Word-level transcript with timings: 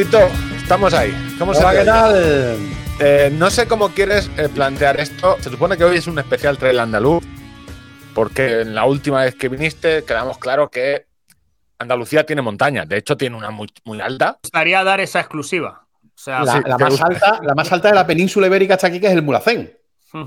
Chito, 0.00 0.30
estamos 0.56 0.94
ahí. 0.94 1.12
¿Cómo 1.38 1.52
se 1.52 1.60
¿qué 1.60 1.84
tal? 1.84 2.56
Eh, 3.00 3.30
no 3.34 3.50
sé 3.50 3.68
cómo 3.68 3.90
quieres 3.90 4.30
eh, 4.38 4.48
plantear 4.48 4.98
esto. 4.98 5.36
Se 5.42 5.50
supone 5.50 5.76
que 5.76 5.84
hoy 5.84 5.98
es 5.98 6.06
un 6.06 6.18
especial 6.18 6.56
trail 6.56 6.78
andaluz, 6.78 7.22
porque 8.14 8.62
en 8.62 8.74
la 8.74 8.86
última 8.86 9.24
vez 9.24 9.34
que 9.34 9.50
viniste 9.50 10.02
quedamos 10.04 10.38
claro 10.38 10.70
que 10.70 11.04
Andalucía 11.78 12.24
tiene 12.24 12.40
montañas. 12.40 12.88
De 12.88 12.96
hecho, 12.96 13.18
tiene 13.18 13.36
una 13.36 13.50
muy, 13.50 13.68
muy 13.84 14.00
alta. 14.00 14.38
gustaría 14.42 14.82
dar 14.84 15.00
esa 15.00 15.20
exclusiva. 15.20 15.86
O 16.02 16.08
sea, 16.14 16.44
La, 16.44 16.52
sí, 16.54 16.58
la 16.64 16.78
más 16.78 16.90
gusta. 16.92 17.06
alta, 17.06 17.40
la 17.42 17.54
más 17.54 17.70
alta 17.70 17.88
de 17.88 17.94
la 17.94 18.06
península 18.06 18.46
ibérica 18.46 18.74
está 18.76 18.86
aquí, 18.86 19.00
que 19.00 19.08
es 19.08 19.12
el 19.12 19.22
Mulacén. 19.22 19.76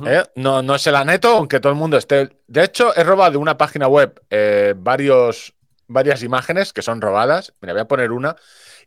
¿eh? 0.05 0.23
No, 0.35 0.61
no 0.61 0.75
es 0.75 0.85
el 0.85 0.95
aneto, 0.95 1.29
aunque 1.29 1.59
todo 1.59 1.73
el 1.73 1.79
mundo 1.79 1.97
esté. 1.97 2.29
De 2.45 2.63
hecho, 2.63 2.95
he 2.95 3.03
robado 3.03 3.31
de 3.31 3.37
una 3.37 3.57
página 3.57 3.87
web 3.87 4.21
eh, 4.29 4.75
varios, 4.77 5.55
varias 5.87 6.21
imágenes 6.21 6.73
que 6.73 6.83
son 6.83 7.01
robadas. 7.01 7.55
Mira, 7.59 7.73
voy 7.73 7.81
a 7.81 7.87
poner 7.87 8.11
una. 8.11 8.35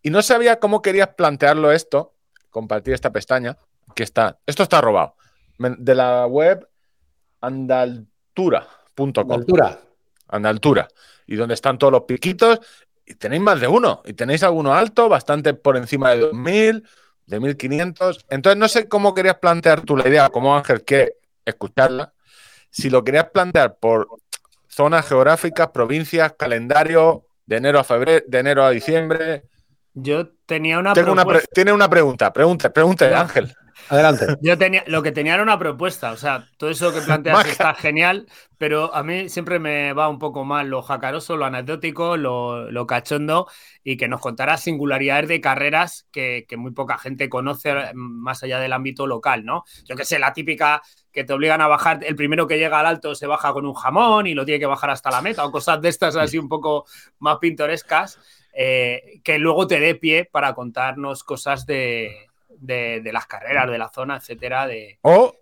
Y 0.07 0.11
no 0.11 0.23
sabía 0.23 0.61
cómo 0.61 0.83
querías 0.83 1.09
plantearlo 1.17 1.73
esto. 1.73 2.15
Compartir 2.51 2.95
esta 2.95 3.11
pestaña. 3.11 3.59
Que 3.93 4.05
está. 4.05 4.39
Esto 4.47 4.63
está 4.63 4.81
robado. 4.81 5.17
De 5.59 5.97
la 5.97 6.29
web 6.29 6.65
andaltura.com. 7.41 9.27
De 9.27 9.35
altura. 9.35 9.81
Andaltura. 10.29 10.87
Y 11.27 11.35
donde 11.35 11.55
están 11.55 11.77
todos 11.77 11.93
los 11.93 12.03
piquitos. 12.03 12.61
Y 13.05 13.17
tenéis 13.17 13.43
más 13.43 13.61
de 13.61 13.67
uno. 13.67 14.03
Y 14.05 14.13
tenéis 14.13 14.45
alguno 14.45 14.75
alto, 14.75 15.09
bastante 15.09 15.55
por 15.55 15.77
encima 15.77 16.13
de 16.13 16.21
2000, 16.21 16.89
de 17.27 17.41
1500. 17.41 18.27
Entonces, 18.31 18.57
no 18.57 18.69
sé 18.69 18.89
cómo 18.89 19.13
querías 19.13 19.39
plantear 19.39 19.81
tú 19.81 19.97
la 19.97 20.09
idea, 20.09 20.29
como 20.29 20.57
Ángel, 20.57 20.85
que 20.85 21.15
escucharla. 21.45 22.15
Si 22.71 22.91
lo 22.91 23.03
querías 23.03 23.31
plantear 23.31 23.77
por 23.81 24.07
zonas 24.69 25.05
geográficas, 25.09 25.71
provincias, 25.71 26.35
calendario, 26.39 27.27
de 27.45 27.57
enero 27.57 27.81
a 27.81 27.85
febrero, 27.85 28.25
de 28.29 28.39
enero 28.39 28.65
a 28.65 28.71
diciembre. 28.71 29.49
Yo 29.99 30.29
tenía 30.47 30.79
una 30.79 30.93
Tengo 30.93 31.13
una 31.13 31.25
pre- 31.25 31.41
propuesta. 31.41 31.51
tiene 31.55 31.73
una 31.73 31.89
pregunta. 31.89 32.33
Pregunte, 32.33 32.71
pregunte, 32.71 33.09
Ya. 33.11 33.21
Ángel. 33.23 33.53
Adelante. 33.89 34.27
Yo 34.43 34.59
tenía, 34.59 34.83
lo 34.89 35.03
que 35.03 35.13
tenía 35.13 35.35
era 35.35 35.43
una 35.43 35.59
propuesta, 35.59 36.11
o 36.13 36.17
sea, 36.17 36.49
todo 36.59 36.71
eso 36.71 36.93
que 36.93 37.01
planteas 37.03 37.37
Maja. 37.37 37.51
está 37.51 37.75
genial, 37.75 38.27
pero 38.59 38.93
a 38.95 39.03
mí 39.05 39.29
siempre 39.29 39.59
me 39.61 39.93
va 39.93 40.09
un 40.09 40.19
poco 40.19 40.45
más 40.45 40.67
lo 40.67 40.83
jacaroso, 40.83 41.37
lo 41.37 41.45
anecdótico, 41.45 42.17
lo, 42.17 42.71
lo 42.71 42.87
cachondo 42.87 43.47
y 43.85 43.97
que 43.97 44.09
nos 44.09 44.21
contara 44.21 44.57
singularidades 44.57 45.29
de 45.29 45.41
carreras 45.41 46.07
que, 46.11 46.47
que 46.49 46.57
muy 46.57 46.73
poca 46.73 46.99
gente 46.99 47.29
conoce 47.29 47.73
mm, 47.95 47.97
más 48.23 48.43
allá 48.43 48.59
del 48.59 48.73
ámbito 48.73 49.07
local, 49.07 49.45
¿no? 49.45 49.65
Yo 49.85 49.95
que 49.97 50.05
sé, 50.05 50.19
la 50.19 50.33
típica 50.33 50.83
que 51.13 51.25
te 51.25 51.33
obligan 51.33 51.61
a 51.61 51.69
bajar, 51.69 52.01
el 52.05 52.17
primero 52.17 52.47
que 52.49 52.59
llega 52.59 52.81
al 52.81 52.87
alto 52.87 53.15
se 53.15 53.27
baja 53.27 53.53
con 53.53 53.65
un 53.67 53.75
jamón 53.75 54.27
y 54.27 54.35
lo 54.35 54.45
tiene 54.45 54.59
que 54.59 54.67
bajar 54.67 54.91
hasta 54.91 55.11
la 55.11 55.23
meta 55.23 55.45
o 55.47 55.53
cosas 55.53 55.81
de 55.81 55.89
estas 55.91 56.17
así 56.17 56.39
un 56.39 56.49
poco 56.49 56.87
más 57.21 57.39
pintorescas, 57.39 58.19
eh, 58.59 59.21
que 59.23 59.39
luego 59.39 59.67
te 59.67 59.79
dé 59.81 59.95
pie 59.95 60.25
para 60.25 60.55
contarnos 60.55 61.23
cosas 61.25 61.67
de, 61.67 62.27
de- 62.49 63.01
de 63.03 63.13
las 63.13 63.27
carreras, 63.27 63.71
de 63.71 63.79
la 63.79 63.89
zona, 63.91 64.17
etcétera, 64.17 64.67
de... 64.67 64.99
O, 65.03 65.35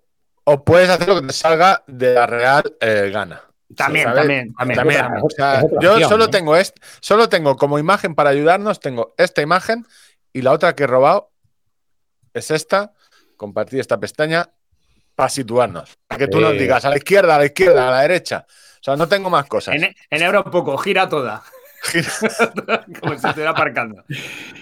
o 0.45 0.65
puedes 0.65 0.91
hacer 0.91 1.09
lo 1.09 1.21
que 1.21 1.27
te 1.29 1.33
salga 1.33 1.85
de 1.87 2.15
la 2.15 2.27
Real 2.27 2.77
eh, 2.81 3.11
gana. 3.13 3.41
También, 3.77 4.05
¿sabes? 4.05 4.19
también, 4.21 4.55
también, 4.55 4.77
También, 4.79 5.01
también. 5.03 5.23
o 5.25 5.31
sea, 5.31 5.59
Es 5.59 5.65
otra 5.65 5.81
yo 5.81 5.93
opción, 5.93 6.09
solo 6.11 6.25
¿eh? 6.25 6.29
tengo 6.29 6.57
est- 6.57 6.77
solo 7.01 7.29
tengo 7.29 7.57
como 7.57 7.79
imagen 7.79 8.15
para 8.15 8.31
ayudarnos, 8.31 8.79
tengo 8.81 9.15
esta 9.17 9.43
imagen 9.43 9.87
y 10.33 10.43
la 10.43 10.53
otra 10.53 10.75
que 10.75 10.83
he 10.85 10.87
robado 10.87 11.31
es 12.33 12.51
esta. 12.51 12.93
Compartir 13.37 13.81
esta 13.81 13.99
pestaña 13.99 14.49
para 15.15 15.29
situarnos. 15.29 15.97
Para 16.07 16.19
que 16.19 16.29
tú 16.29 16.41
nos 16.41 16.53
digas 16.53 16.85
a 16.85 16.91
la 16.91 16.97
izquierda, 16.97 17.37
a 17.37 17.39
la 17.39 17.47
izquierda, 17.47 17.89
a 17.89 17.91
la 17.91 18.01
derecha. 18.03 18.47
O 18.49 18.83
sea, 18.85 18.97
no 18.97 19.09
tengo 19.09 19.31
más 19.31 19.47
cosas. 19.47 19.75
En, 19.77 19.85
en 20.11 20.23
euro 20.23 20.45
poco, 20.45 20.77
gira 20.79 21.09
toda. 21.09 21.43
Como 23.01 23.19
si 23.19 23.27
estuviera 23.27 23.51
aparcando. 23.51 24.03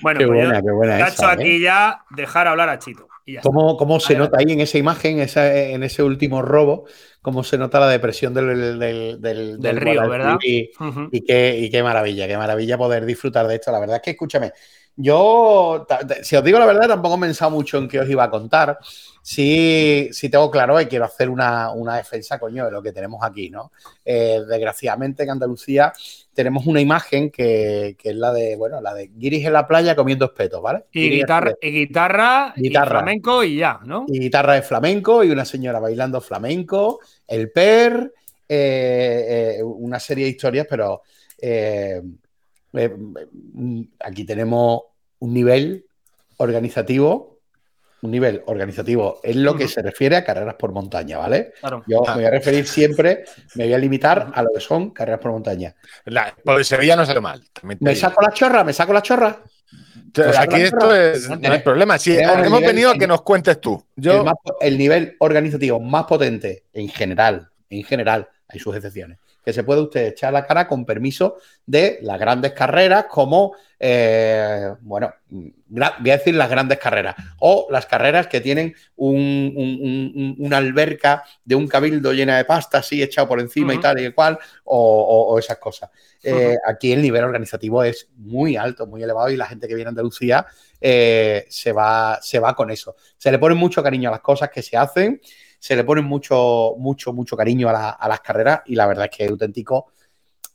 Bueno, 0.01 0.19
Qué 0.19 0.27
pues 0.27 0.41
yo 0.43 0.51
qué 0.63 0.71
buena 0.71 0.99
tacho 0.99 1.15
esa, 1.15 1.33
¿eh? 1.33 1.35
aquí 1.35 1.61
ya 1.61 2.05
dejar 2.11 2.49
hablar 2.49 2.69
a 2.69 2.79
Chito. 2.79 3.09
Y 3.25 3.35
ya. 3.35 3.41
¿Cómo, 3.41 3.77
cómo 3.77 4.01
se 4.01 4.17
nota 4.17 4.39
ahí 4.39 4.53
en 4.53 4.61
esa 4.61 4.79
imagen, 4.79 5.21
esa- 5.21 5.55
en 5.55 5.83
ese 5.85 6.03
último 6.03 6.43
robo, 6.43 6.87
cómo 7.21 7.45
se 7.45 7.57
nota 7.57 7.79
la 7.81 7.89
depresión 7.89 8.35
del, 8.35 8.79
del, 8.79 9.21
del, 9.21 9.59
Del 9.61 9.77
río, 9.77 10.09
¿verdad? 10.09 10.39
Y 10.43 11.25
qué, 11.25 11.57
y 11.59 11.71
qué 11.71 11.83
maravilla, 11.83 12.27
qué 12.27 12.37
maravilla 12.37 12.77
poder 12.77 13.05
disfrutar 13.07 13.47
de 13.47 13.55
esto. 13.57 13.71
La 13.71 13.79
verdad 13.79 13.97
es 13.97 14.03
que, 14.03 14.11
escúchame, 14.13 14.53
yo, 14.97 15.87
si 16.23 16.37
os 16.37 16.45
digo 16.45 16.59
la 16.59 16.67
verdad, 16.67 16.89
tampoco 16.89 17.17
he 17.17 17.21
pensado 17.21 17.51
mucho 17.51 17.79
en 17.79 17.89
qué 17.89 18.01
os 18.01 18.09
iba 18.09 18.25
a 18.25 18.31
contar. 18.31 18.79
Sí, 19.23 20.09
sí 20.13 20.29
tengo 20.29 20.51
claro 20.51 20.81
y 20.81 20.87
quiero 20.87 21.05
hacer 21.05 21.31
una, 21.31 21.71
una 21.71 21.97
defensa, 21.97 22.39
coño, 22.39 22.65
de 22.65 22.73
lo 22.73 22.83
que 22.83 22.93
tenemos 22.93 23.23
aquí, 23.23 23.51
¿no? 23.51 23.71
Eh, 24.05 24.41
desgraciadamente 24.49 25.23
en 25.23 25.31
Andalucía 25.31 25.93
tenemos 26.35 26.67
una 26.67 26.81
imagen 26.81 27.31
que, 27.31 27.95
que 27.99 28.11
es 28.11 28.17
la 28.17 28.33
de, 28.33 28.57
bueno, 28.57 28.81
la 28.81 28.95
de 28.95 29.09
Guiris 29.15 29.47
en 29.47 29.53
la 29.53 29.67
playa 29.69 29.95
comiendo 29.95 30.25
espetos, 30.25 30.61
¿vale? 30.61 30.87
Y 30.93 31.09
guitarra, 31.11 31.53
y 31.61 31.71
guitarra, 31.71 32.53
y 32.57 32.63
Guitarra. 32.63 32.91
flamenco 32.91 33.45
y 33.45 33.57
ya, 33.59 33.81
¿no? 33.85 34.07
y 34.09 34.19
guitarra 34.19 34.55
de 34.55 34.63
flamenco 34.63 35.23
y 35.23 35.31
una 35.31 35.45
señora 35.45 35.79
bailando 35.79 36.21
flamenco, 36.21 37.01
el 37.29 37.51
per, 37.51 38.13
eh, 38.49 39.57
eh, 39.59 39.63
una 39.63 40.01
serie 40.01 40.25
de 40.25 40.31
historias, 40.31 40.67
pero 40.69 41.03
eh, 41.41 42.03
eh, 42.75 42.95
aquí 44.01 44.25
tenemos 44.25 44.83
un 45.19 45.35
nivel 45.35 45.85
organizativo, 46.39 47.39
un 48.03 48.11
nivel 48.11 48.43
organizativo 48.47 49.21
en 49.23 49.45
lo 49.45 49.55
que 49.55 49.69
se 49.69 49.81
refiere 49.81 50.17
a 50.17 50.25
carreras 50.25 50.57
por 50.57 50.73
montaña, 50.73 51.19
¿vale? 51.19 51.53
Claro. 51.61 51.85
Yo 51.87 52.03
Ah. 52.07 52.13
me 52.13 52.23
voy 52.23 52.25
a 52.27 52.31
referir 52.31 52.67
siempre, 52.67 53.25
me 53.55 53.65
voy 53.65 53.75
a 53.75 53.79
limitar 53.79 54.33
a 54.35 54.43
lo 54.43 54.51
que 54.53 54.61
son 54.61 54.91
carreras 54.91 55.21
por 55.21 55.31
montaña. 55.31 55.75
La, 56.07 56.35
por 56.45 56.59
el 56.59 56.65
Sevilla 56.65 56.97
no 56.97 57.07
salió 57.07 57.23
mal. 57.23 57.43
¿Me 57.63 57.77
digo. 57.77 57.95
saco 57.95 58.21
la 58.23 58.33
chorra? 58.33 58.65
¿Me 58.65 58.73
saco 58.73 58.93
la 58.93 59.03
chorra? 59.03 59.41
Entonces, 59.97 60.37
aquí 60.39 60.61
esto 60.61 60.95
es, 60.95 61.29
no 61.31 61.53
hay 61.53 61.61
problema. 61.61 61.97
Sí, 61.99 62.13
el 62.17 62.23
hemos 62.23 62.61
nivel- 62.61 62.67
venido 62.67 62.91
a 62.91 62.95
que 62.99 63.07
nos 63.07 63.23
cuentes 63.23 63.61
tú. 63.61 63.83
el, 63.97 64.03
Yo, 64.03 64.25
más- 64.25 64.35
el 64.61 64.77
nivel 64.77 65.17
organizativo 65.21 65.79
más 65.81 66.05
potente 66.05 66.65
en 66.73 66.89
general, 66.89 67.49
en 67.71 67.83
general, 67.85 68.29
hay 68.49 68.59
sus 68.59 68.75
excepciones, 68.77 69.19
que 69.45 69.53
se 69.53 69.65
puede 69.65 69.81
usted 69.81 70.07
echar 70.07 70.33
la 70.33 70.47
cara 70.47 70.67
con 70.69 70.85
permiso 70.85 71.37
de 71.67 71.99
las 72.03 72.19
grandes 72.19 72.53
carreras 72.53 73.07
como, 73.09 73.55
eh, 73.79 74.73
bueno, 74.83 75.13
voy 75.29 75.83
a 76.11 76.17
decir 76.17 76.35
las 76.35 76.49
grandes 76.51 76.79
carreras, 76.79 77.17
o 77.41 77.67
las 77.71 77.87
carreras 77.87 78.27
que 78.29 78.41
tienen 78.41 78.75
un- 78.97 79.17
un- 79.57 79.79
un- 79.83 80.13
un- 80.15 80.37
una 80.39 80.57
alberca 80.59 81.25
de 81.45 81.55
un 81.55 81.67
cabildo 81.67 82.13
llena 82.13 82.37
de 82.37 82.45
pasta 82.45 82.79
así 82.79 83.03
echado 83.03 83.29
por 83.29 83.41
encima 83.41 83.73
y 83.75 83.79
tal 83.81 83.99
y 84.01 84.13
cual, 84.13 84.39
o, 84.65 84.77
o- 84.79 85.35
o 85.35 85.39
esas 85.39 85.59
cosas. 85.59 85.91
Eh, 86.23 86.57
Aquí 86.67 86.93
el 86.93 87.03
nivel 87.03 87.25
organizativo 87.25 87.83
es 87.83 88.09
muy 88.17 88.57
alto, 88.57 88.87
muy 88.87 89.03
elevado 89.03 89.31
y 89.31 89.37
la 89.37 89.47
gente 89.47 89.67
que 89.67 89.75
viene 89.75 89.89
a 89.89 89.91
Andalucía 89.91 90.47
eh, 90.81 91.47
se, 91.49 91.73
va, 91.73 92.19
se 92.21 92.39
va 92.41 92.55
con 92.55 92.71
eso. 92.71 92.97
Se 93.17 93.31
le 93.31 93.39
pone 93.39 93.55
mucho 93.55 93.83
cariño 93.83 94.09
a 94.09 94.13
las 94.13 94.21
cosas 94.21 94.51
que 94.51 94.63
se 94.63 94.77
hacen, 94.77 95.21
se 95.63 95.77
le 95.77 95.85
pone 95.85 96.03
mucho, 96.03 96.75
mucho, 96.77 97.13
mucho 97.13 97.37
cariño 97.37 97.69
a, 97.69 97.73
la- 97.73 97.99
las 98.09 98.21
carreras 98.21 98.63
y 98.67 98.75
la 98.75 98.85
verdad 98.89 99.05
es 99.05 99.17
que 99.17 99.25
es 99.25 99.31
auténtico 99.31 99.93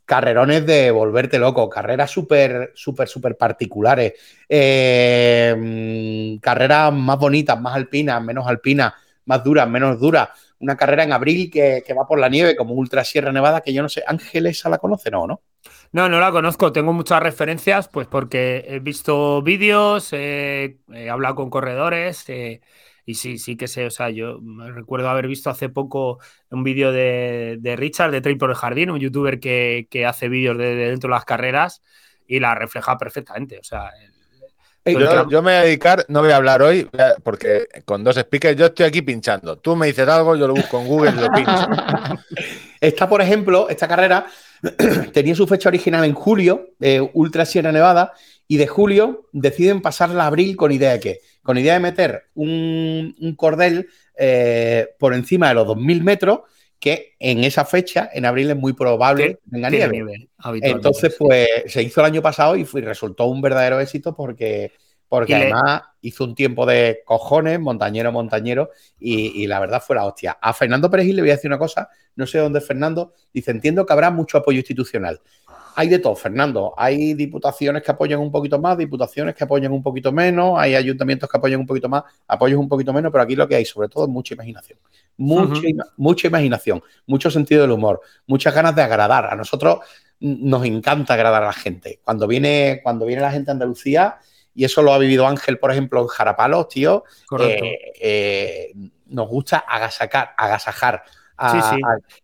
carrerones 0.03 0.65
de 0.65 0.91
volverte 0.91 1.39
loco, 1.39 1.69
carreras 1.69 2.11
súper, 2.11 2.73
súper, 2.75 3.07
súper 3.07 3.37
particulares, 3.37 4.13
eh, 4.49 5.55
mm, 5.57 6.39
carreras 6.41 6.91
más 6.93 7.17
bonitas, 7.17 7.59
más 7.59 7.73
alpinas, 7.75 8.21
menos 8.21 8.45
alpinas, 8.47 8.93
más 9.25 9.41
duras, 9.45 9.69
menos 9.69 9.97
duras. 9.97 10.27
Una 10.59 10.75
carrera 10.75 11.03
en 11.03 11.13
abril 11.13 11.49
que, 11.49 11.83
va 11.97 12.05
por 12.05 12.19
la 12.19 12.27
nieve, 12.27 12.57
como 12.57 12.73
Ultra 12.73 13.05
Sierra 13.05 13.31
Nevada, 13.31 13.61
que 13.61 13.73
yo 13.73 13.81
no 13.81 13.87
sé, 13.89 14.03
Ángel 14.05 14.47
esa 14.47 14.69
la 14.69 14.77
conoce, 14.77 15.09
¿no? 15.09 15.25
¿no? 15.25 15.41
No, 15.93 16.09
no 16.09 16.19
la 16.19 16.31
conozco. 16.31 16.73
Tengo 16.73 16.91
muchas 16.91 17.23
referencias, 17.23 17.87
pues 17.87 18.07
porque 18.07 18.65
he 18.67 18.79
visto 18.79 19.41
vídeos, 19.41 20.11
he 20.11 20.79
hablado 21.09 21.35
con 21.35 21.49
corredores 21.49 22.27
eh, 22.27 22.61
y 23.07 23.15
sí, 23.15 23.39
sí 23.39 23.57
que 23.57 23.67
sé. 23.69 23.87
O 23.87 23.91
sea, 23.91 24.11
yo 24.11 24.39
me 24.41 24.71
recuerdo 24.71 25.09
haber 25.09 25.27
visto 25.27 25.49
hace 25.49 25.69
poco 25.69 26.19
un 26.51 26.63
vídeo 26.63 26.91
de, 26.91 27.57
de 27.59 27.75
Richard 27.77 28.11
de 28.11 28.21
Trail 28.21 28.37
por 28.37 28.51
el 28.51 28.57
Jardín, 28.57 28.91
un 28.91 28.99
youtuber 28.99 29.39
que, 29.39 29.87
que 29.89 30.05
hace 30.05 30.29
vídeos 30.29 30.59
de, 30.59 30.75
de 30.75 30.89
dentro 30.91 31.09
de 31.09 31.15
las 31.15 31.25
carreras 31.25 31.81
y 32.27 32.39
la 32.41 32.55
refleja 32.55 32.97
perfectamente. 32.99 33.59
O 33.59 33.63
sea, 33.63 33.91
el- 34.85 34.97
yo, 35.29 35.41
me 35.41 35.51
voy 35.51 35.53
a 35.53 35.61
dedicar, 35.63 36.05
no 36.07 36.21
voy 36.21 36.31
a 36.31 36.37
hablar 36.37 36.61
hoy, 36.61 36.89
porque 37.23 37.67
con 37.85 38.03
dos 38.03 38.15
speakers 38.15 38.57
yo 38.57 38.67
estoy 38.67 38.85
aquí 38.85 39.01
pinchando. 39.01 39.57
Tú 39.57 39.75
me 39.75 39.87
dices 39.87 40.07
algo, 40.07 40.35
yo 40.35 40.47
lo 40.47 40.55
busco 40.55 40.79
en 40.79 40.87
Google 40.87 41.11
y 41.11 41.19
lo 41.19 41.33
pincho. 41.33 41.65
Esta, 42.79 43.09
por 43.09 43.21
ejemplo, 43.21 43.69
esta 43.69 43.87
carrera 43.87 44.27
tenía 45.13 45.35
su 45.35 45.47
fecha 45.47 45.69
original 45.69 46.05
en 46.05 46.13
julio, 46.13 46.69
eh, 46.79 47.01
Ultra 47.13 47.45
Sierra 47.45 47.71
Nevada, 47.71 48.13
y 48.47 48.57
de 48.57 48.67
julio 48.67 49.27
deciden 49.33 49.81
pasarla 49.81 50.23
a 50.23 50.27
abril 50.27 50.55
con 50.55 50.71
idea 50.71 50.93
de 50.93 50.99
qué? 50.99 51.19
Con 51.43 51.57
idea 51.57 51.73
de 51.73 51.79
meter 51.79 52.23
un, 52.35 53.15
un 53.19 53.35
cordel 53.35 53.87
eh, 54.17 54.87
por 54.99 55.13
encima 55.13 55.49
de 55.49 55.55
los 55.55 55.67
2.000 55.67 56.03
metros, 56.03 56.39
que 56.79 57.15
en 57.19 57.43
esa 57.43 57.65
fecha, 57.65 58.09
en 58.13 58.25
abril, 58.25 58.51
es 58.51 58.55
muy 58.55 58.73
probable 58.73 59.23
que 59.43 59.49
tenga 59.51 59.69
nieve. 59.77 59.97
Entonces, 60.77 61.15
pues 61.17 61.47
se 61.67 61.81
hizo 61.83 62.01
el 62.01 62.05
año 62.07 62.21
pasado 62.21 62.55
y 62.55 62.65
fue- 62.65 62.81
resultó 62.81 63.25
un 63.25 63.41
verdadero 63.41 63.79
éxito 63.79 64.15
porque, 64.15 64.71
porque 65.09 65.33
Y 65.33 65.35
le- 65.35 65.41
además 65.45 65.81
hizo 66.01 66.23
un 66.23 66.35
tiempo 66.35 66.65
de 66.67 66.99
cojones, 67.03 67.59
montañero, 67.59 68.11
montañero, 68.11 68.69
y, 68.99 69.41
y 69.43 69.47
la 69.47 69.59
verdad 69.59 69.81
fue 69.85 69.95
la 69.95 70.05
hostia. 70.05 70.37
A 70.39 70.53
Fernando 70.53 70.89
Perejil 70.91 71.15
le 71.15 71.21
voy 71.23 71.31
a 71.31 71.35
decir 71.35 71.49
una 71.49 71.57
cosa, 71.57 71.89
no 72.15 72.27
sé 72.27 72.37
dónde 72.37 72.59
es 72.59 72.67
Fernando, 72.67 73.13
dice, 73.33 73.51
entiendo 73.51 73.85
que 73.85 73.93
habrá 73.93 74.11
mucho 74.11 74.37
apoyo 74.37 74.59
institucional. 74.59 75.19
Hay 75.79 75.89
de 75.89 75.99
todo, 75.99 76.15
Fernando. 76.15 76.73
Hay 76.75 77.13
diputaciones 77.13 77.83
que 77.83 77.91
apoyan 77.91 78.19
un 78.19 78.31
poquito 78.31 78.59
más, 78.59 78.75
diputaciones 78.79 79.35
que 79.35 79.43
apoyan 79.43 79.71
un 79.71 79.83
poquito 79.83 80.11
menos, 80.11 80.57
hay 80.57 80.73
ayuntamientos 80.73 81.29
que 81.29 81.37
apoyan 81.37 81.59
un 81.59 81.67
poquito 81.67 81.87
más, 81.87 82.03
apoyos 82.27 82.59
un 82.59 82.67
poquito 82.67 82.91
menos, 82.91 83.11
pero 83.11 83.23
aquí 83.23 83.35
lo 83.35 83.47
que 83.47 83.57
hay 83.57 83.63
sobre 83.63 83.87
todo 83.87 84.05
es 84.05 84.09
mucha 84.09 84.33
imaginación. 84.33 84.79
Mucha, 85.17 85.61
mucha 85.97 86.27
imaginación, 86.27 86.81
mucho 87.05 87.29
sentido 87.29 87.61
del 87.61 87.73
humor, 87.73 88.01
muchas 88.25 88.55
ganas 88.55 88.75
de 88.75 88.81
agradar. 88.81 89.27
A 89.27 89.35
nosotros 89.35 89.81
nos 90.19 90.65
encanta 90.65 91.13
agradar 91.13 91.43
a 91.43 91.47
la 91.47 91.53
gente. 91.53 91.99
Cuando 92.03 92.25
viene, 92.25 92.79
cuando 92.81 93.05
viene 93.05 93.21
la 93.21 93.31
gente 93.31 93.51
a 93.51 93.53
Andalucía, 93.53 94.17
y 94.55 94.65
eso 94.65 94.81
lo 94.81 94.93
ha 94.93 94.97
vivido 94.97 95.27
Ángel, 95.27 95.59
por 95.59 95.71
ejemplo, 95.71 96.01
en 96.01 96.07
Jarapalos, 96.07 96.69
tío, 96.69 97.03
eh, 97.39 97.93
eh, 98.01 98.73
nos 99.05 99.29
gusta 99.29 99.59
agasacar, 99.59 100.31
agasajar. 100.35 101.03
A, 101.37 101.77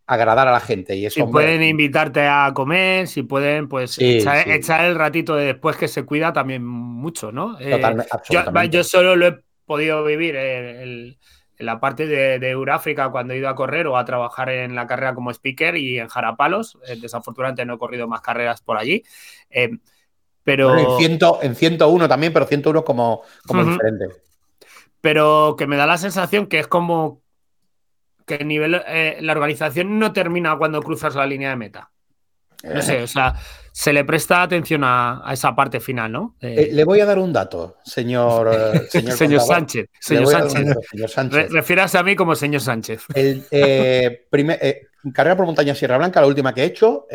agradar 0.07 0.48
a 0.48 0.51
la 0.51 0.60
gente. 0.60 0.95
Y 0.95 1.06
eso, 1.06 1.25
si 1.25 1.31
pueden 1.31 1.62
invitarte 1.63 2.27
a 2.27 2.51
comer, 2.54 3.07
si 3.07 3.24
pueden, 3.24 3.68
pues 3.68 3.98
echar, 4.00 4.86
el 4.86 4.95
ratito 4.95 5.36
de 5.36 5.45
después 5.45 5.77
que 5.77 5.88
se 5.88 6.04
cuida 6.04 6.33
también 6.33 6.65
mucho, 6.65 7.31
¿no? 7.31 7.57
Eh, 7.60 7.80
yo, 8.69 8.83
solo 8.83 9.15
lo 9.15 9.27
he 9.27 9.39
podido 9.65 10.04
vivir 10.04 10.36
en, 10.36 11.18
la 11.60 11.80
parte 11.80 12.07
de, 12.07 12.39
de, 12.39 12.50
Euráfrica 12.50 13.10
cuando 13.10 13.33
he 13.33 13.38
ido 13.38 13.48
a 13.48 13.56
correr 13.56 13.88
o 13.88 13.98
a 13.98 14.04
trabajar 14.04 14.50
en 14.50 14.75
la 14.75 14.88
carrera 14.88 15.13
como 15.13 15.31
speaker 15.31 15.77
y 15.77 16.00
en 16.00 16.07
Jarapalos. 16.07 16.77
desafortunadamente 17.00 17.65
no 17.65 17.75
he 17.75 17.77
corrido 17.77 18.07
más 18.07 18.21
carreras 18.21 18.62
por 18.62 18.77
allí. 18.77 19.04
Pero... 20.44 20.77
en, 20.77 21.56
101 21.56 22.07
también, 22.07 22.33
pero 22.33 22.45
101 22.45 22.83
como, 22.83 23.21
como 23.48 23.63
diferente. 23.63 24.06
Pero 25.00 25.56
que 25.57 25.68
me 25.68 25.77
da 25.77 25.86
la 25.86 25.98
sensación 25.98 26.48
que 26.48 26.60
es 26.60 26.68
como 26.68 27.22
que 28.25 28.35
el 28.35 28.47
nivel, 28.47 28.81
eh, 28.87 29.17
la 29.21 29.33
organización 29.33 29.99
no 29.99 30.13
termina 30.13 30.57
cuando 30.57 30.81
cruzas 30.81 31.15
la 31.15 31.25
línea 31.25 31.49
de 31.49 31.55
meta. 31.55 31.89
No 32.63 32.81
sé, 32.81 33.03
o 33.03 33.07
sea, 33.07 33.35
se 33.73 33.91
le 33.91 34.05
presta 34.05 34.41
atención 34.41 34.83
a, 34.85 35.21
esa 35.33 35.53
parte 35.53 35.81
final, 35.81 36.11
¿no? 36.11 36.35
Eh, 36.39 36.69
le 36.71 36.85
voy 36.85 37.01
a 37.01 37.05
dar 37.05 37.19
un 37.19 37.33
dato, 37.33 37.77
señor, 37.83 38.49
señor, 38.89 39.17
señor 39.17 39.41
Sánchez. 39.41 39.89
Señor 39.99 40.27
Sánchez. 40.27 40.77
Sánchez. 41.07 41.95
a 41.95 42.03
mí 42.03 42.15
como 42.15 42.35
señor 42.35 42.61
Sánchez. 42.61 43.03
El, 43.13 43.45
primer, 44.29 44.87
carrera 45.13 45.35
por 45.35 45.45
montaña 45.45 45.75
Sierra 45.75 45.97
Blanca, 45.97 46.21
la 46.21 46.27
última 46.27 46.53
que 46.53 46.61
he 46.61 46.65
hecho, 46.65 47.05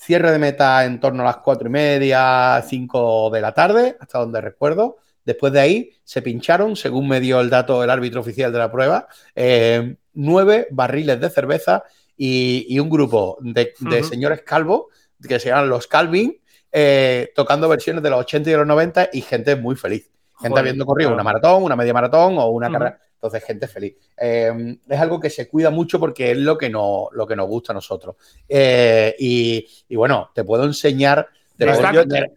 Cierre 0.00 0.30
de 0.30 0.38
meta 0.38 0.84
en 0.84 1.00
torno 1.00 1.22
a 1.22 1.26
las 1.26 1.36
cuatro 1.38 1.68
y 1.68 1.72
media, 1.72 2.64
cinco 2.66 3.30
de 3.30 3.40
la 3.40 3.52
tarde, 3.52 3.96
hasta 3.98 4.20
donde 4.20 4.40
recuerdo. 4.40 4.98
Después 5.28 5.52
de 5.52 5.60
ahí 5.60 5.92
se 6.04 6.22
pincharon, 6.22 6.74
según 6.74 7.06
me 7.06 7.20
dio 7.20 7.38
el 7.42 7.50
dato 7.50 7.84
el 7.84 7.90
árbitro 7.90 8.22
oficial 8.22 8.50
de 8.50 8.58
la 8.58 8.72
prueba, 8.72 9.08
eh, 9.36 9.96
nueve 10.14 10.68
barriles 10.70 11.20
de 11.20 11.28
cerveza 11.28 11.84
y, 12.16 12.78
un 12.78 12.88
grupo 12.88 13.36
de, 13.42 13.74
señores 14.08 14.40
calvos, 14.40 14.84
que 15.22 15.38
se 15.38 15.50
llaman 15.50 15.68
los 15.68 15.86
Calvin, 15.86 16.40
eh, 16.72 17.30
tocando 17.34 17.68
versiones 17.68 18.02
de 18.02 18.08
los 18.08 18.20
80 18.20 18.48
y 18.48 18.52
de 18.52 18.56
los 18.56 18.66
90 18.66 19.10
y 19.12 19.20
gente 19.20 19.54
muy 19.54 19.76
feliz. 19.76 20.10
Gente 20.40 20.60
habiendo 20.60 20.86
corrido 20.86 21.12
una 21.12 21.22
maratón, 21.22 21.62
una 21.62 21.76
media 21.76 21.92
maratón 21.92 22.38
o 22.38 22.46
una 22.46 22.72
carrera. 22.72 22.98
Entonces, 23.12 23.44
gente 23.44 23.68
feliz. 23.68 23.96
Eh, 24.16 24.78
es 24.88 24.98
algo 24.98 25.20
que 25.20 25.28
se 25.28 25.46
cuida 25.46 25.68
mucho 25.68 26.00
porque 26.00 26.30
es 26.30 26.38
lo 26.38 26.56
que, 26.56 26.70
no, 26.70 27.08
lo 27.12 27.26
que 27.26 27.36
nos 27.36 27.48
gusta 27.48 27.74
a 27.74 27.74
nosotros. 27.74 28.16
Eh, 28.48 29.14
y, 29.18 29.94
bueno, 29.94 30.30
te 30.34 30.42
puedo 30.42 30.64
enseñar. 30.64 31.28
de, 31.58 31.66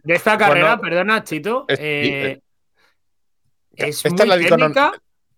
esta, 0.08 0.36
carrera, 0.36 0.78
perdona, 0.78 1.24
Chito. 1.24 1.64
Es, 1.68 2.42
eh, 3.76 3.88
es 3.88 4.04
muy 4.04 4.16
técnica. 4.16 4.92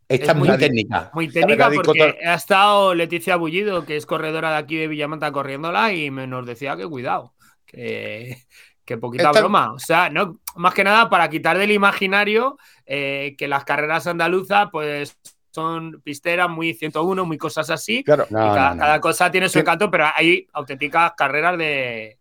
Esta 0.07 0.33
es 0.33 0.39
muy, 0.39 0.59
técnica. 0.59 1.11
Muy 1.15 1.29
técnica 1.29 1.71
porque 1.71 2.19
ha 2.25 2.35
estado 2.35 2.95
Leticia 2.95 3.37
Bullido, 3.37 3.87
que 3.87 3.97
es 3.97 4.05
corredora 4.05 4.51
de 4.51 4.57
aquí 4.59 4.77
de 4.77 4.87
Villamanta, 4.87 5.33
corriéndola 5.33 5.93
y 5.95 6.11
me 6.11 6.27
nos 6.27 6.45
decía 6.45 6.77
que 6.77 6.87
cuidado, 6.87 7.33
que, 7.65 8.37
que 8.85 8.99
poquita 8.99 9.33
broma. 9.33 9.73
O 9.73 9.79
sea, 9.79 10.11
no, 10.11 10.41
más 10.57 10.75
que 10.75 10.85
nada 10.85 11.09
para 11.09 11.31
quitar 11.31 11.57
del 11.57 11.71
imaginario 11.71 12.59
que 12.87 13.47
las 13.49 13.65
carreras 13.65 14.07
andaluzas, 14.07 14.69
pues 14.71 15.17
son 15.55 16.01
pisteras 16.03 16.51
muy 16.51 16.75
101, 16.75 17.25
muy 17.25 17.39
cosas 17.39 17.71
así. 17.71 18.03
Claro, 18.03 18.27
cada, 18.29 19.01
cosa 19.01 19.31
tiene 19.31 19.49
su 19.49 19.61
encanto, 19.61 19.89
pero 19.89 20.07
hay 20.13 20.49
auténticas 20.53 21.13
carreras 21.17 21.57
de, 21.57 22.19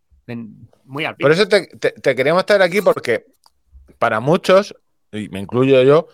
muy 0.86 1.06
al 1.06 1.16
Por 1.16 1.31
eso 1.31 1.48
te, 1.48 2.16
queríamos 2.16 2.42
estar 2.42 2.62
aquí 2.62 2.81
porque 2.81 3.25
para 3.98 4.19
muchos, 4.19 4.75
y 5.13 5.30
me 5.30 5.39
incluyo 5.39 5.81
yo, 5.83 6.07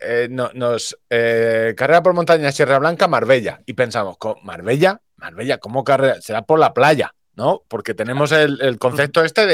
eh, 0.00 0.28
nos 0.30 0.98
eh, 1.10 1.74
carrera 1.76 2.02
por 2.02 2.14
montaña 2.14 2.52
Sierra 2.52 2.78
Blanca, 2.78 3.08
Marbella. 3.08 3.60
Y 3.66 3.72
pensamos, 3.74 4.16
Marbella, 4.42 5.00
Marbella, 5.16 5.58
¿cómo 5.58 5.84
carrera? 5.84 6.20
Será 6.20 6.42
por 6.42 6.58
la 6.58 6.74
playa, 6.74 7.14
¿no? 7.34 7.62
Porque 7.68 7.94
tenemos 7.94 8.32
el, 8.32 8.78
concepto 8.78 9.24
este 9.24 9.46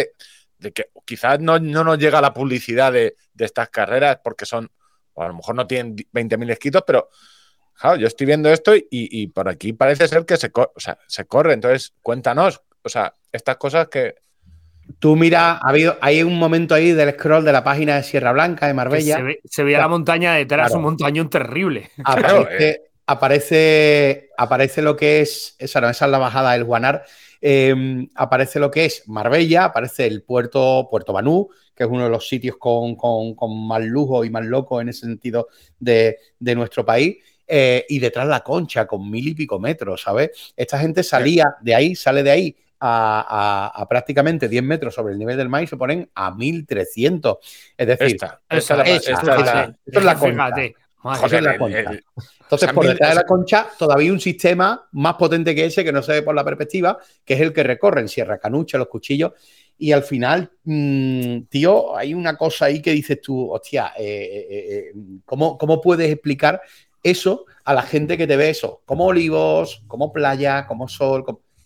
de, 0.59 0.73
que 0.73 0.91
quizás 1.05 1.41
no, 1.41 1.59
nos 1.59 1.99
llega 1.99 2.21
la 2.21 2.35
publicidad 2.35 2.93
de, 2.93 3.17
de 3.33 3.45
estas 3.45 3.69
carreras 3.71 4.19
porque 4.23 4.47
son 4.47 4.71
o 5.15 5.23
a 5.23 5.29
lo 5.29 5.35
mejor 5.35 5.55
no 5.55 5.67
tienen 5.67 5.97
20.000 5.97 6.51
esquitos, 6.51 6.83
pero 6.87 7.09
yo 7.99 8.07
estoy 8.07 8.27
viendo 8.27 8.51
esto 8.51 8.73
y, 8.77 9.27
por 9.29 9.49
aquí 9.49 9.73
parece 9.73 10.07
ser 10.09 10.25
que 10.25 10.37
se, 10.37 10.51
se 11.07 11.25
corre. 11.27 11.55
Entonces, 11.55 11.93
cuéntanos, 12.03 12.63
o 12.83 12.89
sea, 12.89 13.15
estas 13.33 13.57
cosas 13.57 13.89
que... 13.89 14.17
Tú 14.99 15.17
mira, 15.17 15.53
ha 15.53 15.69
habido, 15.69 15.97
hay 16.01 16.23
un 16.23 16.39
momento 16.39 16.75
ahí 16.75 16.93
del 16.93 17.13
scroll 17.13 17.45
de 17.45 17.53
la 17.53 17.65
página 17.65 17.97
de 17.97 18.03
Sierra 18.03 18.33
Blanca, 18.33 18.67
de 18.67 18.75
Marbella. 18.75 19.23
Se, 19.45 19.63
veía 19.63 19.79
la 19.79 19.89
montaña 19.89 20.35
detrás, 20.35 20.73
un 20.73 20.83
montañón 20.83 21.31
terrible. 21.31 21.91
Aparece, 22.05 22.69
eh. 22.69 22.83
aparece, 23.07 24.31
aparece, 24.37 24.83
lo 24.83 24.97
que 24.97 25.21
es, 25.21 25.57
esa, 25.59 25.81
no, 25.81 25.89
esa 25.89 26.05
es 26.05 26.11
la 26.11 26.19
bajada 26.19 26.53
del 26.53 26.65
Guanar, 26.65 27.05
em, 27.41 28.09
aparece 28.15 28.59
lo 28.59 28.71
que 28.71 28.87
es 28.87 29.03
Marbella, 29.07 29.65
aparece 29.65 30.07
el 30.07 30.23
puerto, 30.23 30.89
Puerto 30.91 31.13
Banú, 31.13 31.49
que 31.75 31.85
es 31.85 31.91
uno 31.91 32.05
de 32.05 32.11
los 32.11 32.29
sitios 32.29 32.57
con, 32.59 32.97
más 33.67 33.83
lujo 33.83 34.25
y 34.25 34.31
más 34.31 34.45
loco 34.45 34.81
en 34.81 34.91
ese 34.91 35.01
sentido 35.01 35.49
de, 35.79 36.19
nuestro 36.41 36.85
país. 36.85 37.17
Eh, 37.47 37.85
y 37.91 37.99
detrás 37.99 38.27
la 38.27 38.41
concha 38.41 38.87
con 38.87 39.11
mil 39.11 39.29
y 39.29 39.35
pico 39.35 39.59
metros, 39.59 40.01
¿sabes? 40.01 40.55
Esta 40.57 40.79
gente 40.79 41.03
salía 41.03 41.57
de 41.61 41.75
ahí, 41.75 41.95
sale 41.95 42.23
de 42.23 42.31
ahí 42.31 42.57
a, 42.87 43.87
prácticamente 43.89 44.49
10 44.49 44.63
metros 44.63 44.95
sobre 44.95 45.13
el 45.13 45.19
nivel 45.19 45.37
del 45.37 45.49
mar 45.49 45.63
y 45.63 45.67
se 45.67 45.77
ponen 45.77 46.11
a 46.15 46.35
1300. 46.35 47.39
Es 47.77 47.87
decir, 47.87 48.17
esta, 48.17 48.41
es 48.49 48.71
la 50.05 50.17
concha. 51.59 51.91
Entonces, 52.41 52.73
por 52.73 52.87
detrás 52.87 53.11
de 53.11 53.17
la 53.17 53.25
concha, 53.25 53.67
todavía 53.79 54.13
un 54.13 54.21
sistema 54.21 54.87
más 54.93 55.15
potente 55.15 55.55
que 55.55 55.67
ese, 55.67 55.85
que 55.85 55.93
no 55.93 56.03
se 56.03 56.13
ve 56.13 56.23
por 56.23 56.35
la 56.35 56.45
perspectiva, 56.45 56.99
que 57.25 57.35
es 57.35 57.41
el 57.41 57.53
que 57.53 57.63
recorre 57.63 58.01
en 58.01 58.09
Sierra 58.09 58.39
Canucha, 58.39 58.79
los 58.79 58.89
cuchillos, 58.89 59.33
y 59.77 59.93
al 59.93 60.03
final, 60.03 60.51
mm, 60.65 61.43
tío, 61.51 61.97
hay 61.97 62.15
una 62.15 62.37
cosa 62.37 62.67
ahí 62.67 62.81
que 62.81 62.93
dices 62.93 63.21
tú, 63.21 63.51
hostia, 63.51 63.93
eh, 63.99 64.47
eh, 64.49 64.57
eh, 64.71 64.93
¿cómo, 65.25 65.81
puedes 65.83 66.11
explicar 66.11 66.63
eso 67.03 67.45
a 67.65 67.75
la 67.75 67.83
gente 67.83 68.17
que 68.17 68.27
te 68.27 68.37
ve 68.37 68.51
eso? 68.51 68.83
Como 68.85 69.07
olivos, 69.07 69.83
como 69.87 70.13
playa, 70.13 70.67
como 70.67 70.89
sol, 70.89 71.25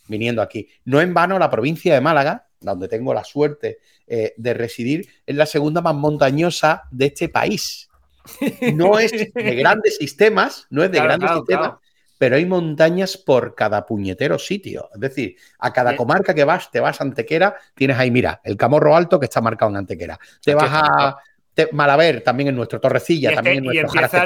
viniendo 0.08 0.42
aquí. 0.42 0.68
No 0.84 1.00
en 1.00 1.14
vano, 1.14 1.38
la 1.38 1.50
provincia 1.50 1.94
de 1.94 2.00
Málaga, 2.00 2.46
donde 2.60 2.88
tengo 2.88 3.14
la 3.14 3.24
suerte 3.24 3.78
de 4.06 4.54
residir, 4.54 5.08
es 5.26 5.36
la 5.36 5.46
segunda 5.46 5.80
más 5.80 5.94
montañosa 5.94 6.84
de 6.90 7.06
este 7.06 7.28
país. 7.28 7.88
No 8.74 8.98
es 8.98 9.12
de 9.12 9.30
grandes 9.54 9.96
sistemas, 9.96 10.66
no 10.70 10.82
es 10.82 10.90
de 10.90 11.00
grandes 11.00 11.30
sistemas, 11.30 11.74
pero 12.18 12.36
hay 12.36 12.44
montañas 12.44 13.16
por 13.16 13.54
cada 13.54 13.86
puñetero 13.86 14.38
sitio. 14.38 14.90
Es 14.92 15.00
decir, 15.00 15.36
a 15.58 15.72
cada 15.72 15.96
comarca 15.96 16.34
que 16.34 16.44
vas, 16.44 16.70
te 16.70 16.80
vas 16.80 17.00
a 17.00 17.04
Antequera, 17.04 17.56
tienes 17.74 17.96
ahí, 17.96 18.10
mira, 18.10 18.40
el 18.44 18.56
Camorro 18.56 18.96
Alto 18.96 19.20
que 19.20 19.26
está 19.26 19.40
marcado 19.40 19.70
en 19.70 19.76
Antequera. 19.76 20.18
Te 20.42 20.54
vas 20.54 20.70
a 20.72 21.16
Malaver, 21.72 22.22
también 22.22 22.50
en 22.50 22.56
nuestro 22.56 22.80
Torrecilla, 22.80 23.34
también 23.34 23.58
en 23.58 23.64
nuestro 23.64 23.90
Y 23.92 24.04
empieza 24.04 24.24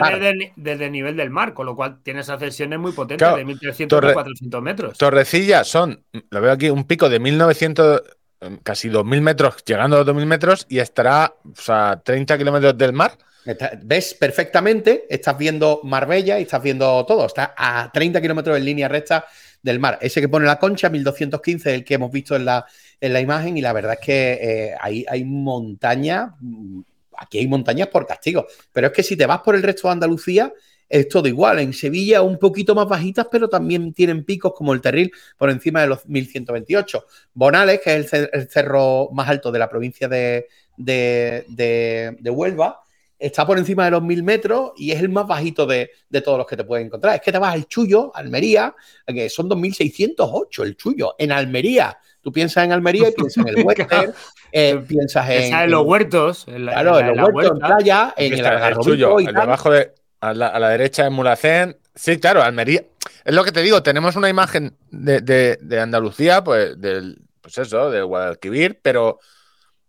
desde, 0.56 0.84
el 0.86 0.92
nivel 0.92 1.16
del 1.16 1.30
mar, 1.30 1.54
con 1.54 1.66
lo 1.66 1.74
cual 1.74 1.98
tienes 2.02 2.28
ascensiones 2.28 2.78
muy 2.78 2.92
potentes 2.92 3.26
de 3.34 3.46
1.300 3.46 4.10
a 4.10 4.12
400 4.12 4.62
metros. 4.62 4.98
Torrecilla 4.98 5.64
son, 5.64 6.04
lo 6.30 6.40
veo 6.40 6.52
aquí, 6.52 6.68
un 6.68 6.84
pico 6.84 7.08
de 7.08 7.20
1.900, 7.20 8.02
casi 8.62 8.90
2.000 8.90 9.20
metros, 9.20 9.64
llegando 9.64 9.96
a 9.96 10.04
los 10.04 10.14
2.000 10.14 10.26
metros 10.26 10.66
y 10.68 10.78
estará 10.78 11.34
a 11.68 12.00
30 12.04 12.38
kilómetros 12.38 12.76
del 12.76 12.92
mar 12.92 13.16
ves 13.82 14.14
perfectamente, 14.14 15.06
estás 15.08 15.36
viendo 15.36 15.80
Marbella 15.82 16.38
y 16.38 16.42
estás 16.42 16.62
viendo 16.62 17.04
todo. 17.06 17.26
Está 17.26 17.54
a 17.56 17.90
30 17.92 18.20
kilómetros 18.20 18.56
en 18.56 18.64
línea 18.64 18.88
recta 18.88 19.24
del 19.62 19.78
mar. 19.78 19.98
Ese 20.00 20.20
que 20.20 20.28
pone 20.28 20.46
la 20.46 20.58
concha, 20.58 20.88
1215, 20.88 21.74
el 21.74 21.84
que 21.84 21.94
hemos 21.94 22.10
visto 22.10 22.36
en 22.36 22.44
la, 22.44 22.66
en 23.00 23.12
la 23.12 23.20
imagen, 23.20 23.56
y 23.56 23.60
la 23.60 23.72
verdad 23.72 23.96
es 23.98 24.04
que 24.04 24.32
eh, 24.32 24.74
hay, 24.80 25.04
hay 25.08 25.24
montañas, 25.24 26.30
aquí 27.22 27.38
hay 27.38 27.46
montañas 27.46 27.88
por 27.88 28.06
castigo. 28.06 28.46
Pero 28.72 28.88
es 28.88 28.92
que 28.92 29.02
si 29.02 29.16
te 29.16 29.26
vas 29.26 29.40
por 29.40 29.54
el 29.54 29.62
resto 29.62 29.88
de 29.88 29.92
Andalucía, 29.92 30.52
es 30.88 31.08
todo 31.08 31.26
igual. 31.28 31.58
En 31.58 31.72
Sevilla 31.72 32.22
un 32.22 32.38
poquito 32.38 32.74
más 32.74 32.88
bajitas, 32.88 33.26
pero 33.30 33.48
también 33.48 33.92
tienen 33.92 34.24
picos 34.24 34.52
como 34.54 34.72
el 34.74 34.80
Terril 34.80 35.10
por 35.38 35.50
encima 35.50 35.80
de 35.80 35.88
los 35.88 36.06
1128. 36.06 37.06
Bonales, 37.34 37.80
que 37.82 37.96
es 37.96 38.12
el, 38.12 38.48
cerro 38.50 39.08
más 39.12 39.28
alto 39.28 39.50
de 39.50 39.58
la 39.58 39.68
provincia 39.68 40.08
de, 40.08 40.48
de, 40.76 41.44
de 42.18 42.30
Huelva, 42.30 42.82
está 43.22 43.46
por 43.46 43.56
encima 43.56 43.84
de 43.84 43.92
los 43.92 44.02
mil 44.02 44.22
metros 44.24 44.72
y 44.76 44.90
es 44.90 45.00
el 45.00 45.08
más 45.08 45.26
bajito 45.26 45.64
de, 45.64 45.90
todos 46.24 46.38
los 46.38 46.46
que 46.46 46.56
te 46.56 46.64
puedes 46.64 46.84
encontrar. 46.84 47.14
Es 47.14 47.20
que 47.20 47.30
te 47.30 47.38
vas 47.38 47.54
al 47.54 47.66
Chullo, 47.66 48.10
Almería, 48.14 48.74
que 49.06 49.28
son 49.30 49.48
2.608 49.48 50.64
el 50.64 50.76
Chullo, 50.76 51.14
en 51.18 51.30
Almería, 51.30 51.96
Tú 52.22 52.32
piensas 52.32 52.64
en 52.64 52.72
Almería 52.72 53.08
y 53.08 53.12
piensas 53.12 53.44
en 53.44 53.48
el 53.48 53.64
western, 53.66 54.14
eh, 54.52 54.82
piensas 54.86 55.28
en, 55.28 55.54
en, 55.54 55.70
los 55.70 55.84
huertos. 55.84 56.46
En 56.48 56.62
claro, 56.62 56.98
en, 56.98 57.16
los 57.16 57.28
huertos, 57.32 57.58
en 57.60 57.66
playa, 57.66 58.14
en 58.16 58.32
el 58.32 58.46
Algarrobito 58.46 59.20
y 59.20 59.26
debajo 59.26 59.70
de, 59.70 59.92
a 60.20 60.32
la, 60.32 60.46
a 60.48 60.58
la 60.58 60.68
derecha 60.70 61.06
en 61.06 61.12
Mulacén. 61.12 61.76
Sí, 61.94 62.18
claro, 62.18 62.42
Almería. 62.42 62.84
Es 63.24 63.34
lo 63.34 63.44
que 63.44 63.52
te 63.52 63.60
digo, 63.60 63.82
tenemos 63.82 64.16
una 64.16 64.28
imagen 64.28 64.76
de, 64.90 65.20
de, 65.20 65.58
de 65.60 65.80
Andalucía, 65.80 66.42
pues, 66.42 66.80
del, 66.80 67.18
pues 67.40 67.58
eso, 67.58 67.90
de 67.90 68.02
Guadalquivir, 68.02 68.80
pero 68.82 69.18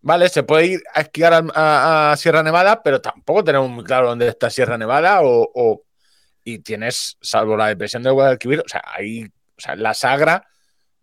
Vale, 0.05 0.27
se 0.27 0.43
puede 0.43 0.65
ir 0.65 0.83
a 0.93 0.99
esquiar 0.99 1.45
a, 1.55 2.13
Sierra 2.17 2.43
Nevada, 2.43 2.83
pero 2.83 2.99
tampoco 2.99 3.41
tenemos 3.41 3.69
muy 3.69 3.85
claro 3.85 4.09
dónde 4.09 4.27
está 4.27 4.49
Sierra 4.49 4.77
Nevada 4.77 5.21
o, 5.23 5.85
y 6.43 6.59
tienes, 6.59 7.17
salvo 7.21 7.55
la 7.55 7.67
depresión 7.67 8.03
de 8.03 8.09
Guadalquivir, 8.09 8.59
o 8.59 8.67
sea, 8.67 8.81
ahí, 8.85 9.23
o 9.23 9.61
sea, 9.61 9.77
la 9.77 9.93
Sagra, 9.93 10.45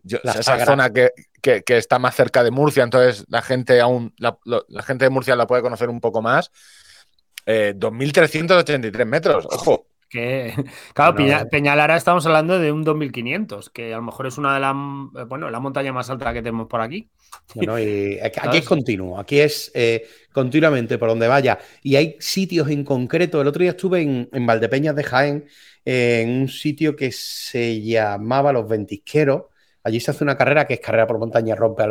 esa 0.03 0.65
zona 0.65 0.91
que, 0.91 1.11
está 1.67 1.99
más 1.99 2.15
cerca 2.15 2.43
de 2.43 2.51
Murcia, 2.51 2.83
entonces 2.83 3.25
la 3.29 3.41
gente 3.41 3.79
aún, 3.81 4.13
la, 4.17 4.37
gente 4.83 5.05
de 5.05 5.09
Murcia 5.09 5.35
la 5.35 5.47
puede 5.47 5.61
conocer 5.61 5.89
un 5.89 5.99
poco 5.99 6.21
más. 6.21 6.51
2.383 7.45 8.99
eh, 8.99 9.05
metros, 9.05 9.47
ojo. 9.49 9.87
Que, 10.11 10.53
claro, 10.93 11.15
Peñalara 11.49 11.95
estamos 11.95 12.25
hablando 12.25 12.59
de 12.59 12.71
un 12.71 12.83
2500, 12.83 13.69
que 13.69 13.93
a 13.93 13.97
lo 13.97 14.03
mejor 14.03 14.27
es 14.27 14.37
una 14.37 14.53
de 14.53 14.59
las, 14.59 14.75
bueno, 15.29 15.49
la 15.49 15.61
montaña 15.61 15.93
más 15.93 16.09
alta 16.09 16.33
que 16.33 16.41
tenemos 16.41 16.67
por 16.67 16.81
aquí. 16.81 17.09
Bueno, 17.55 17.79
y 17.79 18.19
aquí 18.19 18.57
es 18.57 18.65
continuo, 18.65 19.17
aquí 19.17 19.39
es 19.39 19.71
eh, 19.73 20.05
continuamente 20.33 20.97
por 20.97 21.07
donde 21.07 21.29
vaya. 21.29 21.59
Y 21.81 21.95
hay 21.95 22.17
sitios 22.19 22.69
en 22.69 22.83
concreto. 22.83 23.41
El 23.41 23.47
otro 23.47 23.61
día 23.61 23.71
estuve 23.71 24.01
en, 24.01 24.45
Valdepeñas 24.45 24.95
de 24.95 25.03
Jaén, 25.03 25.45
en 25.85 26.41
un 26.41 26.49
sitio 26.49 26.93
que 26.95 27.13
se 27.13 27.81
llamaba 27.81 28.51
Los 28.51 28.67
Ventisqueros. 28.67 29.43
Allí 29.83 29.99
se 29.99 30.11
hace 30.11 30.23
una 30.23 30.37
carrera 30.37 30.65
que 30.65 30.75
es 30.75 30.79
carrera 30.79 31.07
por 31.07 31.19
montaña 31.19 31.55
rompe, 31.55 31.83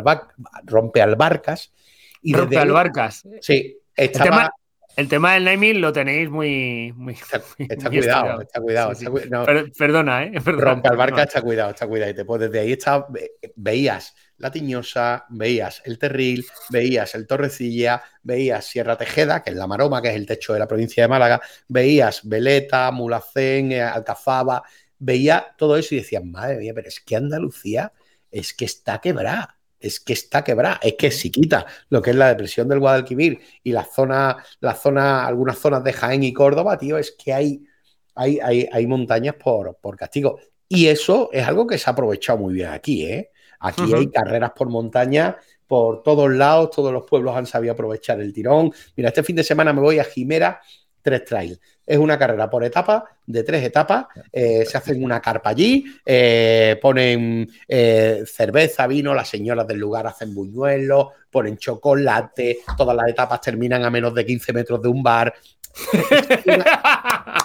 rompe 0.63 1.01
albarcas. 1.01 1.71
Y 2.21 2.33
rompe 2.33 2.57
albarcas. 2.57 3.27
Sí, 3.41 3.77
estaba, 3.95 4.51
el 4.97 5.07
tema 5.07 5.33
del 5.33 5.45
naming 5.45 5.79
lo 5.79 5.93
tenéis 5.93 6.29
muy. 6.29 6.93
muy 6.95 7.13
está, 7.13 7.89
cuidado, 7.89 8.41
está 8.41 8.59
cuidado, 8.59 8.93
perdona, 9.77 10.25
¿eh? 10.25 10.33
Rompe 10.45 10.89
al 10.89 10.97
barca, 10.97 11.23
está 11.23 11.41
cuidado, 11.41 11.69
está 11.69 11.87
cuidado. 11.87 12.11
Y 12.11 12.13
te 12.13 12.23
desde 12.23 12.59
ahí 12.59 12.73
está, 12.73 13.07
veías 13.55 14.13
la 14.37 14.51
Tiñosa, 14.51 15.25
veías 15.29 15.81
el 15.85 15.97
Terril, 15.97 16.45
veías 16.69 17.15
el 17.15 17.25
Torrecilla, 17.25 18.01
veías 18.23 18.65
Sierra 18.65 18.97
Tejeda, 18.97 19.41
que 19.41 19.51
es 19.51 19.55
la 19.55 19.67
Maroma, 19.67 20.01
que 20.01 20.09
es 20.09 20.15
el 20.15 20.25
techo 20.25 20.53
de 20.53 20.59
la 20.59 20.67
provincia 20.67 21.03
de 21.03 21.07
Málaga, 21.07 21.41
veías 21.67 22.27
Veleta, 22.27 22.91
Mulacén, 22.91 23.71
eh, 23.71 23.81
Alcazaba, 23.81 24.63
veía 25.01 25.55
todo 25.57 25.75
eso 25.75 25.95
y 25.95 25.99
decías, 25.99 26.23
madre 26.23 26.57
mía, 26.57 26.73
pero 26.73 26.87
es 26.87 26.99
que 26.99 27.15
Andalucía 27.15 27.91
es 28.31 28.53
que 28.53 28.65
está 28.65 28.99
quebrada 28.99 29.57
es 29.81 29.99
que 29.99 30.13
está 30.13 30.43
quebrada. 30.43 30.79
Es 30.81 30.95
que 30.97 31.11
si 31.11 31.31
quita 31.31 31.65
lo 31.89 32.01
que 32.01 32.11
es 32.11 32.15
la 32.15 32.29
depresión 32.29 32.69
del 32.69 32.79
Guadalquivir 32.79 33.39
y 33.63 33.71
la 33.71 33.83
zona, 33.83 34.37
la 34.59 34.75
zona, 34.75 35.25
algunas 35.25 35.57
zonas 35.57 35.83
de 35.83 35.91
Jaén 35.91 36.23
y 36.23 36.31
Córdoba, 36.31 36.77
tío, 36.77 36.97
es 36.97 37.11
que 37.11 37.33
hay, 37.33 37.63
hay, 38.15 38.67
hay, 38.71 38.87
montañas 38.87 39.35
por, 39.35 39.75
por, 39.81 39.97
castigo. 39.97 40.39
Y 40.69 40.87
eso 40.87 41.29
es 41.33 41.45
algo 41.45 41.67
que 41.67 41.77
se 41.77 41.89
ha 41.89 41.93
aprovechado 41.93 42.39
muy 42.39 42.53
bien 42.53 42.69
aquí, 42.69 43.05
¿eh? 43.05 43.31
Aquí 43.59 43.93
hay 43.93 44.07
carreras 44.07 44.51
por 44.55 44.69
montaña 44.69 45.37
por 45.67 46.01
todos 46.03 46.29
lados, 46.31 46.71
todos 46.71 46.91
los 46.91 47.03
pueblos 47.03 47.35
han 47.35 47.45
sabido 47.45 47.73
aprovechar 47.73 48.19
el 48.19 48.33
tirón. 48.33 48.73
Mira, 48.95 49.09
este 49.09 49.23
fin 49.23 49.35
de 49.35 49.43
semana 49.43 49.71
me 49.71 49.81
voy 49.81 49.99
a 49.99 50.03
Jimera 50.03 50.59
tres 51.01 51.25
trails. 51.25 51.59
Es 51.91 51.97
una 51.97 52.17
carrera 52.17 52.49
por 52.49 52.63
etapa, 52.63 53.03
de 53.25 53.43
tres 53.43 53.65
etapas. 53.65 54.05
Eh, 54.31 54.63
se 54.65 54.77
hacen 54.77 55.03
una 55.03 55.19
carpa 55.19 55.49
allí, 55.49 55.83
eh, 56.05 56.79
ponen 56.81 57.51
eh, 57.67 58.23
cerveza, 58.25 58.87
vino, 58.87 59.13
las 59.13 59.27
señoras 59.27 59.67
del 59.67 59.79
lugar 59.79 60.07
hacen 60.07 60.33
buñuelos, 60.33 61.07
ponen 61.29 61.57
chocolate, 61.57 62.59
todas 62.77 62.95
las 62.95 63.09
etapas 63.09 63.41
terminan 63.41 63.83
a 63.83 63.89
menos 63.89 64.15
de 64.15 64.25
15 64.25 64.53
metros 64.53 64.81
de 64.81 64.87
un 64.87 65.03
bar. 65.03 65.33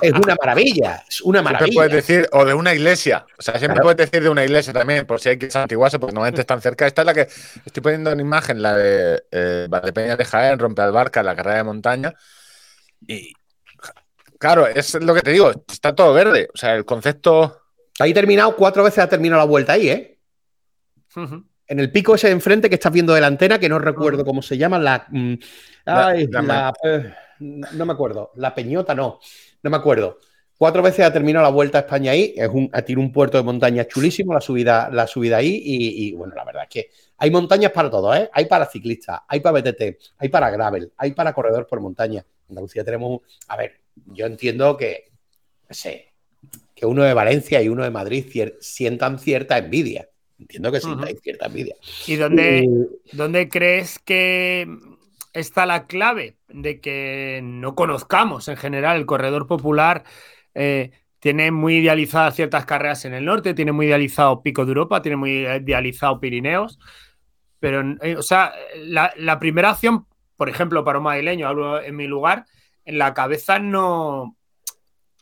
es 0.00 0.12
una 0.12 0.36
maravilla, 0.40 1.02
es 1.08 1.20
una 1.22 1.42
maravilla. 1.42 1.64
Siempre 1.64 1.74
puedes 1.74 2.06
decir, 2.06 2.28
o 2.30 2.44
de 2.44 2.54
una 2.54 2.72
iglesia, 2.72 3.26
o 3.36 3.42
sea, 3.42 3.58
siempre 3.58 3.80
puedes 3.80 3.96
decir 3.96 4.22
de 4.22 4.28
una 4.28 4.44
iglesia 4.44 4.72
también, 4.72 5.06
por 5.06 5.18
si 5.18 5.30
hay 5.30 5.38
que 5.38 5.50
santiguarse, 5.50 5.98
porque 5.98 6.14
normalmente 6.14 6.42
están 6.42 6.62
cerca. 6.62 6.86
Esta 6.86 7.02
es 7.02 7.06
la 7.06 7.14
que 7.14 7.26
estoy 7.64 7.82
poniendo 7.82 8.12
en 8.12 8.20
imagen, 8.20 8.62
la 8.62 8.76
de 8.76 9.66
Valdepeña 9.68 10.14
de 10.14 10.24
Jaén, 10.24 10.60
Rompe 10.60 10.82
Albarca, 10.82 11.24
la 11.24 11.34
carrera 11.34 11.56
de 11.56 11.64
montaña. 11.64 12.14
Y, 13.08 13.32
Claro, 14.38 14.66
es 14.66 14.94
lo 14.94 15.14
que 15.14 15.22
te 15.22 15.32
digo, 15.32 15.50
está 15.68 15.94
todo 15.94 16.12
verde. 16.12 16.48
O 16.52 16.56
sea, 16.56 16.74
el 16.74 16.84
concepto. 16.84 17.62
Ahí 17.98 18.12
terminado, 18.12 18.54
cuatro 18.56 18.84
veces 18.84 18.98
ha 19.00 19.08
terminado 19.08 19.40
la 19.40 19.46
vuelta 19.46 19.72
ahí, 19.72 19.88
¿eh? 19.88 20.18
En 21.68 21.80
el 21.80 21.90
pico 21.90 22.14
ese 22.14 22.28
de 22.28 22.34
enfrente 22.34 22.68
que 22.68 22.74
estás 22.74 22.92
viendo 22.92 23.14
de 23.14 23.20
la 23.20 23.26
antena, 23.26 23.58
que 23.58 23.68
no 23.68 23.78
recuerdo 23.78 24.24
cómo 24.24 24.42
se 24.42 24.58
llama, 24.58 24.78
la. 24.78 25.06
Mm, 25.08 25.34
ay, 25.86 26.26
la, 26.26 26.72
eh, 26.84 27.12
no 27.40 27.86
me 27.86 27.92
acuerdo. 27.92 28.32
La 28.36 28.54
Peñota, 28.54 28.94
no. 28.94 29.18
No 29.62 29.70
me 29.70 29.76
acuerdo. 29.76 30.18
Cuatro 30.58 30.82
veces 30.82 31.04
ha 31.04 31.12
terminado 31.12 31.44
la 31.44 31.50
vuelta 31.50 31.78
a 31.78 31.80
España 31.82 32.12
ahí. 32.12 32.34
Es 32.36 32.48
un, 32.48 32.70
tiene 32.84 33.02
un 33.02 33.12
puerto 33.12 33.36
de 33.36 33.44
montaña 33.44 33.86
chulísimo, 33.86 34.32
la 34.32 34.40
subida, 34.40 34.88
la 34.90 35.06
subida 35.06 35.38
ahí. 35.38 35.60
Y, 35.64 36.08
y, 36.08 36.12
bueno, 36.12 36.34
la 36.34 36.44
verdad 36.44 36.62
es 36.62 36.68
que 36.68 36.90
hay 37.18 37.30
montañas 37.30 37.72
para 37.72 37.90
todo, 37.90 38.14
¿eh? 38.14 38.30
Hay 38.32 38.46
para 38.46 38.66
ciclistas, 38.66 39.20
hay 39.26 39.40
para 39.40 39.60
BTT, 39.60 39.82
hay 40.18 40.28
para 40.28 40.50
gravel, 40.50 40.92
hay 40.96 41.12
para 41.12 41.32
corredor 41.32 41.66
por 41.66 41.80
montaña. 41.80 42.20
En 42.20 42.52
Andalucía 42.52 42.84
tenemos. 42.84 43.20
A 43.48 43.56
ver, 43.56 43.80
yo 44.06 44.26
entiendo 44.26 44.76
que, 44.76 45.10
no 45.68 45.74
sé, 45.74 46.12
que 46.74 46.86
uno 46.86 47.02
de 47.02 47.14
Valencia 47.14 47.62
y 47.62 47.68
uno 47.68 47.82
de 47.82 47.90
Madrid 47.90 48.26
sientan 48.60 49.18
cierta 49.18 49.58
envidia. 49.58 50.08
Entiendo 50.38 50.70
que 50.70 50.80
sientan 50.80 51.16
cierta 51.22 51.46
envidia. 51.46 51.74
¿Y 52.06 52.16
dónde, 52.16 52.68
dónde 53.12 53.48
crees 53.48 53.98
que 53.98 54.68
está 55.32 55.64
la 55.64 55.86
clave 55.86 56.36
de 56.48 56.80
que 56.80 57.40
no 57.42 57.74
conozcamos 57.74 58.48
en 58.48 58.56
general 58.56 58.98
el 58.98 59.06
corredor 59.06 59.46
popular? 59.46 60.04
Eh, 60.54 60.90
tiene 61.18 61.50
muy 61.50 61.78
idealizadas 61.78 62.36
ciertas 62.36 62.66
carreras 62.66 63.04
en 63.06 63.14
el 63.14 63.24
norte, 63.24 63.54
tiene 63.54 63.72
muy 63.72 63.86
idealizado 63.86 64.42
Pico 64.42 64.64
de 64.64 64.70
Europa, 64.70 65.02
tiene 65.02 65.16
muy 65.16 65.46
idealizado 65.46 66.20
Pirineos, 66.20 66.78
pero, 67.58 67.82
eh, 68.02 68.16
o 68.16 68.22
sea, 68.22 68.52
la, 68.76 69.12
la, 69.16 69.38
primera 69.38 69.72
opción, 69.72 70.06
por 70.36 70.48
ejemplo, 70.48 70.84
para 70.84 70.98
un 70.98 71.04
madrileño, 71.04 71.48
hablo 71.48 71.82
en 71.82 71.96
mi 71.96 72.06
lugar, 72.06 72.44
en 72.86 72.98
la 72.98 73.12
cabeza 73.12 73.58
no. 73.58 74.36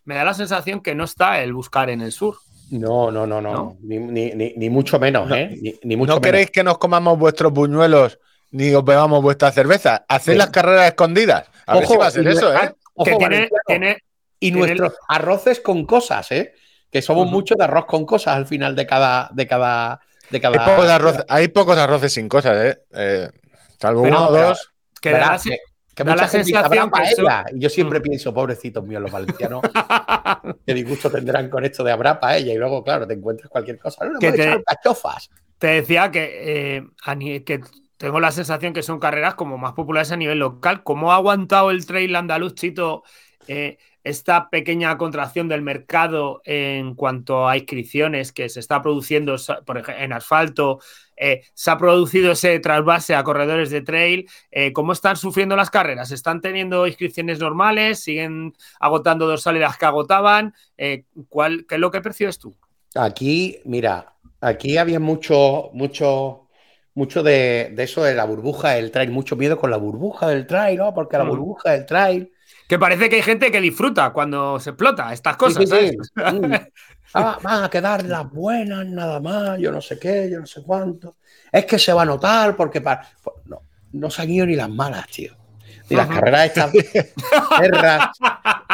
Me 0.04 0.14
da 0.14 0.24
la 0.24 0.34
sensación 0.34 0.80
que 0.80 0.94
no 0.94 1.04
está 1.04 1.42
el 1.42 1.54
buscar 1.54 1.90
en 1.90 2.02
el 2.02 2.12
sur. 2.12 2.36
No, 2.70 3.10
no, 3.10 3.26
no, 3.26 3.40
no. 3.40 3.76
Ni, 3.80 4.70
mucho 4.70 4.98
menos, 4.98 5.30
¿eh? 5.32 5.78
Ni, 5.82 5.96
¿No 5.96 6.20
queréis 6.20 6.50
que 6.50 6.62
nos 6.62 6.78
comamos 6.78 7.18
vuestros 7.18 7.52
buñuelos 7.52 8.18
ni 8.50 8.72
os 8.74 8.84
bebamos 8.84 9.22
vuestra 9.22 9.50
cerveza? 9.50 10.04
Haced 10.08 10.36
las 10.36 10.50
carreras 10.50 10.88
escondidas. 10.88 11.48
A 11.66 11.78
ver 11.78 11.86
si 11.86 11.96
va 11.96 12.06
a 12.06 12.10
ser 12.10 12.28
eso, 12.28 12.52
¿eh? 12.54 13.98
y 14.40 14.50
nuestros 14.50 14.94
arroces 15.08 15.60
con 15.60 15.86
cosas, 15.86 16.30
¿eh? 16.32 16.54
Que 16.90 17.00
somos 17.00 17.30
muchos 17.30 17.56
de 17.56 17.64
arroz 17.64 17.86
con 17.86 18.04
cosas 18.04 18.36
al 18.36 18.46
final 18.46 18.76
de 18.76 18.86
cada. 18.86 19.30
De 19.32 19.46
cada, 19.46 20.00
de 20.30 20.40
cada... 20.40 21.24
Hay, 21.28 21.48
pocos 21.48 21.76
arroces 21.78 22.12
sin 22.12 22.28
cosas, 22.28 22.56
¿eh? 22.64 22.82
eh 22.92 23.30
salvo 23.80 24.02
uno 24.02 24.28
o 24.28 24.32
dos. 24.32 24.70
Que 25.00 25.12
que 25.94 26.04
mucha 26.04 26.28
gente 26.28 26.44
sensación 26.46 26.90
paella. 26.90 27.44
Y 27.54 27.60
yo 27.60 27.68
siempre 27.68 28.00
mm. 28.00 28.02
pienso, 28.02 28.34
pobrecitos 28.34 28.84
míos 28.84 29.02
los 29.02 29.12
valencianos, 29.12 29.62
qué 30.66 30.74
disgusto 30.74 31.10
tendrán 31.10 31.48
con 31.48 31.64
esto 31.64 31.84
de 31.84 31.92
habrá 31.92 32.18
paella. 32.18 32.52
Y 32.52 32.58
luego, 32.58 32.82
claro, 32.82 33.06
te 33.06 33.14
encuentras 33.14 33.48
cualquier 33.48 33.78
cosa. 33.78 34.04
No, 34.04 34.18
que 34.18 34.32
te. 34.32 34.62
Te 35.58 35.66
decía 35.68 36.10
que, 36.10 36.76
eh, 36.76 37.42
que 37.44 37.60
tengo 37.96 38.20
la 38.20 38.32
sensación 38.32 38.72
que 38.72 38.82
son 38.82 38.98
carreras 38.98 39.34
como 39.34 39.56
más 39.56 39.72
populares 39.72 40.12
a 40.12 40.16
nivel 40.16 40.38
local. 40.40 40.82
¿Cómo 40.82 41.12
ha 41.12 41.16
aguantado 41.16 41.70
el 41.70 41.86
trail 41.86 42.16
andaluz, 42.16 42.54
Chito, 42.54 43.04
eh, 43.46 43.78
esta 44.02 44.50
pequeña 44.50 44.98
contracción 44.98 45.48
del 45.48 45.62
mercado 45.62 46.42
en 46.44 46.94
cuanto 46.94 47.48
a 47.48 47.56
inscripciones 47.56 48.32
que 48.32 48.48
se 48.48 48.60
está 48.60 48.82
produciendo 48.82 49.36
por 49.64 49.78
ejemplo, 49.78 50.04
en 50.04 50.12
asfalto, 50.12 50.80
eh, 51.16 51.42
se 51.54 51.70
ha 51.70 51.78
producido 51.78 52.32
ese 52.32 52.58
trasvase 52.60 53.14
a 53.14 53.24
corredores 53.24 53.70
de 53.70 53.82
trail. 53.82 54.28
Eh, 54.50 54.72
¿Cómo 54.72 54.92
están 54.92 55.16
sufriendo 55.16 55.56
las 55.56 55.70
carreras? 55.70 56.10
¿Están 56.10 56.40
teniendo 56.40 56.86
inscripciones 56.86 57.38
normales? 57.38 58.00
¿Siguen 58.00 58.54
agotando 58.80 59.26
dos 59.26 59.42
salidas 59.42 59.76
que 59.78 59.86
agotaban? 59.86 60.54
Eh, 60.76 61.04
¿cuál, 61.28 61.66
¿Qué 61.68 61.76
es 61.76 61.80
lo 61.80 61.90
que 61.90 62.00
percibes 62.00 62.38
tú? 62.38 62.54
Aquí, 62.94 63.58
mira, 63.64 64.14
aquí 64.40 64.76
había 64.76 65.00
mucho, 65.00 65.70
mucho, 65.72 66.48
mucho 66.94 67.22
de, 67.22 67.74
eso 67.78 68.04
de 68.04 68.14
la 68.14 68.24
burbuja 68.24 68.70
del 68.70 68.90
trail, 68.90 69.10
mucho 69.10 69.36
miedo 69.36 69.58
con 69.58 69.70
la 69.70 69.76
burbuja 69.76 70.28
del 70.28 70.46
trail, 70.46 70.78
¿no? 70.78 70.94
Porque 70.94 71.18
la 71.18 71.24
mm. 71.24 71.28
burbuja 71.28 71.72
del 71.72 71.86
trail. 71.86 72.32
Que 72.68 72.78
parece 72.78 73.08
que 73.08 73.16
hay 73.16 73.22
gente 73.22 73.50
que 73.50 73.60
disfruta 73.60 74.10
cuando 74.12 74.58
se 74.58 74.70
explota 74.70 75.12
estas 75.12 75.36
cosas. 75.36 75.68
Ah, 77.16 77.38
van 77.40 77.62
a 77.62 77.70
quedar 77.70 78.04
las 78.04 78.28
buenas 78.28 78.84
nada 78.86 79.20
más, 79.20 79.60
yo 79.60 79.70
no 79.70 79.80
sé 79.80 80.00
qué, 80.00 80.28
yo 80.28 80.40
no 80.40 80.46
sé 80.46 80.64
cuánto. 80.64 81.14
Es 81.52 81.64
que 81.64 81.78
se 81.78 81.92
va 81.92 82.02
a 82.02 82.04
notar 82.04 82.56
porque 82.56 82.80
para... 82.80 83.08
No, 83.44 83.62
no 83.92 84.10
se 84.10 84.22
han 84.22 84.30
ido 84.30 84.46
ni 84.46 84.56
las 84.56 84.68
malas, 84.68 85.06
tío. 85.06 85.36
Y 85.88 85.94
las 85.94 86.08
carreras 86.08 86.46
estas 86.46 86.72
perras, 87.60 88.10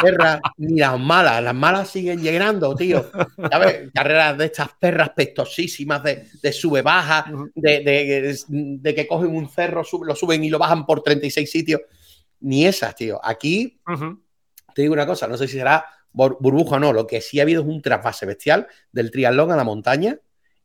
perras, 0.00 0.40
ni 0.59 0.78
las 0.78 0.99
malas, 0.99 1.42
las 1.42 1.54
malas 1.54 1.90
siguen 1.90 2.23
llegando, 2.23 2.75
tío. 2.76 3.11
¿Sabes? 3.50 3.90
Carreras 3.92 4.38
de 4.38 4.44
estas 4.47 4.68
perras 4.78 5.11
pestosísimas, 5.11 6.02
de, 6.02 6.26
de 6.40 6.52
sube 6.52 6.82
baja, 6.82 7.26
de, 7.54 7.80
de, 7.80 8.38
de, 8.49 8.94
que 8.94 9.06
cogen 9.06 9.35
un 9.35 9.49
cerro, 9.49 9.82
lo 10.04 10.14
suben 10.14 10.44
y 10.44 10.50
lo 10.50 10.59
bajan 10.59 10.87
por 10.87 11.02
36 11.02 11.50
sitios. 11.50 11.80
Ni 12.40 12.66
esas, 12.66 12.94
tío. 12.94 13.20
Aquí, 13.23 13.80
te 14.75 14.82
digo 14.82 14.94
una 14.94 15.06
cosa, 15.06 15.26
no 15.26 15.37
sé 15.37 15.47
si 15.47 15.59
será 15.59 15.85
burbuja 16.12 16.76
o 16.76 16.78
no, 16.80 16.92
lo 16.92 17.06
que 17.06 17.20
sí 17.20 17.38
ha 17.38 17.42
habido 17.42 17.62
es 17.62 17.68
un 17.68 17.82
trasvase 17.82 18.26
bestial 18.26 18.66
del 18.90 19.11
triatlón 19.11 19.52
a 19.52 19.56
la 19.56 19.64
montaña 19.64 20.18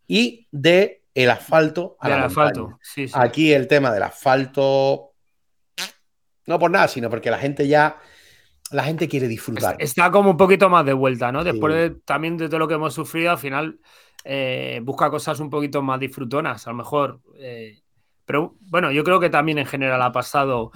y 0.07 0.47
de 0.51 1.03
el 1.13 1.29
asfalto 1.29 1.97
a 1.99 2.09
la 2.09 2.25
asfalto. 2.25 2.79
Aquí 3.13 3.53
el 3.53 3.67
tema 3.67 3.91
del 3.91 4.03
asfalto, 4.03 5.13
no 6.45 6.59
por 6.59 6.71
nada, 6.71 6.87
sino 6.87 7.09
porque 7.09 7.31
la 7.31 7.37
gente 7.37 7.67
ya, 7.67 7.97
la 8.71 8.83
gente 8.83 9.07
quiere 9.07 9.27
disfrutar. 9.27 9.77
Está 9.79 10.11
como 10.11 10.31
un 10.31 10.37
poquito 10.37 10.69
más 10.69 10.85
de 10.85 10.93
vuelta, 10.93 11.31
¿no? 11.31 11.43
Después 11.43 11.73
de, 11.73 11.89
también 12.03 12.37
de 12.37 12.47
todo 12.47 12.59
lo 12.59 12.67
que 12.67 12.73
hemos 12.73 12.93
sufrido, 12.93 13.31
al 13.31 13.37
final 13.37 13.79
eh, 14.23 14.81
busca 14.83 15.09
cosas 15.09 15.39
un 15.39 15.49
poquito 15.49 15.81
más 15.81 15.99
disfrutonas, 15.99 16.67
a 16.67 16.71
lo 16.71 16.77
mejor. 16.77 17.21
Eh, 17.37 17.81
pero 18.25 18.55
bueno, 18.59 18.91
yo 18.91 19.03
creo 19.03 19.19
que 19.19 19.29
también 19.29 19.59
en 19.59 19.65
general 19.65 20.01
ha 20.01 20.11
pasado, 20.11 20.71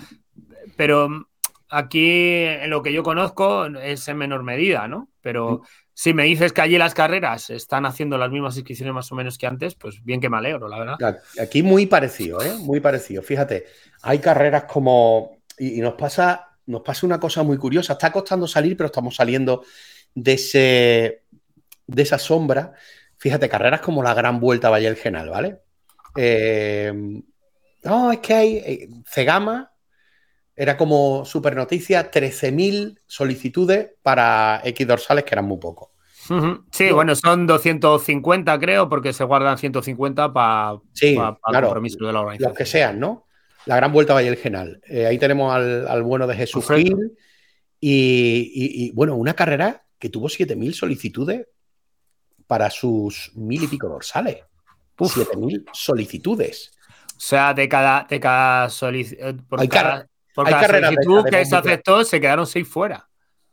pero 0.76 1.28
aquí 1.70 2.44
en 2.46 2.70
lo 2.70 2.82
que 2.82 2.92
yo 2.94 3.04
conozco 3.04 3.66
es 3.66 4.08
en 4.08 4.18
menor 4.18 4.44
medida, 4.44 4.88
¿no? 4.88 5.10
Pero 5.22 5.62
si 5.94 6.14
me 6.14 6.24
dices 6.24 6.54
que 6.54 6.62
allí 6.62 6.78
las 6.78 6.94
carreras 6.94 7.50
están 7.50 7.86
haciendo 7.86 8.18
las 8.18 8.32
mismas 8.32 8.56
inscripciones 8.56 8.94
más 8.94 9.12
o 9.12 9.16
menos 9.16 9.38
que 9.38 9.48
antes, 9.48 9.76
pues 9.76 10.04
bien 10.04 10.22
que 10.22 10.30
me 10.30 10.38
alegro, 10.38 10.68
la 10.68 10.80
verdad. 10.80 11.20
Aquí 11.42 11.62
muy 11.62 11.86
parecido, 11.86 12.42
¿eh? 12.42 12.54
Muy 12.60 12.80
parecido. 12.80 13.22
Fíjate, 13.22 13.66
hay 14.02 14.20
carreras 14.20 14.64
como. 14.64 15.40
Y, 15.58 15.82
nos, 15.82 15.96
pasa, 15.96 16.58
nos 16.68 16.82
pasa 16.82 17.06
una 17.06 17.20
cosa 17.20 17.44
muy 17.44 17.58
curiosa. 17.58 17.94
Está 17.94 18.12
costando 18.12 18.48
salir, 18.48 18.78
pero 18.78 18.88
estamos 18.88 19.16
saliendo 19.16 19.64
de, 20.16 20.34
ese, 20.34 21.24
de 21.86 22.02
esa 22.02 22.18
sombra. 22.18 22.72
Fíjate, 23.18 23.50
carreras 23.50 23.82
como 23.82 24.02
la 24.02 24.14
Gran 24.14 24.40
Vuelta 24.40 24.70
a 24.70 24.72
Valle 24.72 24.86
del 24.86 24.96
Genal, 24.96 25.30
¿vale? 25.30 25.60
Eh, 26.16 26.94
no, 27.84 28.12
es 28.12 28.20
que 28.20 28.34
hay 28.34 28.56
eh, 28.58 28.90
Cegama, 29.06 29.69
era 30.60 30.76
como 30.76 31.24
super 31.24 31.56
noticia, 31.56 32.12
13.000 32.12 33.00
solicitudes 33.08 33.92
para 34.04 34.60
X 34.66 34.86
dorsales, 34.86 35.24
que 35.24 35.34
eran 35.34 35.46
muy 35.46 35.58
pocos. 35.58 35.88
Sí, 36.70 36.92
bueno, 36.92 37.16
son 37.16 37.48
250, 37.48 38.60
creo, 38.60 38.90
porque 38.90 39.14
se 39.14 39.24
guardan 39.24 39.58
150 39.58 40.34
para 40.34 40.78
sí, 40.92 41.18
compromiso 41.42 42.06
de 42.06 42.12
la 42.12 42.20
organización. 42.20 42.50
Los 42.50 42.58
que 42.58 42.66
sean, 42.66 43.00
¿no? 43.00 43.26
La 43.68 43.78
gran 43.78 43.94
vuelta 43.94 44.14
Valle 44.14 44.32
del 44.32 44.38
Genal. 44.38 44.82
Eh, 44.90 45.06
ahí 45.06 45.18
tenemos 45.18 45.56
al, 45.56 46.04
bueno 46.04 46.28
de 46.28 46.36
Jesús 46.36 46.68
Gil. 46.68 47.18
Y, 47.80 48.92
bueno, 48.92 49.16
una 49.16 49.36
carrera 49.36 49.86
que 49.98 50.10
tuvo 50.10 50.28
7.000 50.28 50.74
solicitudes 50.74 51.48
para 52.48 52.70
sus 52.70 53.32
mil 53.34 53.64
y 53.64 53.68
pico 53.68 53.88
dorsales. 53.88 54.44
7.000 54.98 55.70
solicitudes. 55.72 56.74
O 57.16 57.22
sea, 57.22 57.54
de 57.54 57.70
cada, 57.70 58.06
de 58.10 58.20
cada 58.20 58.70
solicitud. 58.70 59.40
Porque 60.34 60.54
Hay 60.54 60.62
carreras 60.62 60.96
que 61.30 61.46
se 61.46 61.56
aceptó, 61.56 62.04
se 62.04 62.22
quedaron 62.22 62.48
seis 62.48 62.68
fuera. 62.68 63.10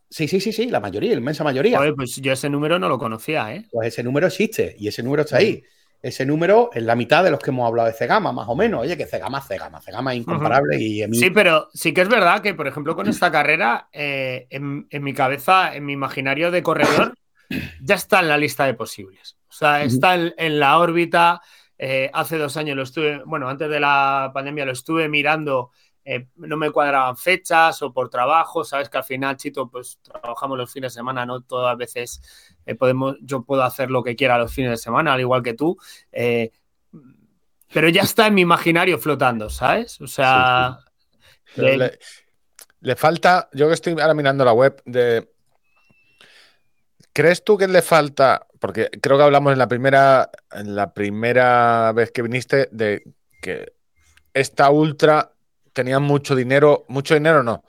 Sí, 0.08 0.28
sí, 0.28 0.40
sí, 0.40 0.52
sí, 0.52 0.66
la 0.70 0.80
mayoría, 0.80 1.10
la 1.12 1.18
inmensa 1.18 1.42
mayoría. 1.42 1.80
pues 1.94 2.16
yo 2.16 2.32
ese 2.32 2.48
número 2.48 2.78
no 2.78 2.88
lo 2.88 2.98
conocía, 2.98 3.54
¿eh? 3.54 3.66
Pues 3.72 3.88
ese 3.88 4.02
número 4.02 4.26
existe 4.26 4.76
y 4.78 4.88
ese 4.88 5.02
número 5.02 5.22
está 5.22 5.38
ahí. 5.38 5.62
Ese 6.02 6.24
número 6.24 6.70
es 6.72 6.82
la 6.82 6.94
mitad 6.94 7.24
de 7.24 7.30
los 7.30 7.40
que 7.40 7.50
hemos 7.50 7.66
hablado 7.66 7.88
de 7.88 7.94
Cegama, 7.94 8.30
más 8.30 8.46
o 8.48 8.54
menos. 8.54 8.82
Oye, 8.82 8.96
que 8.96 9.06
Cegama, 9.06 9.40
Cegama, 9.40 9.80
Cegama 9.80 10.12
es 10.12 10.20
incomparable 10.20 10.80
y 10.80 11.02
Sí, 11.14 11.30
pero 11.30 11.68
sí 11.74 11.92
que 11.92 12.02
es 12.02 12.08
verdad 12.08 12.42
que, 12.42 12.54
por 12.54 12.68
ejemplo, 12.68 12.94
con 12.94 13.08
esta 13.08 13.32
carrera, 13.32 13.88
eh, 13.92 14.46
en, 14.50 14.86
mi 15.02 15.14
cabeza, 15.14 15.74
en 15.74 15.84
mi 15.84 15.94
imaginario 15.94 16.52
de 16.52 16.62
corredor, 16.62 17.14
ya 17.82 17.96
está 17.96 18.20
en 18.20 18.28
la 18.28 18.38
lista 18.38 18.66
de 18.66 18.74
posibles. 18.74 19.36
O 19.48 19.52
sea, 19.52 19.82
está 19.82 20.14
en, 20.14 20.60
la 20.60 20.78
órbita. 20.78 21.40
Eh, 21.78 22.10
hace 22.12 22.38
dos 22.38 22.56
años 22.56 22.76
lo 22.76 22.84
estuve, 22.84 23.22
bueno, 23.24 23.48
antes 23.48 23.68
de 23.68 23.80
la 23.80 24.30
pandemia 24.32 24.64
lo 24.64 24.72
estuve 24.72 25.08
mirando 25.08 25.72
eh, 26.08 26.28
no 26.36 26.56
me 26.56 26.70
cuadraban 26.70 27.16
fechas 27.16 27.82
o 27.82 27.92
por 27.92 28.08
trabajo, 28.08 28.62
sabes 28.62 28.88
que 28.88 28.96
al 28.96 29.02
final, 29.02 29.36
Chito, 29.36 29.68
pues 29.68 29.98
trabajamos 30.00 30.56
los 30.56 30.72
fines 30.72 30.92
de 30.92 31.00
semana, 31.00 31.26
no 31.26 31.40
todas 31.40 31.72
las 31.72 31.76
veces 31.76 32.54
eh, 32.64 32.76
podemos, 32.76 33.16
yo 33.22 33.42
puedo 33.42 33.64
hacer 33.64 33.90
lo 33.90 34.04
que 34.04 34.14
quiera 34.14 34.38
los 34.38 34.54
fines 34.54 34.70
de 34.70 34.76
semana, 34.76 35.14
al 35.14 35.20
igual 35.20 35.42
que 35.42 35.54
tú, 35.54 35.76
eh, 36.12 36.52
pero 37.72 37.88
ya 37.88 38.02
está 38.02 38.28
en 38.28 38.34
mi 38.34 38.42
imaginario 38.42 39.00
flotando, 39.00 39.50
¿sabes? 39.50 40.00
O 40.00 40.06
sea... 40.06 40.78
Le, 41.56 42.94
falta, 42.94 43.48
yo 43.52 43.66
que 43.66 43.74
estoy 43.74 43.94
ahora 43.94 44.14
mirando 44.14 44.44
la 44.44 44.52
web 44.52 44.80
de... 44.84 45.28
¿Crees 47.12 47.42
tú 47.42 47.58
que 47.58 47.66
le 47.66 47.82
falta, 47.82 48.46
porque 48.60 48.90
creo 49.02 49.16
que 49.16 49.24
hablamos 49.24 49.52
en 49.52 49.58
la 49.58 49.66
primera, 49.66 50.30
en 50.52 50.76
la 50.76 50.94
primera 50.94 51.90
vez 51.92 52.12
que 52.12 52.22
viniste 52.22 52.68
de 52.70 53.02
que 53.42 53.72
esta 54.34 54.70
ultra 54.70 55.32
tenían 55.76 56.02
mucho 56.02 56.34
dinero, 56.34 56.86
mucho 56.88 57.12
dinero 57.12 57.42
no. 57.42 57.62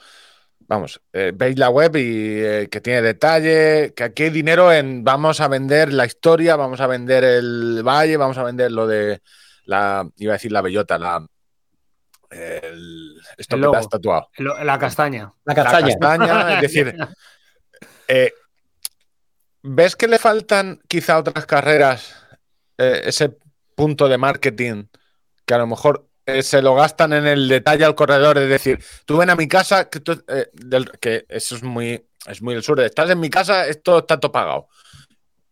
Vamos, 0.62 1.02
eh, 1.12 1.34
veis 1.36 1.58
la 1.58 1.70
web 1.70 1.96
y 1.98 2.40
eh, 2.40 2.70
que 2.72 2.80
tiene 2.80 3.02
detalle, 3.02 3.94
que 3.94 4.04
aquí 4.06 4.24
hay 4.24 4.30
dinero 4.30 4.72
en 4.72 5.04
vamos 5.04 5.42
a 5.42 5.50
vender 5.50 5.92
la 5.92 6.06
historia, 6.06 6.56
vamos 6.56 6.80
a 6.80 6.88
vender 6.88 7.26
el 7.26 7.84
valle, 7.86 8.16
vamos 8.16 8.38
a 8.38 8.44
vender 8.44 8.72
lo 8.72 8.88
de 8.88 9.22
la, 9.66 10.10
iba 10.16 10.34
a 10.34 10.38
decir 10.40 10.54
la 10.54 10.62
bellota, 10.62 10.98
la, 10.98 11.26
esto 12.30 13.58
que 13.58 13.68
te 13.68 13.78
has 13.78 13.90
tatuado. 13.90 14.30
la 14.38 14.80
castaña. 14.80 15.34
La 15.44 15.56
castaña. 15.56 16.56
es 16.56 16.62
decir, 16.62 16.96
eh, 18.08 18.34
¿ves 19.64 19.96
que 19.98 20.08
le 20.08 20.18
faltan 20.18 20.80
quizá 20.88 21.18
otras 21.18 21.46
carreras 21.46 22.16
ese 22.78 23.38
punto 23.76 24.08
de 24.08 24.18
marketing 24.18 24.86
que 25.46 25.54
a 25.54 25.58
lo 25.58 25.68
mejor 25.68 26.07
eh, 26.28 26.44
se 26.44 26.62
lo 26.62 26.76
gastan 26.76 27.14
en 27.14 27.26
el 27.26 27.48
detalle 27.48 27.86
al 27.86 27.96
corredor, 27.96 28.38
es 28.38 28.50
decir, 28.50 28.84
tú 29.06 29.16
ven 29.16 29.30
a 29.30 29.36
mi 29.38 29.48
casa, 29.48 29.90
que, 29.90 30.02
eh, 30.28 30.48
que 31.00 31.26
eso 31.30 31.56
es 31.56 31.64
muy, 31.64 32.06
es 32.28 32.42
muy 32.42 32.54
el 32.54 32.64
sur, 32.64 32.82
estás 32.82 33.10
en 33.10 33.22
mi 33.22 33.30
casa, 33.30 33.66
esto 33.66 34.00
está 34.00 34.20
todo 34.20 34.34
pagado. 34.34 34.68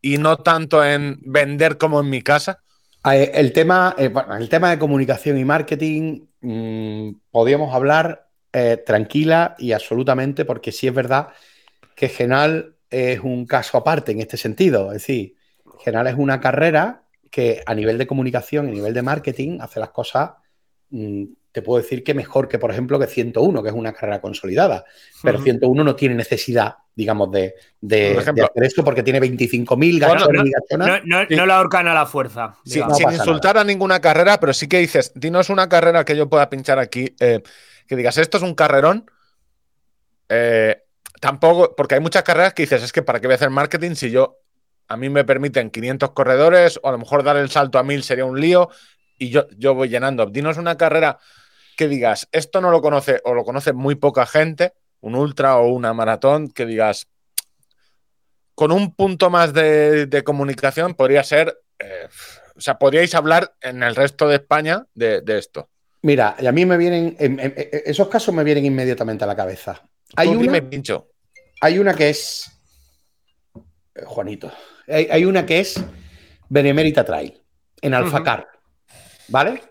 Y 0.02 0.18
no 0.18 0.36
tanto 0.36 0.84
en 0.84 1.18
vender 1.22 1.78
como 1.78 2.02
en 2.02 2.10
mi 2.10 2.22
casa. 2.22 2.62
Eh, 3.10 3.32
el 3.36 3.54
tema, 3.54 3.96
el 3.98 4.50
tema 4.50 4.70
de 4.70 4.78
comunicación 4.78 5.38
y 5.38 5.46
marketing, 5.46 6.26
mm, 6.42 7.10
podríamos 7.32 7.74
hablar 7.74 8.24
tranquila 8.86 9.56
y 9.60 9.74
absolutamente, 9.74 10.46
porque 10.46 10.72
sí 10.72 10.88
es 10.88 10.94
verdad 10.94 11.28
que 11.94 12.08
Genal 12.08 12.76
es 12.90 13.20
un 13.20 13.46
caso 13.46 13.78
aparte 13.78 14.14
en 14.14 14.22
este 14.22 14.38
sentido. 14.38 14.88
Es 14.94 15.02
decir, 15.02 15.36
Genal 15.84 16.08
es 16.08 16.16
una 16.16 16.40
carrera 16.40 17.04
que 17.30 17.64
a 17.66 17.76
nivel 17.76 17.98
de 17.98 18.08
comunicación 18.08 18.68
a 18.70 18.72
nivel 18.72 18.94
de 18.94 19.02
marketing 19.02 19.60
hace 19.60 19.82
las 19.82 19.90
cosas 19.90 20.32
te 21.52 21.62
puedo 21.62 21.82
decir 21.82 22.04
que 22.04 22.14
mejor 22.14 22.50
que, 22.50 22.60
por 22.60 22.70
ejemplo, 22.70 23.00
que 23.00 23.08
101, 23.08 23.64
que 23.64 23.70
es 23.70 23.76
una 23.76 23.94
carrera 23.94 24.20
consolidada. 24.20 24.84
Pero 25.24 25.42
101 25.42 25.84
no 25.86 25.96
tiene 25.96 26.14
necesidad, 26.14 26.76
digamos, 26.94 27.32
de, 27.32 27.56
de, 27.80 28.18
hacer 28.18 28.64
esto 28.64 28.84
porque 28.84 29.04
tiene 29.04 29.22
25.000 29.22 30.06
bueno, 30.06 31.06
no, 31.06 31.26
no, 31.30 31.46
la 31.46 31.58
ahorcan 31.58 31.88
a 31.88 31.94
la 31.94 32.06
fuerza. 32.06 32.58
sin 32.66 32.84
insultar 33.10 33.58
a 33.58 33.64
ninguna 33.64 34.02
carrera, 34.02 34.38
pero 34.38 34.54
sí 34.54 34.68
que 34.68 34.80
dices, 34.80 35.14
dinos 35.16 35.50
una 35.50 35.70
carrera 35.70 36.04
que 36.04 36.18
yo 36.18 36.30
pueda 36.30 36.50
pinchar 36.50 36.78
aquí, 36.78 37.16
eh, 37.22 37.42
que 37.88 37.96
digas, 37.96 38.18
esto 38.18 38.36
es 38.36 38.44
un 38.44 38.54
carrerón. 38.54 39.10
Eh, 40.28 40.78
tampoco, 41.22 41.74
porque 41.74 41.96
hay 41.96 42.02
muchas 42.02 42.24
carreras 42.24 42.54
que 42.54 42.64
dices, 42.64 42.84
es 42.84 42.92
que 42.92 43.02
para 43.02 43.22
qué 43.22 43.28
voy 43.28 43.34
a 43.34 43.36
hacer 43.36 43.50
marketing 43.50 43.96
si 43.96 44.12
yo, 44.12 44.40
a 44.90 44.98
mí 44.98 45.10
me 45.10 45.24
permiten 45.24 45.72
500 45.72 46.12
corredores, 46.12 46.80
o 46.84 46.90
a 46.90 46.92
lo 46.92 46.98
mejor 46.98 47.24
dar 47.24 47.38
el 47.38 47.50
salto 47.50 47.80
a 47.80 47.84
1000 47.84 48.04
sería 48.04 48.26
un 48.26 48.40
lío, 48.40 48.70
y 49.18 49.30
yo, 49.30 49.48
yo 49.58 49.74
voy 49.74 49.90
llenando. 49.90 50.26
Dinos 50.26 50.58
una 50.58 50.78
carrera 50.78 51.20
que 51.76 51.88
digas, 51.88 52.28
esto 52.32 52.62
no 52.62 52.72
lo 52.72 52.82
conoce 52.82 53.22
o 53.26 53.34
lo 53.34 53.44
conoce 53.44 53.74
muy 53.74 53.96
poca 53.96 54.26
gente, 54.26 54.74
un 55.02 55.16
ultra 55.16 55.58
o 55.58 55.68
una 55.68 55.94
maratón, 55.94 56.50
que 56.50 56.66
digas, 56.66 57.08
con 58.56 58.72
un 58.72 58.96
punto 58.96 59.30
más 59.30 59.54
de, 59.54 60.22
comunicación 60.26 60.96
podría 60.96 61.24
ser, 61.24 61.58
eh, 61.78 62.08
o 62.56 62.62
sea, 62.62 62.80
podríais 62.80 63.14
hablar 63.14 63.54
en 63.62 63.84
el 63.84 63.96
resto 63.96 64.28
de 64.28 64.36
España 64.36 64.86
de, 64.96 65.22
esto. 65.28 65.70
Mira, 66.02 66.36
y 66.40 66.48
a 66.48 66.52
mí 66.52 66.66
me 66.66 66.78
vienen, 66.78 67.16
esos 67.20 68.08
casos 68.08 68.34
me 68.34 68.44
vienen 68.44 68.66
inmediatamente 68.66 69.24
a 69.24 69.28
la 69.28 69.36
cabeza. 69.36 69.82
Hay 70.16 70.30
una, 70.30 70.62
pincho. 70.62 71.10
Hay 71.62 71.80
una 71.80 71.94
que 71.94 72.10
es, 72.10 72.50
eh, 73.96 74.04
Juanito, 74.06 74.52
hay, 74.88 75.26
una 75.26 75.46
que 75.46 75.60
es 75.60 75.84
Benemérita 76.48 77.04
Trail, 77.04 77.42
en 77.82 77.94
Alfacar. 77.94 78.55
¿Vale? 79.28 79.62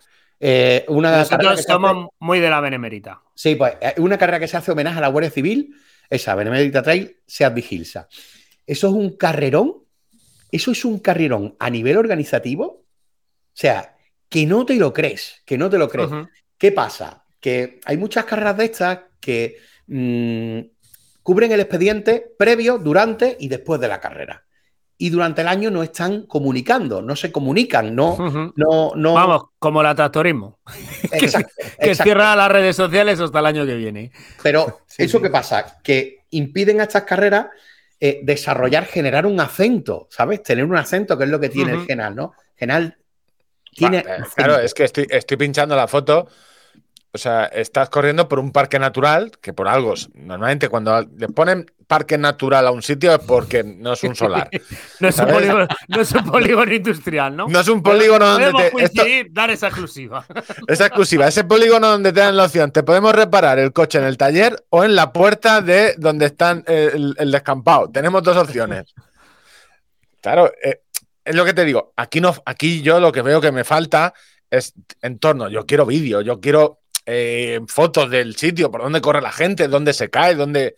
Eh, 0.40 0.84
una 0.88 1.18
Nosotros 1.18 1.62
somos 1.62 2.08
muy 2.18 2.40
de 2.40 2.50
la 2.50 2.60
Benemérita. 2.60 3.22
Sí, 3.34 3.54
pues 3.54 3.74
eh, 3.80 3.94
una 3.98 4.18
carrera 4.18 4.40
que 4.40 4.48
se 4.48 4.56
hace 4.56 4.72
homenaje 4.72 4.98
a 4.98 5.00
la 5.00 5.08
Guardia 5.08 5.30
Civil, 5.30 5.74
esa, 6.10 6.34
Benemérita 6.34 6.82
Trail, 6.82 7.16
Seat 7.26 7.54
Vigilsa. 7.54 8.08
Eso 8.66 8.88
es 8.88 8.94
un 8.94 9.16
carrerón, 9.16 9.84
eso 10.50 10.70
es 10.70 10.84
un 10.84 10.98
carrerón 10.98 11.56
a 11.58 11.70
nivel 11.70 11.96
organizativo, 11.96 12.64
o 12.66 13.56
sea, 13.56 13.96
que 14.28 14.46
no 14.46 14.66
te 14.66 14.74
lo 14.76 14.92
crees, 14.92 15.42
que 15.44 15.56
no 15.56 15.70
te 15.70 15.78
lo 15.78 15.88
crees. 15.88 16.10
¿Qué 16.58 16.72
pasa? 16.72 17.24
Que 17.40 17.80
hay 17.84 17.96
muchas 17.96 18.24
carreras 18.24 18.56
de 18.56 18.64
estas 18.64 19.00
que 19.20 19.58
mm, 19.86 20.60
cubren 21.22 21.52
el 21.52 21.60
expediente 21.60 22.34
previo, 22.38 22.78
durante 22.78 23.36
y 23.38 23.48
después 23.48 23.80
de 23.80 23.88
la 23.88 24.00
carrera. 24.00 24.43
Y 24.96 25.10
durante 25.10 25.42
el 25.42 25.48
año 25.48 25.70
no 25.70 25.82
están 25.82 26.22
comunicando, 26.26 27.02
no 27.02 27.16
se 27.16 27.32
comunican, 27.32 27.94
no, 27.94 28.52
no, 28.54 28.92
no. 28.94 29.14
Vamos, 29.14 29.42
como 29.58 29.82
la 29.82 29.94
tractorismo. 29.94 30.60
Exacto, 31.12 31.52
Que 31.80 31.90
exacto. 31.90 32.04
cierra 32.04 32.36
las 32.36 32.50
redes 32.50 32.76
sociales 32.76 33.18
hasta 33.18 33.40
el 33.40 33.46
año 33.46 33.66
que 33.66 33.74
viene. 33.74 34.12
Pero 34.42 34.82
Sí, 34.86 35.02
eso 35.02 35.18
sí. 35.18 35.24
qué 35.24 35.30
pasa, 35.30 35.80
que 35.82 36.24
impiden 36.30 36.80
a 36.80 36.84
estas 36.84 37.02
carreras 37.02 37.46
eh, 37.98 38.20
desarrollar, 38.22 38.86
generar 38.86 39.26
un 39.26 39.40
acento, 39.40 40.06
¿sabes? 40.10 40.42
Tener 40.42 40.64
un 40.64 40.76
acento, 40.76 41.16
que 41.18 41.24
es 41.24 41.30
lo 41.30 41.40
que 41.40 41.48
tiene 41.48 41.72
el 41.72 41.86
Genal, 41.86 42.14
¿no? 42.14 42.34
Genal 42.54 42.96
tiene. 43.74 43.98
Eh. 43.98 44.22
Claro, 44.36 44.58
es 44.58 44.74
que 44.74 44.84
estoy, 44.84 45.06
estoy 45.10 45.36
pinchando 45.36 45.74
la 45.74 45.88
foto. 45.88 46.28
O 47.12 47.18
sea, 47.18 47.44
estás 47.46 47.90
corriendo 47.90 48.28
por 48.28 48.40
un 48.40 48.50
parque 48.50 48.78
natural, 48.78 49.32
que 49.40 49.52
por 49.52 49.68
algo, 49.68 49.94
normalmente 50.14 50.68
cuando 50.68 51.00
le 51.16 51.28
ponen 51.28 51.66
parque 51.86 52.18
natural 52.18 52.66
a 52.66 52.70
un 52.70 52.82
sitio 52.82 53.12
es 53.14 53.20
porque 53.20 53.62
no 53.64 53.92
es 53.92 54.02
un 54.02 54.14
solar. 54.14 54.50
No 55.00 55.08
es, 55.08 55.18
un 55.18 55.26
polígono, 55.26 55.68
no 55.88 56.00
es 56.00 56.12
un 56.12 56.24
polígono 56.24 56.72
industrial, 56.72 57.36
¿no? 57.36 57.46
No 57.48 57.60
es 57.60 57.68
un 57.68 57.82
polígono 57.82 58.26
donde 58.26 58.52
te. 58.52 58.66
esto- 58.66 58.72
coincidir, 59.02 59.28
dar 59.30 59.50
esa 59.50 59.66
exclusiva. 59.66 60.24
es 60.68 60.80
exclusiva. 60.80 61.26
Ese 61.28 61.44
polígono 61.44 61.88
donde 61.88 62.12
te 62.12 62.20
dan 62.20 62.36
la 62.36 62.44
opción. 62.44 62.70
Te 62.70 62.82
podemos 62.82 63.14
reparar 63.14 63.58
el 63.58 63.72
coche 63.72 63.98
en 63.98 64.04
el 64.04 64.16
taller 64.16 64.64
o 64.70 64.84
en 64.84 64.94
la 64.94 65.12
puerta 65.12 65.60
de 65.60 65.94
donde 65.98 66.26
están 66.26 66.64
el, 66.66 67.14
el 67.18 67.30
descampado. 67.30 67.90
Tenemos 67.90 68.22
dos 68.22 68.36
opciones. 68.36 68.94
Claro, 70.20 70.52
eh, 70.62 70.80
es 71.24 71.34
lo 71.34 71.44
que 71.44 71.54
te 71.54 71.64
digo. 71.64 71.92
Aquí, 71.96 72.20
no, 72.20 72.34
aquí 72.46 72.82
yo 72.82 73.00
lo 73.00 73.12
que 73.12 73.22
veo 73.22 73.40
que 73.40 73.52
me 73.52 73.64
falta 73.64 74.14
es 74.50 74.74
entorno. 75.02 75.48
Yo 75.48 75.66
quiero 75.66 75.84
vídeo, 75.86 76.20
yo 76.20 76.40
quiero 76.40 76.80
eh, 77.06 77.60
fotos 77.66 78.10
del 78.10 78.36
sitio, 78.36 78.70
por 78.70 78.82
dónde 78.82 79.00
corre 79.00 79.20
la 79.20 79.32
gente, 79.32 79.68
dónde 79.68 79.92
se 79.92 80.08
cae, 80.10 80.34
dónde. 80.34 80.76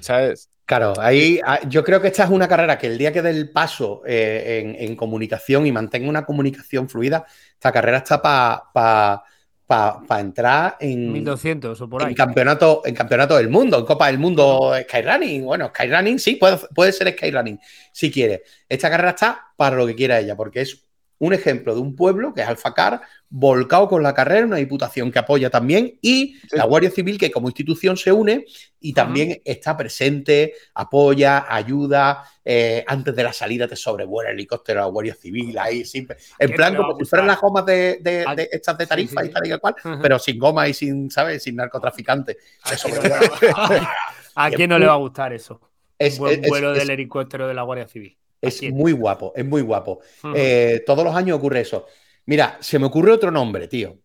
¿Sabes? 0.00 0.50
Claro, 0.66 0.94
ahí 0.98 1.40
ah, 1.44 1.60
yo 1.68 1.84
creo 1.84 2.00
que 2.00 2.08
esta 2.08 2.24
es 2.24 2.30
una 2.30 2.48
carrera 2.48 2.78
que 2.78 2.86
el 2.86 2.96
día 2.96 3.12
que 3.12 3.20
dé 3.20 3.30
el 3.30 3.50
paso 3.50 4.02
eh, 4.06 4.62
en, 4.64 4.88
en 4.90 4.96
comunicación 4.96 5.66
y 5.66 5.72
mantenga 5.72 6.08
una 6.08 6.24
comunicación 6.24 6.88
fluida, 6.88 7.26
esta 7.52 7.70
carrera 7.70 7.98
está 7.98 8.22
para 8.22 10.20
entrar 10.20 10.76
en, 10.80 11.12
1200 11.12 11.78
o 11.80 11.88
por 11.88 12.02
en 12.02 12.08
ahí. 12.08 12.14
campeonato, 12.14 12.80
en 12.86 12.94
campeonato 12.94 13.36
del 13.36 13.48
mundo, 13.50 13.78
en 13.78 13.84
Copa 13.84 14.06
del 14.06 14.18
Mundo 14.18 14.72
Skyrunning. 14.88 15.44
Bueno, 15.44 15.68
Skyrunning 15.68 16.18
sí, 16.18 16.36
puede, 16.36 16.58
puede 16.74 16.92
ser 16.92 17.12
Skyrunning 17.12 17.60
si 17.92 18.10
quiere. 18.10 18.42
Esta 18.68 18.88
carrera 18.88 19.10
está 19.10 19.48
para 19.56 19.76
lo 19.76 19.86
que 19.86 19.94
quiera 19.94 20.18
ella, 20.18 20.34
porque 20.34 20.62
es 20.62 20.84
un 21.18 21.32
ejemplo 21.32 21.74
de 21.74 21.80
un 21.80 21.94
pueblo 21.94 22.34
que 22.34 22.42
es 22.42 22.48
Alfacar, 22.48 23.00
volcado 23.30 23.88
con 23.88 24.02
la 24.02 24.12
carrera, 24.12 24.46
una 24.46 24.56
diputación 24.56 25.10
que 25.10 25.18
apoya 25.18 25.48
también, 25.48 25.98
y 26.02 26.34
Sí. 26.34 26.56
la 26.56 26.64
Guardia 26.64 26.90
Civil 26.90 27.18
que 27.18 27.30
como 27.30 27.48
institución 27.48 27.96
se 27.96 28.12
une 28.12 28.44
y 28.86 28.92
también 28.92 29.40
está 29.44 29.76
presente, 29.76 30.52
apoya, 30.74 31.46
ayuda. 31.48 32.22
eh, 32.44 32.84
antes 32.86 33.16
de 33.16 33.22
la 33.22 33.32
salida 33.32 33.66
te 33.66 33.76
sobrevuela 33.76 34.28
el 34.30 34.36
helicóptero 34.36 34.80
a 34.80 34.84
la 34.84 34.90
Guardia 34.90 35.14
Civil, 35.14 35.56
ahí 35.58 35.84
siempre. 35.86 36.18
En 36.38 36.50
¿Qué 36.50 36.54
plan, 36.54 36.76
como 36.76 36.94
si 36.98 37.04
fueran 37.06 37.26
las 37.28 37.40
gomas 37.40 37.64
de, 37.64 37.98
de- 38.02 38.24
Ah, 38.26 38.34
de 38.34 38.48
estas 38.52 38.76
de 38.76 38.84
sí, 38.84 38.88
tarifa 38.90 39.22
sí, 39.22 39.28
y 39.28 39.32
tal 39.32 39.46
y 39.46 39.58
cual, 39.58 39.74
pero 40.02 40.18
sin 40.18 40.38
goma 40.38 40.68
y 40.68 40.74
sin, 40.74 41.10
¿sabes? 41.10 41.42
Sin 41.42 41.56
narcotraficantes. 41.56 42.36
¿A 42.64 42.74
Eso 42.74 42.88
quién 42.88 43.02
me 43.02 43.08
no 43.08 43.14
le 43.18 43.28
va- 43.28 43.92
¿A 44.34 44.50
quién 44.50 44.68
no 44.70 44.78
le 44.78 44.86
va 44.86 44.92
a 44.92 44.96
gustar 44.96 45.32
eso? 45.32 45.60
es, 45.98 46.14
Un 46.14 46.18
buen 46.20 46.44
es- 46.44 46.48
vuelo 46.50 46.72
es- 46.72 46.78
del 46.80 46.90
helicóptero 46.90 47.48
de 47.48 47.54
la 47.54 47.62
Guardia 47.62 47.88
Civil. 47.88 48.16
¿A 48.42 48.48
es 48.48 48.62
muy 48.70 48.92
guapo, 48.92 49.32
es 49.34 49.44
muy 49.46 49.62
guapo. 49.62 50.00
Eh, 50.34 50.82
todos 50.84 51.02
los 51.04 51.14
años 51.16 51.38
ocurre 51.38 51.60
eso. 51.60 51.86
Mira, 52.26 52.58
se 52.60 52.78
me 52.78 52.86
ocurre 52.86 53.12
otro 53.12 53.30
nombre, 53.30 53.68
tío, 53.68 53.96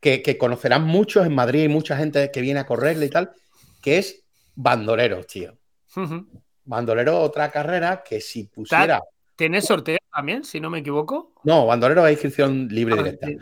que, 0.00 0.22
que 0.22 0.38
conocerán 0.38 0.84
muchos 0.84 1.26
en 1.26 1.34
Madrid, 1.34 1.62
hay 1.62 1.68
mucha 1.68 1.96
gente 1.96 2.30
que 2.30 2.40
viene 2.40 2.60
a 2.60 2.66
correrle 2.66 3.06
y 3.06 3.10
tal, 3.10 3.32
que 3.84 3.98
es 3.98 4.24
bandoleros, 4.54 5.26
tío. 5.26 5.52
Bandolero, 6.64 7.20
otra 7.20 7.50
carrera 7.50 8.02
que 8.02 8.20
si 8.20 8.44
pusiera. 8.44 9.02
¿Tienes 9.36 9.66
sorteo 9.66 9.98
también, 10.12 10.42
si 10.44 10.58
no 10.60 10.70
me 10.70 10.78
equivoco? 10.78 11.34
No, 11.44 11.66
bandolero 11.66 12.06
es 12.06 12.12
inscripción 12.12 12.68
libre 12.70 12.94
Ah, 12.94 13.02
directa. 13.02 13.26
sí. 13.26 13.36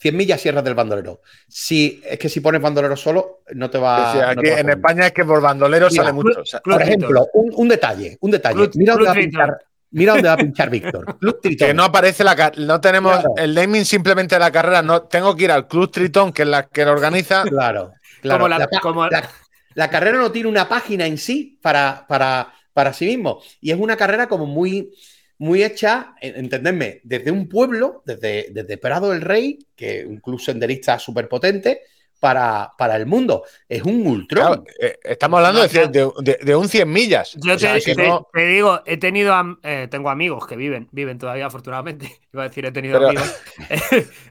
100 0.00 0.16
millas 0.16 0.40
sierras 0.42 0.62
del 0.64 0.74
bandolero. 0.74 1.22
Si, 1.48 2.02
es 2.04 2.18
que 2.18 2.28
si 2.28 2.40
pones 2.40 2.60
bandolero 2.60 2.94
solo, 2.94 3.40
no 3.54 3.70
te 3.70 3.78
va 3.78 4.10
O 4.10 4.12
sea, 4.12 4.26
no 4.26 4.30
aquí 4.32 4.42
te 4.42 4.50
va 4.50 4.56
a 4.56 4.60
en. 4.60 4.68
España 4.68 5.06
es 5.06 5.12
que 5.12 5.24
por 5.24 5.40
bandolero 5.40 5.88
Mira, 5.90 6.02
sale 6.02 6.12
mucho. 6.12 6.40
o 6.42 6.44
sea, 6.44 6.60
Club 6.60 6.74
Por 6.76 6.82
ejemplo, 6.82 7.26
un, 7.32 7.50
un 7.56 7.68
detalle, 7.68 8.18
un 8.20 8.30
detalle. 8.30 8.54
Club- 8.56 8.72
mira, 8.74 8.94
dónde 8.96 9.12
pinchar, 9.14 9.58
mira 9.92 10.12
dónde 10.12 10.28
va 10.28 10.34
a 10.34 10.36
pinchar 10.36 10.68
Víctor. 10.68 11.18
Club 11.20 11.40
Tritón. 11.40 11.68
que 11.68 11.72
no 11.74 11.84
aparece 11.84 12.22
la 12.22 12.36
car- 12.36 12.58
no 12.58 12.78
tenemos 12.82 13.12
Claro. 13.14 13.32
el 13.38 13.54
naming 13.54 13.86
simplemente 13.86 14.34
de 14.34 14.40
la 14.40 14.50
carrera, 14.50 14.82
no 14.82 15.02
tengo 15.04 15.34
que 15.34 15.44
ir 15.44 15.52
al 15.52 15.66
Club 15.66 15.90
Tritón, 15.90 16.32
que 16.34 16.42
es 16.42 16.48
la 16.48 16.66
que 16.66 16.84
lo 16.84 16.90
organiza. 16.92 17.44
Claro, 17.44 17.92
claro. 18.20 18.38
Como 18.40 18.48
la- 18.48 18.58
La 18.58 18.68
pa- 18.68 18.80
como- 18.80 19.06
la- 19.08 19.30
la 19.78 19.88
carrera 19.90 20.18
no 20.18 20.32
tiene 20.32 20.48
una 20.48 20.68
página 20.68 21.06
en 21.06 21.18
sí 21.18 21.56
para, 21.62 22.04
para, 22.08 22.52
para 22.72 22.92
sí 22.92 23.06
mismo. 23.06 23.40
Y 23.60 23.70
es 23.70 23.78
una 23.78 23.96
carrera 23.96 24.26
como 24.28 24.44
muy, 24.44 24.90
muy 25.38 25.62
hecha, 25.62 26.14
en- 26.20 26.34
entendedme, 26.36 27.00
desde 27.04 27.30
un 27.30 27.48
pueblo, 27.48 28.02
desde, 28.04 28.48
desde 28.50 28.76
Prado 28.78 29.10
del 29.10 29.20
Rey, 29.22 29.58
que 29.76 30.00
es 30.00 30.06
un 30.06 30.16
club 30.18 30.40
senderista 30.40 30.98
súper 30.98 31.28
potente, 31.28 31.82
para, 32.18 32.72
para 32.76 32.96
el 32.96 33.06
mundo. 33.06 33.44
Es 33.68 33.82
un 33.84 34.04
ultrón. 34.04 34.64
Claro, 34.64 34.64
eh, 34.80 34.98
estamos 35.04 35.38
hablando 35.38 35.62
de, 35.68 35.86
de- 35.86 36.10
de- 36.22 36.38
de 36.44 36.56
un 36.56 36.68
100 36.68 36.90
millas. 36.90 37.34
Yo 37.40 37.52
O 37.52 37.56
te, 37.56 37.60
sea, 37.60 37.78
te- 37.94 37.94
no- 38.08 38.26
te 38.32 38.46
digo, 38.46 38.82
he 38.84 38.96
tenido, 38.96 39.32
am- 39.32 39.60
eh, 39.62 39.86
tengo 39.88 40.10
amigos 40.10 40.44
que 40.44 40.56
viven, 40.56 40.88
viven 40.90 41.18
todavía 41.18 41.46
afortunadamente, 41.46 42.10
iba 42.34 42.42
a 42.42 42.48
decir 42.48 42.66
he 42.66 42.72
tenido 42.72 42.94
Pero- 42.98 43.08
amigos, 43.10 43.32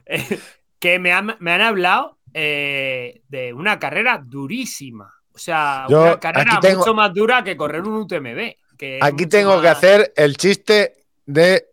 eh, 0.04 0.38
que 0.78 0.98
me 0.98 1.12
han, 1.12 1.36
me 1.40 1.52
han 1.52 1.62
hablado 1.62 2.18
eh, 2.34 3.22
de 3.28 3.54
una 3.54 3.78
carrera 3.78 4.22
durísima. 4.22 5.14
O 5.38 5.40
sea, 5.40 5.86
Yo 5.88 6.02
una 6.02 6.18
carrera 6.18 6.58
tengo- 6.60 6.78
mucho 6.80 6.94
más 6.94 7.14
dura 7.14 7.44
que 7.44 7.56
correr 7.56 7.82
un 7.82 7.94
UTMB. 7.94 8.56
que 8.76 8.98
Aquí 9.00 9.26
tengo 9.26 9.60
que 9.60 9.68
hacer 9.68 10.12
el 10.16 10.36
chiste 10.36 11.04
de 11.26 11.66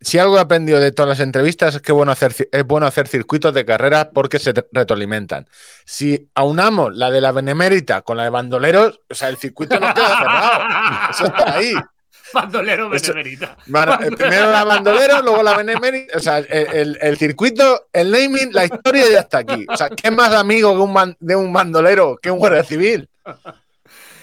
si 0.00 0.18
algo 0.18 0.36
he 0.36 0.40
aprendido 0.40 0.78
de 0.78 0.92
todas 0.92 1.08
las 1.08 1.20
entrevistas 1.20 1.74
es 1.74 1.80
que 1.82 1.90
bueno 1.92 2.12
hacer, 2.12 2.32
ci- 2.32 2.48
es 2.52 2.64
bueno 2.64 2.86
hacer 2.86 3.08
circuitos 3.08 3.52
de 3.54 3.64
carreras 3.64 4.08
porque 4.14 4.38
se 4.38 4.52
retroalimentan. 4.72 5.46
Si 5.86 6.28
aunamos 6.34 6.94
la 6.94 7.10
de 7.10 7.20
la 7.20 7.32
Benemérita 7.32 8.02
con 8.02 8.16
la 8.18 8.24
de 8.24 8.30
bandoleros, 8.30 9.00
o 9.10 9.14
sea, 9.14 9.28
el 9.30 9.38
circuito 9.38 9.80
no 9.80 9.92
queda 9.94 10.18
cerrado. 10.18 10.60
Eso 11.10 11.24
está 11.26 11.54
ahí. 11.54 11.72
Bandolero 12.34 12.88
benemerita. 12.90 13.56
Bueno, 13.66 13.94
eh, 14.02 14.10
primero 14.16 14.50
la 14.50 14.64
bandolera, 14.64 15.20
luego 15.22 15.42
la 15.42 15.56
benemérita. 15.56 16.16
O 16.18 16.20
sea, 16.20 16.38
el, 16.38 16.46
el- 16.74 16.98
el 17.00 17.16
circuito, 17.16 17.88
el 17.92 18.10
naming, 18.10 18.52
la 18.52 18.64
historia 18.64 19.04
ya 19.10 19.20
está 19.20 19.38
aquí. 19.38 19.66
O 19.68 19.76
sea, 19.76 19.88
¿qué 19.90 20.10
más 20.10 20.32
amigo 20.34 20.72
que 20.74 20.80
un 20.82 20.94
ban- 20.94 21.16
de 21.20 21.36
un 21.36 21.52
bandolero 21.52 22.18
que 22.20 22.30
un 22.30 22.38
guardia 22.38 22.64
civil? 22.64 23.08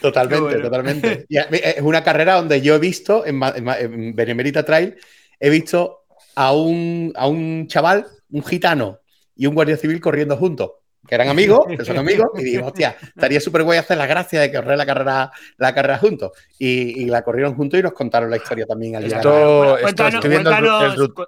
Totalmente, 0.02 0.44
bueno. 0.44 0.62
totalmente. 0.62 1.26
Y 1.30 1.38
es 1.38 1.82
una 1.82 2.04
carrera 2.04 2.36
donde 2.36 2.62
yo 2.62 2.76
he 2.76 2.80
visto, 2.80 3.26
en, 3.26 3.42
en 3.42 3.68
en 3.70 4.16
Benemerita 4.16 4.64
Trail, 4.64 4.96
he 5.40 5.50
visto 5.50 6.04
a 6.36 6.54
un, 6.54 7.12
a 7.16 7.28
un 7.28 7.68
chaval, 7.68 8.06
un 8.30 8.44
gitano 8.44 9.00
y 9.36 9.48
un 9.48 9.56
guardia 9.56 9.78
civil 9.78 10.00
corriendo 10.00 10.38
juntos, 10.38 10.72
que 11.08 11.16
eran 11.16 11.30
amigos, 11.30 11.66
que 11.78 11.86
son 11.86 11.98
amigos, 11.98 12.28
y 12.38 12.44
digo, 12.44 12.68
hostia, 12.68 12.96
estaría 13.02 13.40
súper 13.40 13.64
guay 13.64 13.78
hacer 13.80 13.98
la 13.98 14.08
gracia 14.08 14.42
de 14.42 14.52
correr 14.52 14.78
la 14.78 14.86
carrera, 14.86 15.32
la 15.58 15.74
carrera 15.74 15.98
juntos. 15.98 16.32
Y, 16.60 17.04
y 17.04 17.06
la 17.06 17.22
corrieron 17.24 17.56
juntos 17.56 17.80
y 17.80 17.84
nos 17.84 17.94
contaron 17.94 18.30
la 18.30 18.38
historia 18.38 18.66
también 18.66 18.96
al 18.96 19.06
Esto- 19.06 19.78
cuéntanos, 19.82 20.14
estoy 20.16 20.30
viendo 20.30 20.50
el 20.52 20.56
cuéntanos- 20.58 21.28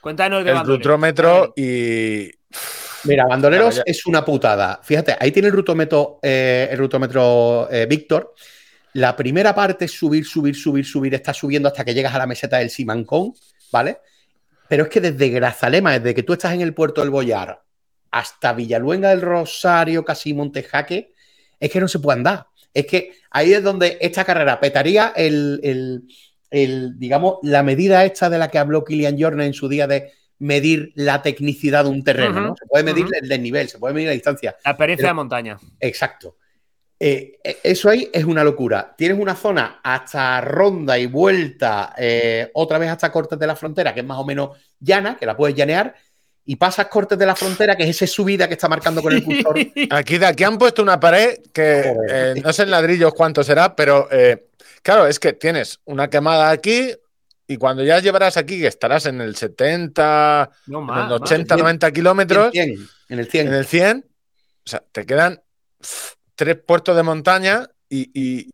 cuéntanos 0.00 0.44
de 0.44 0.50
El 0.50 0.64
rutrómetro 0.64 1.52
y. 1.56 2.30
Mira, 3.04 3.26
Bandoleros 3.26 3.74
Claro, 3.74 3.84
es 3.86 4.06
una 4.06 4.24
putada. 4.24 4.80
Fíjate, 4.82 5.14
ahí 5.20 5.30
tiene 5.30 5.48
el 5.48 5.54
rutómetro, 5.54 6.20
eh, 6.22 6.68
el 6.70 6.78
rutómetro 6.78 7.68
eh, 7.70 7.84
Víctor. 7.86 8.32
La 8.94 9.14
primera 9.14 9.54
parte 9.54 9.84
es 9.84 9.92
subir, 9.92 10.24
subir, 10.24 10.54
subir, 10.56 10.86
subir. 10.86 11.12
Está 11.14 11.34
subiendo 11.34 11.68
hasta 11.68 11.84
que 11.84 11.92
llegas 11.92 12.14
a 12.14 12.18
la 12.18 12.26
meseta 12.26 12.58
del 12.58 12.70
Simancón, 12.70 13.34
¿vale? 13.70 13.98
Pero 14.68 14.84
es 14.84 14.88
que 14.88 15.00
desde 15.02 15.28
Grazalema, 15.28 15.98
desde 15.98 16.14
que 16.14 16.22
tú 16.22 16.32
estás 16.32 16.54
en 16.54 16.62
el 16.62 16.72
puerto 16.72 17.02
del 17.02 17.10
Boyar 17.10 17.60
hasta 18.14 18.52
Villaluenga 18.52 19.10
del 19.10 19.22
Rosario, 19.22 20.04
casi 20.04 20.34
Montejaque, 20.34 21.12
es 21.58 21.70
que 21.70 21.80
no 21.80 21.88
se 21.88 21.98
puede 21.98 22.18
andar. 22.18 22.46
Es 22.72 22.86
que 22.86 23.12
ahí 23.30 23.52
es 23.52 23.62
donde 23.62 23.98
esta 24.00 24.24
carrera 24.24 24.60
petaría 24.60 25.12
el, 25.16 25.60
el- 25.64 26.02
el, 26.50 26.96
digamos, 26.98 27.38
la 27.42 27.64
medida 27.64 28.04
esta 28.04 28.30
de 28.30 28.38
la 28.38 28.48
que 28.48 28.58
habló 28.58 28.84
Kilian 28.84 29.18
Jornet 29.20 29.48
en 29.48 29.54
su 29.54 29.68
día 29.68 29.88
de 29.88 30.12
medir 30.38 30.92
la 30.94 31.20
tecnicidad 31.22 31.82
de 31.82 31.90
un 31.90 32.04
terreno, 32.04 32.40
¿no? 32.40 32.54
Se 32.56 32.66
puede 32.66 32.84
medir 32.84 33.06
el 33.20 33.28
desnivel, 33.28 33.68
se 33.68 33.78
puede 33.78 33.94
medir 33.94 34.06
la 34.08 34.14
distancia. 34.14 34.54
La 34.64 34.70
experiencia 34.70 35.02
Pero- 35.02 35.10
de 35.10 35.14
montaña. 35.14 35.58
Exacto. 35.80 36.36
Eh, 37.00 37.38
eh, 37.42 37.56
eso 37.64 37.90
ahí 37.90 38.08
es 38.12 38.24
una 38.24 38.44
locura. 38.44 38.94
Tienes 38.96 39.18
una 39.18 39.34
zona 39.34 39.80
hasta 39.82 40.40
ronda 40.40 40.96
y 40.96 41.06
vuelta, 41.06 41.92
eh, 41.98 42.48
otra 42.54 42.78
vez 42.78 42.90
hasta 42.90 43.10
Cortes 43.10 43.38
de 43.38 43.46
la 43.48 43.56
Frontera, 43.56 43.92
que 43.92 44.00
es 44.00 44.06
más 44.06 44.18
o 44.18 44.24
menos 44.24 44.50
llana, 44.78 45.16
que 45.16 45.26
la 45.26 45.36
puedes 45.36 45.56
llanear, 45.56 45.94
y 46.46 46.56
pasas 46.56 46.86
Cortes 46.88 47.18
de 47.18 47.26
la 47.26 47.34
Frontera, 47.36 47.76
que 47.76 47.84
es 47.84 47.90
esa 48.02 48.06
subida 48.12 48.46
que 48.48 48.54
está 48.54 48.68
marcando 48.68 49.00
con 49.02 49.12
el 49.12 49.22
cursor. 49.24 49.58
Aquí 49.90 50.18
de 50.18 50.26
aquí 50.26 50.44
han 50.44 50.58
puesto 50.58 50.82
una 50.82 51.00
pared 51.00 51.38
que 51.52 51.94
eh, 52.08 52.34
no 52.42 52.52
sé 52.52 52.64
en 52.64 52.70
ladrillos 52.70 53.14
cuánto 53.14 53.42
será, 53.42 53.74
pero 53.74 54.08
eh, 54.10 54.48
claro, 54.82 55.06
es 55.06 55.18
que 55.18 55.32
tienes 55.32 55.80
una 55.84 56.08
quemada 56.10 56.50
aquí 56.50 56.92
y 57.46 57.56
cuando 57.56 57.82
ya 57.84 57.98
llevarás 58.00 58.36
aquí, 58.36 58.60
que 58.60 58.66
estarás 58.66 59.06
en 59.06 59.20
el 59.20 59.36
70, 59.36 60.50
No 60.66 60.80
en 60.80 60.84
más. 60.86 61.06
el 61.06 61.12
80, 61.12 61.54
más. 61.54 61.62
90 61.62 61.86
En 61.86 61.92
kilómetros, 61.94 62.50
100, 62.52 62.88
en 63.10 63.18
el 63.18 63.30
100. 63.30 63.46
en 63.48 63.54
el 63.54 63.66
100, 63.66 64.06
o 64.66 64.68
sea, 64.68 64.82
te 64.92 65.04
quedan 65.06 65.42
tres 66.34 66.56
puertos 66.66 66.96
de 66.96 67.02
montaña 67.02 67.68
y, 67.88 68.10
y 68.14 68.50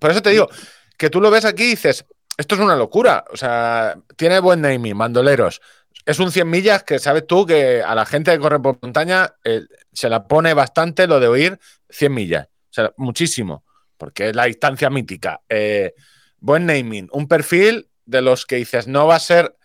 por 0.00 0.10
eso 0.10 0.22
te 0.22 0.30
digo 0.30 0.48
que 0.96 1.10
tú 1.10 1.20
lo 1.20 1.30
ves 1.30 1.44
aquí 1.44 1.64
y 1.64 1.70
dices, 1.70 2.04
esto 2.38 2.54
es 2.54 2.60
una 2.60 2.76
locura. 2.76 3.24
O 3.32 3.36
sea, 3.36 3.96
tiene 4.16 4.38
buen 4.40 4.60
naming, 4.60 4.96
bandoleros. 4.96 5.60
Es 6.06 6.20
un 6.20 6.30
100 6.30 6.48
millas 6.48 6.84
que 6.84 7.00
sabes 7.00 7.26
tú 7.26 7.44
que 7.44 7.82
a 7.82 7.94
la 7.96 8.06
gente 8.06 8.30
que 8.30 8.38
corre 8.38 8.60
por 8.60 8.78
montaña 8.80 9.34
eh, 9.42 9.62
se 9.92 10.08
la 10.08 10.28
pone 10.28 10.54
bastante 10.54 11.08
lo 11.08 11.18
de 11.18 11.26
oír 11.26 11.58
100 11.90 12.14
millas. 12.14 12.46
O 12.46 12.72
sea, 12.72 12.92
muchísimo, 12.96 13.64
porque 13.96 14.28
es 14.28 14.36
la 14.36 14.44
distancia 14.44 14.88
mítica. 14.88 15.40
Eh, 15.48 15.94
buen 16.38 16.64
naming, 16.64 17.08
un 17.10 17.26
perfil 17.26 17.88
de 18.04 18.22
los 18.22 18.46
que 18.46 18.54
dices, 18.54 18.86
no 18.86 19.08
va 19.08 19.16
a 19.16 19.20
ser 19.20 19.56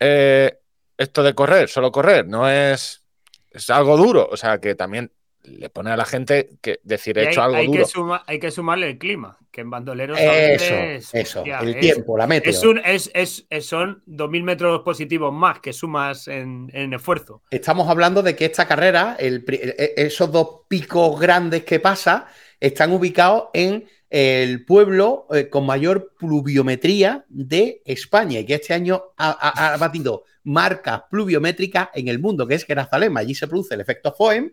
eh, 0.00 0.58
esto 0.98 1.22
de 1.22 1.34
correr, 1.36 1.68
solo 1.68 1.92
correr, 1.92 2.26
no 2.26 2.50
es, 2.50 3.04
es 3.52 3.70
algo 3.70 3.96
duro. 3.96 4.28
O 4.28 4.36
sea, 4.36 4.58
que 4.58 4.74
también 4.74 5.12
le 5.44 5.70
pone 5.70 5.90
a 5.90 5.96
la 5.96 6.04
gente 6.04 6.50
que 6.60 6.80
decir 6.84 7.18
he 7.18 7.30
hecho 7.30 7.42
algo 7.42 7.56
hay 7.56 7.66
duro. 7.66 7.78
Que 7.80 7.84
suma, 7.86 8.22
hay 8.26 8.38
que 8.38 8.50
sumarle 8.50 8.90
el 8.90 8.98
clima, 8.98 9.38
que 9.50 9.62
en 9.62 9.70
bandoleros 9.70 10.18
eso, 10.18 10.74
eso, 11.12 11.44
el 11.44 11.68
es- 11.74 11.80
tiempo, 11.80 12.16
la 12.18 12.26
meteo. 12.26 12.50
Es 12.50 12.62
un, 12.64 12.80
es, 12.84 13.46
son 13.66 14.02
2.000 14.06 14.42
metros 14.42 14.82
positivos 14.82 15.32
más 15.32 15.60
que 15.60 15.72
sumas 15.72 16.28
en, 16.28 16.70
en 16.74 16.92
esfuerzo. 16.92 17.42
Estamos 17.50 17.88
hablando 17.88 18.22
de 18.22 18.36
que 18.36 18.44
esta 18.44 18.66
carrera, 18.68 19.16
el 19.18 19.44
pri- 19.44 19.60
e- 19.62 19.94
esos 19.96 20.30
dos 20.30 20.62
picos 20.68 21.18
grandes 21.18 21.64
que 21.64 21.80
pasa, 21.80 22.26
están 22.60 22.92
ubicados 22.92 23.44
en 23.54 23.86
el 24.10 24.64
pueblo 24.64 25.26
eh, 25.32 25.48
con 25.48 25.64
mayor 25.64 26.12
pluviometría 26.18 27.24
de 27.28 27.80
España 27.84 28.40
y 28.40 28.44
que 28.46 28.54
este 28.54 28.74
año 28.74 29.02
ha, 29.16 29.30
ha- 29.30 29.74
ha 29.74 29.76
batido 29.76 30.24
marcas 30.42 31.02
pluviométricas 31.10 31.88
en 31.94 32.08
el 32.08 32.18
mundo, 32.18 32.46
que 32.46 32.54
es 32.56 32.66
Grazalema. 32.66 33.20
Allí 33.20 33.34
se 33.34 33.46
produce 33.46 33.74
el 33.74 33.80
efecto 33.80 34.12
Foem, 34.12 34.50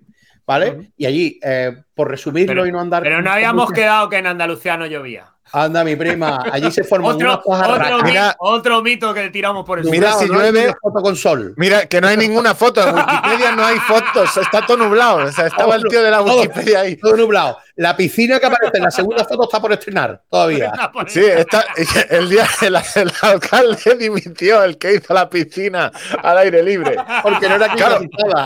¿vale? 0.48 0.92
Y 0.98 1.06
allí, 1.06 1.40
eh, 1.44 1.84
por 1.94 2.10
resumirlo 2.10 2.54
Pero- 2.54 2.66
y 2.66 2.72
no 2.72 2.80
andar... 2.80 3.04
Pero 3.04 3.22
no 3.22 3.30
habíamos 3.30 3.72
quedado 3.72 4.10
que 4.10 4.18
en 4.18 4.28
Andalucía 4.28 4.78
no 4.78 4.88
llovía. 4.88 5.34
Anda, 5.52 5.84
mi 5.84 5.96
prima, 5.96 6.44
allí 6.52 6.72
se 6.72 6.84
forman 6.84 7.16
Otro, 7.16 7.42
unas 7.46 7.68
otro, 7.68 8.04
Mira- 8.04 8.36
otro 8.40 8.82
mito 8.82 9.14
que 9.14 9.30
tiramos 9.30 9.66
por 9.66 9.80
el 9.80 9.86
Mira, 9.86 10.14
si 10.14 10.26
no 10.26 10.40
llueve- 10.40 10.76
foto 10.82 11.02
con 11.02 11.16
sol. 11.16 11.54
Mira, 11.58 11.86
que 11.86 12.02
no 12.02 12.08
hay 12.08 12.18
ninguna 12.18 12.54
foto. 12.56 12.88
En 12.88 12.96
Wikipedia 12.96 13.52
no 13.54 13.66
hay 13.66 13.78
fotos. 13.80 14.36
Está 14.38 14.66
todo 14.66 14.78
nublado. 14.78 15.26
O 15.26 15.32
sea, 15.32 15.48
estaba 15.48 15.76
el 15.76 15.84
tío 15.84 16.02
de 16.04 16.12
la 16.12 16.18
Todo- 16.18 16.42
Wikipedia 16.42 16.82
ahí. 16.82 16.96
Todo 16.98 17.16
nublado. 17.18 17.58
La 17.76 17.96
piscina 17.96 18.40
que 18.40 18.46
aparece 18.48 18.78
en 18.78 18.84
la 18.84 18.92
segunda 18.92 19.24
foto 19.24 19.44
está 19.44 19.60
por 19.62 19.72
estrenar 19.72 20.22
todavía. 20.30 20.72
Sí, 21.08 21.24
está, 21.24 21.66
el 22.10 22.30
día 22.30 22.48
el, 22.62 22.76
el 22.96 23.12
alcalde 23.22 23.96
dimitió, 23.98 24.64
el 24.64 24.78
que 24.78 24.96
hizo 24.96 25.14
la 25.14 25.30
piscina 25.30 25.92
al 26.24 26.38
aire 26.40 26.64
libre. 26.64 26.96
Porque 27.24 27.48
no 27.48 27.56
era 27.56 27.70
Claro. 27.70 28.00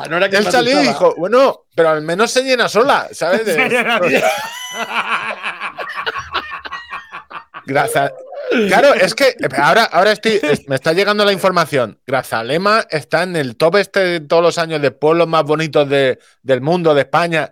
No 0.09 0.17
era 0.17 0.25
Él 0.27 0.51
salió 0.51 0.81
y 0.81 0.87
dijo, 0.87 1.13
bueno, 1.17 1.65
pero 1.73 1.89
al 1.89 2.01
menos 2.01 2.29
se 2.31 2.43
llena 2.43 2.67
sola, 2.67 3.07
¿sabes? 3.11 3.41
Gracias. 7.73 8.11
Claro, 8.67 8.93
es 8.93 9.15
que 9.15 9.35
ahora, 9.57 9.83
ahora 9.85 10.11
estoy, 10.11 10.39
es- 10.41 10.67
me 10.67 10.75
está 10.75 10.93
llegando 10.93 11.23
la 11.23 11.31
información. 11.31 11.99
Grazalema 12.05 12.85
está 12.89 13.23
en 13.23 13.35
el 13.35 13.55
top 13.55 13.77
este 13.77 13.99
de 13.99 14.19
todos 14.21 14.43
los 14.43 14.57
años 14.57 14.81
de 14.81 14.91
pueblos 14.91 15.27
más 15.27 15.43
bonitos 15.43 15.87
de- 15.87 16.19
del 16.43 16.61
mundo, 16.61 16.93
de 16.93 17.01
España. 17.01 17.49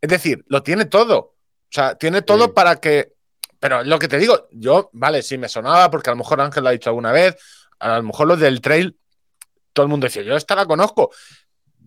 Es 0.00 0.08
decir, 0.10 0.44
lo 0.48 0.62
tiene 0.62 0.86
todo. 0.86 1.18
O 1.18 1.70
sea, 1.70 1.94
tiene 1.96 2.22
todo 2.22 2.46
Sí. 2.46 2.52
para 2.54 2.76
que. 2.76 3.12
Pero 3.60 3.82
lo 3.84 3.98
que 3.98 4.08
te 4.08 4.18
digo, 4.18 4.48
yo, 4.52 4.90
vale, 4.92 5.22
sí 5.22 5.38
me 5.38 5.48
sonaba, 5.48 5.90
porque 5.90 6.10
a 6.10 6.12
lo 6.12 6.18
mejor 6.18 6.40
Ángel 6.40 6.62
lo 6.62 6.68
ha 6.68 6.72
dicho 6.72 6.90
alguna 6.90 7.12
vez, 7.12 7.36
a 7.78 7.96
lo 7.96 8.02
mejor 8.02 8.26
los 8.26 8.38
del 8.38 8.60
trail, 8.60 8.96
todo 9.72 9.84
el 9.84 9.90
mundo 9.90 10.06
dice, 10.06 10.24
yo 10.24 10.36
esta 10.36 10.54
la 10.54 10.66
conozco. 10.66 11.10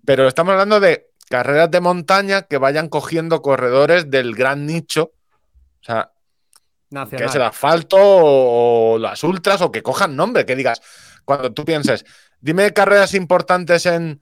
Pero 0.05 0.27
estamos 0.27 0.53
hablando 0.53 0.79
de 0.79 1.07
carreras 1.29 1.69
de 1.69 1.79
montaña 1.79 2.41
que 2.43 2.57
vayan 2.57 2.89
cogiendo 2.89 3.41
corredores 3.41 4.09
del 4.09 4.33
gran 4.35 4.65
nicho. 4.65 5.11
O 5.81 5.83
sea, 5.83 6.11
que 7.15 7.25
es 7.25 7.35
el 7.35 7.41
asfalto 7.41 7.97
o 7.99 8.97
las 8.97 9.23
ultras 9.23 9.61
o 9.61 9.71
que 9.71 9.83
cojan 9.83 10.15
nombre, 10.15 10.45
que 10.45 10.55
digas, 10.55 10.81
cuando 11.25 11.51
tú 11.53 11.65
pienses, 11.65 12.05
dime 12.39 12.71
carreras 12.73 13.13
importantes 13.13 13.85
en, 13.85 14.21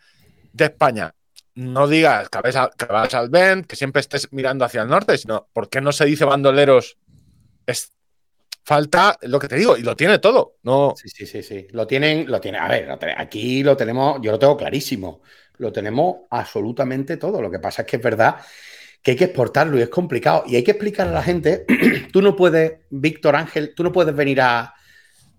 de 0.54 0.66
España, 0.66 1.14
no 1.56 1.88
digas 1.88 2.30
que 2.30 2.40
vas, 2.42 2.56
a- 2.56 2.70
que 2.78 2.86
vas 2.86 3.14
al 3.14 3.30
Bend, 3.30 3.66
que 3.66 3.76
siempre 3.76 4.02
estés 4.02 4.32
mirando 4.32 4.66
hacia 4.66 4.82
el 4.84 4.90
norte, 4.90 5.18
sino, 5.18 5.48
¿por 5.54 5.70
qué 5.70 5.82
no 5.82 5.92
se 5.92 6.06
dice 6.06 6.26
bandoleros? 6.26 6.98
Es, 7.66 7.94
falta 8.64 9.18
lo 9.24 9.40
que 9.40 9.48
te 9.48 9.56
digo, 9.56 9.78
y 9.78 9.84
lo 9.84 9.96
tiene 9.96 10.20
todo. 10.20 10.56
No, 10.64 10.94
Sí, 10.98 11.10
sí, 11.10 11.26
sí, 11.26 11.44
sí. 11.44 11.68
Lo 11.72 11.88
tienen, 11.88 12.30
lo 12.30 12.40
tienen. 12.42 12.62
A 12.62 12.68
ver, 12.68 12.90
aquí 13.18 13.64
lo 13.64 13.78
tenemos, 13.78 14.20
yo 14.22 14.32
lo 14.32 14.40
tengo 14.40 14.58
clarísimo. 14.58 15.22
Lo 15.58 15.72
tenemos 15.72 16.18
absolutamente 16.30 17.18
todo. 17.18 17.42
Lo 17.42 17.50
que 17.50 17.60
pasa 17.60 17.84
es 17.84 17.88
que 17.88 17.98
es 17.98 18.04
verdad 18.04 18.38
que 19.08 19.12
hay 19.12 19.17
que 19.17 19.24
exportarlo 19.24 19.80
y 19.80 19.82
es 19.82 19.88
complicado. 19.88 20.43
Y 20.48 20.58
hay 20.58 20.65
que 20.65 20.72
explicar 20.72 21.08
a 21.08 21.12
la 21.12 21.24
gente, 21.24 21.65
tú 22.12 22.22
no 22.22 22.36
puedes, 22.36 22.80
Víctor 22.89 23.38
Ángel, 23.38 23.74
tú 23.74 23.82
no 23.82 23.93
puedes 23.93 24.13
venir 24.13 24.41
a, 24.41 24.74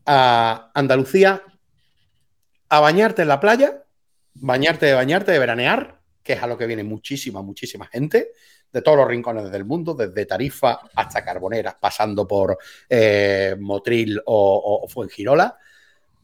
a 0.06 0.70
Andalucía 0.72 1.42
a 2.70 2.80
bañarte 2.80 3.20
en 3.20 3.28
la 3.28 3.38
playa, 3.40 3.84
bañarte 4.36 4.86
de 4.86 4.94
bañarte, 4.94 5.32
de 5.32 5.38
veranear, 5.38 6.00
que 6.22 6.32
es 6.32 6.42
a 6.42 6.46
lo 6.46 6.56
que 6.56 6.66
viene 6.66 6.82
muchísima, 6.82 7.42
muchísima 7.42 7.84
gente 7.88 8.30
de 8.72 8.80
todos 8.80 8.96
los 8.96 9.06
rincones 9.06 9.50
del 9.50 9.66
mundo, 9.66 9.92
desde 9.92 10.24
Tarifa 10.24 10.80
hasta 10.94 11.22
Carboneras, 11.22 11.76
pasando 11.78 12.26
por 12.26 12.56
eh, 12.88 13.54
Motril 13.60 14.18
o, 14.24 14.80
o- 14.82 14.88
Fuengirola, 14.88 15.58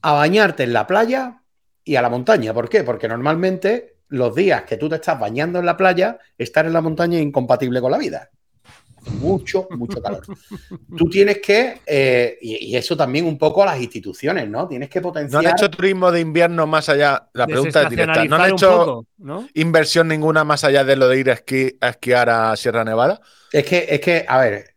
a 0.00 0.12
bañarte 0.14 0.62
en 0.62 0.72
la 0.72 0.86
playa 0.86 1.42
y 1.84 1.96
a 1.96 2.00
la 2.00 2.08
montaña. 2.08 2.54
¿Por 2.54 2.70
qué? 2.70 2.82
Porque 2.84 3.06
normalmente 3.06 3.93
los 4.14 4.34
días 4.34 4.62
que 4.62 4.76
tú 4.76 4.88
te 4.88 4.96
estás 4.96 5.18
bañando 5.18 5.58
en 5.58 5.66
la 5.66 5.76
playa, 5.76 6.18
estar 6.38 6.64
en 6.66 6.72
la 6.72 6.80
montaña 6.80 7.18
es 7.18 7.24
incompatible 7.24 7.80
con 7.80 7.90
la 7.92 7.98
vida. 7.98 8.30
Mucho, 9.20 9.68
mucho 9.72 10.00
calor. 10.00 10.22
Tú 10.96 11.10
tienes 11.10 11.38
que, 11.40 11.82
eh, 11.84 12.38
y, 12.40 12.70
y 12.70 12.76
eso 12.76 12.96
también 12.96 13.26
un 13.26 13.36
poco 13.36 13.62
a 13.62 13.66
las 13.66 13.78
instituciones, 13.80 14.48
¿no? 14.48 14.66
Tienes 14.66 14.88
que 14.88 14.98
no 15.00 15.08
potenciar. 15.08 15.44
han 15.46 15.52
hecho 15.52 15.68
turismo 15.70 16.10
de 16.10 16.20
invierno 16.20 16.66
más 16.66 16.88
allá. 16.88 17.28
La 17.34 17.46
pregunta 17.46 17.82
es 17.82 17.90
directa. 17.90 18.24
¿No 18.24 18.36
han 18.36 18.50
hecho 18.52 18.70
poco, 18.78 19.06
¿no? 19.18 19.46
inversión 19.52 20.08
ninguna 20.08 20.42
más 20.44 20.64
allá 20.64 20.84
de 20.84 20.96
lo 20.96 21.08
de 21.08 21.18
ir 21.18 21.30
a, 21.30 21.34
esquí- 21.36 21.76
a 21.82 21.90
esquiar 21.90 22.30
a 22.30 22.56
Sierra 22.56 22.82
Nevada? 22.82 23.20
Es 23.52 23.64
que, 23.66 23.86
es 23.90 24.00
que, 24.00 24.24
a 24.26 24.38
ver. 24.38 24.74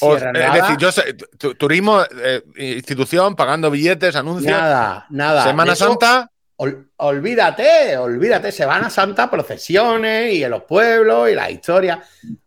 O- 0.00 0.16
es 0.16 0.52
decir, 0.52 0.76
yo 0.78 0.92
sé, 0.92 1.14
tu- 1.38 1.54
turismo, 1.54 2.02
eh, 2.22 2.42
institución, 2.58 3.36
pagando 3.36 3.70
billetes, 3.70 4.16
anuncios. 4.16 4.52
nada, 4.52 5.06
nada. 5.10 5.44
Semana 5.44 5.72
eso, 5.72 5.86
Santa, 5.88 6.30
ol- 6.56 6.90
olvídate, 6.96 7.96
olvídate. 7.96 8.52
Semana 8.52 8.90
Santa, 8.90 9.30
procesiones 9.30 10.32
y 10.34 10.44
en 10.44 10.50
los 10.50 10.62
pueblos 10.64 11.30
y 11.30 11.34
las 11.34 11.50
historias. 11.50 11.98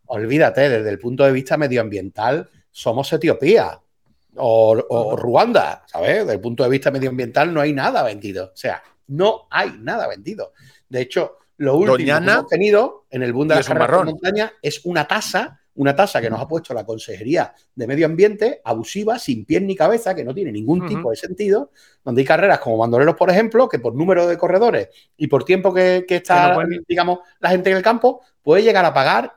Olvídate, 0.08 0.70
desde 0.70 0.90
el 0.90 1.00
punto 1.00 1.24
de 1.24 1.32
vista 1.32 1.58
medioambiental, 1.58 2.50
somos 2.72 3.12
Etiopía 3.14 3.80
o, 4.36 4.78
o 4.90 5.16
Ruanda, 5.16 5.84
¿sabes? 5.86 6.20
Desde 6.20 6.34
el 6.34 6.40
punto 6.42 6.64
de 6.64 6.70
vista 6.70 6.92
medioambiental 6.92 7.54
no 7.54 7.62
hay 7.62 7.74
nada 7.74 8.04
vendido. 8.04 8.52
O 8.54 8.58
sea, 8.58 8.82
no 9.08 9.48
hay 9.52 9.74
nada 9.80 10.08
vendido. 10.08 10.54
De 10.88 11.02
hecho, 11.02 11.38
lo 11.58 11.76
último 11.76 11.98
Doñana, 11.98 12.26
que 12.26 12.32
hemos 12.40 12.48
tenido 12.48 13.06
en 13.10 13.24
el 13.24 13.34
boom 13.34 13.50
de 13.50 13.56
la 13.56 13.88
montaña 14.06 14.54
es 14.62 14.86
una 14.86 15.08
tasa, 15.08 15.59
una 15.80 15.96
tasa 15.96 16.20
que 16.22 16.30
nos 16.30 16.42
ha 16.42 16.48
puesto 16.48 16.74
la 16.74 16.86
Consejería 16.86 17.54
de 17.74 17.88
Medio 17.88 18.06
Ambiente, 18.06 18.60
abusiva, 18.66 19.18
sin 19.18 19.46
pies 19.46 19.62
ni 19.62 19.76
cabeza, 19.78 20.14
que 20.14 20.26
no 20.26 20.34
tiene 20.34 20.52
ningún 20.52 20.86
tipo 20.88 21.10
de 21.10 21.16
sentido, 21.16 21.72
donde 22.04 22.22
hay 22.22 22.26
carreras 22.28 22.60
como 22.60 22.78
bandoleros, 22.78 23.16
por 23.16 23.30
ejemplo, 23.30 23.70
que 23.70 23.80
por 23.80 23.96
número 23.96 24.28
de 24.28 24.38
corredores 24.38 24.90
y 25.16 25.28
por 25.28 25.46
tiempo 25.46 25.74
que, 25.74 26.04
que 26.06 26.18
está, 26.18 26.42
Que 26.44 26.48
no 26.50 26.54
pueden- 26.56 26.86
digamos, 26.88 27.20
la 27.40 27.50
gente 27.52 27.70
en 27.72 27.78
el 27.78 27.84
campo, 27.84 28.22
puede 28.42 28.62
llegar 28.62 28.84
a 28.84 28.94
pagar 28.94 29.34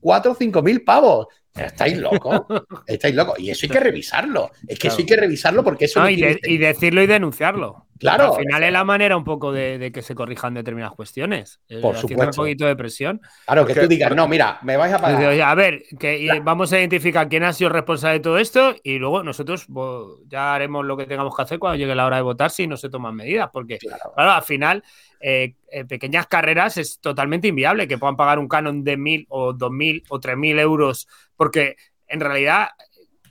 4 0.00 0.32
o 0.32 0.34
5 0.34 0.62
mil 0.62 0.82
pavos. 0.82 1.28
Estáis 1.54 1.96
locos, 1.98 2.40
estáis 2.88 3.14
locos. 3.14 3.38
Y 3.38 3.50
eso 3.50 3.66
hay 3.66 3.70
que 3.70 3.78
revisarlo. 3.78 4.50
Es 4.66 4.76
que 4.76 4.88
eso 4.88 4.96
hay 4.98 5.06
que 5.06 5.16
revisarlo 5.16 5.62
porque 5.62 5.84
eso 5.84 6.00
No, 6.00 6.06
no 6.06 6.10
y, 6.10 6.16
tiene 6.16 6.34
de- 6.42 6.50
y 6.50 6.58
decirlo 6.58 7.00
y 7.02 7.06
denunciarlo. 7.06 7.86
Claro. 7.98 8.34
Al 8.34 8.40
final 8.42 8.62
es 8.64 8.72
la 8.72 8.84
manera 8.84 9.16
un 9.16 9.24
poco 9.24 9.52
de, 9.52 9.78
de 9.78 9.92
que 9.92 10.02
se 10.02 10.14
corrijan 10.14 10.54
determinadas 10.54 10.94
cuestiones. 10.94 11.60
Por 11.80 11.96
supuesto. 11.96 12.24
un 12.24 12.30
poquito 12.46 12.66
de 12.66 12.76
presión. 12.76 13.20
Claro, 13.46 13.64
que 13.66 13.74
tú 13.74 13.86
digas, 13.86 14.14
no, 14.14 14.26
mira, 14.28 14.58
me 14.62 14.76
vais 14.76 14.92
a 14.92 14.98
pagar. 14.98 15.40
a 15.40 15.54
ver, 15.54 15.82
que 15.98 16.40
vamos 16.42 16.72
a 16.72 16.78
identificar 16.78 17.28
quién 17.28 17.44
ha 17.44 17.52
sido 17.52 17.70
responsable 17.70 18.14
de 18.14 18.20
todo 18.20 18.38
esto 18.38 18.74
y 18.82 18.98
luego 18.98 19.22
nosotros 19.22 19.66
bo- 19.68 20.18
ya 20.26 20.54
haremos 20.54 20.84
lo 20.84 20.96
que 20.96 21.06
tengamos 21.06 21.34
que 21.36 21.42
hacer 21.42 21.58
cuando 21.58 21.76
llegue 21.76 21.94
la 21.94 22.06
hora 22.06 22.16
de 22.16 22.22
votar 22.22 22.50
si 22.50 22.66
no 22.66 22.76
se 22.76 22.90
toman 22.90 23.14
medidas. 23.14 23.50
Porque, 23.52 23.78
Claro. 23.78 24.12
claro, 24.14 24.30
al 24.32 24.42
final, 24.42 24.82
eh, 25.20 25.54
eh, 25.70 25.84
pequeñas 25.84 26.26
carreras 26.26 26.76
es 26.76 27.00
totalmente 27.00 27.48
inviable 27.48 27.86
que 27.88 27.96
puedan 27.98 28.16
pagar 28.16 28.38
un 28.38 28.48
canon 28.48 28.84
de 28.84 28.96
mil 28.96 29.26
o 29.28 29.52
dos 29.52 29.70
mil 29.70 30.02
o 30.08 30.20
tres 30.20 30.36
mil 30.36 30.58
euros, 30.58 31.06
porque 31.36 31.76
en 32.06 32.20
realidad, 32.20 32.68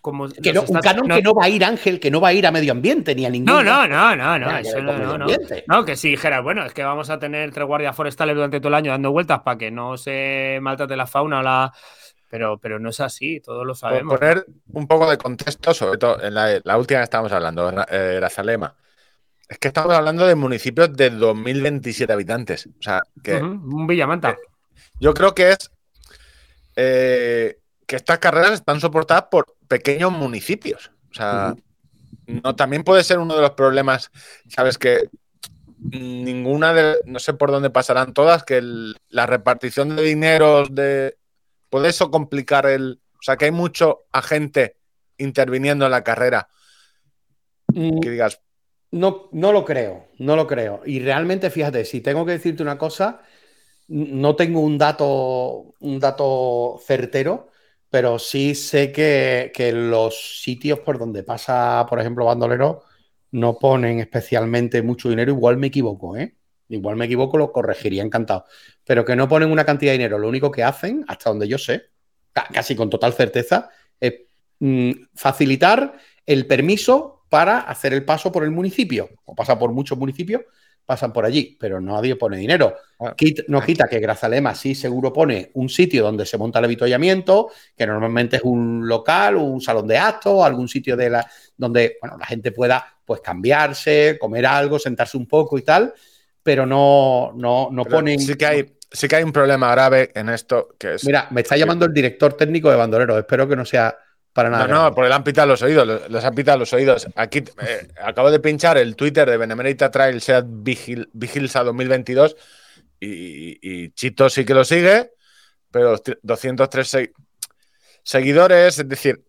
como. 0.03 0.27
Que 0.29 0.53
nos 0.53 0.69
no, 0.69 0.75
un 0.75 0.81
canon 0.81 1.07
que 1.07 1.21
no 1.23 1.33
va 1.33 1.45
a 1.45 1.49
ir, 1.49 1.63
Ángel, 1.63 1.99
que 1.99 2.11
no 2.11 2.21
va 2.21 2.27
a 2.27 2.33
ir 2.33 2.45
a 2.45 2.51
medio 2.51 2.73
ambiente 2.73 3.15
ni 3.15 3.25
a 3.25 3.29
ningún. 3.29 3.45
No, 3.45 3.63
no, 3.63 3.87
no, 3.87 4.15
no, 4.15 4.37
no. 4.37 4.57
Eso 4.57 4.79
no, 4.81 5.17
no, 5.17 5.25
no. 5.65 5.85
que 5.85 5.95
si 5.95 6.09
dijeras, 6.09 6.43
bueno, 6.43 6.63
es 6.65 6.73
que 6.73 6.83
vamos 6.83 7.09
a 7.09 7.17
tener 7.17 7.51
tres 7.51 7.65
guardias 7.65 7.95
forestales 7.95 8.35
durante 8.35 8.59
todo 8.59 8.67
el 8.67 8.75
año 8.75 8.91
dando 8.91 9.11
vueltas 9.11 9.39
para 9.39 9.57
que 9.57 9.71
no 9.71 9.97
se 9.97 10.59
maltrate 10.61 10.95
la 10.95 11.07
fauna 11.07 11.39
o 11.39 11.41
la. 11.41 11.73
Pero, 12.29 12.57
pero 12.57 12.79
no 12.79 12.89
es 12.89 12.99
así, 12.99 13.39
todos 13.39 13.65
lo 13.65 13.73
por 13.73 13.77
sabemos. 13.77 14.19
poner 14.19 14.45
un 14.73 14.87
poco 14.87 15.09
de 15.09 15.17
contexto, 15.17 15.73
sobre 15.73 15.97
todo 15.97 16.21
en 16.21 16.33
la, 16.33 16.59
la 16.63 16.77
última 16.77 16.99
que 16.99 17.03
estábamos 17.05 17.31
hablando, 17.31 17.71
eh, 17.89 18.15
Grazalema. 18.17 18.75
Es 19.47 19.57
que 19.59 19.67
estamos 19.69 19.93
hablando 19.93 20.25
de 20.25 20.35
municipios 20.35 20.91
de 20.93 21.11
2.027 21.13 22.11
habitantes. 22.11 22.65
O 22.67 22.81
sea, 22.81 23.01
que 23.23 23.35
Un 23.35 23.87
Villamanta. 23.87 24.35
yo 24.99 25.13
creo 25.13 25.33
que 25.33 25.51
es 25.51 25.71
eh, 26.75 27.57
que 27.93 27.97
estas 27.97 28.17
carreras 28.17 28.53
están 28.53 28.81
soportadas 28.81 29.25
por 29.29 29.55
pequeños 29.67 30.11
municipios. 30.11 30.89
O 31.11 31.13
sea, 31.13 31.53
no, 32.25 32.55
también 32.55 32.83
puede 32.83 33.03
ser 33.03 33.19
uno 33.19 33.35
de 33.35 33.41
los 33.41 33.51
problemas, 33.51 34.09
sabes 34.49 34.79
que 34.79 35.09
ninguna 35.77 36.73
de, 36.73 36.95
no 37.05 37.19
sé 37.19 37.35
por 37.35 37.51
dónde 37.51 37.69
pasarán 37.69 38.15
todas, 38.15 38.43
que 38.43 38.63
la 39.09 39.27
repartición 39.27 39.95
de 39.95 40.01
dinero 40.01 40.65
de, 40.65 41.19
puede 41.69 41.89
eso 41.89 42.09
complicar 42.09 42.65
el, 42.65 42.99
o 43.13 43.21
sea, 43.21 43.37
que 43.37 43.45
hay 43.45 43.51
mucho 43.51 44.05
agente 44.11 44.77
interviniendo 45.19 45.85
en 45.85 45.91
la 45.91 46.03
carrera. 46.03 46.47
Mm, 47.67 47.99
que 47.99 48.09
digas. 48.09 48.41
No, 48.89 49.29
no 49.33 49.51
lo 49.51 49.63
creo, 49.63 50.07
no 50.17 50.35
lo 50.35 50.47
creo. 50.47 50.81
Y 50.83 50.99
realmente, 50.99 51.51
fíjate, 51.51 51.85
si 51.85 52.01
tengo 52.01 52.25
que 52.25 52.31
decirte 52.31 52.63
una 52.63 52.79
cosa, 52.79 53.21
no 53.87 54.35
tengo 54.35 54.61
un 54.61 54.79
dato, 54.79 55.75
un 55.79 55.99
dato 55.99 56.79
certero, 56.83 57.52
pero 57.93 58.17
sí 58.17 58.55
sé 58.55 58.91
que, 58.91 59.51
que 59.53 59.71
los 59.71 60.41
sitios 60.41 60.79
por 60.79 60.97
donde 60.97 61.21
pasa, 61.21 61.85
por 61.87 61.99
ejemplo, 61.99 62.25
Bandolero, 62.25 62.81
no 63.29 63.59
ponen 63.59 63.99
especialmente 63.99 64.81
mucho 64.81 65.09
dinero. 65.09 65.31
Igual 65.31 65.57
me 65.57 65.67
equivoco, 65.67 66.17
¿eh? 66.17 66.35
Igual 66.69 66.95
me 66.95 67.05
equivoco, 67.05 67.37
lo 67.37 67.51
corregiría 67.51 68.01
encantado. 68.01 68.45
Pero 68.83 69.05
que 69.05 69.15
no 69.15 69.27
ponen 69.27 69.51
una 69.51 69.63
cantidad 69.63 69.91
de 69.91 69.99
dinero. 69.99 70.17
Lo 70.17 70.27
único 70.27 70.49
que 70.49 70.63
hacen, 70.63 71.05
hasta 71.07 71.29
donde 71.29 71.47
yo 71.47 71.59
sé, 71.59 71.83
casi 72.33 72.75
con 72.75 72.89
total 72.89 73.13
certeza, 73.13 73.69
es 73.99 74.21
mm, 74.57 74.91
facilitar 75.13 75.95
el 76.25 76.47
permiso 76.47 77.25
para 77.29 77.59
hacer 77.59 77.93
el 77.93 78.05
paso 78.05 78.31
por 78.31 78.43
el 78.43 78.49
municipio. 78.49 79.11
O 79.23 79.35
pasa 79.35 79.59
por 79.59 79.71
muchos 79.71 79.99
municipios 79.99 80.41
pasan 80.85 81.13
por 81.13 81.25
allí, 81.25 81.57
pero 81.59 81.79
nadie 81.79 82.15
pone 82.15 82.37
dinero. 82.37 82.75
Ah. 82.99 83.15
no 83.47 83.61
quita 83.61 83.87
que 83.87 83.99
Grazalema 83.99 84.55
sí 84.55 84.75
seguro 84.75 85.11
pone 85.11 85.51
un 85.55 85.69
sitio 85.69 86.03
donde 86.03 86.25
se 86.25 86.37
monta 86.37 86.59
el 86.59 86.65
avituallamiento, 86.65 87.51
que 87.75 87.87
normalmente 87.87 88.37
es 88.37 88.43
un 88.43 88.87
local, 88.87 89.37
un 89.37 89.61
salón 89.61 89.87
de 89.87 89.97
actos, 89.97 90.43
algún 90.43 90.67
sitio 90.67 90.95
de 90.95 91.09
la, 91.09 91.27
donde 91.57 91.97
bueno, 92.01 92.17
la 92.17 92.25
gente 92.25 92.51
pueda 92.51 92.85
pues 93.05 93.21
cambiarse, 93.21 94.17
comer 94.19 94.45
algo, 94.45 94.79
sentarse 94.79 95.17
un 95.17 95.27
poco 95.27 95.57
y 95.57 95.61
tal, 95.61 95.93
pero 96.41 96.65
no, 96.65 97.33
no, 97.35 97.69
no 97.71 97.85
ponen... 97.85 98.19
Sí 98.19 98.35
que, 98.35 98.45
hay, 98.45 98.77
sí 98.91 99.07
que 99.07 99.17
hay 99.17 99.23
un 99.23 99.33
problema 99.33 99.71
grave 99.71 100.11
en 100.13 100.29
esto, 100.29 100.75
que 100.77 100.95
es... 100.95 101.05
Mira, 101.05 101.27
me 101.31 101.41
está 101.41 101.57
llamando 101.57 101.85
el 101.85 101.93
director 101.93 102.33
técnico 102.33 102.69
de 102.69 102.77
Bandolero, 102.77 103.17
espero 103.17 103.47
que 103.47 103.55
no 103.55 103.65
sea 103.65 103.97
para 104.33 104.49
nada. 104.49 104.67
No, 104.67 104.83
no, 104.83 104.95
por 104.95 105.05
el 105.05 105.13
han 105.13 105.23
pitado 105.23 105.47
los 105.47 105.61
oídos, 105.61 106.09
los, 106.09 106.25
han 106.25 106.35
pitado 106.35 106.57
los 106.57 106.73
oídos. 106.73 107.07
Aquí 107.15 107.43
eh, 107.61 107.87
acabo 108.03 108.31
de 108.31 108.39
pinchar 108.39 108.77
el 108.77 108.95
Twitter 108.95 109.29
de 109.29 109.37
Benemerita 109.37 109.91
Trail 109.91 110.19
Seat 110.19 110.45
Vigil, 110.47 111.09
Vigilsa 111.13 111.63
2022 111.63 112.35
y, 112.99 113.89
Chito 113.91 114.29
sí 114.29 114.43
que 114.43 114.53
lo 114.53 114.63
sigue, 114.63 115.11
pero 115.69 116.01
203 116.21 117.11
seguidores, 118.01 118.79
es 118.79 118.89
decir, 118.89 119.23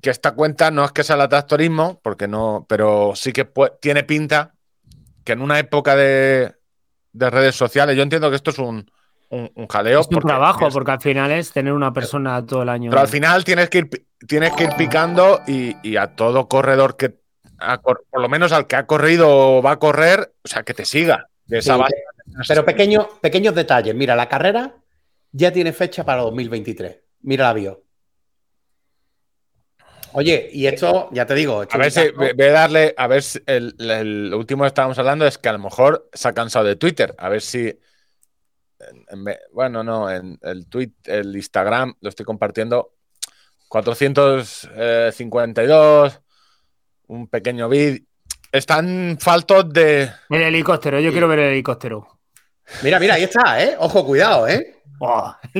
que 0.00 0.10
esta 0.10 0.32
cuenta 0.32 0.70
no 0.70 0.84
es 0.84 0.92
que 0.92 1.02
sea 1.02 1.16
la 1.16 1.28
tractorismo, 1.28 2.00
porque 2.02 2.28
no, 2.28 2.66
pero 2.68 3.12
sí 3.16 3.32
que 3.32 3.50
tiene 3.80 4.04
pinta 4.04 4.54
que 5.24 5.32
en 5.32 5.42
una 5.42 5.58
época 5.58 5.96
de, 5.96 6.54
de 7.12 7.30
redes 7.30 7.56
sociales, 7.56 7.96
yo 7.96 8.02
entiendo 8.02 8.30
que 8.30 8.36
esto 8.36 8.50
es 8.50 8.58
un, 8.58 8.90
un, 9.30 9.66
jaleo. 9.68 10.00
Es 10.00 10.08
un 10.08 10.20
trabajo, 10.20 10.68
porque 10.70 10.90
al 10.90 11.00
final 11.00 11.30
es 11.30 11.52
tener 11.52 11.72
una 11.72 11.92
persona 11.92 12.44
todo 12.44 12.62
el 12.62 12.68
año. 12.68 12.90
Pero 12.90 13.00
al 13.00 13.08
final 13.08 13.44
tienes 13.44 13.70
que 13.70 13.78
ir, 13.78 14.06
tienes 14.26 14.52
que 14.52 14.64
ir 14.64 14.70
picando 14.76 15.40
y, 15.46 15.96
a 15.96 16.08
todo 16.14 16.48
corredor 16.48 16.96
que, 16.96 17.14
por 17.82 18.04
lo 18.12 18.28
menos 18.28 18.52
al 18.52 18.66
que 18.66 18.76
ha 18.76 18.86
corrido 18.86 19.28
o 19.28 19.62
va 19.62 19.72
a 19.72 19.78
correr, 19.78 20.34
o 20.44 20.48
sea, 20.48 20.62
que 20.62 20.74
te 20.74 20.84
siga 20.84 21.28
de 21.46 21.58
esa 21.58 21.76
base. 21.76 21.96
Pero 22.46 22.64
pequeño, 22.64 23.08
pequeños 23.20 23.54
detalles. 23.54 23.94
Mira, 23.94 24.14
la 24.14 24.28
carrera 24.28 24.74
ya 25.32 25.52
tiene 25.52 25.72
fecha 25.72 26.04
para 26.04 26.22
2023. 26.22 26.98
Mira 27.22 27.46
la 27.46 27.52
bio. 27.52 27.82
Oye, 30.12 30.48
y 30.52 30.66
esto, 30.66 31.08
ya 31.12 31.24
te 31.24 31.34
digo. 31.34 31.64
A 31.70 31.78
ver 31.78 31.92
si 31.92 32.10
voy 32.10 32.28
a 32.28 32.52
darle, 32.52 32.94
a 32.96 33.06
ver 33.06 33.22
si 33.22 33.38
el, 33.46 34.32
último 34.34 34.64
que 34.64 34.68
estábamos 34.68 34.98
hablando 34.98 35.24
es 35.26 35.38
que 35.38 35.48
a 35.48 35.52
lo 35.52 35.60
mejor 35.60 36.08
se 36.12 36.28
ha 36.28 36.32
cansado 36.32 36.64
de 36.64 36.76
Twitter. 36.76 37.14
A 37.18 37.28
ver 37.28 37.42
si 37.42 37.78
bueno, 39.52 39.82
no, 39.82 40.10
en 40.10 40.38
el 40.42 40.66
tweet, 40.66 40.92
el 41.04 41.34
Instagram 41.36 41.94
lo 42.00 42.08
estoy 42.08 42.26
compartiendo. 42.26 42.94
452, 43.68 46.20
un 47.06 47.28
pequeño 47.28 47.68
vídeo. 47.68 48.02
Están 48.50 49.16
faltos 49.20 49.72
de. 49.72 50.10
El 50.28 50.42
helicóptero, 50.42 50.98
yo 50.98 51.12
quiero 51.12 51.28
ver 51.28 51.38
el 51.38 51.52
helicóptero. 51.52 52.18
Mira, 52.82 52.98
mira, 52.98 53.14
ahí 53.14 53.22
está, 53.24 53.62
¿eh? 53.62 53.76
Ojo, 53.78 54.04
cuidado, 54.04 54.48
¿eh? 54.48 54.80
Oh, 55.02 55.34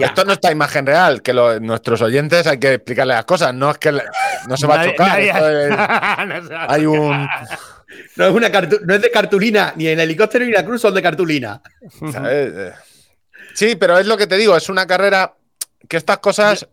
esto 0.00 0.24
no 0.24 0.34
está 0.34 0.52
imagen 0.52 0.84
real, 0.84 1.22
que 1.22 1.32
nuestros 1.32 2.02
oyentes 2.02 2.46
hay 2.46 2.58
que 2.58 2.74
explicarle 2.74 3.14
las 3.14 3.24
cosas, 3.24 3.54
no 3.54 3.70
es 3.70 3.78
que 3.78 3.90
no 3.90 4.56
se 4.56 4.66
va 4.66 4.82
a 4.82 4.84
chocar. 4.84 5.18
hay 6.68 6.84
un. 6.84 7.26
No 8.16 8.26
es, 8.26 8.34
una 8.34 8.48
no 8.48 8.94
es 8.94 9.02
de 9.02 9.10
cartulina, 9.10 9.72
ni 9.76 9.86
el 9.86 9.98
helicóptero 9.98 10.44
ni 10.44 10.52
la 10.52 10.64
cruz 10.64 10.80
son 10.80 10.94
de 10.94 11.02
cartulina. 11.02 11.60
Eh, 12.28 12.72
sí, 13.54 13.76
pero 13.76 13.98
es 13.98 14.06
lo 14.06 14.16
que 14.16 14.26
te 14.26 14.36
digo, 14.36 14.56
es 14.56 14.68
una 14.68 14.86
carrera 14.86 15.34
que 15.88 15.96
estas 15.96 16.18
cosas. 16.18 16.68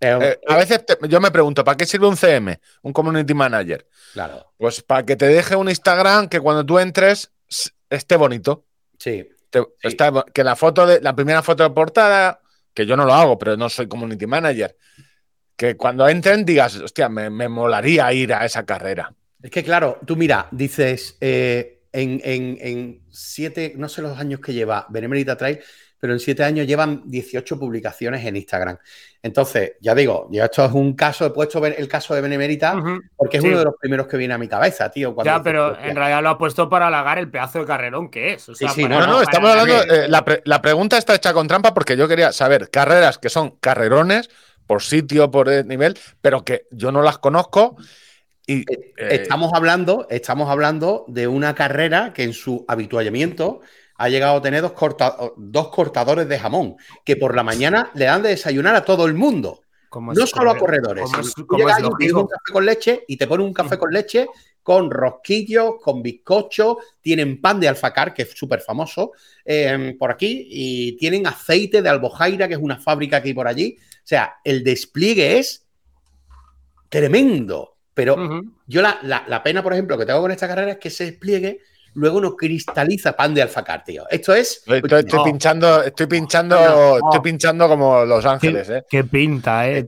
Eh, 0.00 0.38
a 0.46 0.56
veces 0.56 0.84
yo 1.08 1.20
me 1.20 1.30
pregunto, 1.30 1.64
¿para 1.64 1.76
qué 1.76 1.84
sirve 1.84 2.06
un 2.06 2.16
CM, 2.16 2.60
un 2.82 2.92
Community 2.92 3.34
Manager? 3.34 3.86
Claro. 4.12 4.52
Pues 4.56 4.82
para 4.82 5.04
que 5.04 5.16
te 5.16 5.26
deje 5.26 5.56
un 5.56 5.68
Instagram 5.68 6.28
que 6.28 6.40
cuando 6.40 6.64
tú 6.64 6.78
entres 6.78 7.32
esté 7.90 8.16
bonito. 8.16 8.64
Sí. 8.98 9.28
que 10.32 10.44
la 10.44 10.56
foto 10.56 10.86
de 10.86 11.00
la 11.00 11.14
primera 11.14 11.42
foto 11.42 11.62
de 11.62 11.70
portada, 11.70 12.40
que 12.74 12.86
yo 12.86 12.96
no 12.96 13.04
lo 13.04 13.14
hago, 13.14 13.38
pero 13.38 13.56
no 13.56 13.68
soy 13.68 13.88
Community 13.88 14.26
Manager, 14.26 14.76
que 15.56 15.76
cuando 15.76 16.08
entren 16.08 16.44
digas, 16.44 16.76
hostia, 16.76 17.08
me 17.08 17.48
molaría 17.48 18.12
ir 18.12 18.32
a 18.32 18.44
esa 18.44 18.64
carrera. 18.64 19.12
Es 19.42 19.50
que 19.50 19.62
claro, 19.62 19.98
tú 20.04 20.16
mira, 20.16 20.48
dices, 20.50 21.16
eh, 21.20 21.80
en, 21.92 23.02
siete, 23.10 23.74
no 23.76 23.88
sé 23.88 24.02
los 24.02 24.18
años 24.18 24.40
que 24.40 24.52
lleva 24.52 24.86
Benemerita 24.88 25.36
Trail, 25.36 25.60
pero 26.00 26.12
en 26.12 26.20
siete 26.20 26.44
años 26.44 26.66
llevan 26.66 27.02
18 27.06 27.58
publicaciones 27.58 28.24
en 28.24 28.36
Instagram. 28.36 28.78
Entonces, 29.20 29.72
ya 29.80 29.94
digo, 29.96 30.28
ya 30.30 30.44
esto 30.44 30.64
es 30.64 30.72
un 30.72 30.94
caso, 30.94 31.26
he 31.26 31.30
puesto 31.30 31.64
el 31.64 31.88
caso 31.88 32.14
de 32.14 32.20
Benemerita 32.20 32.80
porque 33.16 33.38
es 33.38 33.44
uno 33.44 33.58
de 33.58 33.64
los 33.64 33.74
primeros 33.80 34.06
que 34.06 34.16
viene 34.16 34.34
a 34.34 34.38
mi 34.38 34.46
cabeza, 34.46 34.90
tío. 34.90 35.16
Ya, 35.24 35.42
pero 35.42 35.76
en 35.78 35.96
realidad 35.96 36.22
lo 36.22 36.30
ha 36.30 36.38
puesto 36.38 36.68
para 36.68 36.86
halagar 36.86 37.18
el 37.18 37.30
pedazo 37.30 37.60
de 37.60 37.66
carrerón 37.66 38.10
que 38.10 38.34
es. 38.34 38.42
sí, 38.42 38.66
sí, 38.68 38.84
no, 38.84 39.06
no, 39.06 39.20
estamos 39.20 39.50
hablando, 39.50 39.82
eh, 39.82 40.08
la, 40.08 40.24
la, 40.44 40.62
pregunta 40.62 40.98
está 40.98 41.16
hecha 41.16 41.32
con 41.32 41.48
trampa 41.48 41.74
porque 41.74 41.96
yo 41.96 42.06
quería 42.06 42.32
saber 42.32 42.70
carreras 42.70 43.18
que 43.18 43.28
son 43.28 43.56
carrerones 43.60 44.30
por 44.68 44.82
sitio, 44.82 45.30
por 45.30 45.48
nivel, 45.66 45.98
pero 46.20 46.44
que 46.44 46.66
yo 46.70 46.92
no 46.92 47.02
las 47.02 47.18
conozco 47.18 47.76
eh, 48.48 48.64
eh, 48.68 49.08
estamos, 49.10 49.52
hablando, 49.54 50.06
estamos 50.10 50.48
hablando 50.48 51.04
de 51.08 51.28
una 51.28 51.54
carrera 51.54 52.12
que 52.12 52.24
en 52.24 52.32
su 52.32 52.64
habituallamiento 52.66 53.60
ha 53.96 54.08
llegado 54.08 54.38
a 54.38 54.42
tener 54.42 54.62
dos, 54.62 54.72
dos 55.36 55.68
cortadores 55.68 56.28
de 56.28 56.38
jamón, 56.38 56.76
que 57.04 57.16
por 57.16 57.36
la 57.36 57.42
mañana 57.42 57.90
le 57.94 58.06
dan 58.06 58.22
de 58.22 58.30
desayunar 58.30 58.74
a 58.74 58.84
todo 58.84 59.06
el 59.06 59.14
mundo. 59.14 59.62
No 59.94 60.26
solo 60.26 60.50
a 60.50 60.58
corredores. 60.58 61.04
¿Cómo 61.46 61.68
es, 61.68 61.82
un 62.12 62.26
café 62.26 62.52
con 62.52 62.66
leche 62.66 63.04
y 63.08 63.16
te 63.16 63.26
ponen 63.26 63.46
un 63.46 63.54
café 63.54 63.78
con 63.78 63.90
leche 63.90 64.26
con 64.68 64.90
rosquillos, 64.90 65.76
con 65.80 66.02
bizcocho, 66.02 66.76
tienen 67.00 67.40
pan 67.40 67.58
de 67.58 67.68
alfacar, 67.68 68.12
que 68.12 68.24
es 68.24 68.32
súper 68.32 68.60
famoso 68.60 69.12
em, 69.42 69.96
por 69.96 70.10
aquí, 70.10 70.46
y 70.46 70.94
tienen 70.98 71.26
aceite 71.26 71.80
de 71.80 71.88
albojaira, 71.88 72.46
que 72.46 72.52
es 72.52 72.60
una 72.60 72.76
fábrica 72.76 73.22
hay 73.24 73.32
por 73.32 73.48
allí. 73.48 73.78
O 73.80 74.00
sea, 74.04 74.34
el 74.44 74.62
despliegue 74.62 75.38
es 75.38 75.66
tremendo. 76.90 77.77
Pero 77.98 78.44
yo 78.68 78.80
la, 78.80 79.42
pena, 79.42 79.60
por 79.60 79.72
ejemplo, 79.72 79.98
que 79.98 80.06
tengo 80.06 80.20
con 80.20 80.30
esta 80.30 80.46
carrera 80.46 80.70
es 80.70 80.78
que 80.78 80.86
ese 80.86 81.06
despliegue 81.06 81.58
luego 81.94 82.20
no 82.20 82.36
cristaliza 82.36 83.16
pan 83.16 83.34
de 83.34 83.42
alfacar, 83.42 83.82
tío. 83.82 84.04
Esto 84.08 84.36
es. 84.36 84.62
Estoy, 84.64 85.02
pinchando, 85.24 85.82
estoy 85.82 86.06
pinchando, 86.06 86.98
estoy 86.98 87.20
pinchando 87.20 87.66
como 87.66 88.04
Los 88.04 88.24
Ángeles, 88.24 88.70
¿eh? 88.70 88.84
Qué 88.88 89.02
pinta, 89.02 89.68
¿eh? 89.68 89.84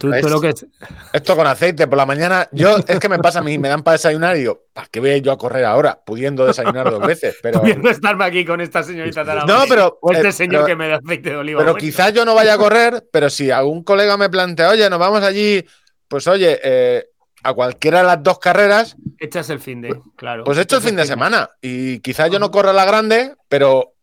Esto 1.13 1.37
con 1.37 1.47
aceite 1.47 1.87
por 1.87 1.99
la 1.99 2.05
mañana. 2.05 2.49
Yo, 2.51 2.79
es 2.89 2.99
que 2.99 3.09
me 3.09 3.21
pasa 3.21 3.39
a 3.39 3.43
mí, 3.43 3.59
me 3.59 3.69
dan 3.69 3.85
para 3.85 3.93
desayunar 3.93 4.35
y 4.35 4.41
digo, 4.41 4.65
¿para 4.73 4.89
qué 4.89 4.99
voy 4.99 5.11
a 5.11 5.19
yo 5.19 5.31
a 5.31 5.39
correr 5.39 5.65
ahora? 5.65 6.03
Pudiendo 6.05 6.45
desayunar 6.47 6.91
dos 6.91 7.07
veces. 7.07 7.37
Pero... 7.41 7.61
Pudiendo 7.61 7.91
estarme 7.91 8.25
aquí 8.25 8.45
con 8.45 8.61
esta 8.61 8.83
señorita 8.83 9.23
de 9.23 9.35
la 9.37 9.45
No, 9.45 9.67
pero. 9.69 10.01
O 10.03 10.11
este 10.11 10.31
eh, 10.31 10.33
señor 10.33 10.67
que 10.67 10.75
me 10.75 10.89
da 10.89 10.97
aceite 10.97 11.31
de 11.31 11.37
oliva. 11.37 11.61
Pero 11.61 11.77
quizás 11.77 12.13
yo 12.13 12.25
no 12.25 12.35
vaya 12.35 12.55
a 12.55 12.59
correr, 12.59 13.07
pero 13.13 13.31
si 13.31 13.53
algún 13.53 13.85
colega 13.85 14.17
me 14.17 14.29
plantea, 14.29 14.71
oye, 14.71 14.91
nos 14.91 14.99
vamos 14.99 15.23
allí, 15.23 15.65
pues 16.09 16.27
oye, 16.27 16.59
eh, 16.61 17.10
a 17.43 17.53
cualquiera 17.53 17.99
de 17.99 18.05
las 18.05 18.23
dos 18.23 18.39
carreras. 18.39 18.97
Echas 19.19 19.51
el 19.51 19.61
fin 19.61 19.81
de, 19.81 20.01
claro. 20.17 20.45
Pues 20.45 20.59
hecho 20.59 20.77
el 20.77 20.83
fin 20.83 20.97
de 20.97 21.07
semana. 21.07 21.51
Y 21.61 22.01
quizás 22.01 22.31
yo 22.31 22.39
no 22.39 22.51
corra 22.51 22.73
la 22.73 22.85
grande, 22.85 23.35
pero 23.49 23.95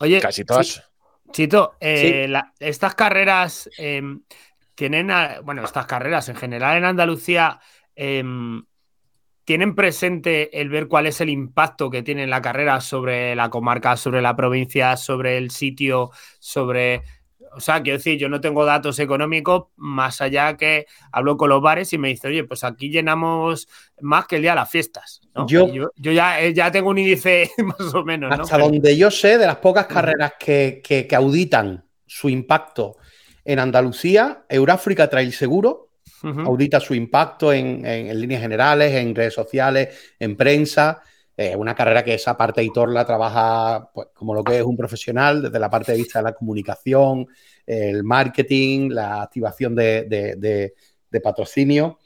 Oye, 0.00 0.20
casi 0.20 0.44
todas. 0.44 0.82
Chito, 1.32 1.76
eh, 1.80 2.30
estas 2.58 2.94
carreras 2.94 3.68
em, 3.76 4.22
tienen, 4.74 5.10
bueno, 5.44 5.64
estas 5.64 5.86
carreras 5.86 6.28
en 6.28 6.36
general 6.36 6.78
en 6.78 6.84
Andalucía 6.84 7.60
em, 7.94 8.64
tienen 9.44 9.74
presente 9.74 10.60
el 10.60 10.68
ver 10.68 10.88
cuál 10.88 11.06
es 11.06 11.20
el 11.20 11.30
impacto 11.30 11.90
que 11.90 12.02
tiene 12.02 12.26
la 12.26 12.42
carrera 12.42 12.80
sobre 12.80 13.34
la 13.34 13.50
comarca, 13.50 13.96
sobre 13.96 14.22
la 14.22 14.36
provincia, 14.36 14.96
sobre 14.96 15.38
el 15.38 15.50
sitio, 15.50 16.10
sobre 16.38 17.02
o 17.54 17.60
sea, 17.60 17.82
quiero 17.82 17.98
decir, 17.98 18.18
yo 18.18 18.28
no 18.28 18.40
tengo 18.40 18.64
datos 18.64 18.98
económicos 18.98 19.66
más 19.76 20.20
allá 20.20 20.56
que 20.56 20.86
hablo 21.12 21.36
con 21.36 21.48
los 21.48 21.62
bares 21.62 21.92
y 21.92 21.98
me 21.98 22.08
dice, 22.08 22.28
oye, 22.28 22.44
pues 22.44 22.64
aquí 22.64 22.90
llenamos 22.90 23.68
más 24.00 24.26
que 24.26 24.36
el 24.36 24.42
día 24.42 24.52
de 24.52 24.56
las 24.56 24.70
fiestas. 24.70 25.20
Yo, 25.46 25.68
yo, 25.68 25.90
ya, 25.96 26.40
eh, 26.40 26.52
ya 26.52 26.70
tengo 26.70 26.90
un 26.90 26.98
índice 26.98 27.50
más 27.58 27.94
o 27.94 28.04
menos. 28.04 28.38
Hasta 28.38 28.58
donde 28.58 28.96
yo 28.96 29.10
sé, 29.10 29.38
de 29.38 29.46
las 29.46 29.56
pocas 29.56 29.86
carreras 29.86 30.34
que, 30.38 30.82
que, 30.82 31.08
auditan 31.14 31.84
su 32.06 32.28
impacto 32.28 32.96
en 33.44 33.58
Andalucía, 33.58 34.44
Euráfrica 34.48 35.08
Trail 35.08 35.32
Seguro 35.32 35.88
audita 36.22 36.80
su 36.80 36.94
impacto 36.94 37.52
en, 37.52 37.84
en, 37.86 38.20
líneas 38.20 38.42
generales, 38.42 38.92
en 38.92 39.14
redes 39.14 39.34
sociales, 39.34 40.14
en 40.18 40.36
prensa. 40.36 41.00
Eh, 41.40 41.54
una 41.54 41.72
carrera 41.72 42.02
que 42.02 42.14
esa 42.14 42.36
parte 42.36 42.62
de 42.62 42.86
la 42.88 43.06
trabaja 43.06 43.92
pues, 43.94 44.08
como 44.12 44.34
lo 44.34 44.42
que 44.42 44.56
es 44.56 44.64
un 44.64 44.76
profesional, 44.76 45.40
desde 45.40 45.60
la 45.60 45.70
parte 45.70 45.92
de 45.92 45.98
vista 45.98 46.18
de 46.18 46.24
la 46.24 46.32
comunicación, 46.32 47.28
el 47.64 48.02
marketing, 48.02 48.88
la 48.90 49.22
activación 49.22 49.76
de, 49.76 50.74
patrocinio. 51.22 52.00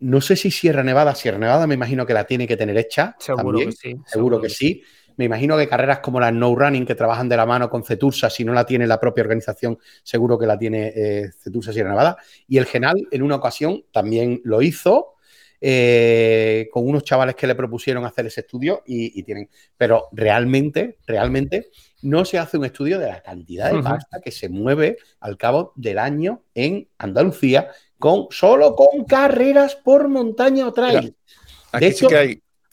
No 0.00 0.20
sé 0.20 0.36
si 0.36 0.50
Sierra 0.50 0.82
Nevada, 0.82 1.14
Sierra 1.14 1.38
Nevada 1.38 1.66
me 1.66 1.76
imagino 1.76 2.04
que 2.04 2.12
la 2.12 2.24
tiene 2.24 2.46
que 2.46 2.58
tener 2.58 2.76
hecha. 2.76 3.16
Seguro 3.18 3.58
que 3.58 3.72
sí. 3.72 3.96
Seguro, 4.04 4.38
que, 4.38 4.50
sí. 4.50 4.82
Me 5.16 5.24
imagino 5.24 5.56
que 5.56 5.66
carreras 5.66 6.00
como 6.00 6.20
las 6.20 6.34
No 6.34 6.54
Running, 6.54 6.84
que 6.84 6.94
trabajan 6.94 7.30
de 7.30 7.38
la 7.38 7.46
mano 7.46 7.70
con 7.70 7.84
Cetursa, 7.84 8.28
si 8.28 8.44
no 8.44 8.52
la 8.52 8.66
tiene 8.66 8.86
la 8.86 9.00
propia 9.00 9.22
organización, 9.22 9.78
seguro 10.02 10.38
que 10.38 10.44
la 10.44 10.58
tiene 10.58 10.92
eh, 10.94 11.30
Cetursa 11.42 11.72
Sierra 11.72 11.88
Nevada. 11.88 12.18
Y 12.46 12.58
el 12.58 12.66
Genal, 12.66 13.08
en 13.10 13.22
una 13.22 13.36
ocasión, 13.36 13.82
también 13.90 14.42
lo 14.44 14.60
hizo. 14.60 15.15
Eh, 15.60 16.68
con 16.70 16.86
unos 16.86 17.02
chavales 17.02 17.34
que 17.34 17.46
le 17.46 17.54
propusieron 17.54 18.04
hacer 18.04 18.26
ese 18.26 18.42
estudio 18.42 18.82
y, 18.86 19.22
tienen. 19.22 19.48
Pero 19.76 20.08
realmente, 20.12 20.98
realmente 21.06 21.70
no 22.02 22.24
se 22.24 22.38
hace 22.38 22.58
un 22.58 22.66
estudio 22.66 22.98
de 22.98 23.08
la 23.08 23.22
cantidad 23.22 23.72
de 23.72 23.82
pasta 23.82 24.20
que 24.20 24.30
se 24.30 24.48
mueve 24.48 24.98
al 25.20 25.36
cabo 25.36 25.72
del 25.76 25.98
año 25.98 26.42
en 26.54 26.88
Andalucía 26.98 27.70
con 27.98 28.26
solo 28.30 28.74
con 28.74 29.04
carreras 29.04 29.76
por 29.76 30.08
montaña 30.08 30.66
o 30.66 30.72
trail. 30.72 31.14
de 31.72 31.86
hecho, 31.86 32.08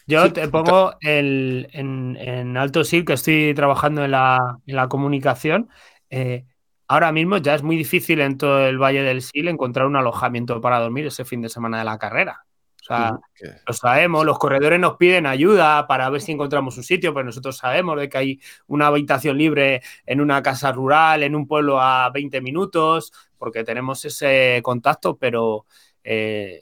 Yo 0.06 0.34
te 0.34 0.50
pongo 0.50 0.96
el, 1.00 1.70
en, 1.72 2.58
Alto 2.58 2.84
Sil, 2.84 3.06
que 3.06 3.14
estoy 3.14 3.54
trabajando 3.54 4.04
en 4.04 4.12
la, 4.12 4.88
comunicación. 4.90 5.70
Eh, 6.10 6.46
ahora 6.90 7.14
mismo 7.14 7.38
ya 7.38 7.56
es 7.56 7.64
muy 7.64 7.78
difícil 7.78 8.20
en 8.20 8.38
todo 8.38 8.68
el 8.68 8.78
Valle 8.78 9.04
del 9.04 9.22
Sil 9.24 9.48
encontrar 9.48 9.88
un 9.88 9.96
alojamiento 9.96 10.60
para 10.60 10.80
dormir 10.80 11.08
ese 11.08 11.24
fin 11.24 11.42
de 11.42 11.50
semana 11.50 11.80
de 11.80 11.86
la 11.86 11.98
carrera. 11.98 12.46
O 12.84 12.86
sea, 12.86 13.18
lo 13.66 13.74
sabemos, 13.74 14.26
los 14.26 14.38
corredores 14.38 14.78
nos 14.78 14.98
piden 14.98 15.26
ayuda 15.26 15.88
para 15.88 16.10
ver 16.10 16.20
si 16.20 16.34
encontramos 16.34 16.76
un 16.76 16.84
sitio, 16.84 17.14
pero 17.14 17.24
nosotros 17.24 17.56
sabemos 17.56 17.98
de 17.98 18.10
que 18.10 18.18
hay 18.18 18.42
una 18.68 18.88
habitación 18.88 19.38
libre 19.38 19.82
en 20.06 20.20
una 20.20 20.44
casa 20.44 20.74
rural, 20.74 21.24
en 21.24 21.34
un 21.34 21.48
pueblo 21.48 21.80
a 21.80 22.10
20 22.10 22.42
minutos, 22.42 23.14
porque 23.38 23.64
tenemos 23.64 24.04
ese 24.04 24.60
contacto, 24.64 25.16
pero 25.16 25.66
eh, 26.04 26.62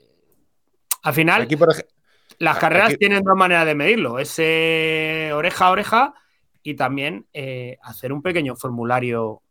al 1.02 1.14
final 1.16 1.48
las 2.38 2.58
carreras 2.60 3.00
tienen 3.00 3.24
dos 3.24 3.36
maneras 3.36 3.66
de 3.66 3.74
medirlo, 3.74 4.20
ese 4.20 5.32
oreja 5.34 5.66
a 5.66 5.72
oreja 5.72 6.14
y 6.62 6.76
también 6.76 7.26
eh, 7.34 7.78
hacer 7.82 8.14
un 8.14 8.22
pequeño 8.22 8.56
formulario 8.56 9.42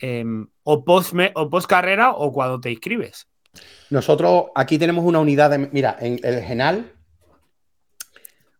em, 0.00 0.48
o, 0.64 0.84
post 0.84 1.14
o 1.34 1.48
post 1.48 1.70
carrera 1.70 2.10
o 2.10 2.32
cuando 2.32 2.58
te 2.58 2.72
inscribes. 2.72 3.28
Nosotros 3.90 4.46
aquí 4.54 4.78
tenemos 4.78 5.04
una 5.04 5.20
unidad 5.20 5.50
de. 5.50 5.58
Mira, 5.58 5.96
en 6.00 6.20
el 6.22 6.42
Genal 6.42 6.92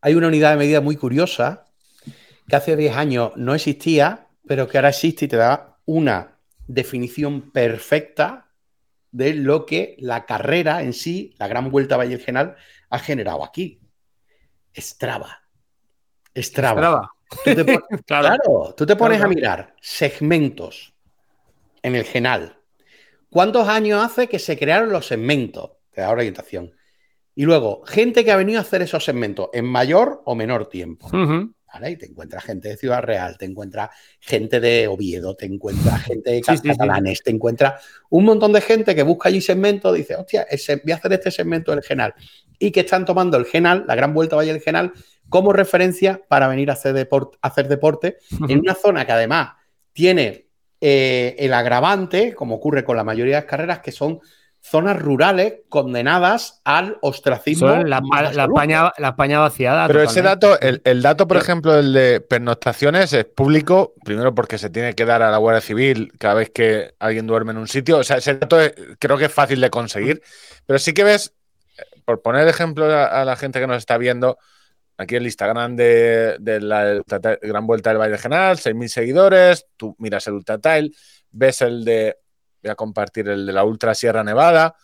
hay 0.00 0.14
una 0.14 0.28
unidad 0.28 0.52
de 0.52 0.56
medida 0.56 0.80
muy 0.80 0.96
curiosa 0.96 1.66
que 2.48 2.56
hace 2.56 2.76
10 2.76 2.96
años 2.96 3.32
no 3.36 3.54
existía, 3.54 4.28
pero 4.46 4.68
que 4.68 4.78
ahora 4.78 4.88
existe 4.88 5.26
y 5.26 5.28
te 5.28 5.36
da 5.36 5.78
una 5.84 6.38
definición 6.66 7.50
perfecta 7.50 8.48
de 9.10 9.34
lo 9.34 9.66
que 9.66 9.96
la 9.98 10.24
carrera 10.24 10.82
en 10.82 10.92
sí, 10.92 11.34
la 11.38 11.48
gran 11.48 11.70
vuelta 11.70 11.94
a 11.94 11.98
Valle 11.98 12.16
del 12.16 12.24
Genal, 12.24 12.56
ha 12.90 12.98
generado 12.98 13.44
aquí. 13.44 13.80
Strava. 14.76 15.42
Strava. 16.36 17.10
claro. 18.06 18.74
tú 18.76 18.86
te 18.86 18.96
pones 18.96 19.20
a 19.20 19.28
mirar 19.28 19.74
segmentos 19.80 20.94
en 21.82 21.94
el 21.94 22.04
Genal 22.04 22.57
¿Cuántos 23.30 23.68
años 23.68 24.02
hace 24.02 24.28
que 24.28 24.38
se 24.38 24.58
crearon 24.58 24.90
los 24.90 25.06
segmentos? 25.06 25.72
Te 25.90 26.00
da 26.00 26.10
orientación. 26.10 26.72
Y 27.34 27.44
luego, 27.44 27.82
gente 27.86 28.24
que 28.24 28.32
ha 28.32 28.36
venido 28.36 28.58
a 28.58 28.62
hacer 28.62 28.82
esos 28.82 29.04
segmentos 29.04 29.48
en 29.52 29.64
mayor 29.64 30.22
o 30.24 30.34
menor 30.34 30.68
tiempo. 30.68 31.08
¿Vale? 31.72 31.90
Y 31.90 31.96
te 31.96 32.06
encuentras 32.06 32.42
gente 32.44 32.70
de 32.70 32.76
Ciudad 32.78 33.02
Real, 33.02 33.36
te 33.36 33.44
encuentras 33.44 33.90
gente 34.18 34.58
de 34.58 34.88
Oviedo, 34.88 35.36
te 35.36 35.44
encuentras 35.44 36.02
gente 36.02 36.30
de 36.30 36.40
Catalanes, 36.40 37.22
te 37.22 37.30
encuentras 37.30 37.84
un 38.08 38.24
montón 38.24 38.52
de 38.54 38.62
gente 38.62 38.94
que 38.94 39.02
busca 39.02 39.28
allí 39.28 39.42
segmentos, 39.42 39.94
dice, 39.94 40.16
hostia, 40.16 40.46
voy 40.82 40.92
a 40.92 40.96
hacer 40.96 41.12
este 41.12 41.30
segmento 41.30 41.70
del 41.70 41.82
Genal. 41.82 42.14
Y 42.58 42.70
que 42.70 42.80
están 42.80 43.04
tomando 43.04 43.36
el 43.36 43.44
Genal, 43.44 43.84
la 43.86 43.94
gran 43.94 44.14
vuelta 44.14 44.34
Valle 44.34 44.54
del 44.54 44.62
Genal, 44.62 44.92
como 45.28 45.52
referencia 45.52 46.22
para 46.26 46.48
venir 46.48 46.70
a 46.70 46.72
hacer, 46.72 47.08
hacer 47.42 47.68
deporte 47.68 48.16
en 48.48 48.60
una 48.60 48.74
zona 48.74 49.04
que 49.04 49.12
además 49.12 49.50
tiene 49.92 50.47
eh, 50.80 51.36
el 51.38 51.54
agravante, 51.54 52.34
como 52.34 52.56
ocurre 52.56 52.84
con 52.84 52.96
la 52.96 53.04
mayoría 53.04 53.36
de 53.36 53.42
las 53.42 53.50
carreras, 53.50 53.80
que 53.80 53.92
son 53.92 54.20
zonas 54.60 55.00
rurales 55.00 55.60
condenadas 55.68 56.60
al 56.64 56.98
ostracismo. 57.00 57.68
La, 57.84 57.98
España, 57.98 58.92
la, 58.98 59.08
España, 59.08 59.38
vaciada. 59.38 59.86
Pero 59.86 60.02
ese 60.02 60.22
dato, 60.22 60.58
el, 60.60 61.02
dato, 61.02 61.26
por 61.26 61.36
ejemplo, 61.36 61.78
el 61.78 61.92
de 61.92 62.20
pernoctaciones 62.20 63.12
es 63.12 63.24
público, 63.24 63.94
primero 64.04 64.34
porque 64.34 64.58
se 64.58 64.70
tiene 64.70 64.94
que 64.94 65.04
dar 65.04 65.22
a 65.22 65.30
la 65.30 65.38
Guardia 65.38 65.60
Civil 65.60 66.12
cada 66.18 66.34
vez 66.34 66.50
que 66.50 66.94
alguien 66.98 67.26
duerme 67.26 67.52
en 67.52 67.58
un 67.58 67.68
sitio. 67.68 67.98
O 67.98 68.04
sea, 68.04 68.18
ese 68.18 68.34
dato 68.34 68.58
creo 68.98 69.16
que 69.16 69.26
es 69.26 69.32
fácil 69.32 69.60
de 69.60 69.70
conseguir. 69.70 70.22
Pero 70.66 70.78
sí 70.78 70.92
que 70.92 71.04
ves, 71.04 71.32
por 72.04 72.20
poner 72.20 72.46
ejemplo 72.46 72.84
a 72.86 73.24
la 73.24 73.36
gente 73.36 73.60
que 73.60 73.66
nos 73.66 73.78
está 73.78 73.96
viendo, 73.96 74.38
aquí 74.98 75.14
el 75.14 75.24
Instagram 75.24 75.76
de, 75.76 76.58
la 76.60 77.02
Gran 77.40 77.66
Vuelta 77.66 77.90
del 77.90 78.00
Valle 78.00 78.18
General, 78.18 78.58
6.000 78.58 78.88
seguidores, 78.88 79.66
tú 79.76 79.94
miras 79.98 80.26
el 80.26 80.34
Ultra 80.34 80.58
Trail, 80.58 80.94
ves 81.30 81.62
el 81.62 81.84
de, 81.84 82.18
voy 82.62 82.70
a 82.70 82.74
compartir 82.74 83.28
el 83.28 83.46
de 83.46 83.52
la 83.52 83.64
Ultra 83.64 83.94
Sierra 83.94 84.24
Nevada, 84.24 84.74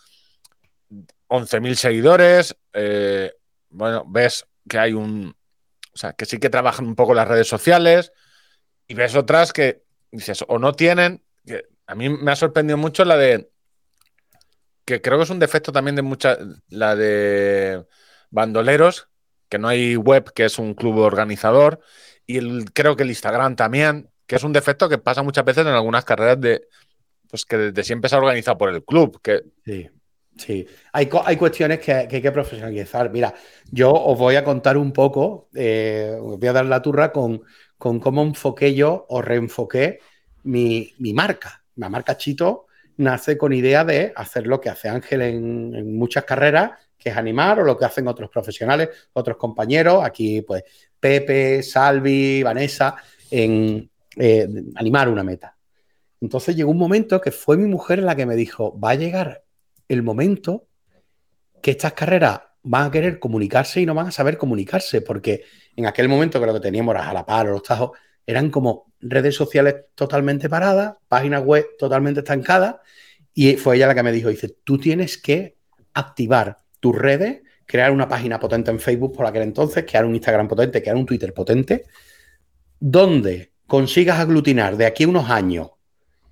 11.000 1.29 1.75
seguidores, 1.75 2.57
eh, 2.73 3.33
bueno, 3.71 4.05
ves 4.07 4.47
que 4.69 4.79
hay 4.79 4.93
un, 4.93 5.35
o 5.93 5.97
sea, 5.97 6.13
que 6.13 6.27
sí 6.27 6.39
que 6.39 6.49
trabajan 6.49 6.87
un 6.87 6.95
poco 6.95 7.13
las 7.13 7.27
redes 7.27 7.49
sociales 7.49 8.13
y 8.87 8.95
ves 8.95 9.17
otras 9.17 9.53
que 9.53 9.83
dices, 10.13 10.45
o 10.47 10.61
no 10.61 10.75
tienen, 10.75 11.25
a 11.87 11.95
mí 11.97 12.09
me 12.09 12.31
ha 12.31 12.37
sorprendido 12.37 12.79
mucho 12.79 13.05
la 13.05 13.17
de, 13.17 13.51
que 14.85 15.03
creo 15.03 15.19
que 15.19 15.25
es 15.25 15.31
un 15.31 15.41
defecto 15.41 15.73
también 15.73 15.97
de 15.97 16.03
muchas, 16.03 16.39
la 16.69 16.95
de 16.95 17.85
bandoleros, 18.31 19.09
que 19.49 19.59
no 19.59 19.69
hay 19.69 19.97
web, 19.97 20.33
que 20.33 20.45
es 20.45 20.59
un 20.59 20.75
club 20.75 20.99
organizador, 20.99 21.81
y 22.27 22.39
el, 22.39 22.73
creo 22.73 22.97
que 22.97 23.03
el 23.03 23.11
Instagram 23.11 23.57
también, 23.57 24.09
que 24.27 24.37
es 24.37 24.45
un 24.45 24.53
defecto 24.53 24.89
que 24.89 24.99
pasa 24.99 25.23
muchas 25.23 25.45
veces 25.45 25.67
en 25.67 25.73
algunas 25.73 26.05
carreras 26.05 26.41
de, 26.41 26.67
pues 27.29 27.45
que 27.45 27.57
desde 27.57 27.85
siempre 27.85 28.09
se 28.09 28.17
ha 28.17 28.19
organizado 28.19 28.57
por 28.57 28.71
el 28.71 28.85
club. 28.85 29.21
Que... 29.23 29.43
Sí, 29.65 29.89
sí. 30.37 30.67
Hay, 30.93 31.09
hay 31.25 31.37
cuestiones 31.37 31.81
que, 31.81 31.93
hay 31.93 32.09
que 32.09 32.33
profesionalizar. 32.33 33.11
Mira, 33.11 33.35
yo 33.71 33.91
os 33.91 34.19
voy 34.19 34.37
a 34.37 34.45
contar 34.45 34.77
un 34.77 34.93
poco, 34.93 35.49
eh, 35.55 36.17
os 36.21 36.39
voy 36.39 36.49
a 36.49 36.53
dar 36.53 36.67
la 36.67 36.81
turra 36.81 37.13
con, 37.13 37.43
con 37.77 38.01
cómo 38.01 38.23
enfoqué 38.23 38.75
yo 38.75 39.07
o 39.09 39.21
reenfoqué 39.21 39.99
mi, 40.45 40.95
marca. 41.13 41.65
La 41.77 41.89
marca 41.89 42.17
Chito 42.17 42.67
nace 42.97 43.37
con 43.37 43.53
idea 43.53 43.85
de 43.85 44.13
hacer 44.15 44.47
lo 44.47 44.61
que 44.61 44.71
hace 44.71 44.89
Ángel 44.89 45.23
en 45.23 45.97
muchas 45.99 46.25
carreras, 46.25 46.71
que 47.05 47.11
es 47.11 47.17
animar, 47.17 47.61
o 47.61 47.65
lo 47.65 47.77
que 47.77 47.85
hacen 47.85 48.09
otros 48.09 48.31
profesionales, 48.31 48.89
otros 49.13 49.37
compañeros, 49.37 50.03
aquí 50.03 50.41
pues 50.41 50.65
Pepe, 50.99 51.63
Salvi, 51.63 52.43
Vanessa, 52.43 52.97
en 53.31 53.91
eh, 54.17 54.49
animar 54.75 55.11
una 55.11 55.23
meta. 55.23 55.55
Entonces 56.23 56.57
llegó 56.57 56.71
un 56.71 56.79
momento 56.79 57.21
que 57.21 57.31
fue 57.31 57.59
mi 57.59 57.69
mujer 57.69 58.03
la 58.03 58.17
que 58.17 58.25
me 58.25 58.37
dijo, 58.37 58.81
va 58.81 58.93
a 58.93 58.95
llegar 58.95 59.45
el 59.87 60.03
momento 60.03 60.67
que 61.61 61.73
estas 61.73 61.93
carreras 61.93 62.41
van 62.63 62.87
a 62.87 62.91
querer 62.91 63.19
comunicarse 63.19 63.83
y 63.83 63.87
no 63.87 63.95
van 63.95 64.07
a 64.07 64.11
saber 64.11 64.39
comunicarse, 64.39 65.03
porque 65.03 65.45
en 65.77 65.85
aquel 65.85 66.09
momento 66.09 66.41
que 66.41 66.47
lo 66.47 66.55
que 66.55 66.61
teníamos 66.61 66.95
la 66.95 67.27
par 67.27 67.49
o 67.49 67.53
los 67.53 67.63
tajos, 67.63 67.91
eran 68.25 68.51
como 68.51 68.93
redes 69.01 69.35
sociales 69.35 69.75
totalmente 69.95 70.49
paradas, 70.49 70.97
páginas 71.07 71.45
web 71.45 71.67
totalmente 71.79 72.21
estancadas, 72.21 72.77
y 73.35 73.57
fue 73.57 73.77
ella 73.77 73.89
la 73.89 73.95
que 73.95 74.03
me 74.03 74.13
dijo, 74.13 74.31
dice, 74.31 74.57
tú 74.65 74.79
tienes 74.79 75.19
que 75.19 75.59
activar 75.93 76.64
tus 76.85 76.95
redes, 76.95 77.41
crear 77.65 77.91
una 77.91 78.07
página 78.07 78.39
potente 78.39 78.71
en 78.71 78.79
Facebook 78.79 79.17
por 79.17 79.25
aquel 79.25 79.41
entonces, 79.41 79.87
crear 79.89 80.05
un 80.05 80.15
Instagram 80.15 80.49
potente, 80.49 80.83
crear 80.83 80.99
un 80.99 81.07
Twitter 81.07 81.33
potente, 81.33 81.87
donde 82.79 83.53
consigas 83.67 84.21
aglutinar 84.21 84.77
de 84.77 84.85
aquí 84.85 85.05
a 85.05 85.09
unos 85.09 85.31
años 85.31 85.71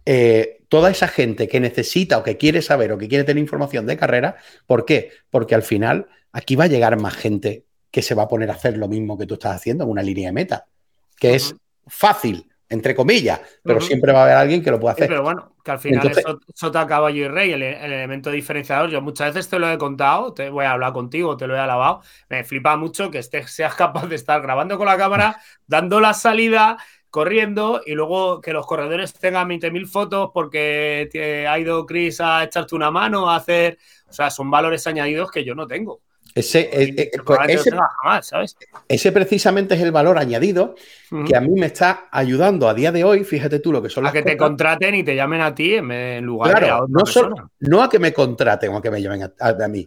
eh, 0.05 0.61
toda 0.69 0.91
esa 0.91 1.09
gente 1.09 1.49
que 1.49 1.59
necesita 1.59 2.19
o 2.19 2.23
que 2.23 2.37
quiere 2.37 2.61
saber 2.61 2.93
o 2.93 2.99
que 2.99 3.09
quiere 3.09 3.25
tener 3.25 3.41
información 3.41 3.87
de 3.87 3.97
carrera. 3.97 4.37
¿Por 4.67 4.85
qué? 4.85 5.09
Porque 5.31 5.55
al 5.55 5.63
final 5.63 6.07
aquí 6.33 6.55
va 6.55 6.65
a 6.65 6.67
llegar 6.67 7.01
más 7.01 7.15
gente 7.15 7.65
que 7.91 8.03
se 8.03 8.15
va 8.15 8.25
a 8.25 8.29
poner 8.29 8.51
a 8.51 8.53
hacer 8.53 8.77
lo 8.77 8.87
mismo 8.87 9.17
que 9.17 9.25
tú 9.25 9.35
estás 9.35 9.57
haciendo 9.57 9.85
en 9.85 9.91
una 9.91 10.03
línea 10.03 10.29
de 10.29 10.33
meta, 10.35 10.67
que 11.19 11.35
es 11.35 11.55
fácil 11.87 12.52
entre 12.73 12.95
comillas, 12.95 13.41
pero 13.63 13.81
siempre 13.81 14.13
va 14.13 14.21
a 14.21 14.23
haber 14.25 14.37
alguien 14.37 14.63
que 14.63 14.71
lo 14.71 14.81
pueda 14.81 14.95
hacer. 14.95 15.09
pero 15.09 15.23
bueno, 15.23 15.55
que 15.63 15.71
al 15.71 15.79
final 15.79 16.11
es 16.11 16.25
sota, 16.55 16.87
caballo 16.87 17.25
y 17.25 17.29
rey, 17.29 17.53
el, 17.53 17.63
elemento 17.63 18.31
diferenciador. 18.31 18.91
Yo 18.91 19.03
muchas 19.03 19.35
veces 19.35 19.51
te 19.51 19.59
lo 19.59 19.71
he 19.71 19.77
contado, 19.77 20.33
te 20.33 20.49
voy 20.49 20.65
a 20.65 20.73
hablar 20.73 20.93
contigo, 20.93 21.37
te 21.37 21.47
lo 21.47 21.55
he 21.55 21.59
alabado. 21.59 22.01
Me 22.31 22.45
flipa 22.45 22.77
mucho 22.77 23.11
que 23.11 23.19
estés, 23.19 23.51
seas 23.53 23.75
capaz 23.75 24.07
de 24.07 24.17
estar 24.17 24.41
grabando 24.41 24.79
con 24.79 24.87
la 24.87 24.97
cámara, 24.97 25.41
dando 25.67 26.01
la 26.01 26.15
salida, 26.15 26.79
corriendo 27.11 27.83
y 27.85 27.93
luego 27.93 28.41
que 28.41 28.55
los 28.55 28.67
corredores 28.67 29.13
tengan 29.13 29.49
20.000 29.49 29.87
fotos 29.87 30.31
porque 30.33 31.47
ha 31.47 31.59
ido 31.59 31.85
Chris 31.85 32.23
a 32.23 32.43
echarte 32.45 32.75
una 32.75 32.91
mano, 32.91 33.31
a 33.31 33.37
hacer. 33.37 33.79
O 34.09 34.13
sea, 34.13 34.31
son 34.31 34.51
valores 34.51 34.87
añadidos 34.87 35.31
que 35.31 35.45
yo 35.45 35.55
no 35.55 35.67
tengo. 35.67 36.01
Ese, 36.35 36.61
eh, 36.61 36.95
eh, 36.97 37.11
pues 37.25 37.39
ese, 38.89 39.13
precisamente 39.13 39.75
es 39.75 39.83
el 39.83 39.93
valor 39.93 40.17
añadido 40.19 40.75
que 41.27 41.37
a 41.37 41.41
mí 41.41 41.51
me 41.51 41.67
está 41.67 42.09
ayudando 42.11 42.71
a 42.71 42.75
día 42.75 42.91
de 42.91 43.05
hoy, 43.05 43.25
fíjate 43.25 43.59
tú 43.59 43.71
lo 43.71 43.83
que 43.83 43.91
son 43.91 44.07
a 44.07 44.13
que 44.13 44.23
te 44.23 44.37
contraten 44.37 44.95
y 44.95 45.03
te 45.03 45.15
llamen 45.15 45.43
a 45.43 45.55
ti 45.55 45.75
en 45.75 46.25
lugar 46.25 46.59
de 46.59 46.71
a 46.71 46.77
otra 46.77 46.87
no, 46.89 47.05
persona. 47.05 47.51
no 47.61 47.83
a 47.83 47.91
que 47.91 47.99
me 47.99 48.15
contraten 48.15 48.71
o 48.73 48.79
a 48.79 48.83
que 48.83 48.91
me 48.91 49.03
llamen 49.03 49.31
a, 49.39 49.69
mí, 49.69 49.87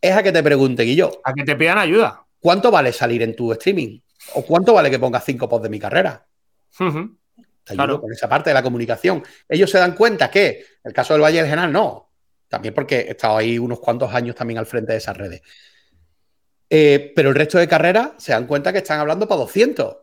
es 0.00 0.12
a 0.14 0.22
que 0.22 0.32
te 0.32 0.42
pregunten 0.42 0.86
y 0.86 0.96
yo. 0.96 1.10
A 1.24 1.32
que 1.32 1.44
te 1.44 1.56
pidan 1.56 1.78
ayuda. 1.78 2.24
¿Cuánto 2.38 2.70
vale 2.70 2.92
salir 2.92 3.22
en 3.22 3.34
tu 3.34 3.52
streaming? 3.52 4.00
¿O 4.34 4.42
cuánto 4.42 4.74
vale 4.74 4.90
que 4.90 4.98
pongas 4.98 5.24
cinco 5.24 5.48
posts 5.48 5.62
de 5.62 5.70
mi 5.70 5.78
carrera? 5.78 6.26
Te 6.76 7.72
ayudo 7.72 8.00
con 8.00 8.12
esa 8.12 8.28
parte 8.28 8.50
de 8.50 8.54
la 8.54 8.62
comunicación. 8.62 9.22
Ellos 9.48 9.70
se 9.70 9.78
dan 9.78 9.94
cuenta 9.94 10.30
que 10.30 10.64
el 10.84 10.92
caso 10.92 11.14
del 11.14 11.22
Valle 11.22 11.38
del 11.38 11.46
General 11.46 11.72
no. 11.72 12.10
También 12.48 12.74
porque 12.74 12.96
he 13.00 13.10
estado 13.12 13.36
ahí 13.36 13.58
unos 13.58 13.80
cuantos 13.80 14.12
años 14.12 14.34
también 14.34 14.58
al 14.58 14.66
frente 14.66 14.92
de 14.92 14.98
esas 14.98 15.16
redes. 15.16 15.40
Eh, 16.72 17.12
pero 17.16 17.30
el 17.30 17.34
resto 17.34 17.58
de 17.58 17.66
carreras 17.66 18.12
se 18.18 18.30
dan 18.30 18.46
cuenta 18.46 18.72
que 18.72 18.78
están 18.78 19.00
hablando 19.00 19.26
para 19.26 19.40
200. 19.40 19.96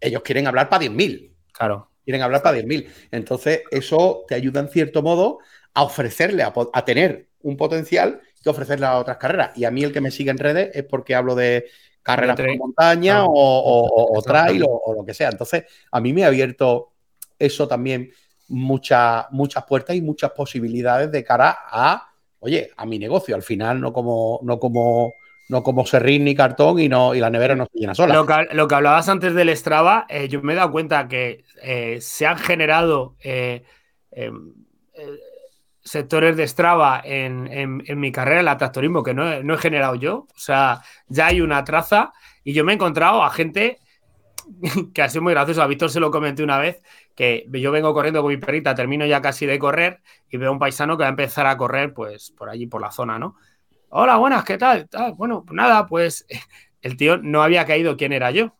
Ellos 0.00 0.22
quieren 0.22 0.46
hablar 0.46 0.68
para 0.68 0.84
10.000. 0.84 1.34
Claro. 1.52 1.90
Quieren 2.04 2.22
hablar 2.22 2.40
para 2.42 2.56
10.000. 2.56 2.86
Entonces, 3.10 3.62
eso 3.72 4.24
te 4.28 4.36
ayuda 4.36 4.60
en 4.60 4.68
cierto 4.68 5.02
modo 5.02 5.40
a 5.74 5.82
ofrecerle, 5.82 6.44
a, 6.44 6.84
tener 6.84 7.28
un 7.42 7.56
potencial 7.56 8.20
que 8.42 8.48
ofrecerle 8.48 8.86
a 8.86 8.98
otras 8.98 9.16
carreras. 9.16 9.50
Y 9.56 9.64
a 9.64 9.70
mí 9.72 9.82
el 9.82 9.92
que 9.92 10.00
me 10.00 10.12
sigue 10.12 10.30
en 10.30 10.38
redes 10.38 10.70
es 10.72 10.84
porque 10.84 11.16
hablo 11.16 11.34
de 11.34 11.66
carreras 12.02 12.36
por 12.36 12.56
montaña 12.56 13.24
o, 13.26 14.22
trail 14.24 14.64
o, 14.66 14.94
lo 14.94 15.04
que 15.04 15.14
sea. 15.14 15.30
Entonces, 15.30 15.64
a 15.90 16.00
mí 16.00 16.12
me 16.12 16.24
ha 16.24 16.28
abierto 16.28 16.92
eso 17.38 17.66
también 17.66 18.10
muchas, 18.48 19.26
muchas 19.30 19.64
puertas 19.64 19.96
y 19.96 20.00
muchas 20.00 20.30
posibilidades 20.30 21.10
de 21.10 21.24
cara 21.24 21.58
a, 21.66 22.08
oye, 22.38 22.70
a 22.76 22.86
mi 22.86 22.98
negocio. 22.98 23.34
Al 23.34 23.42
final, 23.42 23.80
no 23.80 23.92
como, 23.92 24.40
no 24.42 24.58
como 24.58 25.12
no 25.50 25.64
como 25.64 25.84
serrín 25.84 26.24
ni 26.24 26.34
cartón 26.34 26.78
y, 26.78 26.88
no, 26.88 27.14
y 27.14 27.18
la 27.18 27.28
nevera 27.28 27.56
no 27.56 27.66
se 27.66 27.78
llena 27.78 27.94
sola. 27.94 28.14
Lo 28.14 28.68
que, 28.68 28.74
hablabas 28.74 29.08
antes 29.08 29.34
del 29.34 29.54
Strava, 29.56 30.06
eh, 30.08 30.28
yo 30.28 30.40
me 30.42 30.52
he 30.52 30.56
dado 30.56 30.70
cuenta 30.70 31.08
que 31.08 31.44
eh, 31.62 31.98
se 32.00 32.24
han 32.24 32.38
generado 32.38 33.16
eh, 33.22 33.64
em, 34.12 34.54
sectores 35.82 36.36
de 36.36 36.46
Strava 36.46 37.02
en, 37.04 37.82
mi 37.98 38.12
carrera, 38.12 38.52
el 38.52 38.58
tractorismo, 38.58 39.02
que 39.02 39.12
no 39.12 39.28
he, 39.28 39.58
generado 39.58 39.96
yo. 39.96 40.28
O 40.34 40.38
sea, 40.38 40.82
ya 41.08 41.26
hay 41.26 41.40
una 41.40 41.64
traza 41.64 42.12
y 42.44 42.52
yo 42.52 42.64
me 42.64 42.72
he 42.72 42.76
encontrado 42.76 43.24
a 43.24 43.30
gente 43.30 43.80
que 44.94 45.02
ha 45.02 45.08
sido 45.08 45.22
muy 45.22 45.32
gracioso. 45.32 45.62
A 45.62 45.66
Víctor 45.66 45.90
se 45.90 45.98
lo 45.98 46.12
comenté 46.12 46.44
una 46.44 46.58
vez, 46.58 46.80
que 47.16 47.44
yo 47.50 47.72
vengo 47.72 47.92
corriendo 47.92 48.22
con 48.22 48.30
mi 48.30 48.36
perrita, 48.36 48.76
termino 48.76 49.04
ya 49.04 49.20
casi 49.20 49.46
de 49.46 49.58
correr 49.58 50.00
y 50.30 50.36
veo 50.36 50.52
un 50.52 50.60
paisano 50.60 50.96
que 50.96 51.02
va 51.02 51.08
a 51.08 51.10
empezar 51.10 51.48
a 51.48 51.56
correr 51.56 51.92
pues 51.92 52.30
por 52.30 52.48
allí, 52.48 52.68
por 52.68 52.80
la 52.80 52.92
zona, 52.92 53.18
¿no? 53.18 53.34
Hola, 53.92 54.18
buenas, 54.18 54.44
¿qué 54.44 54.56
tal? 54.56 54.88
Bueno, 55.16 55.44
pues 55.44 55.56
nada, 55.56 55.86
pues 55.86 56.24
el 56.80 56.96
tío 56.96 57.18
no 57.18 57.42
había 57.42 57.66
caído 57.66 57.96
quién 57.96 58.12
era 58.12 58.30
yo. 58.30 58.56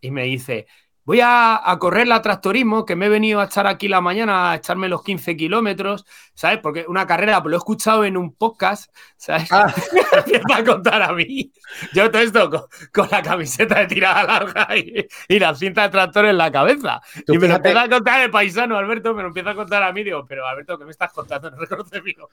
Y 0.00 0.10
me 0.10 0.24
dice, 0.24 0.66
voy 1.04 1.20
a, 1.22 1.62
correr 1.78 2.08
la 2.08 2.20
tractorismo, 2.20 2.84
que 2.84 2.96
me 2.96 3.06
he 3.06 3.08
venido 3.08 3.38
a 3.38 3.44
echar 3.44 3.68
aquí 3.68 3.86
la 3.86 4.00
mañana 4.00 4.50
a 4.50 4.56
echarme 4.56 4.88
los 4.88 5.04
15 5.04 5.36
kilómetros, 5.36 6.04
¿sabes? 6.34 6.58
Porque 6.58 6.84
una 6.88 7.06
carrera, 7.06 7.40
pues 7.40 7.52
lo 7.52 7.56
he 7.56 7.58
escuchado 7.58 8.04
en 8.04 8.16
un 8.16 8.34
podcast, 8.34 8.92
¿sabes? 9.16 9.52
Ah. 9.52 9.72
me 10.48 10.52
a 10.52 10.64
contar 10.64 11.00
a 11.00 11.12
mí. 11.12 11.52
Yo 11.92 12.10
todo 12.10 12.22
esto 12.22 12.68
con, 12.92 13.08
la 13.08 13.22
camiseta 13.22 13.78
de 13.78 13.86
tirada 13.86 14.24
larga 14.24 14.66
y, 14.76 15.38
la 15.38 15.54
cinta 15.54 15.82
de 15.82 15.90
tractor 15.90 16.24
en 16.26 16.38
la 16.38 16.50
cabeza. 16.50 17.00
Y 17.28 17.38
me 17.38 17.46
lo 17.46 17.54
empieza 17.54 17.82
a 17.82 17.88
contar 17.88 18.20
el 18.22 18.32
paisano, 18.32 18.76
Alberto, 18.76 19.14
me 19.14 19.22
lo 19.22 19.28
empieza 19.28 19.50
a 19.50 19.54
contar 19.54 19.84
a 19.84 19.92
mí. 19.92 20.02
Digo, 20.02 20.26
pero 20.26 20.44
Alberto, 20.44 20.76
¿qué 20.76 20.84
me 20.86 20.90
estás 20.90 21.12
contando? 21.12 21.52
No 21.52 21.56
reconoce 21.58 22.02
mío. 22.02 22.28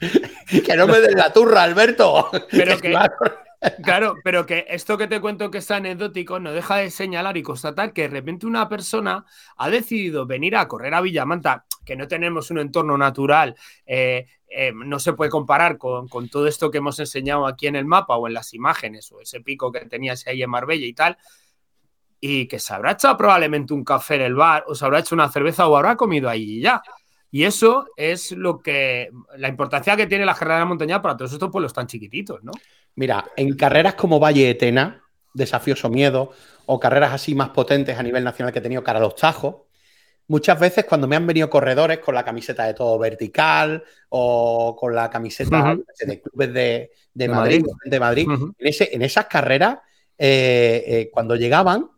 que 0.66 0.76
no 0.76 0.86
me 0.86 1.00
den 1.00 1.16
la 1.16 1.32
turra, 1.32 1.62
Alberto. 1.62 2.30
Pero 2.50 2.78
que, 2.78 2.96
claro. 3.82 4.16
pero 4.24 4.46
que 4.46 4.64
esto 4.68 4.96
que 4.96 5.06
te 5.06 5.20
cuento 5.20 5.50
que 5.50 5.58
es 5.58 5.70
anecdótico 5.70 6.40
no 6.40 6.52
deja 6.52 6.76
de 6.76 6.90
señalar 6.90 7.36
y 7.36 7.42
constatar 7.42 7.92
que 7.92 8.02
de 8.02 8.08
repente 8.08 8.46
una 8.46 8.68
persona 8.68 9.26
ha 9.56 9.70
decidido 9.70 10.26
venir 10.26 10.56
a 10.56 10.66
correr 10.66 10.94
a 10.94 11.02
Villamanta, 11.02 11.66
que 11.84 11.96
no 11.96 12.08
tenemos 12.08 12.50
un 12.50 12.58
entorno 12.58 12.96
natural, 12.96 13.54
eh, 13.84 14.26
eh, 14.48 14.72
no 14.74 14.98
se 14.98 15.12
puede 15.12 15.30
comparar 15.30 15.78
con, 15.78 16.08
todo 16.28 16.46
esto 16.46 16.70
que 16.70 16.78
hemos 16.78 16.98
enseñado 16.98 17.46
aquí 17.46 17.66
en 17.66 17.76
el 17.76 17.84
mapa 17.84 18.16
o 18.16 18.26
en 18.26 18.34
las 18.34 18.54
imágenes 18.54 19.12
o 19.12 19.20
ese 19.20 19.40
pico 19.40 19.70
que 19.70 19.86
tenías 19.86 20.26
ahí 20.26 20.42
en 20.42 20.50
Marbella 20.50 20.86
y 20.86 20.94
tal. 20.94 21.18
Y 22.22 22.46
que 22.48 22.58
se 22.58 22.74
habrá 22.74 22.92
echado 22.92 23.16
probablemente 23.16 23.72
un 23.72 23.84
café 23.84 24.16
en 24.16 24.22
el 24.22 24.34
bar, 24.34 24.64
o 24.66 24.74
se 24.74 24.84
habrá 24.84 24.98
hecho 24.98 25.14
una 25.14 25.30
cerveza 25.30 25.66
o 25.68 25.76
habrá 25.76 25.96
comido 25.96 26.28
ahí 26.28 26.60
ya. 26.60 26.82
Y 27.30 27.44
eso 27.44 27.86
es 27.96 28.32
lo 28.32 28.60
que 28.60 29.10
la 29.36 29.48
importancia 29.48 29.96
que 29.96 30.06
tiene 30.06 30.24
la 30.24 30.34
carrera 30.34 30.58
de 30.60 30.64
montaña 30.64 31.00
para 31.00 31.16
todos 31.16 31.32
estos 31.32 31.50
pueblos 31.50 31.72
tan 31.72 31.86
chiquititos, 31.86 32.42
¿no? 32.42 32.52
Mira, 32.96 33.24
en 33.36 33.54
carreras 33.56 33.94
como 33.94 34.18
Valle 34.18 34.50
Etena, 34.50 35.04
Desafíos 35.32 35.84
o 35.84 35.90
Miedo, 35.90 36.32
o 36.66 36.80
carreras 36.80 37.12
así 37.12 37.34
más 37.34 37.50
potentes 37.50 37.96
a 37.96 38.02
nivel 38.02 38.24
nacional 38.24 38.52
que 38.52 38.58
he 38.58 38.62
tenido 38.62 38.82
cara 38.82 38.98
a 38.98 39.02
los 39.02 39.14
tajos, 39.14 39.56
muchas 40.26 40.58
veces 40.58 40.84
cuando 40.84 41.06
me 41.06 41.14
han 41.14 41.26
venido 41.26 41.48
corredores 41.48 42.00
con 42.00 42.16
la 42.16 42.24
camiseta 42.24 42.64
de 42.64 42.74
todo 42.74 42.98
vertical 42.98 43.84
o 44.08 44.76
con 44.76 44.94
la 44.94 45.08
camiseta 45.08 45.76
de 46.00 46.20
clubes 46.20 46.52
de, 46.52 47.28
Madrid, 47.28 47.64
de 47.84 48.00
Madrid, 48.00 48.28
en, 48.58 49.02
esas 49.02 49.26
carreras, 49.26 49.78
eh, 50.18 50.84
eh, 50.86 51.10
cuando 51.12 51.36
llegaban, 51.36 51.88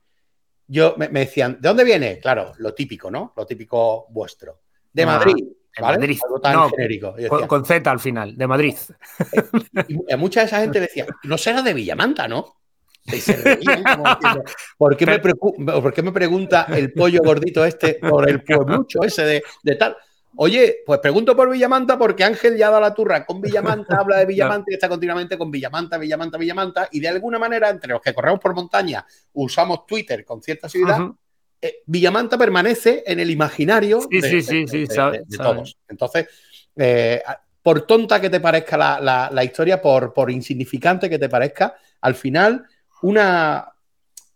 yo 0.66 0.94
me, 0.98 1.08
decían, 1.08 1.58
¿de 1.60 1.68
dónde 1.68 1.84
viene? 1.84 2.18
Claro, 2.18 2.52
lo 2.58 2.74
típico, 2.74 3.10
¿no? 3.10 3.32
Lo 3.36 3.46
típico 3.46 4.06
vuestro 4.10 4.61
de 4.92 5.06
Madrid. 5.06 5.44
De 5.76 5.82
Madrid. 5.82 6.18
genérico. 6.76 7.14
con, 7.48 7.64
Z 7.64 7.90
al 7.90 8.00
final, 8.00 8.36
de 8.36 8.46
Madrid. 8.46 8.74
Y, 9.88 10.16
mucha 10.16 10.40
de 10.40 10.46
esa 10.46 10.60
gente 10.60 10.80
decía, 10.80 11.06
no 11.24 11.38
será 11.38 11.62
de 11.62 11.74
Villamanta, 11.74 12.28
¿no? 12.28 12.56
¿por, 14.78 14.96
qué 14.96 15.06
me 16.02 16.12
pregunta 16.12 16.66
el 16.70 16.92
pollo 16.92 17.20
gordito 17.24 17.64
este 17.64 17.94
por 17.94 18.28
el 18.28 18.44
pueblucho 18.44 19.02
ese 19.02 19.42
de, 19.62 19.74
tal? 19.76 19.96
Oye, 20.36 20.78
pues 20.86 21.00
pregunto 21.00 21.36
por 21.36 21.50
Villamanta 21.50 21.98
porque 21.98 22.24
Ángel 22.24 22.56
ya 22.56 22.70
da 22.70 22.80
la 22.80 22.94
turra 22.94 23.26
con 23.26 23.40
Villamanta, 23.40 23.98
habla 23.98 24.18
de 24.18 24.26
Villamanta 24.26 24.66
y 24.70 24.74
está 24.74 24.88
continuamente 24.88 25.36
con 25.36 25.50
Villamanta, 25.50 25.98
Villamanta, 25.98 26.38
Villamanta. 26.38 26.88
Y 26.92 27.00
de 27.00 27.08
alguna 27.08 27.38
manera, 27.38 27.68
entre 27.68 27.92
los 27.92 28.00
que 28.00 28.14
corremos 28.14 28.40
por 28.40 28.54
montaña, 28.54 29.04
usamos 29.32 29.84
Twitter 29.84 30.24
con 30.24 30.40
cierta 30.40 30.68
seguridad, 30.68 31.10
eh, 31.64 31.82
Villamanta 31.86 32.36
permanece 32.36 33.04
en 33.06 33.20
el 33.20 33.30
imaginario 33.30 34.00
de, 34.10 34.88
todos. 35.36 35.76
Entonces, 35.88 36.26
eh, 36.74 37.22
por 37.62 37.82
tonta 37.86 38.20
que 38.20 38.28
te 38.28 38.40
parezca 38.40 38.76
la, 38.76 39.44
historia, 39.44 39.80
por, 39.80 40.12
por, 40.12 40.32
insignificante 40.32 41.08
que 41.08 41.20
te 41.20 41.28
parezca, 41.28 41.76
al 42.00 42.16
final, 42.16 42.66
una, 43.02 43.68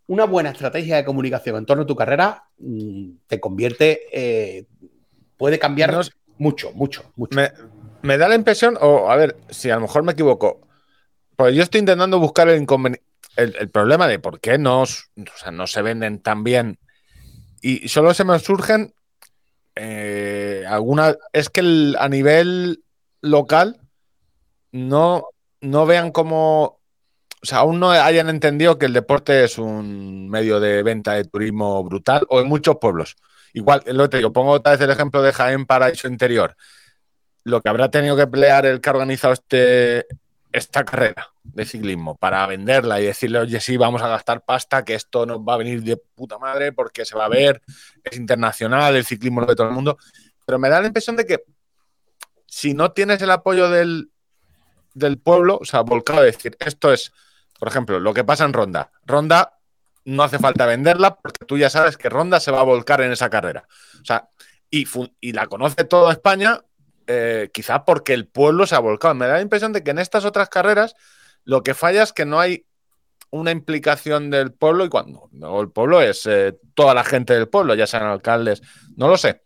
una, 0.07 0.23
buena 0.23 0.51
estrategia 0.51 0.95
de 0.95 1.03
comunicación 1.03 1.57
en 1.57 1.65
torno 1.65 1.83
a 1.83 1.87
tu 1.87 1.97
carrera 1.97 2.45
mm, 2.59 3.09
te 3.27 3.41
convierte, 3.41 4.03
eh, 4.13 4.65
puede 5.35 5.59
cambiar 5.59 5.93
mucho, 6.37 6.71
mucho, 6.73 7.11
mucho. 7.17 7.41
Me, 8.03 8.17
da 8.17 8.29
la 8.29 8.35
impresión, 8.35 8.77
o 8.79 9.11
a 9.11 9.17
ver, 9.17 9.35
si 9.49 9.69
a 9.69 9.75
lo 9.75 9.81
mejor 9.81 10.03
me 10.03 10.13
equivoco, 10.13 10.61
pues 11.35 11.53
yo 11.53 11.63
estoy 11.63 11.79
intentando 11.79 12.19
buscar 12.19 12.47
el, 12.47 12.65
el, 13.35 13.69
problema 13.69 14.07
de 14.07 14.19
por 14.19 14.39
qué 14.39 14.57
no, 14.57 14.85
no 15.51 15.67
se 15.67 15.81
venden 15.81 16.19
tan 16.19 16.45
bien 16.45 16.79
y 17.61 17.87
solo 17.87 18.13
se 18.13 18.23
me 18.23 18.37
surgen 18.39 18.93
eh, 19.75 20.65
algunas. 20.67 21.17
Es 21.33 21.49
que 21.49 21.93
a 21.97 22.09
nivel 22.09 22.83
local 23.21 23.79
no, 24.71 25.27
no 25.61 25.85
vean 25.85 26.11
como. 26.11 26.79
O 27.41 27.45
sea, 27.45 27.59
aún 27.59 27.79
no 27.79 27.91
hayan 27.91 28.29
entendido 28.29 28.79
que 28.79 28.87
el 28.87 28.93
deporte 28.93 29.43
es 29.43 29.59
un 29.59 30.27
medio 30.27 30.59
de 30.59 30.81
venta 30.81 31.13
de 31.13 31.25
turismo 31.25 31.83
brutal, 31.83 32.25
o 32.29 32.41
en 32.41 32.47
muchos 32.47 32.77
pueblos. 32.81 33.15
Igual, 33.53 33.83
lo 33.85 34.09
te 34.09 34.17
digo, 34.17 34.33
pongo 34.33 34.51
otra 34.51 34.73
vez 34.73 34.81
el 34.81 34.89
ejemplo 34.89 35.21
de 35.21 35.33
Jaén 35.33 35.65
Paraíso 35.65 36.07
Interior. 36.07 36.55
Lo 37.43 37.61
que 37.61 37.69
habrá 37.69 37.89
tenido 37.89 38.17
que 38.17 38.27
pelear 38.27 38.65
el 38.65 38.81
que 38.81 38.89
ha 38.89 38.93
organizado 38.93 39.33
este, 39.33 40.07
esta 40.51 40.83
carrera 40.85 41.29
de 41.43 41.65
ciclismo 41.65 42.15
para 42.17 42.45
venderla 42.47 42.99
y 42.99 43.05
decirle, 43.05 43.39
oye, 43.39 43.59
sí, 43.59 43.77
vamos 43.77 44.01
a 44.01 44.07
gastar 44.07 44.43
pasta, 44.43 44.83
que 44.83 44.95
esto 44.95 45.25
nos 45.25 45.39
va 45.39 45.55
a 45.55 45.57
venir 45.57 45.83
de 45.83 45.97
puta 45.97 46.37
madre 46.37 46.71
porque 46.71 47.05
se 47.05 47.15
va 47.15 47.25
a 47.25 47.29
ver, 47.29 47.61
es 48.03 48.17
internacional, 48.17 48.95
el 48.95 49.05
ciclismo 49.05 49.41
lo 49.41 49.47
de 49.47 49.55
todo 49.55 49.67
el 49.67 49.73
mundo. 49.73 49.97
Pero 50.45 50.59
me 50.59 50.69
da 50.69 50.81
la 50.81 50.87
impresión 50.87 51.15
de 51.15 51.25
que 51.25 51.43
si 52.45 52.73
no 52.73 52.91
tienes 52.91 53.21
el 53.21 53.31
apoyo 53.31 53.69
del, 53.69 54.11
del 54.93 55.19
pueblo, 55.19 55.59
o 55.61 55.65
sea, 55.65 55.81
volcado 55.81 56.21
a 56.21 56.23
decir, 56.23 56.55
esto 56.59 56.91
es, 56.91 57.11
por 57.59 57.67
ejemplo, 57.67 57.99
lo 57.99 58.13
que 58.13 58.23
pasa 58.23 58.45
en 58.45 58.53
Ronda. 58.53 58.91
Ronda 59.05 59.59
no 60.05 60.23
hace 60.23 60.39
falta 60.39 60.65
venderla 60.65 61.15
porque 61.15 61.45
tú 61.45 61.57
ya 61.57 61.69
sabes 61.69 61.97
que 61.97 62.09
Ronda 62.09 62.39
se 62.39 62.51
va 62.51 62.61
a 62.61 62.63
volcar 62.63 63.01
en 63.01 63.11
esa 63.11 63.29
carrera. 63.29 63.67
O 64.01 64.05
sea, 64.05 64.29
y, 64.69 64.87
y 65.19 65.33
la 65.33 65.47
conoce 65.47 65.83
toda 65.83 66.13
España, 66.13 66.61
eh, 67.07 67.49
quizá 67.53 67.85
porque 67.85 68.13
el 68.13 68.27
pueblo 68.27 68.67
se 68.67 68.75
ha 68.75 68.79
volcado. 68.79 69.15
Me 69.15 69.27
da 69.27 69.35
la 69.35 69.41
impresión 69.41 69.73
de 69.73 69.83
que 69.83 69.91
en 69.91 69.99
estas 69.99 70.25
otras 70.25 70.49
carreras 70.49 70.95
lo 71.43 71.63
que 71.63 71.73
falla 71.73 72.03
es 72.03 72.13
que 72.13 72.25
no 72.25 72.39
hay 72.39 72.65
una 73.29 73.51
implicación 73.51 74.29
del 74.29 74.53
pueblo 74.53 74.85
y 74.85 74.89
cuando 74.89 75.29
el 75.61 75.69
pueblo 75.69 76.01
es 76.01 76.25
eh, 76.25 76.55
toda 76.73 76.93
la 76.93 77.03
gente 77.03 77.33
del 77.33 77.47
pueblo, 77.47 77.75
ya 77.75 77.87
sean 77.87 78.03
alcaldes, 78.03 78.61
no 78.95 79.07
lo 79.07 79.17
sé. 79.17 79.41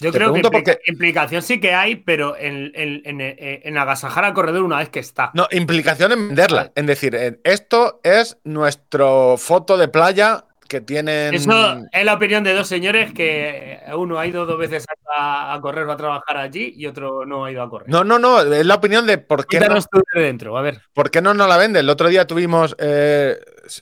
Yo 0.00 0.10
creo 0.10 0.32
que 0.32 0.80
implicación 0.86 1.40
sí 1.40 1.60
que 1.60 1.72
hay, 1.72 1.96
pero 1.96 2.36
en, 2.36 2.72
en, 2.74 3.78
agasajar 3.78 4.24
al 4.24 4.34
corredor 4.34 4.64
una 4.64 4.78
vez 4.78 4.88
que 4.88 4.98
está. 4.98 5.30
No, 5.34 5.46
implicación 5.52 6.10
en 6.10 6.28
venderla. 6.28 6.72
En 6.74 6.86
decir, 6.86 7.38
esto 7.44 8.00
es 8.02 8.38
nuestro 8.42 9.36
foto 9.38 9.76
de 9.76 9.86
playa 9.86 10.46
que 10.68 10.80
tienen. 10.80 11.34
Eso 11.34 11.82
es 11.92 12.04
la 12.04 12.14
opinión 12.14 12.44
de 12.44 12.54
dos 12.54 12.66
señores 12.66 13.12
que 13.12 13.80
uno 13.94 14.18
ha 14.18 14.26
ido 14.26 14.46
dos 14.46 14.58
veces 14.58 14.86
a, 15.16 15.58
correr 15.60 15.86
o 15.86 15.92
a 15.92 15.96
trabajar 15.96 16.36
allí 16.36 16.74
y 16.76 16.86
otro 16.86 17.24
no 17.26 17.44
ha 17.44 17.52
ido 17.52 17.62
a 17.62 17.70
correr. 17.70 17.88
No, 17.88 18.04
no, 18.04 18.18
no. 18.18 18.40
Es 18.40 18.66
la 18.66 18.74
opinión 18.74 19.06
de 19.06 19.18
por 19.18 19.46
qué. 19.46 19.60
no, 19.60 19.76
dentro, 20.14 20.56
a 20.56 20.62
ver. 20.62 20.80
¿Por 20.92 21.10
qué 21.10 21.22
no 21.22 21.34
nos 21.34 21.48
la 21.48 21.56
venden? 21.56 21.80
El 21.80 21.90
otro 21.90 22.08
día 22.08 22.26
tuvimos. 22.26 22.74
Eh, 22.78 23.38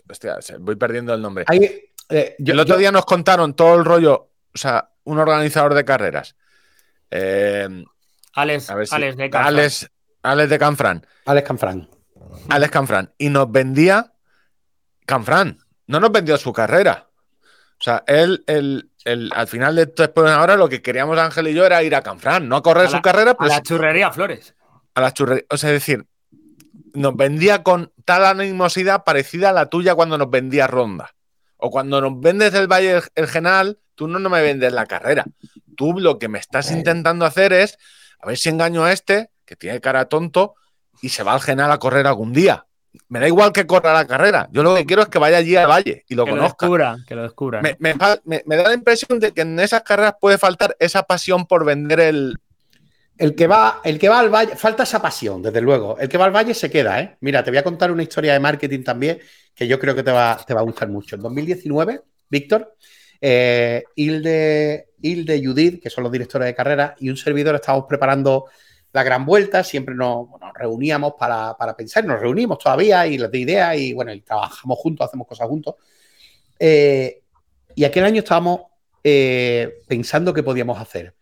hostia, 0.09 0.39
voy 0.61 0.77
perdiendo 0.77 1.15
el 1.15 1.23
nombre. 1.23 1.45
Eh, 2.09 2.37
el 2.39 2.61
otro 2.61 2.77
día 2.77 2.93
nos 2.93 3.05
contaron 3.05 3.55
todo 3.55 3.77
el 3.77 3.85
rollo. 3.85 4.31
O 4.55 4.59
sea, 4.59 4.91
un 5.05 5.19
organizador 5.19 5.75
de 5.75 5.85
carreras. 5.85 6.37
Eh, 7.11 7.85
Alex, 8.35 8.71
Alex, 8.71 9.17
de 9.17 9.31
Canfran. 9.31 9.55
Alex, 9.55 9.91
Alex 10.23 10.51
de 10.51 10.59
Canfran. 10.59 11.07
Alex 11.27 11.47
Canfran. 11.47 11.89
Alex 12.49 12.71
Canfran. 12.71 13.13
Y 13.19 13.29
nos 13.29 13.51
vendía 13.51 14.13
Canfran. 15.07 15.59
No 15.87 16.01
nos 16.01 16.13
vendió 16.13 16.37
su 16.37 16.53
carrera. 16.53 17.09
O 17.79 17.85
sea, 17.85 18.05
él, 18.07 18.45
al 19.35 19.49
final 19.49 19.77
de 19.77 19.83
esto 19.83 20.13
ahora 20.29 20.57
lo 20.57 20.69
que 20.69 20.83
queríamos 20.83 21.19
Ángel 21.19 21.49
y 21.49 21.55
yo 21.55 21.67
era 21.67 21.83
ir 21.83 21.95
a 21.95 22.03
Canfran, 22.03 22.49
no 22.49 22.57
a 22.57 22.63
correr 22.63 22.89
su 22.89 23.01
carrera. 23.01 23.35
Pues, 23.35 23.51
a 23.51 23.57
la 23.57 23.63
churrería 23.63 24.13
Flores. 24.13 24.55
A 24.95 25.01
la 25.01 25.13
churrería. 25.13 25.45
O 25.51 25.57
sea, 25.57 25.71
es 25.71 25.75
decir, 25.75 26.07
nos 26.95 27.17
vendía 27.17 27.63
con 27.63 27.93
tal 28.05 28.25
animosidad 28.25 29.03
parecida 29.05 29.51
a 29.51 29.53
la 29.53 29.67
tuya 29.67 29.95
cuando 29.95 30.17
nos 30.17 30.31
vendía 30.31 30.69
Ronda. 30.69 31.15
O 31.57 31.71
cuando 31.71 32.01
nos 32.01 32.21
vendes 32.21 32.55
el 32.55 32.69
Valle 32.69 33.03
el 33.15 33.27
Genal, 33.27 33.79
tú 33.95 34.07
no, 34.07 34.19
no 34.19 34.29
me 34.31 34.43
vendes 34.43 34.73
la 34.73 34.87
carrera. 34.87 35.25
Tú 35.77 35.99
lo 35.99 36.19
que 36.19 36.29
me 36.29 36.39
estás 36.39 36.71
intentando 36.71 37.25
hacer 37.25 37.53
es 37.53 37.79
a 38.23 38.27
ver 38.29 38.39
si 38.39 38.49
engaño 38.49 38.85
a 38.85 38.93
este, 38.93 39.31
que 39.45 39.57
tiene 39.57 39.81
cara 39.81 40.07
tonto, 40.07 40.55
y 41.03 41.09
se 41.09 41.25
va 41.25 41.35
al 41.35 41.41
Genal 41.41 41.73
a 41.73 41.79
correr 41.79 42.07
algún 42.07 42.33
día. 42.33 42.67
Me 43.09 43.21
da 43.21 43.27
igual 43.27 43.53
que 43.53 43.67
corra 43.67 43.93
la 43.93 44.07
carrera. 44.07 44.49
Yo 44.53 44.63
lo 44.63 44.75
que 44.75 44.85
quiero 44.85 45.03
es 45.03 45.09
que 45.09 45.19
vaya 45.19 45.39
allí 45.39 45.57
al 45.57 45.69
valle 45.69 46.05
y 46.09 46.15
lo 46.15 46.27
conozca. 46.27 46.99
que 47.07 47.15
lo 47.15 47.23
descubra. 47.23 47.63
Me, 47.79 47.95
da 47.95 48.19
la 48.47 48.75
impresión 48.75 49.19
de 49.19 49.33
que 49.33 49.43
en 49.43 49.59
esas 49.61 49.83
carreras 49.83 50.15
puede 50.21 50.39
faltar 50.39 50.77
esa 50.79 51.03
pasión 51.03 51.47
por 51.47 51.65
vender 51.65 52.01
el. 52.01 52.39
El 53.19 53.35
que, 53.37 53.47
va, 53.47 53.81
el 53.85 53.99
que 53.99 54.09
va 54.09 54.19
al 54.19 54.31
valle, 54.31 54.57
falta 54.57 54.83
esa 54.83 55.01
pasión, 55.01 55.43
desde 55.43 55.61
luego. 55.61 55.97
El 55.99 56.09
que 56.09 56.19
va 56.19 56.25
al 56.25 56.35
valle 56.35 56.55
se 56.55 56.71
queda, 56.71 57.01
¿eh? 57.01 57.17
Mira, 57.21 57.45
te 57.45 57.51
voy 57.51 57.59
a 57.59 57.63
contar 57.63 57.93
una 57.93 58.03
historia 58.03 58.33
de 58.33 58.41
marketing 58.41 58.83
también 58.83 59.21
que 59.55 59.69
yo 59.69 59.79
creo 59.79 59.95
que 59.95 60.03
te 60.03 60.11
va, 60.11 60.43
te 60.45 60.55
va 60.55 60.61
a 60.61 60.65
gustar 60.65 60.89
mucho. 60.89 61.17
En 61.17 61.23
2019, 61.23 62.03
Víctor, 62.29 62.75
eh, 63.21 63.85
Hilde, 63.95 64.89
Hilde 65.01 65.43
Judith, 65.45 65.83
que 65.83 65.91
son 65.91 66.05
los 66.05 66.13
directores 66.13 66.47
de 66.47 66.55
carrera, 66.55 66.97
y 66.99 67.11
un 67.11 67.17
servidor 67.17 67.55
estábamos 67.55 67.87
preparando 67.89 68.47
la 68.93 69.03
gran 69.03 69.25
vuelta, 69.25 69.65
siempre 69.65 69.95
nos, 69.95 70.29
reuníamos 70.55 71.15
para, 71.19 71.57
pensar, 71.77 72.05
nos 72.05 72.21
reunimos 72.21 72.59
todavía 72.59 73.07
y 73.07 73.19
les 73.19 73.31
de 73.31 73.39
ideas 73.39 73.77
y 73.77 73.93
bueno, 73.93 74.13
y 74.13 74.21
trabajamos 74.21 74.79
juntos, 74.79 75.07
hacemos 75.07 75.27
cosas 75.27 75.49
juntos. 75.49 75.77
Eh, 76.59 77.23
y 77.75 77.85
aquel 77.85 78.05
año 78.05 78.21
estábamos 78.21 78.61
eh, 79.03 79.83
pensando 79.89 80.35
qué 80.35 80.43
podíamos 80.43 80.79
hacer. 80.79 81.15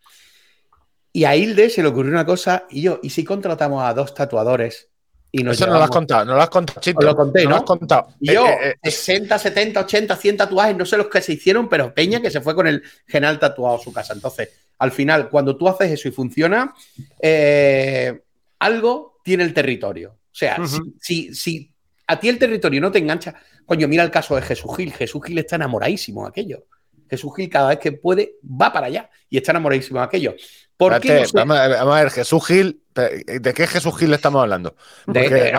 Y 1.13 1.23
a 1.23 1.35
Hilde 1.35 1.69
se 1.69 1.81
le 1.81 1.89
ocurrió 1.89 2.11
una 2.11 2.25
cosa 2.25 2.65
y 2.69 2.81
yo, 2.81 2.99
¿y 3.03 3.09
si 3.09 3.23
contratamos 3.23 3.83
a 3.83 3.93
dos 3.93 4.13
tatuadores 4.13 4.91
eso 5.31 5.65
no 5.65 5.73
lo 5.75 5.83
has 5.83 5.89
contado, 5.89 6.25
no 6.25 6.35
lo 6.35 6.41
has 6.41 6.49
contado, 6.49 6.81
Chito. 6.81 7.01
Lo 7.01 7.15
conté, 7.15 7.45
¿no? 7.45 7.51
Lo 7.51 7.55
has 7.57 7.63
contado. 7.63 8.07
Y 8.19 8.33
yo, 8.33 8.45
60, 8.83 9.39
70, 9.39 9.79
80, 9.79 10.15
100 10.17 10.37
tatuajes, 10.37 10.75
no 10.75 10.85
sé 10.85 10.97
los 10.97 11.07
que 11.07 11.21
se 11.21 11.33
hicieron, 11.33 11.69
pero 11.69 11.93
Peña 11.93 12.21
que 12.21 12.29
se 12.29 12.41
fue 12.41 12.53
con 12.53 12.67
el 12.67 12.83
general 13.07 13.39
tatuado 13.39 13.77
a 13.77 13.79
su 13.79 13.93
casa. 13.93 14.13
Entonces, 14.13 14.49
al 14.81 14.91
final, 14.91 15.29
cuando 15.29 15.55
tú 15.55 15.69
haces 15.69 15.91
eso 15.91 16.07
y 16.07 16.11
funciona, 16.11 16.73
eh, 17.21 18.19
algo 18.57 19.19
tiene 19.23 19.43
el 19.43 19.53
territorio. 19.53 20.09
O 20.09 20.35
sea, 20.35 20.57
si, 20.99 21.35
si, 21.35 21.71
a 22.07 22.19
ti 22.19 22.29
el 22.29 22.39
territorio 22.39 22.81
no 22.81 22.91
te 22.91 22.97
engancha, 22.97 23.35
coño, 23.63 23.87
mira 23.87 24.01
el 24.01 24.09
caso 24.09 24.35
de 24.35 24.41
Jesús 24.41 24.75
Gil. 24.75 24.91
Jesús 24.91 25.21
Gil 25.23 25.37
está 25.37 25.57
enamoradísimo 25.57 26.23
de 26.23 26.29
aquello. 26.29 26.65
Jesús 27.07 27.31
Gil 27.35 27.47
cada 27.47 27.69
vez 27.69 27.77
que 27.77 27.91
puede 27.91 28.37
va 28.43 28.73
para 28.73 28.87
allá 28.87 29.07
y 29.29 29.37
está 29.37 29.51
enamoradísimo 29.51 29.99
de 29.99 30.05
aquello. 30.05 30.33
¿Por 30.75 30.99
qué 30.99 31.25
vamos, 31.31 31.57
a 31.59 31.85
ver, 31.85 32.09
Jesús 32.09 32.43
Gil, 32.47 32.81
¿de 32.95 33.53
qué 33.53 33.67
Jesús 33.67 33.95
Gil 33.99 34.11
estamos 34.15 34.41
hablando? 34.41 34.75
De, 35.05 35.53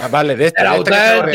ah, 0.00 0.08
vale, 0.08 0.36
de 0.36 0.46
este. 0.46 0.62
este 0.62 0.90
claro, 0.90 1.28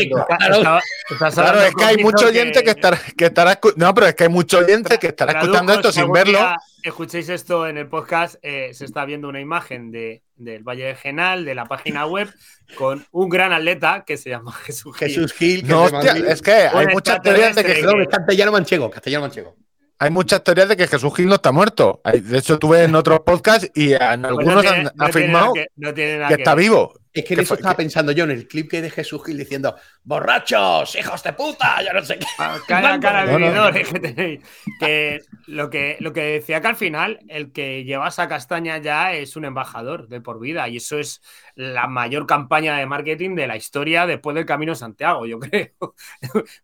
es 1.62 1.74
que 1.74 1.84
hay 1.84 1.96
mucho 1.98 2.26
oyente 2.26 2.62
que, 2.62 2.70
estará, 2.70 2.98
que 3.16 3.26
estará. 3.26 3.58
No, 3.76 3.94
pero 3.94 4.06
es 4.06 4.14
que 4.14 4.24
hay 4.24 4.28
mucho 4.28 4.58
oyente 4.58 4.98
que 4.98 5.08
estará 5.08 5.40
escuchando 5.40 5.72
esto 5.72 5.92
sin 5.92 6.10
verlo. 6.12 6.38
Escuchéis 6.82 7.28
esto 7.30 7.66
en 7.66 7.78
el 7.78 7.88
podcast, 7.88 8.36
eh, 8.42 8.70
se 8.74 8.84
está 8.84 9.06
viendo 9.06 9.28
una 9.28 9.40
imagen 9.40 9.90
de, 9.90 10.22
del 10.36 10.62
Valle 10.62 10.84
de 10.84 10.94
Genal, 10.94 11.46
de 11.46 11.54
la 11.54 11.64
página 11.64 12.06
web, 12.06 12.30
con 12.76 13.06
un 13.10 13.30
gran 13.30 13.52
atleta 13.52 14.04
que 14.06 14.18
se 14.18 14.30
llama 14.30 14.52
Jesús 14.52 14.96
Gil. 14.96 15.08
Jesús 15.08 15.32
Gil. 15.32 15.66
no, 15.66 15.84
hostia, 15.84 16.12
es 16.12 16.42
que 16.42 16.52
hay 16.52 16.86
muchas 16.88 17.22
teorías 17.22 17.54
de 17.54 17.64
que. 17.64 17.74
que... 17.74 18.06
Castellano 18.10 18.52
manchego, 18.52 18.90
castellano 18.90 19.22
manchego 19.22 19.56
hay 19.98 20.10
muchas 20.10 20.42
teorías 20.42 20.68
de 20.68 20.76
que 20.76 20.86
Jesús 20.86 21.14
Gil 21.14 21.26
no 21.26 21.36
está 21.36 21.52
muerto. 21.52 22.00
De 22.04 22.38
hecho, 22.38 22.58
tuve 22.58 22.84
en 22.84 22.94
otros 22.94 23.20
podcasts 23.20 23.70
y 23.74 23.92
en 23.92 23.98
pues 23.98 24.24
algunos 24.24 24.66
han 24.66 24.90
afirmado 24.98 25.52
que, 25.54 26.26
está 26.28 26.54
vivo. 26.54 26.94
Es 27.14 27.24
que 27.24 27.34
en 27.34 27.40
eso 27.40 27.54
estaba 27.54 27.76
pensando 27.76 28.10
yo 28.10 28.24
en 28.24 28.32
el 28.32 28.48
clip 28.48 28.68
que 28.68 28.82
de 28.82 28.90
Jesús 28.90 29.24
Gil 29.24 29.38
diciendo 29.38 29.76
¡Borrachos! 30.02 30.96
¡Hijos 30.96 31.22
de 31.22 31.32
puta! 31.32 31.80
Yo 31.80 31.92
no 31.92 32.02
sé 32.04 32.18
qué. 32.18 32.26
Ah, 32.40 32.58
cara, 32.66 32.98
cara 32.98 33.38
no, 33.38 33.72
que 33.72 33.84
tenéis. 34.00 34.40
Que 34.80 35.20
lo, 35.46 35.70
que 35.70 35.96
lo 36.00 36.12
que 36.12 36.22
decía 36.22 36.60
que 36.60 36.66
al 36.66 36.74
final, 36.74 37.20
el 37.28 37.52
que 37.52 37.84
llevas 37.84 38.18
a 38.18 38.26
Castaña 38.26 38.78
ya 38.78 39.12
es 39.12 39.36
un 39.36 39.44
embajador 39.44 40.08
de 40.08 40.20
por 40.20 40.40
vida. 40.40 40.68
Y 40.68 40.78
eso 40.78 40.98
es 40.98 41.22
la 41.54 41.86
mayor 41.86 42.26
campaña 42.26 42.76
de 42.78 42.86
marketing 42.86 43.36
de 43.36 43.46
la 43.46 43.56
historia 43.56 44.06
después 44.06 44.34
del 44.34 44.44
Camino 44.44 44.72
de 44.72 44.76
Santiago, 44.76 45.24
yo 45.24 45.38
creo. 45.40 45.94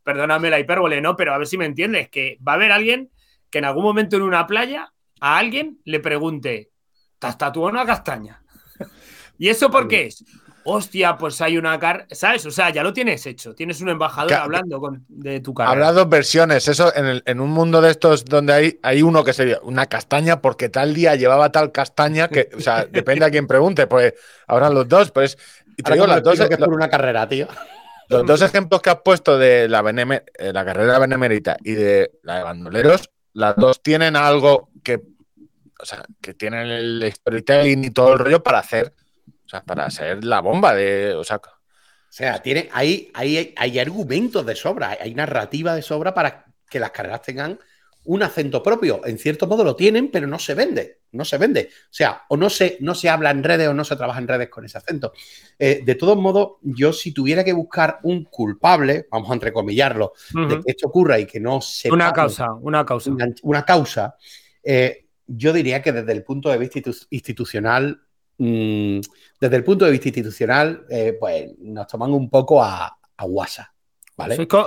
Perdóname 0.03 0.51
la 0.51 0.59
hipérbole, 0.59 1.01
¿no? 1.01 1.15
Pero 1.15 1.33
a 1.33 1.39
ver 1.39 1.47
si 1.47 1.59
me 1.59 1.67
entiendes, 1.67 2.09
que 2.09 2.39
va 2.47 2.53
a 2.53 2.55
haber 2.57 2.73
alguien 2.73 3.13
que 3.51 3.59
en 3.59 3.67
algún 3.67 3.85
momento 3.85 4.17
en 4.17 4.23
una 4.23 4.49
playa 4.49 4.93
a 5.21 5.39
alguien 5.39 5.79
le 5.85 6.01
pregunte, 6.01 6.73
¿te 7.21 7.27
has 7.29 7.39
tatuado 7.39 7.69
una 7.69 7.87
castaña? 7.87 8.40
¿Y 9.41 9.49
eso 9.49 9.71
por 9.71 9.89
qué 9.89 10.07
es? 10.07 10.25
Hostia, 10.65 11.17
pues 11.17 11.41
hay 11.41 11.57
una 11.57 11.79
car, 11.81 12.07
¿sabes? 12.11 12.45
O 12.45 12.51
sea, 12.51 12.71
ya 12.71 12.83
lo 12.83 12.93
tienes 12.93 13.25
hecho. 13.27 13.55
Tienes 13.55 13.81
un 13.81 13.89
embajador 13.89 14.35
hablando 14.35 14.81
de 15.09 15.41
tu 15.41 15.55
carrera. 15.55 15.73
Habrá 15.73 15.93
dos 15.93 16.09
versiones. 16.09 16.69
Eso 16.69 16.93
en, 16.95 17.41
un 17.41 17.51
mundo 17.51 17.81
de 17.81 17.91
estos 17.91 18.27
donde 18.27 18.53
hay, 18.53 18.79
hay 18.83 19.03
uno 19.03 19.25
que 19.25 19.33
sería 19.33 19.59
una 19.63 19.87
castaña 19.87 20.43
porque 20.43 20.69
tal 20.69 20.93
día 20.93 21.17
llevaba 21.17 21.51
tal 21.51 21.73
castaña 21.73 22.29
que, 22.29 22.51
o 22.55 22.61
sea, 22.61 22.85
depende 22.93 23.25
a 23.25 23.31
quien 23.31 23.47
pregunte. 23.47 23.87
Pues 23.87 24.13
habrá 24.47 24.69
los 24.69 24.87
dos. 24.87 25.11
Pues 25.11 25.39
y 25.77 25.83
te 25.83 25.95
digo, 25.95 26.07
las 26.07 26.23
dos. 26.23 26.39
Que 26.39 26.55
es 26.55 26.59
por 26.59 26.75
una 26.75 26.91
carrera, 26.91 27.27
tío. 27.27 27.49
Los 28.11 28.27
dos 28.27 28.43
ejemplos 28.43 28.83
que 28.83 28.91
has 28.91 29.01
puesto 29.03 29.39
de 29.39 29.69
la, 29.69 29.81
eh, 29.81 30.53
la 30.53 30.65
carrera 30.65 30.99
benemérita 30.99 31.57
y 31.65 31.73
de 31.73 32.13
la 32.23 32.37
de 32.37 32.43
bandoleros 32.43 33.09
las 33.33 33.57
dos 33.57 33.83
tienen 33.83 34.17
algo 34.17 34.69
que, 34.83 35.01
o 35.81 35.85
sea, 35.85 36.05
que 36.21 36.35
tienen 36.35 36.67
el 36.67 37.13
storytelling 37.13 37.85
y 37.85 37.91
todo 37.91 38.13
el 38.13 38.19
rollo 38.19 38.43
para 38.43 38.59
hacer, 38.59 38.93
o 39.51 39.57
sea, 39.59 39.65
para 39.65 39.91
ser 39.91 40.25
la 40.25 40.41
bomba 40.41 40.77
de, 40.77 41.13
o 41.15 41.25
sea, 41.25 41.39
o 41.39 42.13
sea, 42.13 42.41
tiene, 42.41 42.69
hay, 42.73 43.11
hay, 43.15 43.53
hay 43.57 43.79
argumentos 43.81 44.47
de 44.47 44.55
sobra, 44.55 44.97
hay 45.01 45.13
narrativa 45.13 45.75
de 45.75 45.83
sobra 45.83 46.15
para 46.15 46.45
que 46.69 46.79
las 46.79 46.93
carreras 46.93 47.23
tengan 47.23 47.59
un 48.05 48.23
acento 48.23 48.63
propio. 48.63 49.05
En 49.05 49.19
cierto 49.19 49.49
modo 49.49 49.65
lo 49.65 49.75
tienen, 49.75 50.09
pero 50.09 50.29
no 50.29 50.39
se 50.39 50.55
vende. 50.55 51.01
No 51.11 51.25
se 51.25 51.37
vende. 51.37 51.69
O 51.73 51.93
sea, 51.93 52.23
o 52.29 52.37
no 52.37 52.49
se, 52.49 52.79
no 52.81 52.95
se 52.95 53.09
habla 53.09 53.33
en 53.33 53.43
redes 53.43 53.67
o 53.67 53.75
no 53.75 53.85
se 53.85 53.97
trabaja 53.97 54.21
en 54.21 54.29
redes 54.29 54.49
con 54.51 54.65
ese 54.65 54.79
acento. 54.79 55.13
Eh, 55.59 55.83
de 55.85 55.95
todos 55.97 56.17
modos, 56.17 56.59
yo 56.63 56.93
si 56.93 57.13
tuviera 57.13 57.43
que 57.43 57.53
buscar 57.53 57.99
un 58.05 58.27
culpable, 58.27 59.09
vamos 59.11 59.31
a 59.31 59.35
entrecomillarlo, 59.35 60.13
de 60.33 60.61
que 60.61 60.71
esto 60.71 60.87
ocurra 60.87 61.19
y 61.19 61.27
que 61.27 61.41
no 61.41 61.61
se... 61.61 61.91
Una 61.91 62.13
causa, 62.13 62.55
una 62.55 62.87
causa. 62.87 63.11
Una, 63.43 63.65
causa. 63.65 64.15
Eh, 64.63 65.09
yo 65.27 65.53
diría 65.53 65.83
que 65.83 65.93
desde 65.93 66.13
el 66.13 66.23
punto 66.23 66.51
de 66.51 66.59
vista 66.59 66.81
institucional, 67.11 68.03
mm, 68.41 69.01
desde 69.41 69.57
el 69.57 69.65
punto 69.65 69.85
de 69.85 69.93
vista 69.93 70.09
institucional, 70.09 70.85
eh, 70.91 71.17
pues 71.19 71.53
nos 71.59 71.87
toman 71.87 72.13
un 72.13 72.29
poco 72.29 72.63
a, 72.63 72.99
a 73.17 73.25
guasa 73.25 73.73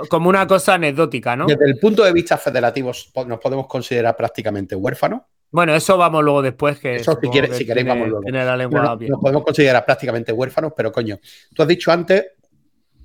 como 0.08 0.28
una 0.28 0.46
cosa 0.46 0.74
anecdótica, 0.74 1.36
¿no? 1.36 1.46
Desde 1.46 1.66
el 1.66 1.78
punto 1.78 2.04
de 2.04 2.12
vista 2.12 2.38
federativo 2.38 2.92
nos 3.26 3.38
podemos 3.40 3.66
considerar 3.66 4.16
prácticamente 4.16 4.74
huérfanos. 4.74 5.22
Bueno, 5.50 5.74
eso 5.74 5.96
vamos 5.96 6.24
luego 6.24 6.42
después. 6.42 6.78
Que 6.80 6.96
eso 6.96 7.18
si, 7.20 7.30
queréis 7.30 7.86
vamos 7.86 8.08
luego. 8.08 8.22
nos 8.26 9.20
podemos 9.20 9.44
considerar 9.44 9.84
prácticamente 9.84 10.32
huérfanos, 10.32 10.72
pero 10.76 10.90
coño, 10.90 11.18
tú 11.54 11.62
has 11.62 11.68
dicho 11.68 11.92
antes 11.92 12.26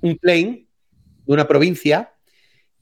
un 0.00 0.16
plane 0.16 0.66
de 1.26 1.32
una 1.32 1.46
provincia 1.46 2.12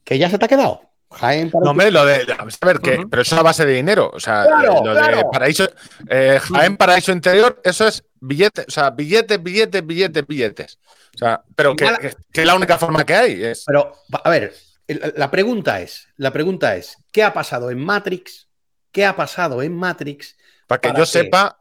que 0.03 0.17
ya 0.17 0.29
se 0.29 0.39
te 0.39 0.45
ha 0.45 0.47
quedado. 0.47 0.81
Jaén 1.11 1.51
No, 1.53 1.71
hombre, 1.71 1.91
lo 1.91 2.05
de. 2.05 2.25
A 2.37 2.65
ver, 2.65 2.79
que, 2.79 3.05
pero 3.09 3.21
eso 3.23 3.35
es 3.35 3.39
a 3.39 3.43
base 3.43 3.65
de 3.65 3.73
dinero. 3.73 4.11
O 4.13 4.19
sea, 4.19 4.45
lo 4.83 4.93
de 4.93 5.25
paraíso. 5.31 5.67
Eh, 6.07 6.39
Jaén 6.41 6.77
Paraíso 6.77 7.11
Interior, 7.11 7.59
eso 7.63 7.87
es 7.87 8.03
billetes, 8.19 8.65
o 8.67 8.71
sea, 8.71 8.91
billetes, 8.91 9.41
billetes, 9.41 9.85
billetes, 9.85 10.27
billetes. 10.27 10.79
O 11.15 11.17
sea, 11.17 11.43
pero 11.55 11.75
que, 11.75 12.15
que, 12.31 12.41
es 12.41 12.47
la 12.47 12.55
única 12.55 12.77
forma 12.77 13.05
que 13.05 13.13
hay. 13.15 13.43
Es... 13.43 13.63
Pero, 13.65 13.93
a 14.11 14.29
ver, 14.29 14.53
la 14.87 15.31
pregunta 15.31 15.81
es: 15.81 16.07
la 16.17 16.31
pregunta 16.31 16.75
es, 16.75 16.97
¿qué 17.11 17.23
ha 17.23 17.33
pasado 17.33 17.71
en 17.71 17.83
Matrix? 17.83 18.47
¿Qué 18.91 19.05
ha 19.05 19.15
pasado 19.15 19.61
en 19.61 19.75
Matrix? 19.75 20.37
Para 20.67 20.81
que 20.81 20.93
yo 20.95 21.05
sepa. 21.05 21.59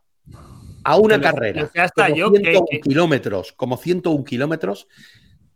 A 0.84 0.96
una 0.96 1.20
carrera. 1.20 1.68
Como 1.68 2.06
101 2.06 2.64
kilómetros, 2.82 3.52
como 3.52 3.76
101 3.76 4.24
kilómetros, 4.24 4.88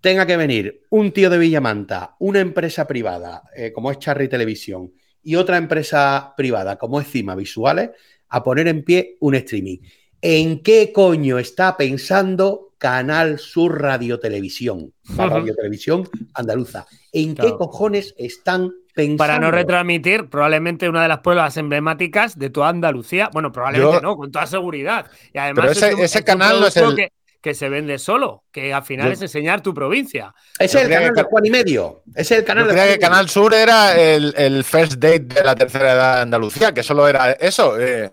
tenga 0.02 0.26
que 0.26 0.36
venir 0.36 0.82
un 0.90 1.12
tío 1.12 1.30
de 1.30 1.38
Villamanta, 1.38 2.16
una 2.18 2.40
empresa 2.40 2.86
privada 2.86 3.44
eh, 3.56 3.72
como 3.72 3.90
es 3.90 3.98
Charry 3.98 4.28
Televisión 4.28 4.92
y 5.22 5.36
otra 5.36 5.56
empresa 5.56 6.34
privada 6.36 6.76
como 6.76 7.00
es 7.00 7.08
Cima 7.08 7.36
Visuales 7.36 7.90
a 8.28 8.42
poner 8.42 8.66
en 8.66 8.84
pie 8.84 9.16
un 9.20 9.36
streaming. 9.36 9.78
¿En 10.20 10.62
qué 10.62 10.92
coño 10.92 11.38
está 11.38 11.76
pensando 11.76 12.74
Canal 12.78 13.38
Sur 13.38 13.80
Radio 13.80 14.18
Televisión? 14.18 14.92
Radio 15.16 15.54
Televisión 15.54 16.08
Andaluza. 16.34 16.86
¿En 17.12 17.36
qué 17.36 17.52
cojones 17.56 18.12
están 18.18 18.72
pensando? 18.94 19.18
Para 19.18 19.38
no 19.38 19.52
retransmitir 19.52 20.28
probablemente 20.28 20.88
una 20.88 21.02
de 21.02 21.08
las 21.08 21.20
pruebas 21.20 21.56
emblemáticas 21.56 22.36
de 22.36 22.50
toda 22.50 22.70
Andalucía. 22.70 23.30
Bueno, 23.32 23.52
probablemente 23.52 24.00
no, 24.00 24.16
con 24.16 24.32
toda 24.32 24.46
seguridad. 24.46 25.06
Y 25.32 25.38
además 25.38 25.80
ese, 25.80 26.24
canal 26.24 26.60
no 26.60 26.66
es 26.66 26.76
el 26.76 26.96
que 26.96 27.12
se 27.54 27.68
vende 27.68 27.98
solo, 27.98 28.44
que 28.52 28.72
al 28.72 28.84
final 28.84 29.10
es 29.10 29.20
enseñar 29.20 29.62
tu 29.62 29.74
provincia. 29.74 30.32
Ese 30.58 30.78
es 30.78 30.84
el 30.84 30.90
canal 30.90 31.14
de 31.14 31.22
Juan 31.24 31.46
y 31.46 31.50
Medio. 31.50 32.02
Es 32.14 32.30
el 32.30 32.44
canal 32.44 32.68
Yo 32.68 32.74
que 32.74 32.98
Canal 32.98 33.28
Sur 33.28 33.52
era 33.52 34.00
el, 34.00 34.64
first 34.64 34.94
date 34.94 35.20
de 35.20 35.42
la 35.44 35.54
tercera 35.56 35.92
edad 35.92 36.16
de 36.16 36.22
Andalucía, 36.22 36.72
que 36.72 36.82
solo 36.82 37.08
era 37.08 37.32
eso. 37.32 37.78
Eh. 37.80 38.12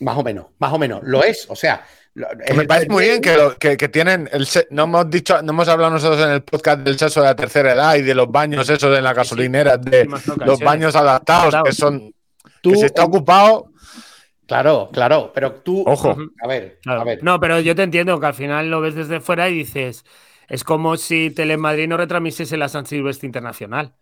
Más 0.00 0.18
o 0.18 0.22
menos, 0.22 0.46
más 0.58 0.72
o 0.72 0.78
menos. 0.78 1.00
Lo 1.04 1.24
es, 1.24 1.46
o 1.48 1.56
sea. 1.56 1.86
me 2.14 2.66
parece 2.66 2.90
muy 2.90 3.04
bien 3.04 3.22
que, 3.22 3.76
que, 3.76 3.88
tienen. 3.88 4.28
El, 4.30 4.46
no 4.70 4.84
hemos 4.84 5.10
dicho, 5.10 5.40
no 5.42 5.52
hemos 5.52 5.68
hablado 5.68 5.92
nosotros 5.92 6.20
en 6.20 6.32
el 6.32 6.42
podcast 6.42 6.80
del 6.80 6.98
sexo 6.98 7.22
de 7.22 7.28
la 7.28 7.36
tercera 7.36 7.72
edad 7.72 7.94
y 7.94 8.02
de 8.02 8.14
los 8.14 8.30
baños 8.30 8.68
esos 8.68 8.96
en 8.96 9.04
la 9.04 9.14
gasolinera, 9.14 9.78
de 9.78 10.06
los 10.44 10.60
baños 10.60 10.94
adaptados, 10.94 11.54
que 11.64 11.72
son. 11.72 12.12
Que 12.62 12.76
se 12.76 12.86
está 12.86 13.04
ocupado 13.04 13.70
Claro, 14.46 14.90
claro, 14.92 15.32
pero 15.34 15.54
tú. 15.54 15.82
Ojo. 15.86 16.16
A 16.40 16.46
ver, 16.46 16.78
a 16.86 17.02
ver. 17.02 17.22
No, 17.22 17.40
pero 17.40 17.58
yo 17.60 17.74
te 17.74 17.82
entiendo 17.82 18.18
que 18.20 18.26
al 18.26 18.34
final 18.34 18.70
lo 18.70 18.80
ves 18.80 18.94
desde 18.94 19.20
fuera 19.20 19.48
y 19.48 19.54
dices. 19.54 20.04
Es 20.48 20.62
como 20.62 20.96
si 20.96 21.30
Telemadrid 21.30 21.88
no 21.88 21.96
retransmitiese 21.96 22.56
la 22.56 22.68
San 22.68 22.86
Silvestre 22.86 23.26
Internacional. 23.26 23.94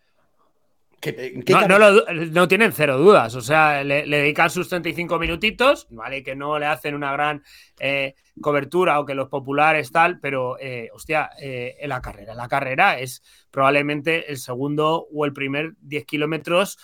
no, 2.32 2.48
tienen 2.48 2.72
cero 2.72 2.98
dudas. 2.98 3.34
O 3.34 3.40
sea, 3.40 3.82
le, 3.82 4.04
dedican 4.06 4.50
sus 4.50 4.68
35 4.68 5.18
minutitos, 5.18 5.86
¿vale? 5.90 6.22
Que 6.22 6.36
no 6.36 6.58
le 6.58 6.66
hacen 6.66 6.94
una 6.94 7.12
gran 7.12 7.42
eh, 7.78 8.14
cobertura 8.42 9.00
o 9.00 9.06
que 9.06 9.14
los 9.14 9.30
populares 9.30 9.90
tal, 9.90 10.20
pero, 10.20 10.58
eh, 10.60 10.90
hostia, 10.92 11.30
eh, 11.40 11.76
en 11.80 11.88
la 11.88 12.02
carrera. 12.02 12.34
La 12.34 12.48
carrera 12.48 12.98
es 12.98 13.22
probablemente 13.50 14.30
el 14.30 14.36
segundo 14.36 15.06
o 15.10 15.24
el 15.24 15.32
primer 15.32 15.72
10 15.80 16.04
kilómetros 16.04 16.78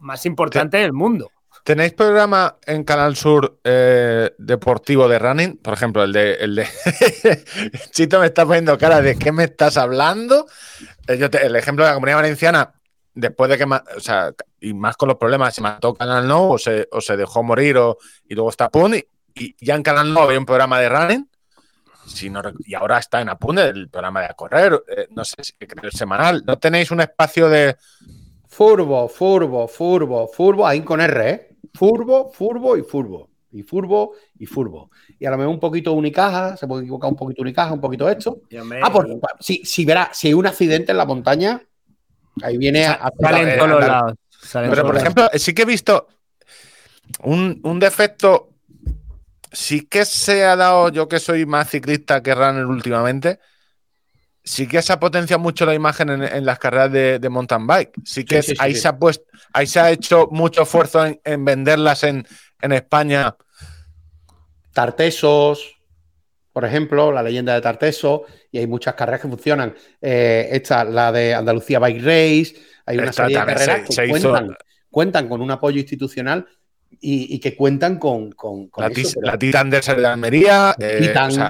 más 0.00 0.26
importante 0.26 0.76
del 0.78 0.92
mundo. 0.92 1.30
¿Tenéis 1.66 1.94
programa 1.94 2.58
en 2.64 2.84
Canal 2.84 3.16
Sur 3.16 3.58
eh, 3.64 4.30
deportivo 4.38 5.08
de 5.08 5.18
running? 5.18 5.56
Por 5.56 5.74
ejemplo, 5.74 6.04
el 6.04 6.12
de, 6.12 6.34
el 6.34 6.54
de... 6.54 6.68
Chito 7.90 8.20
me 8.20 8.26
está 8.26 8.46
poniendo 8.46 8.78
cara 8.78 9.02
de 9.02 9.18
¿qué 9.18 9.32
me 9.32 9.42
estás 9.42 9.76
hablando? 9.76 10.46
Eh, 11.08 11.28
el 11.42 11.56
ejemplo 11.56 11.84
de 11.84 11.90
la 11.90 11.94
comunidad 11.94 12.18
valenciana, 12.18 12.72
después 13.14 13.50
de 13.50 13.58
que, 13.58 13.64
o 13.64 14.00
sea, 14.00 14.32
y 14.60 14.74
más 14.74 14.96
con 14.96 15.08
los 15.08 15.18
problemas, 15.18 15.56
se 15.56 15.60
mató 15.60 15.92
Canal 15.92 16.28
No 16.28 16.50
o 16.50 16.56
se, 16.56 16.86
o 16.92 17.00
se 17.00 17.16
dejó 17.16 17.42
morir 17.42 17.78
o, 17.78 17.98
y 18.28 18.36
luego 18.36 18.50
está 18.50 18.66
Apun 18.66 18.94
y, 18.94 19.56
ya 19.60 19.74
en 19.74 19.82
Canal 19.82 20.14
No 20.14 20.20
había 20.20 20.38
un 20.38 20.46
programa 20.46 20.78
de 20.78 20.88
running 20.88 21.28
si 22.06 22.30
no, 22.30 22.42
y 22.64 22.74
ahora 22.74 22.98
está 22.98 23.20
en 23.20 23.28
Apun 23.28 23.58
el 23.58 23.88
programa 23.88 24.22
de 24.22 24.34
correr, 24.36 24.84
eh, 24.86 25.08
no 25.10 25.24
sé 25.24 25.42
si 25.42 25.54
el 25.58 25.90
semanal. 25.90 26.44
¿No 26.46 26.56
tenéis 26.60 26.92
un 26.92 27.00
espacio 27.00 27.48
de... 27.48 27.76
Furbo, 28.46 29.08
furbo, 29.08 29.66
furbo, 29.66 30.28
furbo, 30.28 30.64
ahí 30.64 30.82
con 30.82 31.00
R, 31.00 31.28
¿eh? 31.28 31.55
Furbo, 31.76 32.30
furbo 32.32 32.76
y 32.76 32.82
furbo. 32.82 33.30
Y 33.52 33.62
furbo 33.62 34.12
y 34.38 34.46
furbo. 34.46 34.90
Y 35.18 35.26
a 35.26 35.30
lo 35.30 35.38
mejor 35.38 35.54
un 35.54 35.60
poquito 35.60 35.92
unicaja, 35.92 36.56
se 36.56 36.66
puede 36.66 36.82
equivocar 36.82 37.10
un 37.10 37.16
poquito 37.16 37.42
unicaja, 37.42 37.72
un 37.72 37.80
poquito 37.80 38.08
esto. 38.08 38.42
Ah, 38.82 38.90
pues 38.92 39.08
si, 39.40 39.62
si 39.64 39.84
verá, 39.84 40.10
si 40.12 40.28
hay 40.28 40.34
un 40.34 40.46
accidente 40.46 40.92
en 40.92 40.98
la 40.98 41.06
montaña, 41.06 41.62
ahí 42.42 42.58
viene 42.58 42.86
a. 42.86 43.10
Salen 43.20 43.56
todos 43.56 43.70
los 43.70 43.86
lados. 43.86 44.14
Pero, 44.52 44.84
por 44.84 44.96
ejemplo, 44.96 45.28
sí 45.34 45.54
que 45.54 45.62
he 45.62 45.66
visto 45.66 46.08
un, 47.22 47.60
un, 47.62 47.78
defecto. 47.78 48.50
Sí 49.52 49.86
que 49.86 50.04
se 50.04 50.44
ha 50.44 50.54
dado, 50.54 50.90
yo 50.90 51.08
que 51.08 51.18
soy 51.18 51.46
más 51.46 51.70
ciclista 51.70 52.22
que 52.22 52.34
runner 52.34 52.66
últimamente, 52.66 53.38
sí 54.46 54.68
que 54.68 54.80
se 54.80 54.92
ha 54.92 55.00
potenciado 55.00 55.42
mucho 55.42 55.66
la 55.66 55.74
imagen 55.74 56.08
en, 56.22 56.46
las 56.46 56.58
carreras 56.58 56.92
de, 56.92 57.28
mountain 57.28 57.66
bike. 57.66 57.92
Sí 58.04 58.24
que 58.24 58.40
ahí, 58.58 58.74
Se 58.74 58.88
ha 58.88 58.96
puesto, 58.96 59.24
ahí 59.52 59.66
se 59.66 59.80
ha 59.80 59.90
hecho 59.90 60.28
mucho 60.30 60.62
esfuerzo 60.62 61.04
en, 61.04 61.44
venderlas 61.44 62.04
en, 62.04 62.24
España. 62.62 63.36
Tartesos, 64.72 65.76
por 66.52 66.64
ejemplo, 66.64 67.10
la 67.10 67.22
leyenda 67.22 67.54
de 67.54 67.60
Tarteso, 67.60 68.24
y 68.52 68.58
hay 68.58 68.66
muchas 68.66 68.94
carreras 68.94 69.20
que 69.20 69.28
funcionan. 69.28 69.74
Eh, 70.00 70.48
esta, 70.52 70.84
la 70.84 71.10
de 71.10 71.34
Andalucía 71.34 71.80
Bike 71.80 72.02
Race, 72.02 72.54
hay 72.86 72.98
una 72.98 73.12
serie 73.12 73.38
de 73.38 73.44
carreras 73.44 73.80
que 73.88 74.56
cuentan, 74.90 75.28
con 75.28 75.42
un 75.42 75.50
apoyo 75.50 75.80
institucional 75.80 76.46
y, 77.00 77.38
que 77.40 77.56
cuentan 77.56 77.98
con, 77.98 78.34
la, 78.76 78.90
Titan 79.38 79.70
de 79.70 80.06
Almería. 80.06 80.74
Eh, 80.78 81.12
se 81.30 81.48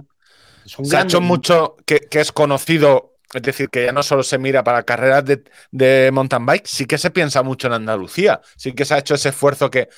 ha 0.97 1.03
hecho 1.03 1.21
mucho 1.21 1.77
que, 1.85 2.09
es 2.11 2.33
conocido, 2.33 3.15
es 3.33 3.43
decir, 3.43 3.69
que 3.69 3.85
ya 3.85 3.93
no 3.93 4.03
solo 4.03 4.23
se 4.23 4.39
mira 4.39 4.65
para 4.65 4.83
carreras 4.83 5.25
de, 5.71 6.11
mountain 6.13 6.47
bike, 6.47 6.67
sí 6.67 6.87
que 6.87 6.99
se 6.99 7.11
piensa 7.11 7.43
mucho 7.43 7.67
en 7.67 7.75
Andalucía, 7.75 8.41
sí 8.57 8.73
que 8.73 8.85
se 8.85 8.95
ha 8.95 8.99
hecho 8.99 9.15
ese 9.15 9.31
esfuerzo 9.31 9.71
que 9.71 9.89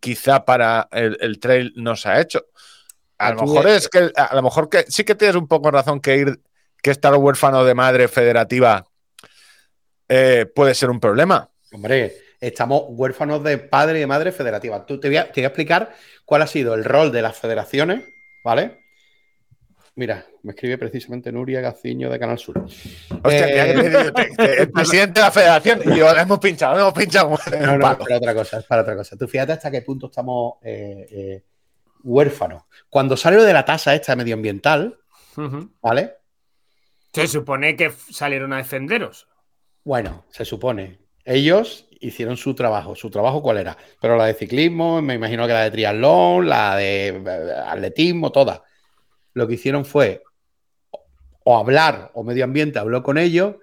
quizá 0.00 0.44
para 0.44 0.88
el, 0.92 1.38
trail 1.40 1.72
no 1.76 1.96
se 1.96 2.08
ha 2.08 2.20
hecho. 2.20 2.46
A 3.18 3.32
lo 3.32 3.42
mejor 3.42 3.68
es 3.68 3.88
que 3.88 4.10
a 4.16 4.34
lo 4.34 4.42
mejor 4.42 4.68
que 4.68 4.84
sí 4.88 5.04
que 5.04 5.14
tienes 5.14 5.36
un 5.36 5.46
poco 5.46 5.70
razón 5.70 6.00
que 6.00 6.16
ir 6.16 6.40
que 6.82 6.90
estar 6.90 7.14
huérfano 7.14 7.64
de 7.64 7.74
madre 7.74 8.08
federativa 8.08 8.84
eh, 10.08 10.46
puede 10.52 10.74
ser 10.74 10.90
un 10.90 10.98
problema. 10.98 11.48
Hombre, 11.72 12.16
estamos 12.40 12.82
huérfanos 12.88 13.42
de 13.44 13.56
padre 13.56 13.98
y 13.98 14.00
de 14.00 14.06
madre 14.06 14.32
federativa. 14.32 14.84
Tú 14.84 14.98
te 14.98 15.08
voy, 15.08 15.16
a, 15.16 15.30
te 15.30 15.40
voy 15.40 15.44
a 15.44 15.48
explicar 15.48 15.94
cuál 16.24 16.42
ha 16.42 16.46
sido 16.46 16.74
el 16.74 16.84
rol 16.84 17.12
de 17.12 17.22
las 17.22 17.38
federaciones, 17.38 18.04
¿vale? 18.44 18.81
Mira, 19.94 20.26
me 20.42 20.52
escribe 20.52 20.78
precisamente 20.78 21.30
Nuria 21.30 21.60
Gaciño 21.60 22.08
de 22.08 22.18
Canal 22.18 22.38
Sur. 22.38 22.64
Hostia, 22.64 23.72
eh, 23.74 24.12
el 24.58 24.70
presidente 24.72 25.20
de 25.20 25.26
la 25.26 25.30
federación 25.30 25.82
y 25.84 25.98
yo 25.98 26.10
hemos 26.16 26.38
pinchado, 26.38 26.80
hemos 26.80 26.94
pinchado. 26.94 27.28
No, 27.28 27.76
no, 27.76 27.90
es 27.90 27.96
para 27.98 28.16
otra 28.16 28.34
cosa, 28.34 28.58
es 28.58 28.64
para 28.64 28.82
otra 28.82 28.96
cosa. 28.96 29.16
Tú 29.18 29.28
fíjate 29.28 29.52
hasta 29.52 29.70
qué 29.70 29.82
punto 29.82 30.06
estamos 30.06 30.54
eh, 30.62 31.06
eh, 31.10 31.44
huérfanos. 32.04 32.62
Cuando 32.88 33.18
salió 33.18 33.42
de 33.42 33.52
la 33.52 33.66
tasa 33.66 33.94
esta 33.94 34.16
medioambiental, 34.16 34.98
¿vale? 35.82 36.14
Se 37.12 37.26
supone 37.28 37.76
que 37.76 37.90
salieron 37.90 38.54
a 38.54 38.58
defenderos. 38.58 39.28
Bueno, 39.84 40.24
se 40.30 40.46
supone. 40.46 41.00
Ellos 41.22 41.86
hicieron 42.00 42.38
su 42.38 42.54
trabajo. 42.54 42.96
¿Su 42.96 43.10
trabajo 43.10 43.42
cuál 43.42 43.58
era? 43.58 43.76
Pero 44.00 44.16
la 44.16 44.24
de 44.24 44.34
ciclismo, 44.34 45.02
me 45.02 45.14
imagino 45.14 45.46
que 45.46 45.52
la 45.52 45.64
de 45.64 45.70
triatlón, 45.70 46.48
la 46.48 46.76
de 46.76 47.62
atletismo, 47.66 48.32
todas 48.32 48.62
lo 49.34 49.46
que 49.46 49.54
hicieron 49.54 49.84
fue 49.84 50.22
o 51.44 51.58
hablar, 51.58 52.10
o 52.14 52.22
medio 52.22 52.44
ambiente 52.44 52.78
habló 52.78 53.02
con 53.02 53.18
ellos 53.18 53.56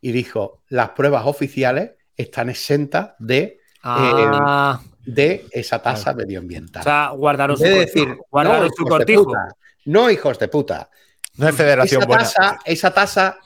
y 0.00 0.12
dijo, 0.12 0.62
las 0.68 0.90
pruebas 0.90 1.26
oficiales 1.26 1.92
están 2.16 2.48
exentas 2.48 3.10
de, 3.18 3.60
ah. 3.82 4.80
eh, 4.82 4.88
de 5.04 5.46
esa 5.52 5.82
tasa 5.82 6.14
medioambiental. 6.14 6.80
O 6.80 6.84
sea, 6.84 7.10
guardaron 7.10 7.56
su, 7.56 7.64
decir, 7.64 8.08
no, 8.32 8.68
su 8.74 8.84
cortijo. 8.84 9.32
no, 9.84 10.10
hijos 10.10 10.38
de 10.38 10.48
puta. 10.48 10.90
No 11.36 11.48
es 11.48 11.54
federación 11.54 12.02
esa 12.02 12.18
Tasa, 12.18 12.58
esa 12.64 12.94
tasa 12.94 13.38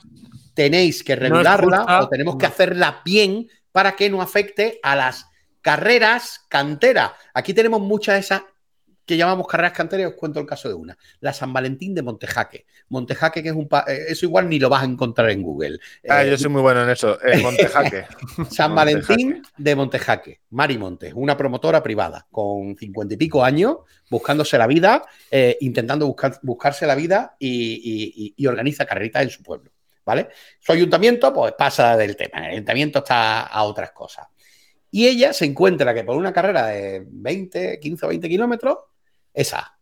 tenéis 0.53 1.03
que 1.03 1.15
regularla 1.15 2.01
o 2.01 2.07
tenemos 2.07 2.37
que 2.37 2.45
hacerla 2.45 3.01
bien 3.03 3.47
para 3.71 3.95
que 3.95 4.09
no 4.09 4.21
afecte 4.21 4.79
a 4.83 4.95
las 4.95 5.27
carreras 5.61 6.45
canteras. 6.47 7.11
Aquí 7.33 7.53
tenemos 7.53 7.81
muchas 7.81 8.15
de 8.15 8.19
esas 8.21 8.43
que 9.11 9.17
llamamos 9.17 9.45
carreras 9.45 9.73
canteras, 9.73 10.07
os 10.07 10.13
cuento 10.13 10.39
el 10.39 10.45
caso 10.45 10.69
de 10.69 10.73
una. 10.73 10.97
La 11.19 11.33
San 11.33 11.51
Valentín 11.51 11.93
de 11.93 12.01
Montejaque. 12.01 12.65
Montejaque, 12.87 13.43
que 13.43 13.49
es 13.49 13.55
un... 13.55 13.67
Eh, 13.85 14.05
eso 14.07 14.25
igual 14.25 14.47
ni 14.47 14.57
lo 14.57 14.69
vas 14.69 14.83
a 14.83 14.85
encontrar 14.85 15.29
en 15.31 15.41
Google. 15.41 15.79
Ah, 16.07 16.23
yo 16.23 16.35
eh, 16.35 16.37
soy 16.37 16.49
muy 16.49 16.61
bueno 16.61 16.81
en 16.81 16.89
eso. 16.91 17.21
Eh, 17.21 17.37
Montejaque. 17.43 18.05
San 18.49 18.73
Valentín 18.73 19.43
de 19.57 19.75
Montejaque. 19.75 20.39
Mari 20.51 20.77
Montes, 20.77 21.11
una 21.13 21.35
promotora 21.35 21.83
privada 21.83 22.25
con 22.31 22.77
cincuenta 22.77 23.15
y 23.15 23.17
pico 23.17 23.43
años, 23.43 23.79
buscándose 24.09 24.57
la 24.57 24.67
vida, 24.67 25.03
intentando 25.59 26.07
buscar, 26.07 26.39
buscarse 26.41 26.87
la 26.87 26.95
vida 26.95 27.35
y, 27.37 28.33
organiza 28.47 28.85
carreritas 28.85 29.23
en 29.23 29.29
su 29.29 29.43
pueblo. 29.43 29.71
¿vale? 30.05 30.29
Su 30.57 30.71
ayuntamiento, 30.71 31.33
pues 31.33 31.53
pasa 31.57 31.97
del 31.97 32.15
tema. 32.15 32.45
El 32.45 32.53
ayuntamiento 32.53 32.99
está 32.99 33.41
a 33.41 33.63
otras 33.63 33.91
cosas. 33.91 34.27
Y 34.89 35.07
ella 35.07 35.33
se 35.33 35.43
encuentra 35.43 35.93
que 35.93 36.05
por 36.05 36.15
una 36.15 36.31
carrera 36.31 36.67
de 36.67 37.05
20, 37.05 37.77
15 37.77 38.05
o 38.05 38.09
20 38.09 38.29
kilómetros, 38.29 38.77
esa 39.33 39.77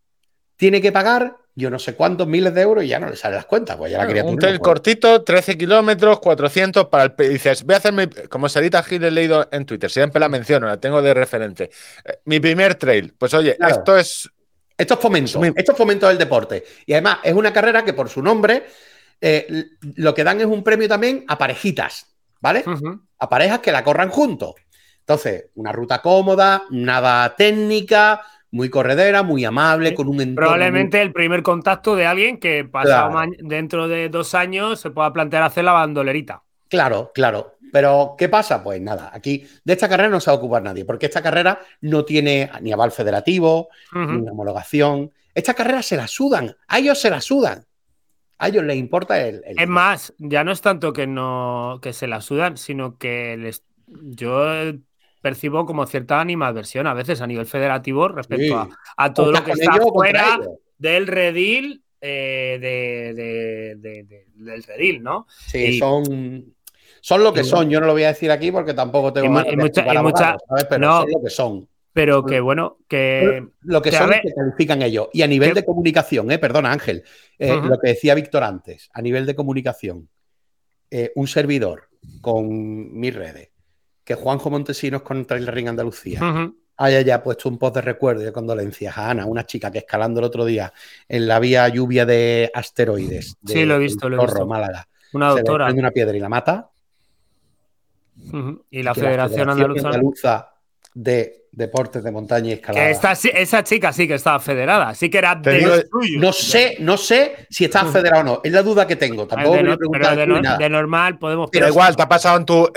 tiene 0.56 0.80
que 0.80 0.92
pagar 0.92 1.36
yo 1.54 1.68
no 1.70 1.78
sé 1.78 1.94
cuántos 1.94 2.26
miles 2.26 2.54
de 2.54 2.62
euros 2.62 2.84
y 2.84 2.88
ya 2.88 2.98
no 2.98 3.10
le 3.10 3.16
salen 3.16 3.36
las 3.36 3.44
cuentas. 3.44 3.76
Pues 3.76 3.92
ya 3.92 3.98
la 3.98 4.06
quería 4.06 4.24
Un 4.24 4.38
trail 4.38 4.60
cortito, 4.60 5.22
13 5.22 5.58
kilómetros, 5.58 6.20
400 6.20 6.86
para 6.86 7.04
el. 7.04 7.14
Dices, 7.16 7.64
voy 7.64 7.74
a 7.74 7.78
hacerme. 7.78 8.08
Como 8.28 8.48
Sarita 8.48 8.82
Gil 8.82 9.04
he 9.04 9.10
leído 9.10 9.48
en 9.52 9.66
Twitter, 9.66 9.90
siempre 9.90 10.20
la 10.20 10.28
menciono, 10.28 10.66
la 10.66 10.78
tengo 10.78 11.02
de 11.02 11.12
referente. 11.12 11.70
Eh, 12.04 12.20
mi 12.24 12.40
primer 12.40 12.76
trail. 12.76 13.14
Pues 13.18 13.34
oye, 13.34 13.56
esto 13.68 13.96
es. 13.96 14.30
Esto 14.76 14.94
es 14.94 15.00
fomento. 15.00 15.42
Esto 15.54 15.72
es 15.72 15.78
fomento 15.78 16.08
del 16.08 16.16
deporte. 16.16 16.64
Y 16.86 16.94
además 16.94 17.18
es 17.22 17.34
una 17.34 17.52
carrera 17.52 17.84
que 17.84 17.92
por 17.92 18.08
su 18.08 18.22
nombre 18.22 18.64
eh, 19.20 19.66
lo 19.96 20.14
que 20.14 20.24
dan 20.24 20.40
es 20.40 20.46
un 20.46 20.62
premio 20.62 20.88
también 20.88 21.24
a 21.28 21.36
parejitas, 21.36 22.06
¿vale? 22.40 22.64
A 23.18 23.28
parejas 23.28 23.58
que 23.58 23.72
la 23.72 23.84
corran 23.84 24.08
juntos. 24.08 24.54
Entonces, 25.00 25.46
una 25.56 25.72
ruta 25.72 26.00
cómoda, 26.00 26.62
nada 26.70 27.34
técnica, 27.36 28.22
muy 28.50 28.68
corredera, 28.68 29.22
muy 29.22 29.44
amable, 29.44 29.94
con 29.94 30.08
un 30.08 30.20
entorno. 30.20 30.48
Probablemente 30.48 31.00
el 31.00 31.12
primer 31.12 31.42
contacto 31.42 31.94
de 31.96 32.06
alguien 32.06 32.38
que 32.38 32.64
pasado 32.64 33.20
dentro 33.38 33.88
de 33.88 34.08
dos 34.08 34.34
años 34.34 34.80
se 34.80 34.90
pueda 34.90 35.12
plantear 35.12 35.42
hacer 35.42 35.64
la 35.64 35.72
bandolerita. 35.72 36.42
Claro, 36.68 37.12
claro. 37.14 37.56
Pero, 37.72 38.16
¿qué 38.18 38.28
pasa? 38.28 38.62
Pues 38.62 38.80
nada, 38.80 39.10
aquí 39.12 39.46
de 39.64 39.72
esta 39.72 39.88
carrera 39.88 40.08
no 40.08 40.20
se 40.20 40.30
va 40.30 40.36
a 40.36 40.38
ocupar 40.38 40.62
nadie, 40.62 40.84
porque 40.84 41.06
esta 41.06 41.22
carrera 41.22 41.60
no 41.80 42.04
tiene 42.04 42.50
ni 42.60 42.72
aval 42.72 42.90
federativo, 42.90 43.68
ni 43.92 44.28
homologación. 44.28 45.12
Esta 45.34 45.54
carrera 45.54 45.82
se 45.82 45.96
la 45.96 46.08
sudan, 46.08 46.56
a 46.66 46.78
ellos 46.78 47.00
se 47.00 47.10
la 47.10 47.20
sudan. 47.20 47.64
A 48.38 48.48
ellos 48.48 48.64
les 48.64 48.76
importa 48.76 49.20
el, 49.20 49.42
Es 49.44 49.68
más, 49.68 50.14
ya 50.18 50.42
no 50.44 50.50
es 50.50 50.62
tanto 50.62 50.94
que 50.94 51.06
no 51.06 51.78
que 51.82 51.92
se 51.92 52.06
la 52.06 52.22
sudan, 52.22 52.56
sino 52.56 52.96
que 52.96 53.36
les, 53.36 53.62
yo 53.86 54.72
percibo 55.20 55.66
como 55.66 55.86
cierta 55.86 56.20
animadversión 56.20 56.86
a 56.86 56.94
veces 56.94 57.20
a 57.20 57.26
nivel 57.26 57.46
federativo 57.46 58.08
respecto 58.08 58.68
a, 58.96 59.14
todo 59.14 59.32
lo 59.32 59.44
que 59.44 59.52
está 59.52 59.76
fuera 59.92 60.40
del 60.78 61.06
redil 61.06 61.82
eh, 62.00 62.58
del 64.34 64.62
redil, 64.62 65.02
¿no? 65.02 65.26
Sí, 65.28 65.78
son, 65.78 66.54
son 67.00 67.24
lo 67.24 67.32
que 67.32 67.44
son. 67.44 67.68
Yo 67.68 67.80
no 67.80 67.86
lo 67.86 67.92
voy 67.92 68.04
a 68.04 68.08
decir 68.08 68.30
aquí 68.30 68.50
porque 68.50 68.74
tampoco 68.74 69.12
tengo 69.12 69.30
más 69.30 69.46
mucha, 69.54 69.84
Pero 70.68 71.00
son 71.00 71.10
lo 71.10 71.22
que 71.22 71.30
son. 71.30 71.68
Pero 71.92 72.24
que 72.24 72.40
bueno, 72.40 72.78
que. 72.88 73.46
Lo 73.62 73.82
que, 73.82 73.92
son 73.92 74.12
es 74.12 74.22
que 74.22 74.32
califican 74.32 74.80
ellos. 74.82 75.08
Y 75.12 75.22
a 75.22 75.26
nivel 75.26 75.54
de 75.54 75.64
comunicación, 75.64 76.30
eh, 76.30 76.38
perdona 76.38 76.72
Ángel, 76.72 77.02
eh, 77.38 77.56
lo 77.62 77.78
que 77.78 77.88
decía 77.88 78.14
Víctor 78.14 78.44
antes, 78.44 78.88
a 78.92 79.02
nivel 79.02 79.26
de 79.26 79.34
comunicación, 79.34 80.08
eh, 80.90 81.12
un 81.16 81.26
servidor 81.26 81.88
con 82.20 82.98
mis 82.98 83.14
redes 83.14 83.49
que 84.10 84.16
Juanjo 84.16 84.50
Montesinos 84.50 85.02
con 85.02 85.24
Trail 85.24 85.46
Ring 85.46 85.68
Andalucía 85.68 86.50
haya 86.78 87.00
ya 87.02 87.22
puesto 87.22 87.48
un 87.48 87.58
post 87.58 87.76
de 87.76 87.82
recuerdo 87.82 88.22
y 88.22 88.24
de 88.24 88.32
condolencias 88.32 88.98
a 88.98 89.08
Ana, 89.08 89.24
una 89.24 89.46
chica 89.46 89.70
que 89.70 89.78
escalando 89.78 90.18
el 90.18 90.26
otro 90.26 90.44
día 90.44 90.72
en 91.08 91.28
la 91.28 91.38
vía 91.38 91.68
lluvia 91.68 92.04
de 92.04 92.50
asteroides. 92.52 93.36
De, 93.40 93.52
sí, 93.52 93.64
lo 93.64 93.76
he 93.76 93.78
visto, 93.78 94.08
lo 94.08 94.20
he 94.20 94.26
visto. 94.26 94.44
Málaga. 94.48 94.88
Una 95.12 95.28
doctora. 95.28 95.70
Se 95.70 95.78
una 95.78 95.92
piedra 95.92 96.16
y 96.16 96.18
la 96.18 96.28
mata. 96.28 96.70
Y 98.70 98.82
la 98.82 98.94
Federación, 98.96 99.48
Andaluza 99.48 100.54
de 100.94 101.40
deportes 101.52 102.04
de 102.04 102.10
montaña 102.12 102.50
y 102.50 102.52
escalada. 102.52 102.90
esa 102.90 103.64
chica 103.64 103.92
sí 103.92 104.06
que 104.06 104.14
estaba 104.14 104.38
federada, 104.38 104.94
sí 104.94 105.10
que 105.10 105.18
era 105.18 105.34
de 105.34 105.88
No 106.16 106.32
sé, 106.32 106.76
no 106.80 106.96
sé 106.96 107.46
si 107.50 107.64
está 107.64 107.84
federada 107.86 108.20
o 108.20 108.24
no, 108.24 108.40
es 108.44 108.52
la 108.52 108.62
duda 108.62 108.86
que 108.86 108.96
tengo. 108.96 109.26
Tampoco 109.26 109.56
de, 109.56 110.56
de, 110.58 110.68
normal 110.68 111.18
podemos. 111.18 111.50
Pero 111.50 111.68
igual, 111.68 111.96
te 111.96 112.02
ha 112.02 112.08
pasado 112.08 112.38
en 112.38 112.44
tu, 112.44 112.70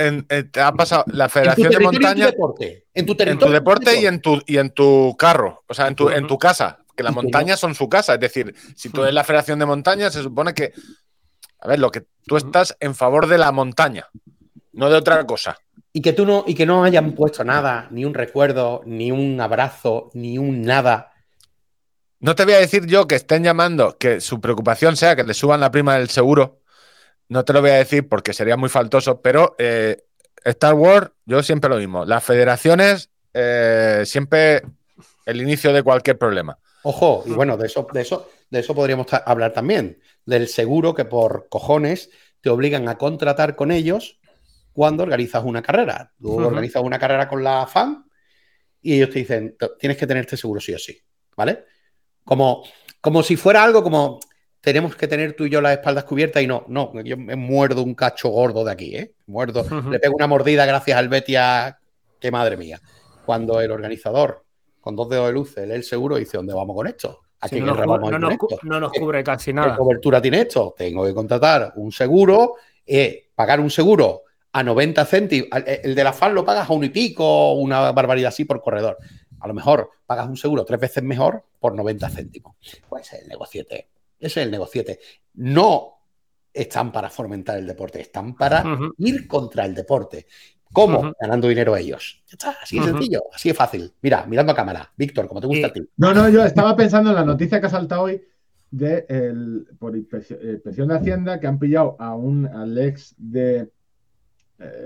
te 0.52 0.62
ha 0.62 0.72
pasado 0.72 1.04
la 1.08 1.30
Federación 1.30 1.70
de 1.72 1.80
Montaña. 1.80 2.30
En 2.96 3.06
tu, 3.06 3.16
en 3.20 3.40
tu 3.40 3.50
deporte 3.50 4.00
y 4.00 4.06
en 4.06 4.22
tu, 4.22 4.42
y 4.46 4.58
en 4.58 4.72
tu 4.72 5.16
carro, 5.18 5.64
o 5.68 5.74
sea, 5.74 5.88
en 5.88 5.96
tu, 5.96 6.10
en 6.10 6.28
tu 6.28 6.38
casa, 6.38 6.80
que 6.96 7.04
las 7.04 7.14
montañas 7.14 7.60
son 7.60 7.76
su 7.76 7.90
casa. 7.90 8.16
Es 8.16 8.20
decir, 8.20 8.54
si 8.76 8.90
tú 8.90 9.02
eres 9.04 9.14
la 9.14 9.24
Federación 9.24 9.60
de 9.60 9.66
Montaña, 9.66 10.10
se 10.12 10.22
supone 10.22 10.54
que, 10.54 10.74
a 11.60 11.68
ver, 11.68 11.80
lo 11.80 11.92
que 11.92 12.06
tú 12.26 12.38
estás 12.38 12.76
en 12.80 12.96
favor 12.96 13.28
de 13.28 13.38
la 13.38 13.52
montaña, 13.52 14.08
no 14.74 14.90
de 14.90 14.98
otra 14.98 15.26
cosa. 15.26 15.58
Y 15.94 16.02
que 16.02 16.14
tú 16.14 16.26
no, 16.26 16.44
y 16.48 16.56
que 16.56 16.66
no 16.66 16.84
hayan 16.84 17.14
puesto 17.14 17.44
nada, 17.44 17.88
ni 17.92 18.04
un 18.04 18.14
recuerdo, 18.14 18.82
ni 18.86 19.12
un 19.12 19.40
abrazo, 19.40 20.10
ni 20.14 20.38
un 20.38 20.64
nada. 20.64 21.14
No 22.20 22.36
te 22.36 22.46
voy 22.46 22.54
a 22.54 22.60
decir 22.60 22.86
yo 22.88 23.06
que 23.08 23.16
estén 23.16 23.44
llamando, 23.44 23.98
que 23.98 24.20
su 24.20 24.42
preocupación 24.42 24.98
sea 24.98 25.16
que 25.16 25.24
le 25.24 25.34
suban 25.34 25.60
la 25.60 25.72
prima 25.72 25.98
del 25.98 26.10
seguro. 26.10 26.62
No 27.30 27.46
te 27.46 27.54
lo 27.54 27.62
voy 27.62 27.72
a 27.72 27.76
decir 27.76 28.08
porque 28.08 28.34
sería 28.34 28.58
muy 28.58 28.70
faltoso, 28.70 29.22
pero 29.22 29.56
eh, 29.60 30.04
Star 30.44 30.74
Wars, 30.74 31.12
yo 31.26 31.44
siempre 31.44 31.70
lo 31.70 31.78
mismo. 31.78 32.06
Las 32.06 32.24
federaciones, 32.24 33.10
eh, 33.34 34.04
siempre 34.06 34.64
el 35.26 35.42
inicio 35.42 35.72
de 35.74 35.84
cualquier 35.84 36.18
problema. 36.18 36.58
Ojo, 36.84 37.24
y 37.26 37.32
bueno, 37.32 37.56
de 37.56 37.68
eso, 37.68 37.88
de 37.94 38.02
eso, 38.02 38.30
de 38.50 38.60
eso 38.60 38.74
podríamos 38.74 39.08
hablar 39.26 39.54
también. 39.54 40.00
Del 40.26 40.48
seguro 40.48 40.94
que 40.94 41.06
por 41.06 41.48
cojones 41.50 42.10
te 42.42 42.50
obligan 42.50 42.90
a 42.90 42.98
contratar 42.98 43.56
con 43.56 43.72
ellos 43.72 44.20
cuando 44.74 45.04
organizas 45.04 45.44
una 45.44 45.62
carrera. 45.62 46.12
Tú 46.20 46.36
organizas 46.40 46.84
una 46.84 47.00
carrera 47.00 47.30
con 47.30 47.44
la 47.44 47.66
FAN 47.68 48.06
y 48.82 48.96
ellos 48.96 49.12
te 49.12 49.20
dicen, 49.20 49.56
tienes 49.80 49.98
que 49.98 50.08
tenerte 50.08 50.36
seguro 50.36 50.60
sí 50.60 50.74
o 50.74 50.80
sí, 50.80 51.00
¿vale? 51.38 51.64
Como, 52.26 52.64
como 53.00 53.24
si 53.24 53.38
fuera 53.38 53.64
algo 53.64 53.84
como, 53.84 54.20
tenemos 54.60 54.96
que 54.96 55.08
tener 55.08 55.34
tú 55.36 55.46
y 55.46 55.50
yo 55.50 55.62
las 55.62 55.74
espaldas 55.74 56.06
cubiertas 56.06 56.42
y 56.42 56.48
no, 56.48 56.66
no, 56.68 56.92
yo 57.02 57.16
me 57.18 57.36
muerdo 57.36 57.84
un 57.84 57.96
cacho 57.96 58.30
gordo 58.30 58.66
de 58.66 58.72
aquí, 58.72 58.96
¿eh? 58.96 59.14
Muerdo, 59.28 59.66
le 59.90 60.00
pego 60.00 60.16
una 60.16 60.28
mordida 60.28 60.66
gracias 60.66 60.98
al 60.98 61.08
Betia, 61.08 61.80
que 62.20 62.32
madre 62.32 62.58
mía. 62.58 62.82
Cuando 63.26 63.62
el 63.62 63.72
organizador, 63.72 64.44
con 64.82 64.96
dos 64.96 65.10
dedos 65.10 65.28
de 65.28 65.34
luz, 65.34 65.56
lee 65.58 65.74
el 65.74 65.84
seguro 65.84 66.18
y 66.18 66.22
dice, 66.22 66.38
¿dónde 66.38 66.54
vamos 66.54 66.76
con 66.76 66.88
esto? 66.88 67.20
Aquí 67.40 67.60
no, 67.60 67.76
nos, 67.76 68.92
cubre 68.94 69.24
casi 69.24 69.52
nada. 69.54 69.72
¿Qué 69.72 69.78
cobertura 69.78 70.22
tiene 70.22 70.42
esto? 70.42 70.74
Tengo 70.78 71.06
que 71.06 71.14
contratar 71.14 71.74
un 71.76 71.92
seguro, 71.92 72.56
eh, 72.86 73.30
pagar 73.36 73.60
un 73.60 73.70
seguro 73.70 74.24
a 74.54 74.64
90 74.64 75.06
céntimos. 75.06 75.50
El 75.66 75.96
de 75.96 76.04
la 76.04 76.14
FAN 76.14 76.34
lo 76.34 76.46
pagas 76.46 76.70
a 76.70 76.74
un 76.74 76.84
y 76.86 76.90
pico, 76.90 77.54
una 77.54 77.92
barbaridad 77.92 78.30
así 78.30 78.46
por 78.46 78.62
corredor. 78.62 78.98
A 79.40 79.48
lo 79.48 79.54
mejor 79.54 79.90
pagas 80.06 80.30
un 80.30 80.38
seguro 80.38 80.64
tres 80.64 80.80
veces 80.80 81.04
mejor 81.04 81.44
por 81.60 81.76
90 81.76 82.10
céntimos. 82.10 82.56
Pues 82.88 83.08
ese 83.08 83.18
es 83.18 83.22
el 83.24 83.28
negociete. 83.30 83.90
Ese 84.20 84.40
es 84.40 84.46
el 84.46 84.52
negociete. 84.52 85.00
No 85.34 85.90
están 86.54 86.92
para 86.92 87.10
fomentar 87.10 87.58
el 87.58 87.66
deporte, 87.66 88.00
están 88.00 88.36
para 88.36 88.64
ir 89.00 89.28
contra 89.28 89.66
el 89.66 89.74
deporte. 89.74 90.28
¿Cómo? 90.72 91.14
Ganando 91.20 91.48
dinero 91.48 91.76
ellos. 91.76 92.24
así 92.62 92.80
de 92.80 92.86
sencillo, 92.86 93.24
así 93.34 93.50
de 93.50 93.56
fácil. 93.56 93.92
Mira, 94.02 94.26
mirando 94.28 94.54
a 94.54 94.56
cámara. 94.56 94.92
Víctor, 94.96 95.28
como 95.28 95.42
te 95.42 95.48
gusta 95.48 95.68
a 95.68 95.74
ti. 95.74 95.82
No, 95.98 96.14
no, 96.14 96.30
yo 96.30 96.44
estaba 96.46 96.76
pensando 96.76 97.10
en 97.10 97.16
la 97.16 97.26
noticia 97.26 97.60
que 97.60 97.68
ha 97.68 97.72
saltado 97.72 98.04
hoy 98.04 98.22
de 98.72 99.06
el, 99.10 99.68
por 99.78 99.96
inspección 99.96 100.88
de 100.88 100.96
Hacienda 100.96 101.40
que 101.40 101.48
han 101.48 101.60
pillado 101.60 101.96
a 102.00 102.16
un 102.16 102.48
al 102.48 102.78
ex 102.78 103.14
de 103.18 103.70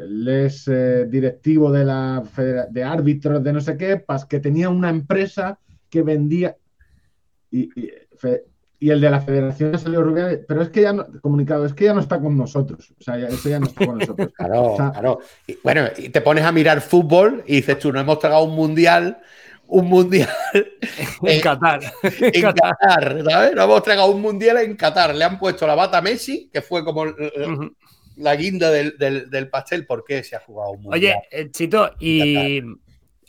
él 0.03 0.27
es 0.27 0.67
eh, 0.67 1.05
directivo 1.07 1.71
de 1.71 1.85
la 1.85 2.23
de 2.69 2.83
árbitros 2.83 3.43
de 3.43 3.53
no 3.53 3.61
sé 3.61 3.77
qué, 3.77 4.03
que 4.29 4.39
tenía 4.39 4.69
una 4.69 4.89
empresa 4.89 5.59
que 5.89 6.01
vendía 6.01 6.55
y, 7.51 7.69
el 8.79 9.01
de 9.01 9.09
la 9.09 9.21
federación 9.21 9.79
salió 9.79 10.03
Rubiales, 10.03 10.41
pero 10.47 10.61
es 10.61 10.69
que 10.69 10.83
ya 10.83 10.93
no, 10.93 11.07
comunicado, 11.21 11.65
es 11.65 11.73
que 11.73 11.85
ya 11.85 11.95
no 11.95 11.99
está 11.99 12.19
con 12.19 12.37
nosotros. 12.37 12.93
O 12.99 13.03
sea, 13.03 13.17
eso 13.17 13.49
ya 13.49 13.59
no 13.59 13.65
está 13.65 13.87
con 13.87 13.97
nosotros. 13.97 14.29
claro, 14.37 14.75
claro. 14.75 15.19
bueno, 15.63 15.85
y 15.97 16.09
te 16.09 16.21
pones 16.21 16.43
a 16.43 16.51
mirar 16.51 16.81
fútbol 16.81 17.43
y 17.47 17.55
dices 17.55 17.79
tú, 17.79 17.91
no 17.91 17.99
hemos 17.99 18.19
tragado 18.19 18.43
un 18.43 18.55
mundial 18.55 19.17
un 19.67 19.87
mundial 19.87 20.29
en 21.23 21.41
Qatar. 21.41 21.81
En 22.03 22.41
Qatar, 22.41 23.23
¿sabes? 23.29 23.55
No 23.55 23.63
hemos 23.63 23.83
tragado 23.83 24.11
un 24.11 24.21
mundial 24.21 24.57
en 24.57 24.75
Qatar. 24.75 25.13
Le 25.15 25.23
han 25.23 25.37
puesto 25.37 25.67
la 25.67 25.75
bata 25.75 25.97
a 25.97 26.01
Messi, 26.01 26.49
que 26.51 26.61
fue 26.61 26.83
como 26.83 27.05
la 28.17 28.35
guinda 28.35 28.71
del, 28.71 29.49
pastel, 29.49 29.85
¿por 29.85 30.03
qué 30.03 30.23
se 30.23 30.35
ha 30.35 30.39
jugado 30.39 30.71
un 30.71 30.93
Oye, 30.93 31.15
eh, 31.31 31.49
Chito, 31.51 31.91
y 31.99 32.61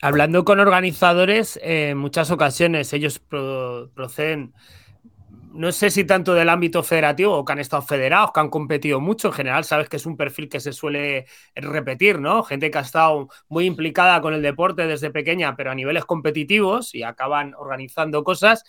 hablando 0.01 0.45
con 0.45 0.61
organizadores, 0.61 1.59
en 1.63 1.99
muchas 1.99 2.31
ocasiones 2.31 2.93
ellos 2.93 3.21
proceden, 3.21 4.55
no 5.53 5.73
sé 5.73 5.91
si 5.91 6.05
tanto 6.05 6.35
del 6.35 6.49
ámbito 6.49 6.83
federativo 6.83 7.37
o 7.37 7.45
que 7.45 7.53
han 7.53 7.59
estado 7.59 7.83
federados, 7.83 8.33
que 8.33 8.41
han 8.41 8.49
competido 8.49 9.01
mucho. 9.01 9.29
En 9.29 9.35
general, 9.35 9.65
sabes 9.65 9.89
que 9.89 9.97
es 9.97 10.07
un 10.07 10.17
perfil 10.17 10.49
que 10.49 10.61
se 10.61 10.73
suele 10.73 11.27
repetir, 11.55 12.19
¿no? 12.19 12.43
Gente 12.43 12.71
que 12.71 12.79
ha 12.79 12.83
estado 12.83 13.29
muy 13.49 13.67
implicada 13.67 14.21
con 14.21 14.35
el 14.35 14.43
deporte 14.43 14.87
desde 14.87 15.11
pequeña, 15.11 15.55
pero 15.57 15.71
a 15.71 15.75
niveles 15.75 16.05
competitivos 16.05 16.95
y 16.95 17.03
acaban 17.03 17.55
organizando 17.55 18.25
cosas. 18.25 18.65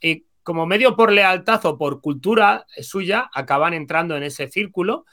Y 0.00 0.27
como 0.48 0.64
medio 0.64 0.96
por 0.96 1.12
lealtad 1.12 1.62
o 1.66 1.76
por 1.76 2.00
cultura 2.00 2.64
suya, 2.80 3.28
acaban 3.34 3.74
entrando 3.74 4.16
en 4.16 4.22
ese 4.22 4.48
círculo. 4.48 5.04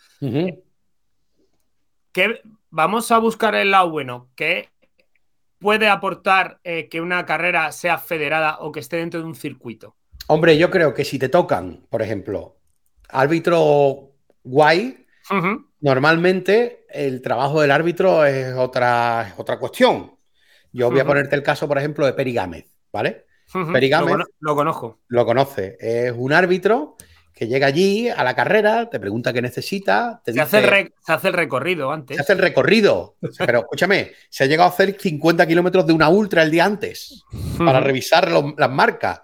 que 2.14 2.42
vamos 2.70 3.12
a 3.12 3.18
buscar 3.18 3.54
el 3.54 3.72
lado 3.72 3.90
bueno, 3.90 4.30
¿qué 4.38 4.70
puede 5.60 5.90
aportar 5.90 6.62
eh, 6.64 6.88
que 6.88 7.02
una 7.02 7.26
carrera 7.26 7.74
sea 7.74 7.98
federada 7.98 8.60
o 8.62 8.72
que 8.72 8.80
esté 8.80 8.96
dentro 8.96 9.20
de 9.20 9.26
un 9.26 9.36
circuito? 9.36 9.98
Hombre, 10.28 10.58
yo 10.58 10.72
creo 10.72 10.94
que 10.94 11.04
si 11.04 11.20
te 11.20 11.28
tocan, 11.28 11.86
por 11.90 12.02
ejemplo, 12.02 12.56
árbitro 13.10 14.14
guay, 14.42 15.06
normalmente 15.82 16.86
el 16.92 17.22
trabajo 17.22 17.60
del 17.60 17.72
árbitro 17.72 18.24
es 18.26 18.54
otra, 18.54 19.34
otra 19.36 19.60
cuestión. 19.60 20.16
Yo 20.72 20.90
voy 20.90 21.02
a 21.02 21.06
ponerte 21.06 21.36
el 21.36 21.44
caso, 21.44 21.68
por 21.68 21.78
ejemplo, 21.78 22.06
de 22.06 22.14
Peri 22.14 22.32
Gámez, 22.32 22.74
¿vale? 22.94 23.25
Peri 23.72 23.90
Lo, 23.90 23.98
Gámez. 23.98 24.12
cono- 24.12 24.26
lo 24.40 24.56
conozco. 24.56 25.00
Lo 25.08 25.26
conoce. 25.26 25.78
Es 25.80 26.14
un 26.16 26.34
árbitro 26.34 26.96
que 27.34 27.48
llega 27.48 27.68
allí 27.68 28.08
a 28.10 28.24
la 28.24 28.34
carrera, 28.34 28.90
te 28.90 28.98
pregunta 29.00 29.34
qué 29.34 29.42
necesita, 29.42 30.22
te 30.24 30.32
Se 30.34 30.40
hace, 30.42 30.58
el 30.58 30.64
dice- 30.64 30.72
re- 30.76 30.94
se 31.06 31.12
hace 31.14 31.28
el 31.28 31.34
recorrido 31.34 31.92
antes. 31.92 32.16
se 32.16 32.22
hace 32.22 32.34
el 32.34 32.40
recorrido. 32.40 33.18
Pero 33.38 33.60
escúchame, 33.60 34.12
se 34.30 34.46
ha 34.46 34.48
llegado 34.48 34.70
a 34.70 34.74
hacer 34.74 34.96
50 35.00 35.46
kilómetros 35.46 35.86
de 35.86 35.94
una 35.94 36.08
ultra 36.10 36.44
el 36.44 36.52
día 36.52 36.64
antes 36.66 37.24
para 37.58 37.80
revisar 37.82 38.30
las 38.32 38.72
marcas. 38.72 39.22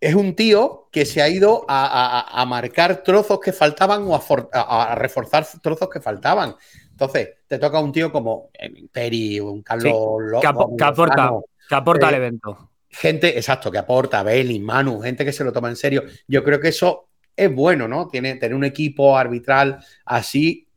Es 0.00 0.14
un 0.14 0.34
tío 0.34 0.88
que 0.90 1.06
se 1.06 1.22
ha 1.22 1.28
ido 1.28 1.64
a, 1.68 1.86
a- 1.86 2.20
a- 2.20 2.42
a 2.42 2.46
marcar 2.46 3.02
trozos 3.04 3.38
que 3.40 3.52
faltaban 3.52 4.02
o 4.02 4.14
a, 4.16 4.20
for- 4.20 4.50
a- 4.52 4.92
a 4.92 4.94
reforzar 4.94 5.46
trozos 5.62 5.88
que 5.88 6.00
faltaban. 6.00 6.56
Entonces, 6.90 7.30
te 7.46 7.58
toca 7.58 7.78
un 7.80 7.92
tío 7.92 8.10
como 8.12 8.50
eh, 8.52 8.70
Peri, 8.92 9.38
un 9.40 9.62
Carlos 9.62 9.92
Lo- 10.18 10.40
que 10.40 10.46
apo- 10.46 10.76
que 10.76 10.84
aporta. 10.84 11.30
Que 11.68 11.74
aporta 11.74 12.06
Eh, 12.06 12.08
al 12.08 12.14
evento. 12.16 12.71
Gente, 12.92 13.36
exacto, 13.36 13.70
que 13.70 13.78
aporta, 13.78 14.22
Belly, 14.22 14.60
Manu, 14.60 15.00
gente 15.00 15.24
que 15.24 15.32
se 15.32 15.42
lo 15.44 15.52
toma 15.52 15.68
en 15.70 15.76
serio. 15.76 16.04
Yo 16.28 16.44
creo 16.44 16.60
que 16.60 16.68
eso 16.68 17.08
es 17.34 17.52
bueno, 17.52 17.88
¿no? 17.88 18.08
Tiene, 18.08 18.34
tener 18.36 18.54
un 18.54 18.64
equipo 18.64 19.16
arbitral 19.16 19.78
así. 20.04 20.68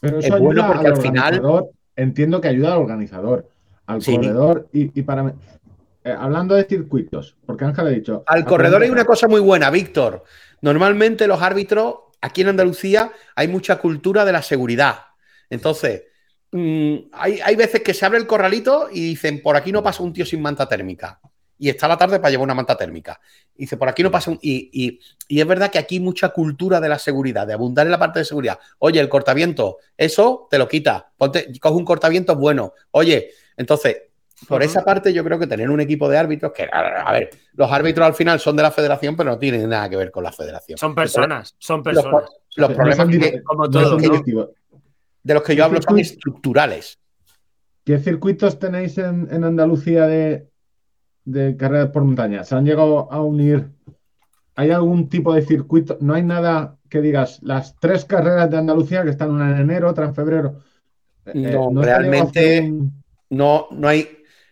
Pero 0.00 0.20
Es 0.20 0.26
eso 0.26 0.38
bueno 0.38 0.62
ayuda 0.62 0.72
porque 0.72 0.86
al 0.86 0.94
al 0.94 1.02
final-. 1.02 1.64
Entiendo 1.96 2.40
que 2.40 2.48
ayuda 2.48 2.72
al 2.74 2.78
organizador, 2.78 3.50
al 3.86 4.00
Sí. 4.00 4.14
corredor 4.14 4.68
y, 4.72 4.98
y 4.98 5.02
para. 5.02 5.34
eh, 6.04 6.14
hablando 6.16 6.54
de 6.54 6.64
circuitos, 6.64 7.36
porque 7.44 7.64
Ángel 7.64 7.86
ha 7.86 7.90
dicho. 7.90 8.22
Al 8.26 8.44
corredor 8.44 8.82
hay 8.82 8.90
una 8.90 9.04
cosa 9.04 9.28
muy 9.28 9.40
buena, 9.40 9.68
Víctor. 9.70 10.24
Normalmente 10.62 11.26
los 11.26 11.42
árbitros, 11.42 11.94
aquí 12.20 12.40
en 12.42 12.48
Andalucía, 12.48 13.12
hay 13.34 13.48
mucha 13.48 13.76
cultura 13.78 14.24
de 14.24 14.32
la 14.32 14.40
seguridad. 14.42 14.96
Entonces, 15.50 16.04
mm, 16.52 16.94
hay, 17.12 17.40
hay 17.44 17.56
veces 17.56 17.82
que 17.82 17.92
se 17.92 18.06
abre 18.06 18.18
el 18.18 18.26
corralito 18.26 18.88
y 18.90 19.00
dicen, 19.00 19.42
por 19.42 19.56
aquí 19.56 19.72
no 19.72 19.82
pasa 19.82 20.02
un 20.02 20.12
tío 20.12 20.24
sin 20.24 20.40
manta 20.40 20.68
térmica. 20.68 21.20
Y 21.62 21.68
está 21.68 21.86
la 21.86 21.98
tarde 21.98 22.18
para 22.18 22.30
llevar 22.30 22.44
una 22.44 22.54
manta 22.54 22.74
térmica. 22.74 23.20
Y 23.54 23.64
dice, 23.64 23.76
por 23.76 23.86
aquí 23.86 24.02
no 24.02 24.10
pasa 24.10 24.30
un... 24.30 24.38
Y, 24.40 24.70
y- 24.72 24.98
y 25.28 25.40
es 25.40 25.46
verdad 25.46 25.70
que 25.70 25.78
aquí 25.78 25.96
hay 25.96 26.00
mucha 26.00 26.30
cultura 26.30 26.80
de 26.80 26.88
la 26.88 26.98
seguridad, 26.98 27.46
de 27.46 27.52
abundar 27.52 27.86
en 27.86 27.92
la 27.92 27.98
parte 27.98 28.18
de 28.20 28.24
seguridad. 28.24 28.58
Oye, 28.78 28.98
el 28.98 29.10
cortaviento, 29.10 29.76
eso 29.94 30.48
te 30.50 30.56
lo 30.56 30.66
quita. 30.66 31.12
Ponte, 31.18 31.52
coge 31.60 31.74
un 31.76 31.84
cortaviento 31.84 32.34
bueno. 32.34 32.72
Oye, 32.92 33.30
entonces, 33.58 34.04
por 34.48 34.62
esa 34.62 34.82
parte 34.82 35.12
yo 35.12 35.22
creo 35.22 35.38
que 35.38 35.46
tener 35.46 35.68
un 35.68 35.80
equipo 35.80 36.08
de 36.08 36.16
árbitros, 36.16 36.50
que 36.52 36.62
a 36.62 37.02
a 37.06 37.12
ver, 37.12 37.28
los 37.52 37.70
árbitros 37.70 38.06
al 38.06 38.14
final 38.14 38.40
son 38.40 38.56
de 38.56 38.62
la 38.62 38.70
federación, 38.70 39.14
pero 39.14 39.28
no 39.32 39.38
tienen 39.38 39.68
nada 39.68 39.90
que 39.90 39.96
ver 39.96 40.10
con 40.10 40.24
la 40.24 40.32
federación. 40.32 40.78
Son 40.78 40.94
personas, 40.94 41.54
son 41.58 41.82
Los, 41.84 42.02
personas. 42.02 42.30
los 42.56 42.72
problemas 42.72 43.08
que- 43.08 43.42
como 43.44 43.64
no 43.64 43.70
todo, 43.70 43.82
son 43.84 43.96
¿no? 43.96 44.02
directivos. 44.02 44.48
de 45.22 45.34
los 45.34 45.42
que 45.42 45.54
yo 45.54 45.66
hablo 45.66 45.82
son 45.82 45.98
estructurales. 45.98 46.98
¿Qué 47.84 47.98
circuitos 47.98 48.58
tenéis 48.58 48.96
en, 48.96 49.28
en 49.30 49.44
Andalucía 49.44 50.06
de, 50.06 50.48
de 51.24 51.56
carreras 51.56 51.90
por 51.90 52.04
montaña? 52.04 52.44
¿Se 52.44 52.54
han 52.54 52.64
llegado 52.64 53.10
a 53.12 53.22
unir? 53.22 53.68
¿Hay 54.56 54.70
algún 54.70 55.08
tipo 55.08 55.32
de 55.34 55.42
circuito? 55.42 55.96
¿No 56.00 56.14
hay 56.14 56.22
nada 56.22 56.76
que 56.88 57.00
digas 57.00 57.38
las 57.42 57.76
tres 57.78 58.04
carreras 58.04 58.50
de 58.50 58.58
Andalucía 58.58 59.02
que 59.04 59.10
están 59.10 59.30
una 59.30 59.50
en 59.50 59.60
enero, 59.60 59.88
otra 59.90 60.06
en 60.06 60.14
febrero? 60.14 60.60
Eh, 61.26 61.32
No, 61.34 61.68
llegado 61.68 61.80
a 61.80 61.84
realmente- 61.84 62.60
un- 62.62 63.02
No, 63.30 63.68
no, 63.70 63.86
hay, 63.86 64.08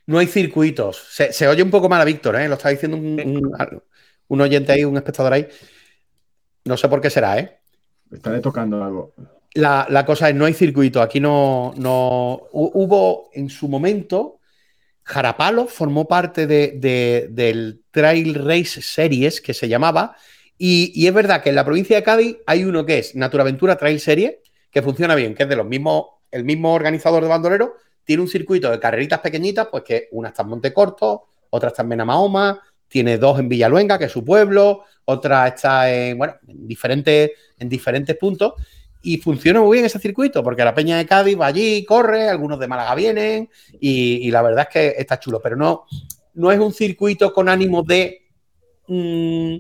no 0.06 0.18
hay 0.18 0.26
circuitos. 0.28 0.96
Se, 1.10 1.32
se 1.32 1.48
oye 1.48 1.62
un 1.64 1.70
poco 1.70 1.88
mal 1.88 2.00
a 2.00 2.04
Víctor, 2.04 2.36
¿eh? 2.36 2.48
lo 2.48 2.54
está 2.54 2.68
diciendo 2.68 2.96
un, 2.96 3.20
un- 3.20 3.82
un 4.28 4.40
oyente 4.40 4.70
ahí, 4.72 4.84
un 4.84 4.96
espectador 4.96 5.32
ahí. 5.32 5.48
No 6.64 6.76
sé 6.76 6.88
por 6.88 7.00
qué 7.00 7.10
será, 7.10 7.38
¿eh? 7.38 7.58
Estaré 8.12 8.40
tocando 8.40 8.82
algo. 8.84 9.14
La, 9.54 9.86
la 9.90 10.04
cosa 10.06 10.28
es, 10.28 10.34
no 10.36 10.44
hay 10.44 10.52
circuito. 10.54 11.02
Aquí 11.02 11.18
no, 11.18 11.72
no 11.76 12.38
hu- 12.52 12.70
hubo 12.74 13.30
en 13.32 13.48
su 13.50 13.68
momento. 13.68 14.37
Jarapalo 15.08 15.66
formó 15.66 16.06
parte 16.06 16.46
de, 16.46 16.72
de- 16.76 17.28
del 17.30 17.80
Trail 17.90 18.34
Race 18.34 18.82
Series 18.82 19.40
que 19.40 19.54
se 19.54 19.66
llamaba. 19.66 20.14
Y, 20.58 21.06
es 21.06 21.14
verdad 21.14 21.42
que 21.42 21.48
en 21.48 21.54
la 21.54 21.64
provincia 21.64 21.96
de 21.96 22.02
Cádiz 22.02 22.36
hay 22.46 22.64
uno 22.64 22.84
que 22.84 22.98
es 22.98 23.14
Naturaventura 23.14 23.76
Trail 23.76 24.00
Series, 24.00 24.34
que 24.70 24.82
funciona 24.82 25.14
bien, 25.14 25.34
que 25.34 25.44
es 25.44 25.48
de 25.48 25.56
los 25.56 25.66
mismos, 25.66 26.04
el 26.30 26.44
mismo 26.44 26.74
organizador 26.74 27.22
de 27.22 27.28
bandolero. 27.28 27.76
Tiene 28.04 28.22
un 28.22 28.28
circuito 28.28 28.70
de 28.70 28.78
carreritas 28.78 29.20
pequeñitas, 29.20 29.68
pues 29.70 29.82
que 29.82 30.08
una 30.12 30.28
está 30.28 30.42
en 30.42 30.48
Montecorto, 30.48 31.24
otra 31.50 31.68
está 31.70 31.82
en 31.82 31.88
Benamahoma, 31.88 32.60
tiene 32.86 33.16
dos 33.16 33.38
en 33.38 33.48
Villaluenga, 33.48 33.98
que 33.98 34.06
es 34.06 34.12
su 34.12 34.24
pueblo, 34.24 34.84
otra 35.06 35.48
está 35.48 35.90
en, 35.90 36.18
bueno, 36.18 36.34
en 36.46 36.68
diferentes, 36.68 37.30
en 37.58 37.68
diferentes 37.68 38.16
puntos. 38.16 38.54
Y 39.10 39.16
funciona 39.18 39.60
muy 39.60 39.76
bien 39.76 39.86
ese 39.86 39.98
circuito, 39.98 40.42
porque 40.42 40.62
la 40.64 40.74
Peña 40.74 40.98
de 40.98 41.06
Cádiz 41.06 41.38
va 41.40 41.46
allí, 41.46 41.82
corre, 41.84 42.28
algunos 42.28 42.58
de 42.60 42.68
Málaga 42.68 42.94
vienen, 42.94 43.48
y, 43.80 44.26
y 44.28 44.30
la 44.30 44.42
verdad 44.42 44.66
es 44.68 44.72
que 44.72 44.94
está 45.00 45.18
chulo, 45.18 45.40
pero 45.42 45.56
no, 45.56 45.86
no 46.34 46.52
es 46.52 46.58
un 46.58 46.74
circuito 46.74 47.32
con 47.32 47.48
ánimo 47.48 47.82
de, 47.82 48.26
mm, 48.86 49.56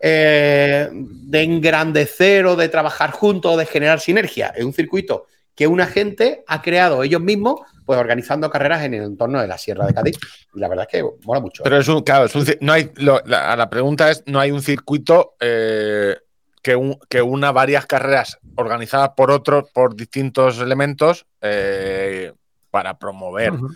eh, 0.00 0.88
de 0.92 1.42
engrandecer 1.42 2.46
o 2.46 2.56
de 2.56 2.68
trabajar 2.68 3.10
juntos 3.12 3.54
o 3.54 3.56
de 3.56 3.66
generar 3.66 4.00
sinergia. 4.00 4.48
Es 4.56 4.64
un 4.64 4.72
circuito 4.72 5.26
que 5.54 5.66
una 5.68 5.86
gente 5.86 6.42
ha 6.48 6.60
creado 6.60 7.04
ellos 7.04 7.20
mismos, 7.20 7.60
pues 7.86 7.98
organizando 7.98 8.50
carreras 8.50 8.82
en 8.82 8.94
el 8.94 9.04
entorno 9.04 9.40
de 9.40 9.46
la 9.46 9.56
Sierra 9.56 9.86
de 9.86 9.94
Cádiz. 9.94 10.16
Y 10.54 10.58
la 10.58 10.68
verdad 10.68 10.88
es 10.90 11.00
que 11.00 11.08
mola 11.24 11.40
mucho. 11.40 11.62
Pero 11.62 11.78
es 11.78 11.86
un, 11.86 12.02
claro, 12.02 12.24
es 12.24 12.34
un 12.34 12.44
no 12.60 12.72
hay, 12.72 12.90
lo- 12.96 13.20
la, 13.24 13.54
la 13.54 13.70
pregunta 13.70 14.10
es, 14.10 14.24
no 14.26 14.40
hay 14.40 14.50
un 14.50 14.62
circuito 14.62 15.36
eh, 15.38 16.16
que, 16.64 16.74
un- 16.74 16.98
que 17.10 17.20
una 17.22 17.52
varias 17.52 17.84
carreras 17.86 18.38
organizadas 18.56 19.10
por 19.16 19.30
otros, 19.30 19.70
por 19.72 19.94
distintos 19.94 20.58
elementos 20.58 21.26
eh, 21.42 22.32
para 22.70 22.98
promover. 22.98 23.52
O 23.52 23.68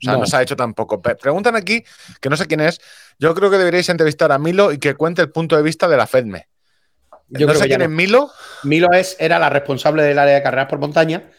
sea, 0.00 0.12
no. 0.12 0.20
No. 0.20 0.26
se 0.26 0.36
ha 0.36 0.42
hecho 0.42 0.54
tampoco. 0.56 1.02
Preguntan 1.02 1.56
aquí, 1.56 1.82
que 2.20 2.30
no 2.30 2.36
sé 2.36 2.46
quién 2.46 2.60
es, 2.60 2.80
yo 3.18 3.34
creo 3.34 3.50
que 3.50 3.58
deberíais 3.58 3.88
entrevistar 3.88 4.30
a 4.30 4.38
Milo 4.38 4.72
y 4.72 4.78
que 4.78 4.94
cuente 4.94 5.20
el 5.20 5.32
punto 5.32 5.56
de 5.56 5.62
vista 5.64 5.88
de 5.88 5.96
la 5.96 6.06
FEDME. 6.06 6.46
Yo 7.30 7.46
no 7.46 7.52
creo 7.52 7.56
sé 7.56 7.64
que 7.64 7.68
quién 7.70 7.80
no. 7.80 7.84
es 7.86 7.90
Milo, 7.90 8.30
Milo 8.62 8.86
es, 8.92 9.16
era 9.18 9.40
la 9.40 9.50
responsable 9.50 10.04
del 10.04 10.18
área 10.20 10.36
de 10.36 10.42
carreras 10.42 10.68
por 10.68 10.78
montaña, 10.78 11.30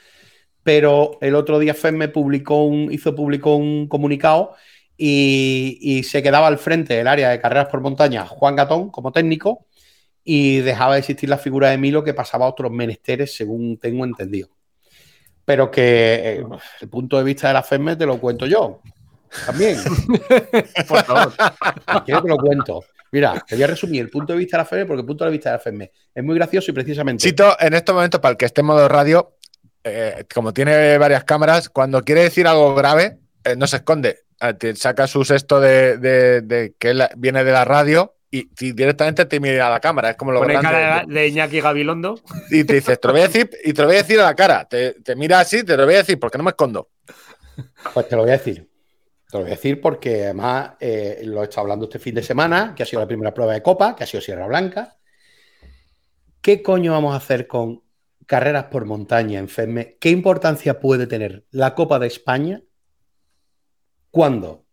pero 0.64 1.18
el 1.22 1.34
otro 1.34 1.58
día 1.60 1.74
FEMME 1.74 2.10
publicó 2.10 2.66
un, 2.66 2.92
hizo 2.92 3.16
publicó 3.16 3.56
un 3.56 3.88
comunicado 3.88 4.54
y, 4.98 5.80
y 5.82 6.04
se 6.04 6.22
quedaba 6.22 6.48
al 6.48 6.58
frente 6.58 6.94
del 6.96 7.08
área 7.08 7.30
de 7.30 7.40
carreras 7.40 7.70
por 7.70 7.80
montaña 7.80 8.28
Juan 8.28 8.58
Gatón 8.58 8.90
como 8.92 9.14
técnico 9.14 9.66
y 10.24 10.60
dejaba 10.60 10.94
de 10.94 11.00
existir 11.00 11.30
la 11.30 11.38
figura 11.38 11.70
de 11.70 11.78
Milo 11.78 12.04
que 12.04 12.14
pasaba 12.14 12.46
a 12.46 12.50
otros 12.50 12.72
menesteres, 12.72 13.36
según 13.36 13.78
tengo 13.78 14.06
entendido. 14.06 14.50
Pero 15.46 15.72
que 15.72 15.82
eh, 16.40 16.44
el 16.82 16.90
punto 16.90 17.18
de 17.18 17.24
vista 17.24 17.48
de 17.48 17.54
la 17.56 17.64
FEMME 17.64 17.96
te 17.96 18.06
lo 18.06 18.20
cuento 18.20 18.46
yo. 18.46 18.82
También. 19.46 19.78
Por 20.88 21.04
favor. 21.04 21.34
Quiero 22.06 22.22
que 22.24 22.30
lo 22.30 22.38
cuento. 22.38 22.84
Mira, 23.12 23.44
te 23.48 23.56
voy 23.56 23.64
a 23.64 23.68
resumir 23.68 24.02
el 24.02 24.10
punto 24.10 24.34
de 24.34 24.40
vista 24.40 24.58
de 24.58 24.62
la 24.64 24.66
FEMME 24.66 24.86
porque 24.86 25.02
el 25.02 25.08
punto 25.08 25.26
de 25.26 25.32
vista 25.32 25.50
de 25.50 25.56
la 25.56 25.60
FEMME 25.60 25.92
es 26.14 26.24
muy 26.24 26.36
gracioso 26.36 26.70
y 26.70 26.74
precisamente. 26.76 27.24
Chito, 27.24 27.56
en 27.60 27.74
estos 27.74 27.96
momentos, 27.96 28.20
para 28.22 28.32
el 28.32 28.38
que 28.38 28.46
esté 28.46 28.62
en 28.62 28.68
modo 28.68 28.88
radio, 28.88 29.36
eh, 29.84 30.26
como 30.34 30.54
tiene 30.54 30.98
varias 31.00 31.24
cámaras, 31.24 31.70
cuando 31.70 32.04
quiere 32.04 32.22
decir 32.24 32.46
algo 32.46 32.76
grave, 32.76 33.18
eh, 33.44 33.56
no 33.56 33.66
se 33.66 33.78
esconde. 33.78 34.20
Te 34.60 34.76
saca 34.76 35.06
su 35.08 35.26
sexto 35.26 35.60
de, 35.60 35.98
de- 35.98 36.42
de 36.42 36.74
que 36.78 36.94
viene 37.18 37.44
de 37.44 37.52
la 37.52 37.66
radio 37.66 38.16
y, 38.32 38.50
y 38.60 38.72
directamente 38.74 39.26
te 39.26 39.40
mira 39.40 39.68
a 39.68 39.70
la 39.72 39.80
cámara. 39.80 40.12
Es 40.12 40.16
como 40.18 40.32
lo 40.32 40.40
Pone 40.40 40.54
grande. 40.54 40.70
cara 40.70 41.06
de 41.08 41.28
Iñaki 41.28 41.62
Gabilondo. 41.62 42.20
Y 42.52 42.64
te 42.64 42.76
dices, 42.76 43.00
te 43.00 43.08
lo 43.08 43.14
voy 43.14 43.22
a 43.22 43.28
decir, 43.28 43.50
y 43.64 43.74
te 43.74 43.82
lo 43.82 43.88
voy 43.88 43.96
a 43.98 44.00
decir 44.04 44.20
a 44.20 44.26
la 44.26 44.36
cara. 44.36 44.66
Te, 44.66 44.94
te 45.02 45.16
mira 45.16 45.40
así, 45.40 45.64
te 45.64 45.76
lo 45.76 45.86
voy 45.86 45.96
a 45.96 45.98
decir, 45.98 46.20
porque 46.20 46.38
no 46.38 46.44
me 46.44 46.52
escondo. 46.52 46.90
Pues 47.94 48.08
te 48.08 48.16
lo 48.16 48.22
voy 48.24 48.32
a 48.32 48.38
decir. 48.38 48.70
Te 49.30 49.38
lo 49.38 49.44
voy 49.44 49.52
a 49.52 49.56
decir 49.56 49.80
porque 49.82 50.24
además 50.26 50.72
eh, 50.80 51.22
lo 51.26 51.42
he 51.42 51.44
estado 51.44 51.62
hablando 51.62 51.86
este 51.86 52.00
fin 52.00 52.16
de 52.16 52.24
semana, 52.24 52.74
que 52.76 52.84
ha 52.84 52.86
sido 52.86 53.02
la 53.02 53.08
primera 53.08 53.34
prueba 53.34 53.54
de 53.54 53.62
Copa, 53.62 53.96
que 53.96 54.04
ha 54.04 54.08
sido 54.08 54.22
Sierra 54.22 54.48
Blanca. 54.48 54.98
¿Qué 56.42 56.64
coño 56.64 56.94
vamos 56.94 57.14
a 57.14 57.18
hacer 57.18 57.48
con 57.48 57.84
carreras 58.26 58.66
por 58.66 58.86
montaña 58.86 59.40
en 59.40 59.50
FEMME? 59.50 59.98
¿Qué 60.00 60.10
importancia 60.10 60.80
puede 60.80 61.06
tener 61.06 61.46
la 61.52 61.76
Copa 61.76 62.00
de 62.00 62.08
España 62.08 62.62
cuando 64.10 64.66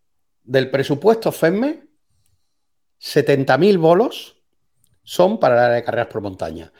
del 0.43 0.71
presupuesto 0.71 1.31
FEMME 1.31 1.86
70.000 3.01 3.77
bolos 3.77 4.37
son 5.03 5.39
para 5.39 5.55
el 5.55 5.61
área 5.61 5.75
de 5.75 5.83
carreras 5.83 6.07
por 6.07 6.21
montaña? 6.21 6.71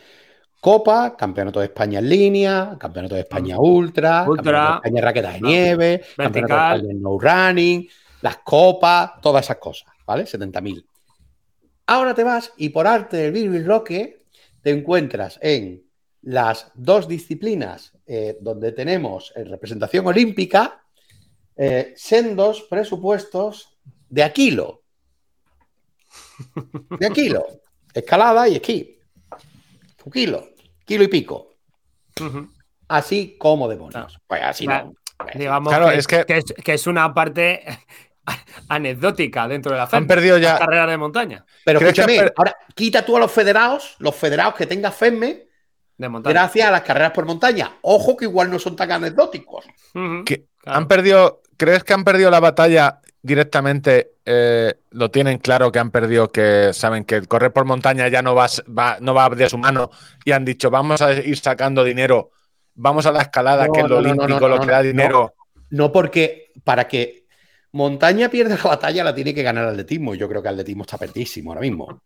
Copa, 0.60 1.16
Campeonato 1.16 1.60
de 1.60 1.68
España 1.68 2.00
en 2.00 2.10
línea, 2.10 2.76
Campeonato 2.80 3.16
de 3.16 3.22
España 3.22 3.60
Ultra, 3.60 4.26
Ultra. 4.28 4.44
Campeonato 4.44 4.72
de 4.72 4.76
España 4.78 5.02
Raquetas 5.02 5.34
de 5.34 5.42
Nieve, 5.42 6.02
Campeonato 6.16 6.54
de. 6.54 6.76
España 6.76 6.92
en 6.92 7.02
No 7.02 7.18
Running, 7.20 7.90
las 8.22 8.38
copas, 8.40 9.12
todas 9.22 9.46
esas 9.46 9.58
cosas, 9.58 9.88
¿vale? 10.06 10.24
70.000. 10.26 10.84
Ahora 11.86 12.14
te 12.14 12.24
vas 12.24 12.54
y 12.58 12.70
por 12.70 12.88
arte 12.88 13.18
del 13.18 13.32
Bill 13.32 13.66
Roque 13.66 14.26
te 14.62 14.72
encuentras 14.72 15.40
en 15.42 15.84
las 16.24 16.72
dos 16.76 17.08
disciplinas 17.08 17.94
eh, 18.06 18.38
donde 18.42 18.74
tenemos 18.74 19.32
eh, 19.36 19.46
representación 19.46 20.06
olímpica, 20.08 20.84
eh, 21.56 21.94
sendos 21.96 22.64
presupuestos 22.64 23.78
de 24.10 24.24
Aquilo. 24.24 24.84
De 27.00 27.08
Aquilo. 27.08 27.46
Escalada 27.94 28.48
y 28.48 28.56
esquí. 28.56 29.00
su 30.04 30.10
kilo, 30.12 30.48
kilo 30.86 31.04
y 31.04 31.08
pico. 31.08 31.56
Así 32.88 33.36
como 33.38 33.68
demonios. 33.68 34.18
Pues 34.28 34.42
así 34.44 34.66
Claro. 34.66 34.88
no. 34.88 34.94
Pues, 35.18 35.36
Digamos 35.38 35.74
Claro, 35.74 35.90
que, 35.90 35.98
es 35.98 36.08
que- 36.08 36.26
que 36.26 36.38
es, 36.38 36.46
que 36.64 36.74
es 36.74 36.88
una 36.88 37.14
parte 37.14 37.64
anecdótica 38.70 39.48
dentro 39.48 39.72
de 39.72 39.78
la 39.78 39.84
Han 39.84 39.90
FEM. 39.90 40.08
perdido 40.08 40.38
ya. 40.38 40.58
Carreras 40.60 40.90
de 40.90 40.98
montaña. 40.98 41.46
Pero 41.66 41.80
¿Crees 41.80 41.94
que 41.96 42.02
escúchame, 42.02 42.24
per- 42.24 42.34
ahora 42.38 42.56
quita 42.76 43.04
tú 43.06 43.18
a 43.18 43.20
los 43.20 43.32
federados, 43.32 43.96
los 44.00 44.16
federados 44.16 44.56
que 44.56 44.66
tenga 44.68 44.92
FEME, 44.92 45.48
De 45.98 46.10
montaña. 46.10 46.34
gracias 46.34 46.68
a 46.68 46.72
las 46.72 46.82
carreras 46.82 47.12
por 47.12 47.26
montaña. 47.26 47.78
Ojo 47.82 48.16
que 48.16 48.26
igual 48.26 48.50
no 48.52 48.60
son 48.60 48.76
tan 48.76 48.92
anecdóticos. 48.92 49.66
Que 50.26 50.46
Claro. 50.60 50.78
han 50.80 50.88
perdido. 50.88 51.42
¿Crees 51.58 51.84
que 51.84 51.94
han 51.94 52.04
perdido 52.04 52.30
la 52.30 52.40
batalla 52.40 53.02
directamente? 53.22 54.12
Eh, 54.28 54.74
lo 54.92 55.10
tienen 55.10 55.38
claro 55.40 55.72
que 55.72 55.80
han 55.80 55.90
perdido, 55.92 56.30
que 56.32 56.72
saben 56.74 57.06
que 57.06 57.16
el 57.16 57.28
correr 57.28 57.54
por 57.54 57.66
montaña 57.66 58.08
ya 58.10 58.22
no 58.22 58.36
va, 58.36 58.48
va- 58.78 58.98
no 59.00 59.14
va 59.14 59.30
de 59.30 59.50
su 59.50 59.58
mano 59.58 59.90
y 60.26 60.32
han 60.34 60.44
dicho 60.46 60.70
vamos 60.70 61.02
a 61.02 61.14
ir 61.14 61.38
sacando 61.38 61.84
dinero, 61.84 62.32
vamos 62.76 63.06
a 63.06 63.12
la 63.14 63.22
escalada, 63.22 63.68
No, 63.68 63.74
que 63.74 63.80
es 63.82 63.90
lo 63.90 64.02
no, 64.02 64.10
olímpico, 64.10 64.48
lo 64.48 64.60
que 64.60 64.68
da 64.68 64.82
dinero. 64.82 65.34
No 65.70 65.92
porque 65.92 66.52
para 66.64 66.88
que 66.88 67.26
Montaña 67.74 68.30
pierda 68.30 68.56
la 68.58 68.64
batalla 68.64 69.04
la 69.04 69.14
tiene 69.14 69.34
que 69.34 69.44
ganar 69.44 69.66
atletismo. 69.68 70.16
Yo 70.16 70.28
creo 70.28 70.42
que 70.42 70.50
atletismo 70.50 70.84
está 70.84 70.98
perdísimo 70.98 71.52
ahora 71.52 71.62
mismo. 71.62 72.02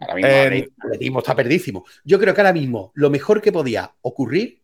Ahora 0.00 0.14
mismo 0.14 0.28
Eh, 0.28 0.68
atletismo 0.80 1.18
está 1.20 1.36
perdísimo. 1.36 1.84
Yo 2.04 2.18
creo 2.18 2.34
que 2.34 2.40
ahora 2.40 2.52
mismo 2.52 2.90
lo 2.94 3.10
mejor 3.10 3.40
que 3.40 3.52
podía 3.52 3.92
ocurrir, 4.02 4.63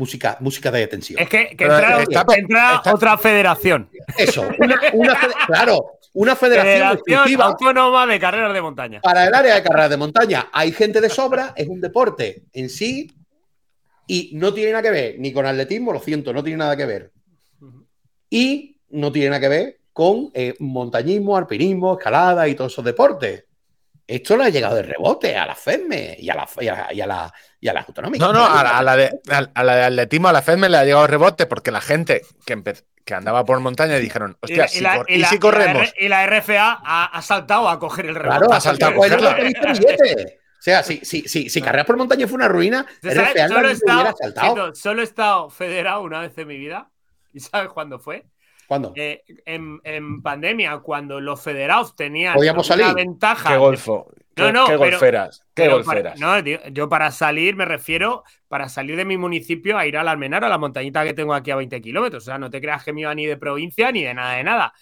música, 0.00 0.36
música 0.40 0.70
de 0.70 0.86
tensión. 0.88 1.20
Es 1.20 1.28
que, 1.28 1.48
entra, 1.50 2.02
está- 2.02 2.24
que 2.24 2.40
entra 2.40 2.74
está- 2.76 2.94
otra 2.94 3.16
federación. 3.18 3.88
Eso, 4.16 4.48
una, 4.58 4.80
una 4.94 5.14
fede- 5.14 5.34
claro, 5.46 5.92
una 6.14 6.34
federación, 6.34 7.40
Autónoma 7.40 8.06
de 8.06 8.18
Carreras 8.18 8.52
de 8.52 8.60
Montaña. 8.62 9.00
para 9.02 9.26
el 9.28 9.34
área 9.34 9.54
de 9.54 9.62
carreras 9.62 9.90
de 9.90 9.96
montaña. 9.98 10.48
Hay 10.52 10.72
gente 10.72 11.00
de 11.00 11.08
sobra, 11.08 11.52
es 11.56 11.68
un 11.68 11.80
deporte 11.80 12.42
en 12.52 12.68
sí 12.68 13.12
y 14.06 14.30
no 14.34 14.52
tiene 14.52 14.72
nada 14.72 14.82
que 14.82 14.90
ver 14.90 15.14
ni 15.18 15.32
con 15.32 15.46
atletismo, 15.46 15.92
lo 15.92 16.00
siento, 16.00 16.32
no 16.32 16.42
tiene 16.42 16.56
nada 16.58 16.76
que 16.76 16.86
ver. 16.86 17.12
Y 18.28 18.76
no 18.90 19.12
tiene 19.12 19.28
nada 19.30 19.40
que 19.40 19.48
ver 19.48 19.76
con 19.92 20.30
eh, 20.34 20.54
montañismo, 20.60 21.36
alpinismo, 21.36 21.92
escalada 21.98 22.48
y 22.48 22.54
todos 22.54 22.72
esos 22.72 22.84
deportes. 22.84 23.44
Esto 24.10 24.36
le 24.36 24.44
ha 24.44 24.48
llegado 24.48 24.74
de 24.76 24.82
rebote 24.82 25.36
a 25.36 25.46
la 25.46 25.54
FEDME 25.54 26.16
y 26.18 26.28
a 26.30 26.34
la, 26.34 26.48
y 26.60 26.68
a 26.68 26.74
la, 26.74 26.92
y 26.94 27.00
a 27.00 27.06
la, 27.06 27.34
y 27.60 27.68
a 27.68 27.72
las 27.72 27.88
autonómicas. 27.88 28.26
No, 28.26 28.32
no, 28.32 28.44
a 28.44 28.62
la, 28.64 28.78
a 28.78 28.82
la 28.82 28.96
de, 28.96 29.10
a, 29.30 29.46
a 29.54 29.64
la 29.64 29.76
de 29.76 29.84
atletismo, 29.84 30.28
a 30.28 30.32
la 30.32 30.42
FEDME 30.42 30.68
le 30.68 30.76
ha 30.78 30.84
llegado 30.84 31.06
rebote 31.06 31.46
porque 31.46 31.70
la 31.70 31.80
gente 31.80 32.22
que, 32.44 32.56
empe- 32.56 32.84
que 33.04 33.14
andaba 33.14 33.44
por 33.44 33.60
montaña 33.60 33.96
dijeron, 33.96 34.36
Y 34.42 34.44
hostia, 34.46 34.62
la, 34.62 34.68
si 34.68 34.78
y 34.78 34.82
la- 34.82 34.96
cor- 34.96 35.06
y 35.10 35.14
¿y 35.14 35.18
la- 35.18 35.28
si 35.28 35.34
y 35.34 35.38
la 35.38 35.40
corremos? 35.40 35.94
Y 35.98 36.08
la 36.08 36.26
RFA 36.26 36.80
ha, 36.84 37.04
ha 37.06 37.22
saltado 37.22 37.68
a 37.68 37.78
coger 37.78 38.06
el 38.06 38.14
rebote. 38.14 38.38
Claro, 38.38 38.52
ha 38.52 38.60
saltado 38.60 38.92
a 38.92 38.94
cogerla. 38.96 39.36
O 39.38 40.62
sea, 40.62 40.82
si, 40.82 41.00
si, 41.04 41.22
si, 41.26 41.48
si 41.48 41.62
carreras 41.62 41.86
por 41.86 41.96
montaña 41.96 42.26
fue 42.26 42.36
una 42.36 42.48
ruina, 42.48 42.84
¿Sabes? 43.02 43.16
RFA 43.16 43.48
Solo, 43.48 43.60
he 43.70 43.72
no 43.72 43.94
hubiera 43.94 44.10
estado, 44.10 44.16
saltado. 44.18 44.74
Solo 44.74 45.00
he 45.00 45.04
estado 45.04 45.50
federado 45.50 46.02
una 46.02 46.20
vez 46.20 46.36
en 46.36 46.48
mi 46.48 46.58
vida. 46.58 46.90
¿Y 47.32 47.40
sabes 47.40 47.70
cuándo 47.70 47.98
fue? 47.98 48.26
¿Cuándo? 48.70 48.92
Eh, 48.94 49.24
en, 49.46 49.80
en 49.82 50.22
pandemia, 50.22 50.78
cuando 50.78 51.20
los 51.20 51.42
federados 51.42 51.96
tenían 51.96 52.34
Podíamos 52.36 52.70
una 52.70 52.76
salir. 52.84 52.94
ventaja. 52.94 53.48
Qué 53.48 53.56
golfo, 53.56 54.06
qué, 54.32 54.44
No, 54.44 54.52
no, 54.52 54.66
qué 54.66 54.78
pero- 54.78 54.90
golferas, 54.92 55.40
qué 55.40 55.62
Pero 55.64 55.72
golferas. 55.78 56.20
para- 56.20 56.36
no, 56.36 56.44
tío, 56.44 56.60
yo 56.70 56.88
para 56.88 57.10
salir 57.10 57.56
me 57.56 57.64
refiero 57.64 58.22
para 58.46 58.68
salir 58.68 58.94
de 58.94 59.04
mi 59.04 59.16
municipio 59.16 59.76
a 59.76 59.86
ir 59.86 59.96
al 59.96 60.06
Almenaro, 60.06 60.46
a 60.46 60.48
la 60.48 60.56
montañita 60.58 61.02
que 61.02 61.14
tengo 61.14 61.34
aquí 61.34 61.50
a 61.50 61.56
20 61.56 61.80
kilómetros. 61.80 62.22
O 62.22 62.26
sea, 62.26 62.38
no 62.38 62.48
te 62.48 62.60
creas 62.60 62.84
que 62.84 62.92
me 62.92 63.00
iba 63.00 63.12
ni 63.12 63.26
de 63.26 63.36
provincia 63.36 63.90
ni 63.90 64.04
de 64.04 64.14
nada 64.14 64.34
de 64.36 64.44
nada. 64.44 64.72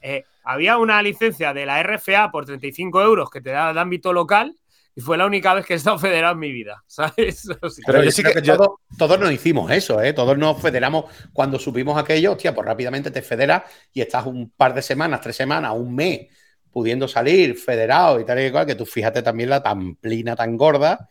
Eh, 0.00 0.22
había 0.44 0.76
una 0.78 1.02
licencia 1.02 1.52
de 1.52 1.66
la 1.66 1.80
RFA 1.82 2.30
por 2.30 2.44
35 2.46 3.02
euros 3.02 3.28
que 3.28 3.40
te 3.40 3.50
da 3.50 3.72
de 3.74 3.80
ámbito 3.80 4.12
local 4.12 4.54
y 4.94 5.00
fue 5.00 5.16
la 5.16 5.26
única 5.26 5.54
vez 5.54 5.64
que 5.66 5.72
he 5.74 5.76
estado 5.76 5.98
federado 5.98 6.34
en 6.34 6.38
mi 6.40 6.52
vida. 6.52 6.82
¿Sabes? 6.86 7.48
O 7.60 7.70
sea, 7.70 7.84
Pero 7.86 8.02
yo 8.04 8.10
sí 8.10 8.22
que- 8.22 8.32
que, 8.32 8.42
yo- 8.42 8.56
todos, 8.56 8.70
todos 8.98 9.18
nos 9.18 9.32
hicimos 9.32 9.70
eso, 9.70 10.00
¿eh? 10.02 10.12
Todos 10.12 10.36
nos 10.36 10.60
federamos 10.60 11.06
cuando 11.32 11.58
supimos 11.58 11.96
aquello, 11.98 12.32
hostia, 12.32 12.54
pues 12.54 12.66
rápidamente 12.66 13.10
te 13.10 13.22
federas 13.22 13.62
y 13.92 14.00
estás 14.00 14.26
un 14.26 14.50
par 14.50 14.74
de 14.74 14.82
semanas, 14.82 15.20
tres 15.20 15.36
semanas, 15.36 15.72
un 15.74 15.94
mes, 15.94 16.28
pudiendo 16.70 17.06
salir 17.08 17.56
federado 17.58 18.18
y 18.20 18.24
tal 18.24 18.40
y 18.44 18.50
cual, 18.50 18.64
que 18.66 18.74
tú 18.74 18.86
fíjate 18.86 19.22
también 19.22 19.50
la 19.50 19.62
tamplina 19.62 20.34
tan 20.36 20.56
gorda 20.56 21.08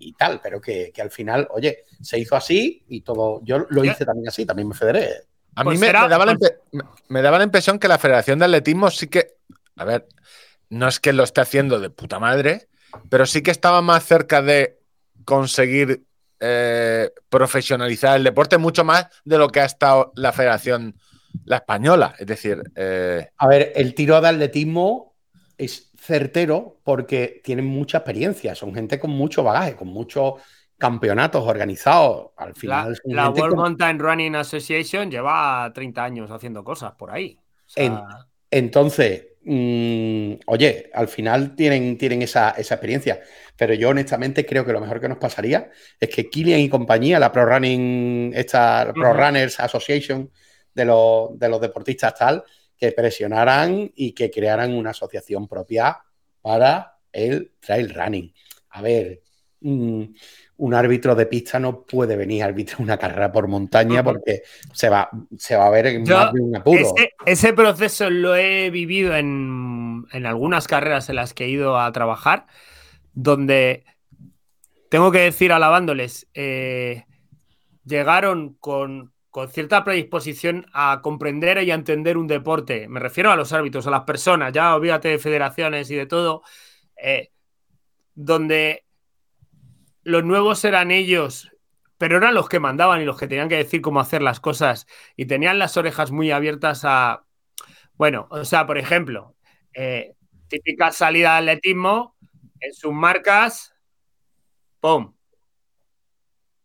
y, 0.00 0.12
tal, 0.14 0.40
pero 0.42 0.60
que, 0.60 0.90
que 0.92 1.00
al 1.00 1.10
final, 1.10 1.46
oye, 1.52 1.84
se 2.00 2.18
hizo 2.18 2.34
así 2.34 2.82
y 2.88 3.00
todo, 3.02 3.40
yo 3.44 3.64
lo 3.70 3.84
hice 3.84 4.04
también 4.04 4.28
así, 4.28 4.44
también 4.44 4.68
me 4.68 4.74
federé. 4.74 5.08
A 5.54 5.62
Pues 5.64 5.76
mí 5.76 5.80
me, 5.80 5.86
será- 5.86 6.02
me 6.02 6.08
daba 6.08 6.24
pues- 6.34 6.54
me 7.08 7.22
daba 7.22 7.38
la 7.38 7.44
impresión 7.44 7.78
que 7.78 7.86
la 7.88 7.96
Federación 7.98 8.38
de 8.40 8.46
Atletismo 8.46 8.90
sí 8.90 9.06
que, 9.06 9.36
a 9.76 9.84
ver, 9.84 10.08
no 10.68 10.88
es 10.88 10.98
que 10.98 11.12
lo 11.12 11.22
esté 11.22 11.42
haciendo 11.42 11.78
de 11.78 11.90
puta 11.90 12.18
madre, 12.18 12.68
pero 13.08 13.26
sí 13.26 13.42
que 13.42 13.50
estaba 13.50 13.82
más 13.82 14.04
cerca 14.04 14.42
de 14.42 14.78
conseguir 15.24 16.04
eh, 16.40 17.10
profesionalizar 17.28 18.16
el 18.16 18.24
deporte 18.24 18.58
mucho 18.58 18.84
más 18.84 19.06
de 19.24 19.38
lo 19.38 19.48
que 19.48 19.60
ha 19.60 19.64
estado 19.64 20.12
la 20.16 20.32
Federación, 20.32 20.96
la 21.44 21.56
española. 21.56 22.14
Es 22.18 22.26
decir, 22.26 22.62
eh, 22.74 23.28
A 23.36 23.46
ver, 23.46 23.72
el 23.76 23.94
tiro 23.94 24.20
de 24.20 24.28
atletismo 24.28 25.14
es 25.56 25.90
certero 25.96 26.80
porque 26.82 27.40
tienen 27.44 27.66
mucha 27.66 27.98
experiencia, 27.98 28.54
son 28.56 28.74
gente 28.74 28.98
con 28.98 29.10
mucho 29.10 29.44
bagaje, 29.44 29.76
con 29.76 29.88
muchos 29.88 30.34
campeonatos 30.76 31.46
organizados. 31.46 32.30
Al 32.36 32.48
la, 32.48 32.54
final, 32.54 32.98
la 33.04 33.30
World 33.30 33.50
con- 33.50 33.58
Mountain 33.60 33.98
Running 34.00 34.34
Association 34.34 35.08
lleva 35.12 35.70
30 35.72 36.02
años 36.02 36.30
haciendo 36.32 36.64
cosas 36.64 36.92
por 36.98 37.12
ahí. 37.12 37.38
O 37.38 37.68
sea, 37.68 37.84
En- 37.84 38.00
Entonces, 38.50 39.26
mm, 39.44 40.32
oye, 40.46 40.90
al 40.92 41.08
final 41.08 41.54
tienen, 41.54 41.98
tienen 41.98 42.22
esa, 42.22 42.50
esa 42.50 42.74
experiencia, 42.74 43.20
pero 43.56 43.74
yo 43.74 43.90
honestamente 43.90 44.46
creo 44.46 44.64
que 44.64 44.72
lo 44.72 44.80
mejor 44.80 45.00
que 45.00 45.08
nos 45.08 45.18
pasaría 45.18 45.70
es 45.98 46.08
que 46.08 46.28
Kilian 46.28 46.60
y 46.60 46.68
compañía, 46.68 47.18
la 47.18 47.32
Pro 47.32 47.46
Running, 47.46 48.32
esta 48.34 48.92
Pro. 48.94 49.12
Runners 49.12 49.60
Association 49.60 50.30
de 50.74 50.84
los, 50.84 51.38
de 51.38 51.48
los 51.48 51.60
deportistas 51.60 52.14
tal, 52.14 52.44
que 52.76 52.92
presionaran 52.92 53.92
y 53.94 54.12
que 54.12 54.30
crearan 54.30 54.74
una 54.74 54.90
asociación 54.90 55.46
propia 55.46 55.98
para 56.40 56.98
el 57.12 57.52
trail 57.60 57.94
running. 57.94 58.34
A 58.70 58.82
ver, 58.82 59.22
mm, 59.60 60.04
un 60.62 60.74
árbitro 60.74 61.16
de 61.16 61.26
pista 61.26 61.58
no 61.58 61.82
puede 61.82 62.14
venir 62.14 62.44
a 62.44 62.46
arbitrar 62.46 62.80
una 62.80 62.96
carrera 62.96 63.32
por 63.32 63.48
montaña 63.48 64.04
porque 64.04 64.42
se 64.72 64.88
va, 64.88 65.10
se 65.36 65.56
va 65.56 65.66
a 65.66 65.70
ver 65.70 65.88
en 65.88 66.04
más 66.04 66.32
de 66.32 66.40
un 66.40 66.54
apuro. 66.54 66.78
Ese, 66.78 67.10
ese 67.26 67.52
proceso 67.52 68.08
lo 68.08 68.36
he 68.36 68.70
vivido 68.70 69.16
en, 69.16 70.04
en 70.12 70.24
algunas 70.24 70.68
carreras 70.68 71.08
en 71.08 71.16
las 71.16 71.34
que 71.34 71.46
he 71.46 71.48
ido 71.48 71.80
a 71.80 71.90
trabajar, 71.90 72.46
donde 73.12 73.82
tengo 74.88 75.10
que 75.10 75.18
decir, 75.18 75.50
alabándoles, 75.50 76.28
eh, 76.32 77.06
llegaron 77.84 78.54
con, 78.60 79.12
con 79.30 79.48
cierta 79.48 79.82
predisposición 79.82 80.66
a 80.72 81.00
comprender 81.02 81.60
y 81.64 81.72
a 81.72 81.74
entender 81.74 82.16
un 82.16 82.28
deporte. 82.28 82.86
Me 82.86 83.00
refiero 83.00 83.32
a 83.32 83.36
los 83.36 83.52
árbitros, 83.52 83.88
a 83.88 83.90
las 83.90 84.02
personas, 84.02 84.52
ya 84.52 84.76
olvídate 84.76 85.08
de 85.08 85.18
federaciones 85.18 85.90
y 85.90 85.96
de 85.96 86.06
todo, 86.06 86.42
eh, 86.96 87.32
donde 88.14 88.84
los 90.04 90.24
nuevos 90.24 90.64
eran 90.64 90.90
ellos 90.90 91.50
pero 91.98 92.16
eran 92.16 92.34
los 92.34 92.48
que 92.48 92.58
mandaban 92.58 93.00
y 93.00 93.04
los 93.04 93.16
que 93.16 93.28
tenían 93.28 93.48
que 93.48 93.56
decir 93.56 93.80
cómo 93.80 94.00
hacer 94.00 94.22
las 94.22 94.40
cosas 94.40 94.88
y 95.16 95.26
tenían 95.26 95.60
las 95.60 95.76
orejas 95.76 96.10
muy 96.10 96.32
abiertas 96.32 96.80
a, 96.84 97.24
bueno, 97.94 98.26
o 98.30 98.44
sea, 98.44 98.66
por 98.66 98.78
ejemplo, 98.78 99.36
eh, 99.74 100.14
típica 100.48 100.92
salida 100.92 101.32
de 101.34 101.38
atletismo, 101.52 102.16
en 102.60 102.74
sus 102.74 102.92
marcas, 102.92 103.74
¡pum! 104.80 105.14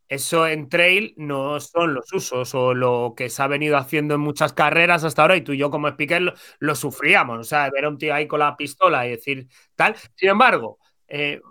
Eso 0.09 0.47
en 0.47 0.69
trail 0.69 1.13
no 1.17 1.59
son 1.59 1.93
los 1.93 2.13
usos 2.13 2.55
o 2.55 2.73
lo 2.73 3.13
que 3.17 3.29
se 3.29 3.43
ha 3.43 3.47
venido 3.47 3.75
haciendo 3.77 4.15
en 4.15 4.21
muchas 4.21 4.53
carreras 4.53 5.03
hasta 5.03 5.21
ahora 5.21 5.35
y 5.35 5.41
tú 5.41 5.51
y 5.51 5.57
yo 5.57 5.69
como 5.69 5.89
speaker 5.89 6.21
lo, 6.21 6.33
lo 6.59 6.75
sufríamos, 6.75 7.39
o 7.39 7.43
sea, 7.43 7.69
ver 7.69 7.83
a 7.85 7.89
un 7.89 7.97
tío 7.97 8.13
ahí 8.13 8.25
con 8.25 8.39
la 8.39 8.55
pistola 8.55 9.05
y 9.05 9.11
decir 9.11 9.49
tal. 9.75 9.95
Sin 10.15 10.29
embargo, 10.29 10.79
eh, 11.09 11.41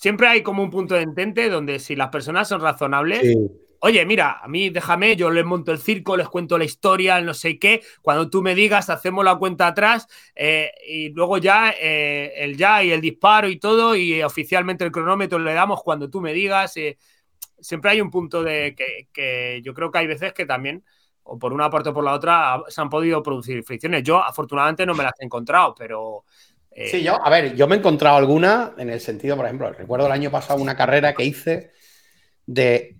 siempre 0.00 0.28
hay 0.28 0.42
como 0.42 0.62
un 0.62 0.70
punto 0.70 0.94
de 0.94 1.02
entente 1.02 1.50
donde 1.50 1.78
si 1.78 1.94
las 1.94 2.08
personas 2.08 2.48
son 2.48 2.60
razonables, 2.62 3.20
Sí. 3.20 3.36
oye, 3.80 4.04
mira, 4.06 4.40
a 4.42 4.48
mí 4.48 4.70
déjame, 4.70 5.14
yo 5.16 5.30
les 5.30 5.44
monto 5.44 5.72
el 5.72 5.78
circo, 5.78 6.16
les 6.16 6.28
cuento 6.28 6.56
la 6.58 6.64
historia, 6.64 7.18
el 7.18 7.26
no 7.26 7.34
sé 7.34 7.58
qué, 7.58 7.82
cuando 8.02 8.30
tú 8.30 8.40
me 8.42 8.54
digas, 8.54 8.88
hacemos 8.90 9.24
la 9.24 9.36
cuenta 9.36 9.66
atrás 9.66 10.06
eh, 10.34 10.70
y 10.88 11.10
luego 11.10 11.36
ya 11.38 11.74
eh, 11.78 12.32
el 12.36 12.56
ya 12.56 12.82
y 12.82 12.92
el 12.92 13.00
disparo 13.02 13.48
y 13.48 13.58
todo 13.58 13.94
y 13.94 14.22
oficialmente 14.22 14.84
el 14.84 14.90
cronómetro 14.92 15.38
le 15.38 15.52
damos 15.54 15.82
cuando 15.82 16.08
tú 16.08 16.20
me 16.22 16.32
digas. 16.32 16.76
eh, 16.78 16.96
siempre 17.60 17.90
hay 17.90 18.00
un 18.00 18.10
punto 18.10 18.42
de 18.42 18.74
que, 18.74 19.08
que 19.12 19.60
yo 19.62 19.74
creo 19.74 19.90
que 19.90 19.98
hay 19.98 20.06
veces 20.06 20.32
que 20.32 20.46
también, 20.46 20.82
o 21.24 21.38
por 21.38 21.52
una 21.52 21.68
parte 21.70 21.90
o 21.90 21.94
por 21.94 22.04
la 22.04 22.14
otra, 22.14 22.62
se 22.68 22.80
han 22.80 22.88
podido 22.88 23.22
producir 23.22 23.62
fricciones. 23.64 24.02
Yo 24.02 24.18
afortunadamente 24.22 24.86
no 24.86 24.94
me 24.94 25.04
las 25.04 25.12
he 25.20 25.24
encontrado, 25.26 25.74
pero... 25.76 26.24
eh, 26.80 26.88
Sí, 26.88 27.02
yo, 27.02 27.22
a 27.22 27.28
ver, 27.28 27.54
yo 27.54 27.68
me 27.68 27.76
he 27.76 27.78
encontrado 27.78 28.16
alguna 28.16 28.72
en 28.78 28.88
el 28.88 29.00
sentido, 29.00 29.36
por 29.36 29.44
ejemplo, 29.44 29.70
recuerdo 29.70 30.06
el 30.06 30.12
año 30.12 30.30
pasado 30.30 30.62
una 30.62 30.76
carrera 30.76 31.14
que 31.14 31.24
hice 31.24 31.72
de. 32.46 32.96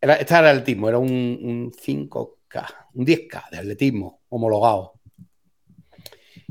Era, 0.00 0.16
esta 0.16 0.40
era 0.40 0.50
atletismo, 0.50 0.88
era 0.88 0.98
un, 0.98 1.08
un 1.10 1.72
5K, 1.72 2.66
un 2.92 3.06
10K 3.06 3.50
de 3.50 3.58
atletismo 3.58 4.20
homologado. 4.28 5.00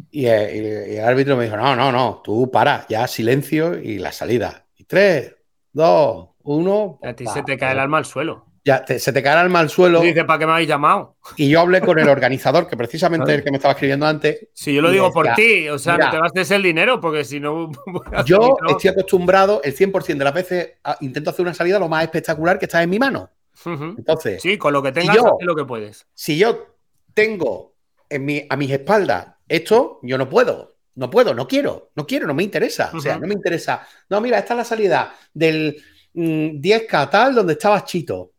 Y, 0.10 0.26
eh, 0.26 0.94
y 0.94 0.96
el 0.96 1.06
árbitro 1.06 1.38
me 1.38 1.44
dijo: 1.44 1.58
No, 1.58 1.76
no, 1.76 1.92
no, 1.92 2.22
tú 2.24 2.50
para, 2.50 2.88
ya 2.88 3.06
silencio 3.08 3.80
y 3.80 4.00
la 4.00 4.12
salida. 4.12 4.66
Y 4.76 4.86
tres, 4.86 5.36
dos, 5.72 6.30
uno. 6.42 7.00
A 7.04 7.14
ti 7.14 7.28
se 7.28 7.44
te 7.44 7.56
cae 7.56 7.74
el 7.74 7.80
alma 7.80 8.00
al 8.00 8.06
suelo. 8.06 8.53
Ya, 8.66 8.86
te- 8.86 8.98
se 8.98 9.12
te 9.12 9.22
caerá 9.22 9.42
el 9.42 9.50
mal 9.50 9.70
suelo. 9.70 10.00
Tú 10.00 10.06
dices, 10.06 10.24
¿para 10.24 10.40
qué 10.40 10.46
me 10.46 10.54
habéis 10.54 10.70
llamado? 10.70 11.18
Y 11.36 11.50
yo 11.50 11.60
hablé 11.60 11.82
con 11.82 12.00
el 12.00 12.08
organizador, 12.08 12.68
que 12.68 12.78
precisamente 12.78 13.34
el 13.34 13.44
que 13.44 13.52
me 13.52 13.58
estaba 13.58 13.74
escribiendo 13.74 14.06
antes. 14.06 14.48
Si 14.54 14.74
yo 14.74 14.82
lo 14.82 14.90
digo 14.90 15.08
decía, 15.08 15.14
por 15.14 15.34
ti, 15.36 15.68
o 15.68 15.78
sea, 15.78 15.94
mira, 15.94 16.06
no 16.06 16.12
te 16.12 16.20
gastes 16.20 16.52
el 16.52 16.64
dinero, 16.64 17.02
porque 17.02 17.26
si 17.26 17.42
no. 17.42 17.70
Yo 18.26 18.56
no. 18.62 18.70
estoy 18.70 18.92
acostumbrado 18.92 19.60
el 19.64 19.76
100% 19.76 20.18
de 20.18 20.24
las 20.24 20.34
veces 20.34 20.72
a- 20.84 20.98
intento 21.02 21.30
hacer 21.32 21.44
una 21.44 21.54
salida 21.54 21.78
lo 21.78 21.90
más 21.90 22.04
espectacular 22.06 22.58
que 22.58 22.66
está 22.66 22.82
en 22.82 22.90
mi 22.90 23.00
mano. 23.00 23.30
Entonces, 23.66 24.42
Sí, 24.42 24.58
con 24.58 24.72
lo 24.74 24.82
que 24.82 24.92
tengas, 24.92 25.16
yo- 25.16 25.26
haz 25.28 25.34
lo 25.46 25.56
que 25.56 25.66
puedes. 25.66 26.08
si 26.14 26.38
yo 26.38 26.76
tengo 27.14 27.76
en 28.10 28.26
mi, 28.26 28.46
a 28.50 28.56
mis 28.56 28.72
espaldas 28.72 29.28
esto, 29.48 30.00
yo 30.04 30.18
no 30.18 30.30
puedo. 30.30 30.76
No 30.96 31.10
puedo, 31.10 31.34
no 31.34 31.48
quiero, 31.48 31.92
no 31.96 32.06
quiero, 32.06 32.28
no 32.28 32.34
me 32.36 32.44
interesa. 32.44 32.92
O 32.94 33.00
sea, 33.00 33.18
no 33.18 33.26
me 33.28 33.34
interesa. 33.34 33.86
No, 34.10 34.22
mira, 34.22 34.38
esta 34.38 34.54
es 34.54 34.58
la 34.60 34.64
salida 34.64 35.16
del 35.34 35.76
mm, 36.14 36.60
10K 36.62 37.10
tal 37.10 37.34
donde 37.36 37.54
estaba 37.54 37.84
Chito. 37.84 38.33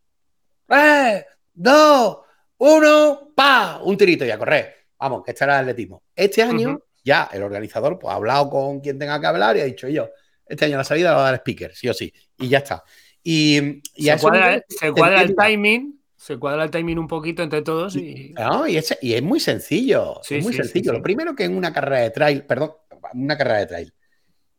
¡Eh! 0.68 1.24
¡Dos! 1.52 2.18
¡Uno! 2.58 3.32
¡Pa! 3.34 3.80
Un 3.82 3.96
tirito 3.96 4.24
y 4.24 4.30
a 4.30 4.38
correr. 4.38 4.74
Vamos, 4.98 5.22
que 5.24 5.32
este 5.32 5.44
era 5.44 5.56
el 5.56 5.68
atletismo. 5.68 6.02
Este 6.14 6.42
año, 6.42 6.80
ya 7.04 7.28
el 7.32 7.42
organizador 7.42 7.98
pues, 7.98 8.12
ha 8.12 8.16
hablado 8.16 8.48
con 8.48 8.80
quien 8.80 8.98
tenga 8.98 9.20
que 9.20 9.26
hablar 9.26 9.56
y 9.56 9.60
ha 9.60 9.64
dicho 9.64 9.88
yo, 9.88 10.08
este 10.46 10.64
año 10.66 10.76
la 10.76 10.84
salida 10.84 11.10
la 11.10 11.16
va 11.16 11.28
a 11.28 11.30
dar 11.32 11.40
speaker, 11.40 11.74
sí 11.74 11.88
o 11.88 11.94
sí. 11.94 12.12
Y 12.38 12.48
ya 12.48 12.58
está. 12.58 12.82
Y, 13.22 13.82
y 13.94 14.04
Se 14.04 14.18
cuadra, 14.18 14.64
se 14.68 14.86
el 14.88 15.34
timing, 15.34 16.00
se 16.16 16.38
cuadra 16.38 16.64
el 16.64 16.70
timing 16.70 16.98
un 16.98 17.08
poquito 17.08 17.42
entre 17.42 17.62
todos 17.62 17.96
y. 17.96 18.34
No, 18.34 18.66
y, 18.66 18.76
es, 18.76 18.96
y 19.00 19.14
es 19.14 19.22
muy 19.22 19.40
sencillo. 19.40 20.20
Sí, 20.22 20.36
es 20.36 20.44
muy 20.44 20.52
sí, 20.52 20.58
sencillo. 20.58 20.92
sí. 20.92 20.96
Lo 20.96 21.02
primero 21.02 21.34
que 21.34 21.44
en 21.44 21.56
una 21.56 21.72
carrera 21.72 22.02
de 22.02 22.10
trail, 22.10 22.44
perdón, 22.44 22.72
una 23.14 23.36
carrera 23.36 23.60
de 23.60 23.66
trail. 23.66 23.94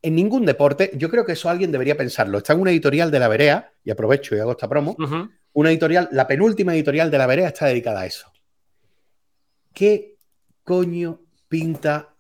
En 0.02 0.16
ningún 0.16 0.46
deporte, 0.46 0.92
yo 0.96 1.10
creo 1.10 1.26
que 1.26 1.32
eso 1.32 1.50
alguien 1.50 1.72
debería 1.72 1.98
pensarlo. 1.98 2.38
Está 2.38 2.54
en 2.54 2.62
una 2.62 2.72
editorial 2.72 3.10
de 3.10 3.20
la 3.20 3.28
Berea, 3.28 3.72
y 3.84 3.90
aprovecho 3.90 4.36
y 4.36 4.40
hago 4.40 4.52
esta 4.52 4.70
promo. 4.70 4.96
Una 5.56 5.70
editorial, 5.70 6.10
la 6.12 6.28
penúltima 6.28 6.74
editorial 6.76 7.10
de 7.10 7.18
la 7.18 7.26
Berea 7.28 7.48
está 7.48 7.68
dedicada 7.68 8.02
a 8.02 8.06
eso. 8.06 8.32
¿Qué 9.74 10.18
coño 10.64 11.22
pinta 11.48 12.14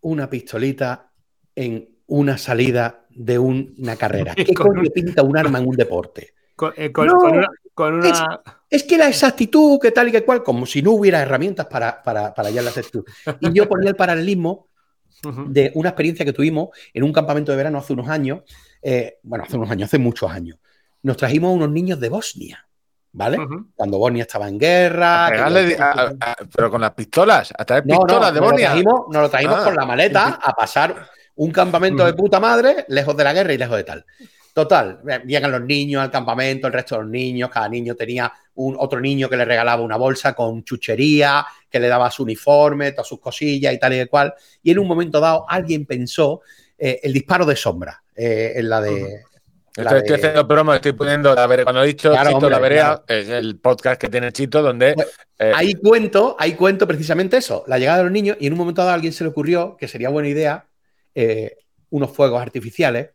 una 0.00 0.28
pistolita 0.30 1.10
en 1.54 1.88
una 2.06 2.38
salida 2.38 3.04
de 3.10 3.38
un- 3.38 3.74
una 3.78 3.96
carrera? 3.96 4.34
¿Qué 4.36 4.54
coño 4.54 4.80
un- 4.80 4.86
pinta 4.88 5.22
un 5.22 5.36
arma 5.36 5.58
en 5.58 5.68
un 5.68 5.76
deporte? 5.76 6.34
Con, 6.56 6.72
eh, 6.76 6.90
con- 6.90 7.06
No, 7.06 7.16
con 7.18 7.36
una. 7.36 7.48
con 7.74 7.94
una- 7.94 8.42
Es 8.70 8.84
que 8.84 8.96
la 8.98 9.08
exactitud, 9.08 9.78
que 9.80 9.90
tal 9.92 10.08
y 10.08 10.12
que 10.12 10.24
cual, 10.24 10.42
como 10.42 10.64
si 10.66 10.80
no 10.82 10.92
hubiera 10.92 11.20
herramientas 11.20 11.66
para, 11.66 12.02
para, 12.02 12.32
para 12.34 12.48
hallar 12.48 12.64
la 12.64 12.70
exactitud. 12.70 13.04
Y 13.40 13.52
yo 13.52 13.68
ponía 13.68 13.90
el 13.90 13.96
paralelismo 13.96 14.68
de 15.52 15.72
una 15.74 15.90
experiencia 15.90 16.24
que 16.24 16.32
tuvimos 16.32 16.70
en 16.94 17.02
un 17.02 17.12
campamento 17.12 17.52
de 17.52 17.56
verano 17.58 17.78
hace 17.78 17.92
unos 17.92 18.08
años, 18.08 18.42
eh, 18.82 19.18
bueno, 19.22 19.44
hace 19.44 19.56
unos 19.56 19.70
años, 19.70 19.88
hace 19.88 19.98
muchos 19.98 20.30
años. 20.30 20.58
Nos 21.02 21.16
trajimos 21.16 21.50
a 21.50 21.54
unos 21.54 21.70
niños 21.70 22.00
de 22.00 22.08
Bosnia, 22.08 22.67
¿vale? 23.18 23.36
Cuando 23.74 23.98
Bosnia 23.98 24.22
estaba 24.22 24.48
en 24.48 24.58
guerra. 24.58 25.26
que 25.28 25.32
Pegarle 25.36 25.76
yo- 25.76 25.82
a- 25.82 25.90
a- 25.90 26.30
a- 26.30 26.36
pero 26.54 26.70
con 26.70 26.80
las 26.80 26.92
pistolas, 26.92 27.52
a 27.58 27.64
traer 27.64 27.84
no, 27.86 27.94
no, 27.96 28.00
pistolas 28.02 28.32
de 28.32 28.40
nos 28.40 28.46
lo 28.46 28.52
Bosnia. 28.52 28.68
trajimos, 28.70 29.00
nos 29.10 29.22
lo 29.22 29.28
trajimos 29.30 29.58
Ah. 29.60 29.64
con 29.64 29.74
la 29.76 29.84
maleta 29.84 30.38
a 30.42 30.52
pasar 30.54 30.94
un 31.36 31.50
campamento 31.50 32.04
de 32.06 32.14
puta 32.14 32.40
madre, 32.40 32.84
lejos 32.88 33.16
de 33.16 33.24
la 33.24 33.32
guerra 33.32 33.52
y 33.52 33.58
lejos 33.58 33.76
de 33.76 33.84
tal. 33.84 34.06
Total, 34.54 35.00
eh, 35.08 35.20
llegan 35.26 35.52
los 35.52 35.60
niños 35.62 36.02
al 36.02 36.10
campamento, 36.10 36.66
el 36.66 36.72
resto 36.72 36.96
de 36.96 37.02
los 37.02 37.10
niños, 37.10 37.48
cada 37.50 37.68
niño 37.68 37.94
tenía 37.94 38.32
un 38.54 38.76
otro 38.78 39.00
niño 39.00 39.28
que 39.28 39.36
le 39.36 39.44
regalaba 39.44 39.82
una 39.82 39.96
bolsa 39.96 40.32
con 40.34 40.64
chuchería, 40.64 41.44
que 41.70 41.78
le 41.78 41.86
daba 41.86 42.10
su 42.10 42.24
uniforme, 42.24 42.90
todas 42.92 43.06
sus 43.06 43.20
cosillas 43.20 43.72
y 43.72 43.78
tal 43.78 43.92
y 43.94 44.06
cual. 44.06 44.34
Y 44.62 44.70
en 44.72 44.78
un 44.80 44.88
momento 44.88 45.20
dado 45.20 45.44
alguien 45.48 45.86
pensó 45.86 46.40
eh, 46.76 47.00
el 47.02 47.12
disparo 47.12 47.44
de 47.44 47.54
sombra 47.56 48.02
eh, 48.16 48.54
en 48.56 48.68
la 48.68 48.80
de... 48.80 49.22
estoy 49.76 50.02
de- 50.02 50.14
haciendo 50.14 50.46
promo, 50.48 50.74
estoy 50.74 50.92
poniendo 50.92 51.34
la 51.34 51.46
vereda. 51.46 51.64
Cuando 51.64 51.82
he 51.82 51.86
dicho 51.86 52.10
Claro, 52.10 52.26
Chito 52.26 52.36
hombre, 52.36 52.50
la 52.50 52.58
vereda, 52.58 53.02
claro. 53.06 53.20
es 53.22 53.28
el 53.28 53.58
podcast 53.58 54.00
que 54.00 54.08
tiene 54.08 54.32
Chito, 54.32 54.62
donde 54.62 54.94
Pues, 54.94 55.08
eh, 55.38 55.52
Ahí 55.54 55.74
cuento, 55.74 56.36
ahí 56.38 56.54
cuento 56.54 56.86
precisamente 56.86 57.36
eso, 57.36 57.64
la 57.66 57.78
llegada 57.78 57.98
de 57.98 58.04
los 58.04 58.12
niños, 58.12 58.36
y 58.40 58.46
en 58.46 58.52
un 58.52 58.58
momento 58.58 58.80
dado 58.82 58.90
a 58.90 58.94
alguien 58.94 59.12
se 59.12 59.24
le 59.24 59.30
ocurrió 59.30 59.76
que 59.76 59.88
sería 59.88 60.08
buena 60.08 60.28
idea 60.28 60.66
eh, 61.14 61.56
unos 61.90 62.10
fuegos 62.10 62.40
artificiales 62.42 63.10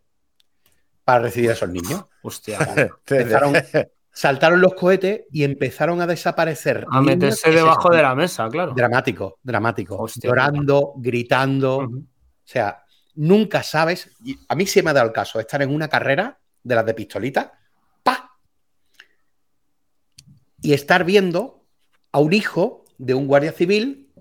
para 1.04 1.20
recibir 1.20 1.50
a 1.50 1.54
esos 1.54 1.70
niños. 1.70 2.06
Hostia. 2.22 2.58
Empezaron, 3.08 3.54
saltaron 4.12 4.62
los 4.62 4.74
cohetes 4.74 5.24
y 5.32 5.44
empezaron 5.44 6.00
a 6.02 6.08
desaparecer. 6.08 6.86
A 6.90 7.02
meterse 7.02 7.42
que 7.46 7.52
se 7.52 7.58
debajo 7.58 7.90
de 7.90 8.02
la 8.02 8.16
mesa, 8.16 8.48
claro. 8.50 8.74
Dramático, 8.74 9.40
dramático. 9.44 9.98
Hostia, 9.98 10.30
llorando, 10.30 10.94
gritando. 10.98 11.78
O 11.80 11.92
sea, 12.46 12.84
nunca 13.16 13.64
sabes. 13.64 14.10
A 14.48 14.56
mí 14.56 14.66
sí 14.66 14.82
me 14.82 14.92
ha 14.92 14.94
dado 14.94 15.08
el 15.08 15.14
caso 15.14 15.40
estar 15.40 15.62
en 15.62 15.74
una 15.74 15.88
carrera 15.88 16.40
de 16.64 16.76
las 16.76 16.86
de 16.86 16.94
pistolita, 16.94 17.60
¡pa! 18.04 18.38
Y 20.62 20.74
estar 20.74 21.04
viendo 21.04 21.66
a 22.12 22.20
un 22.20 22.34
hijo 22.34 22.86
de 22.98 23.14
un 23.14 23.28
guardia 23.28 23.52
civil 23.52 24.12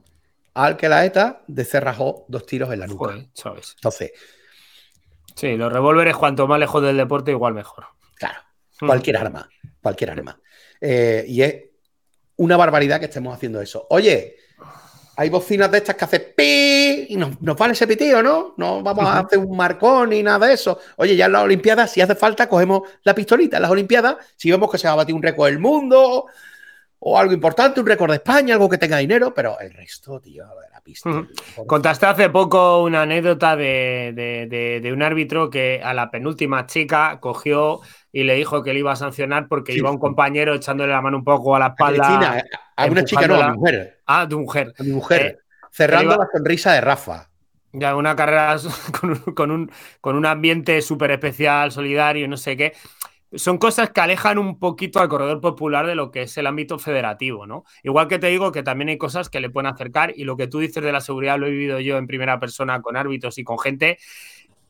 al 0.54 0.76
que 0.76 0.88
la 0.88 1.04
ETA 1.04 1.44
descerrajó 1.46 2.26
dos 2.28 2.44
tiros 2.46 2.72
en 2.72 2.80
la 2.80 2.86
nuca. 2.86 3.12
Joder, 3.12 3.28
¿sabes? 3.34 3.72
Entonces, 3.76 4.12
Sí, 5.34 5.56
los 5.56 5.72
revólveres, 5.72 6.14
cuanto 6.14 6.46
más 6.46 6.58
lejos 6.60 6.82
del 6.82 6.98
deporte, 6.98 7.30
igual 7.30 7.54
mejor. 7.54 7.86
claro, 8.16 8.38
cualquier 8.78 9.16
arma, 9.16 9.48
cualquier 9.80 10.10
arma. 10.10 10.38
Eh, 10.78 11.24
y 11.26 11.40
es 11.40 11.64
una 12.36 12.58
barbaridad 12.58 12.98
que 13.00 13.06
estemos 13.06 13.34
haciendo 13.34 13.60
eso. 13.62 13.86
Oye, 13.88 14.36
hay 15.16 15.28
bocinas 15.28 15.70
de 15.70 15.78
estas 15.78 15.96
que 15.96 16.04
hacen 16.04 16.32
pi 16.36 17.06
y 17.08 17.16
nos, 17.16 17.40
nos 17.40 17.56
vale 17.56 17.74
ese 17.74 17.86
pitío, 17.86 18.22
¿no? 18.22 18.54
No 18.56 18.82
vamos 18.82 19.04
a 19.04 19.20
hacer 19.20 19.38
un 19.38 19.56
marcón 19.56 20.10
ni 20.10 20.22
nada 20.22 20.46
de 20.46 20.54
eso. 20.54 20.78
Oye, 20.96 21.16
ya 21.16 21.26
en 21.26 21.32
las 21.32 21.42
Olimpiadas, 21.42 21.92
si 21.92 22.00
hace 22.00 22.14
falta, 22.14 22.48
cogemos 22.48 22.82
la 23.04 23.14
pistolita 23.14 23.56
en 23.56 23.62
las 23.62 23.70
Olimpiadas. 23.70 24.16
Si 24.36 24.50
vemos 24.50 24.70
que 24.70 24.78
se 24.78 24.86
va 24.86 24.94
a 24.94 24.96
batir 24.96 25.14
un 25.14 25.22
récord 25.22 25.48
del 25.48 25.58
mundo 25.58 26.26
o 27.04 27.18
algo 27.18 27.32
importante, 27.32 27.80
un 27.80 27.86
récord 27.86 28.10
de 28.10 28.16
España, 28.18 28.54
algo 28.54 28.68
que 28.68 28.78
tenga 28.78 28.98
dinero, 28.98 29.34
pero 29.34 29.58
el 29.58 29.72
resto, 29.72 30.20
tío, 30.20 30.44
la 30.72 30.80
pistola. 30.80 31.26
por 31.56 31.66
Contaste 31.66 32.06
hace 32.06 32.30
poco 32.30 32.82
una 32.84 33.02
anécdota 33.02 33.56
de, 33.56 34.12
de- 34.14 34.46
de- 34.46 34.80
de 34.80 34.92
un 34.92 35.02
árbitro 35.02 35.50
que 35.50 35.80
a 35.82 35.94
la 35.94 36.12
penúltima 36.12 36.64
chica 36.66 37.18
cogió 37.20 37.80
y 38.12 38.22
le 38.22 38.34
dijo 38.36 38.62
que 38.62 38.72
le 38.72 38.78
iba 38.80 38.92
a 38.92 38.96
sancionar 38.96 39.48
porque 39.48 39.72
Sí. 39.72 39.78
iba 39.78 39.90
un 39.90 39.98
compañero 39.98 40.54
echándole 40.54 40.92
la 40.92 41.02
mano 41.02 41.16
un 41.16 41.24
poco 41.24 41.56
a 41.56 41.58
la 41.58 41.66
A 41.66 41.68
espalda. 41.70 42.04
Cristina, 42.06 42.38
eh, 42.38 42.44
a 42.76 42.86
una 42.86 43.04
chica 43.04 43.26
no, 43.26 43.34
a 43.34 43.50
mi 43.50 43.58
mujer. 43.58 43.98
Ah, 44.06 44.26
tu 44.28 44.38
mujer. 44.38 44.72
A 44.78 44.82
mi 44.84 44.90
mujer. 44.92 45.22
Eh, 45.22 45.38
cerrando 45.72 46.14
iba- 46.14 46.24
la 46.24 46.30
sonrisa 46.32 46.72
de 46.74 46.80
Rafa. 46.82 47.28
Ya, 47.72 47.96
una 47.96 48.14
carrera 48.14 48.56
con 49.00 49.10
un, 49.10 49.16
con 49.34 49.50
un, 49.50 49.72
con 50.00 50.14
un 50.14 50.26
ambiente 50.26 50.80
súper 50.82 51.10
especial, 51.10 51.72
solidario, 51.72 52.28
no 52.28 52.36
sé 52.36 52.56
qué. 52.56 52.74
Son 53.34 53.56
cosas 53.56 53.90
que 53.90 54.00
alejan 54.00 54.38
un 54.38 54.58
poquito 54.58 55.00
al 55.00 55.08
corredor 55.08 55.40
popular 55.40 55.86
de 55.86 55.94
lo 55.94 56.10
que 56.10 56.22
es 56.22 56.36
el 56.36 56.46
ámbito 56.46 56.78
federativo, 56.78 57.46
¿no? 57.46 57.64
Igual 57.82 58.06
que 58.06 58.18
te 58.18 58.26
digo 58.26 58.52
que 58.52 58.62
también 58.62 58.90
hay 58.90 58.98
cosas 58.98 59.30
que 59.30 59.40
le 59.40 59.48
pueden 59.48 59.72
acercar 59.72 60.12
y 60.14 60.24
lo 60.24 60.36
que 60.36 60.48
tú 60.48 60.58
dices 60.58 60.82
de 60.82 60.92
la 60.92 61.00
seguridad 61.00 61.38
lo 61.38 61.46
he 61.46 61.50
vivido 61.50 61.80
yo 61.80 61.96
en 61.96 62.06
primera 62.06 62.38
persona 62.38 62.82
con 62.82 62.96
árbitros 62.96 63.38
y 63.38 63.44
con 63.44 63.58
gente. 63.58 63.98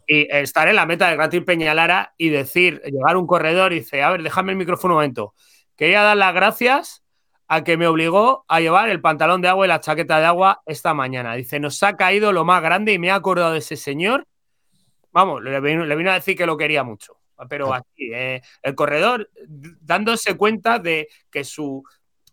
Y 0.06 0.28
estar 0.30 0.68
en 0.68 0.76
la 0.76 0.86
meta 0.86 1.08
del 1.08 1.16
Gran 1.16 1.30
Prix 1.30 1.44
Peñalara 1.44 2.14
y 2.16 2.28
decir, 2.28 2.80
llegar 2.84 3.16
un 3.16 3.26
corredor 3.26 3.72
y 3.72 3.80
dice, 3.80 4.02
a 4.02 4.10
ver, 4.10 4.22
déjame 4.22 4.52
el 4.52 4.58
micrófono 4.58 4.94
un 4.94 4.98
momento. 4.98 5.34
Quería 5.76 6.02
dar 6.02 6.16
las 6.16 6.34
gracias 6.34 7.02
a 7.48 7.64
que 7.64 7.76
me 7.76 7.86
obligó 7.86 8.44
a 8.48 8.60
llevar 8.60 8.88
el 8.90 9.00
pantalón 9.00 9.42
de 9.42 9.48
agua 9.48 9.66
y 9.66 9.68
la 9.68 9.80
chaqueta 9.80 10.20
de 10.20 10.26
agua 10.26 10.62
esta 10.66 10.94
mañana. 10.94 11.34
Dice, 11.34 11.58
nos 11.58 11.82
ha 11.82 11.96
caído 11.96 12.32
lo 12.32 12.44
más 12.44 12.62
grande 12.62 12.92
y 12.92 12.98
me 12.98 13.08
he 13.08 13.10
acordado 13.10 13.52
de 13.52 13.58
ese 13.58 13.76
señor. 13.76 14.26
Vamos, 15.12 15.42
le 15.42 15.60
le 15.60 15.96
vino 15.96 16.10
a 16.10 16.14
decir 16.14 16.36
que 16.36 16.46
lo 16.46 16.56
quería 16.56 16.84
mucho. 16.84 17.21
Pero 17.48 17.72
así, 17.74 18.10
eh, 18.12 18.40
el 18.62 18.74
corredor 18.74 19.30
dándose 19.80 20.36
cuenta 20.36 20.78
de 20.78 21.08
que 21.30 21.44
su, 21.44 21.82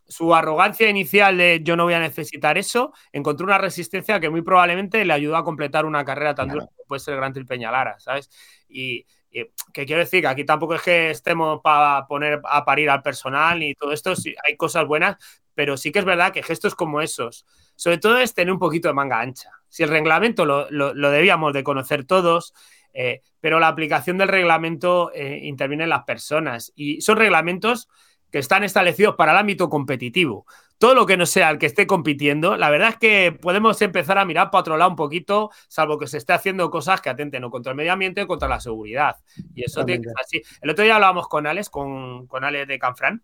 su 0.07 0.33
arrogancia 0.33 0.89
inicial 0.89 1.37
de 1.37 1.61
yo 1.63 1.75
no 1.75 1.83
voy 1.83 1.93
a 1.93 1.99
necesitar 1.99 2.57
eso, 2.57 2.93
encontró 3.11 3.45
una 3.45 3.57
resistencia 3.57 4.19
que 4.19 4.29
muy 4.29 4.41
probablemente 4.41 5.03
le 5.05 5.13
ayudó 5.13 5.37
a 5.37 5.43
completar 5.43 5.85
una 5.85 6.03
carrera 6.05 6.33
tan 6.35 6.47
Claro. 6.47 6.61
dura 6.61 6.71
como 6.75 6.87
puede 6.87 6.99
ser 6.99 7.13
el 7.15 7.19
Gran 7.19 7.33
Prix 7.33 7.47
Peñalara, 7.47 7.99
¿sabes? 7.99 8.29
Y, 8.67 9.05
y 9.31 9.45
que 9.73 9.85
quiero 9.85 9.99
decir 9.99 10.21
que 10.21 10.27
aquí 10.27 10.43
tampoco 10.45 10.73
es 10.75 10.81
que 10.81 11.11
estemos 11.11 11.61
para 11.61 12.07
poner 12.07 12.41
a 12.43 12.65
parir 12.65 12.89
al 12.89 13.03
personal 13.03 13.61
y 13.61 13.75
todo 13.75 13.91
esto, 13.93 14.15
sí, 14.15 14.33
hay 14.47 14.57
cosas 14.57 14.87
buenas, 14.87 15.17
pero 15.53 15.77
sí 15.77 15.91
que 15.91 15.99
es 15.99 16.05
verdad 16.05 16.31
que 16.33 16.41
gestos 16.41 16.73
como 16.73 17.01
esos, 17.01 17.45
sobre 17.75 17.99
todo 17.99 18.17
es 18.17 18.33
tener 18.33 18.51
un 18.51 18.59
poquito 18.59 18.87
de 18.87 18.93
manga 18.95 19.19
ancha. 19.19 19.51
Si 19.67 19.83
el 19.83 19.89
reglamento 19.89 20.45
lo, 20.45 20.69
lo- 20.71 20.93
lo 20.95 21.11
debíamos 21.11 21.53
de 21.53 21.63
conocer 21.63 22.05
todos, 22.05 22.53
eh, 22.93 23.21
pero 23.39 23.59
la 23.59 23.67
aplicación 23.67 24.17
del 24.17 24.27
reglamento 24.27 25.11
eh, 25.13 25.39
interviene 25.43 25.83
en 25.83 25.89
las 25.89 26.03
personas 26.03 26.71
y 26.75 27.01
son 27.01 27.17
reglamentos 27.17 27.89
que 28.31 28.39
están 28.39 28.63
establecidos 28.63 29.15
para 29.15 29.31
el 29.31 29.37
ámbito 29.37 29.69
competitivo. 29.69 30.45
Todo 30.77 30.95
lo 30.95 31.05
que 31.05 31.17
no 31.17 31.25
sea 31.25 31.49
el 31.49 31.57
que 31.57 31.65
esté 31.65 31.87
compitiendo, 31.87 32.55
la 32.55 32.69
verdad 32.69 32.89
es 32.89 32.97
que 32.97 33.31
podemos 33.31 33.81
empezar 33.81 34.17
a 34.17 34.25
mirar 34.25 34.49
para 34.49 34.61
otro 34.61 34.77
lado 34.77 34.91
un 34.91 34.95
poquito, 34.95 35.49
salvo 35.67 35.97
que 35.97 36.07
se 36.07 36.17
esté 36.17 36.33
haciendo 36.33 36.69
cosas 36.69 37.01
que 37.01 37.09
atenten 37.09 37.43
o 37.43 37.49
contra 37.49 37.71
el 37.71 37.75
medio 37.75 37.91
ambiente 37.91 38.21
o 38.21 38.27
contra 38.27 38.47
la 38.47 38.59
seguridad. 38.59 39.17
Y 39.55 39.65
eso 39.65 39.83
tiene 39.83 40.01
que 40.01 40.09
ser 40.09 40.17
así. 40.21 40.41
El 40.61 40.69
otro 40.69 40.83
día 40.83 40.95
hablábamos 40.95 41.27
con 41.27 41.47
Alex, 41.47 41.69
con, 41.69 42.27
con 42.27 42.43
Alex 42.45 42.67
de 42.67 42.79
Canfrán, 42.79 43.23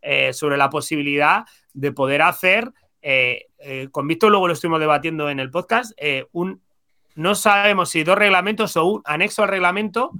eh, 0.00 0.32
sobre 0.32 0.56
la 0.56 0.70
posibilidad 0.70 1.44
de 1.74 1.92
poder 1.92 2.22
hacer, 2.22 2.72
eh, 3.06 3.48
eh, 3.58 3.88
con 3.90 4.08
Víctor 4.08 4.30
luego 4.30 4.48
lo 4.48 4.54
estuvimos 4.54 4.80
debatiendo 4.80 5.28
en 5.28 5.38
el 5.38 5.50
podcast, 5.50 5.92
eh, 5.98 6.26
un, 6.32 6.62
no 7.14 7.34
sabemos 7.34 7.90
si 7.90 8.04
dos 8.04 8.18
reglamentos 8.18 8.76
o 8.76 8.84
un 8.84 9.02
anexo 9.04 9.42
al 9.42 9.48
reglamento 9.48 10.12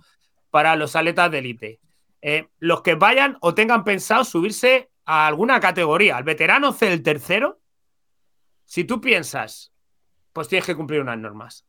para 0.51 0.77
los 0.77 0.95
atletas 0.97 1.31
de 1.31 1.39
élite. 1.39 1.81
Eh, 2.23 2.49
los 2.59 2.83
que 2.83 2.95
vayan 2.95 3.37
o 3.41 3.55
tengan 3.55 3.85
pensado 3.85 4.25
subirse 4.25 4.91
a 5.05 5.27
alguna 5.27 5.61
categoría, 5.61 6.17
al 6.17 6.25
veterano 6.25 6.73
C 6.73 6.93
el 6.93 7.03
tercero, 7.03 7.61
si 8.65 8.85
tú 8.85 9.01
piensas, 9.01 9.73
pues 10.33 10.49
tienes 10.49 10.67
que 10.67 10.77
cumplir 10.77 11.01
unas 11.01 11.19
normas. 11.19 11.67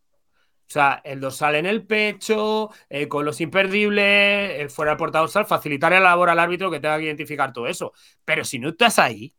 O 0.68 0.72
sea, 0.72 1.02
el 1.04 1.20
dorsal 1.20 1.56
en 1.56 1.68
el 1.68 1.86
pecho, 1.86 2.72
eh, 2.90 3.08
con 3.08 3.24
los 3.26 3.40
imperdibles, 3.40 4.62
eh, 4.62 4.70
fuera 4.70 4.92
del 4.92 4.98
porta 4.98 5.20
dorsal, 5.20 5.46
facilitar 5.46 5.92
la 5.92 6.00
labor 6.00 6.30
al 6.30 6.40
árbitro 6.40 6.72
que 6.72 6.80
tenga 6.80 6.98
que 6.98 7.06
identificar 7.06 7.54
todo 7.54 7.68
eso. 7.68 7.94
Pero 8.24 8.44
si 8.44 8.58
no 8.58 8.70
estás 8.70 8.98
ahí, 8.98 9.36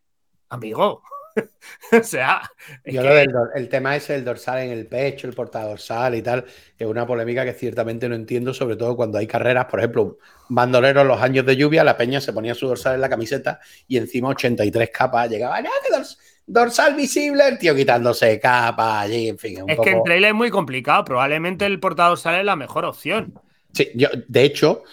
amigo, 0.48 1.02
o 1.92 2.02
sea. 2.02 2.42
Yo 2.84 3.02
lo 3.02 3.14
del, 3.14 3.32
el 3.54 3.68
tema 3.68 3.96
es 3.96 4.10
el 4.10 4.24
dorsal 4.24 4.58
en 4.58 4.70
el 4.70 4.86
pecho, 4.86 5.26
el 5.26 5.34
portadorsal 5.34 6.14
y 6.14 6.22
tal, 6.22 6.44
es 6.78 6.86
una 6.86 7.06
polémica 7.06 7.44
que 7.44 7.52
ciertamente 7.52 8.08
no 8.08 8.14
entiendo, 8.14 8.52
sobre 8.54 8.76
todo 8.76 8.96
cuando 8.96 9.18
hay 9.18 9.26
carreras, 9.26 9.66
por 9.66 9.80
ejemplo, 9.80 10.18
bandoleros 10.48 11.06
los 11.06 11.20
años 11.20 11.44
de 11.46 11.56
lluvia, 11.56 11.84
la 11.84 11.96
peña 11.96 12.20
se 12.20 12.32
ponía 12.32 12.54
su 12.54 12.66
dorsal 12.66 12.94
en 12.94 13.00
la 13.00 13.08
camiseta 13.08 13.60
y 13.86 13.96
encima 13.96 14.28
83 14.28 14.90
capas 14.90 15.30
llegaba, 15.30 15.60
¡no, 15.60 15.70
que 15.84 15.94
dorsal! 15.94 16.16
dorsal 16.46 16.94
visible, 16.94 17.46
el 17.48 17.58
tío 17.58 17.74
quitándose 17.74 18.38
capa 18.38 19.00
allí, 19.00 19.28
en 19.28 19.38
fin. 19.38 19.64
es 19.66 19.78
que 19.80 19.90
en 19.90 20.02
trailer 20.04 20.30
es 20.30 20.34
muy 20.34 20.50
complicado, 20.50 21.04
probablemente 21.04 21.66
el 21.66 21.80
portador 21.80 22.18
sale 22.18 22.44
la 22.44 22.56
mejor 22.56 22.84
opción. 22.84 23.34
Sí, 23.72 23.90
yo, 23.94 24.08
de 24.28 24.44
hecho, 24.44 24.84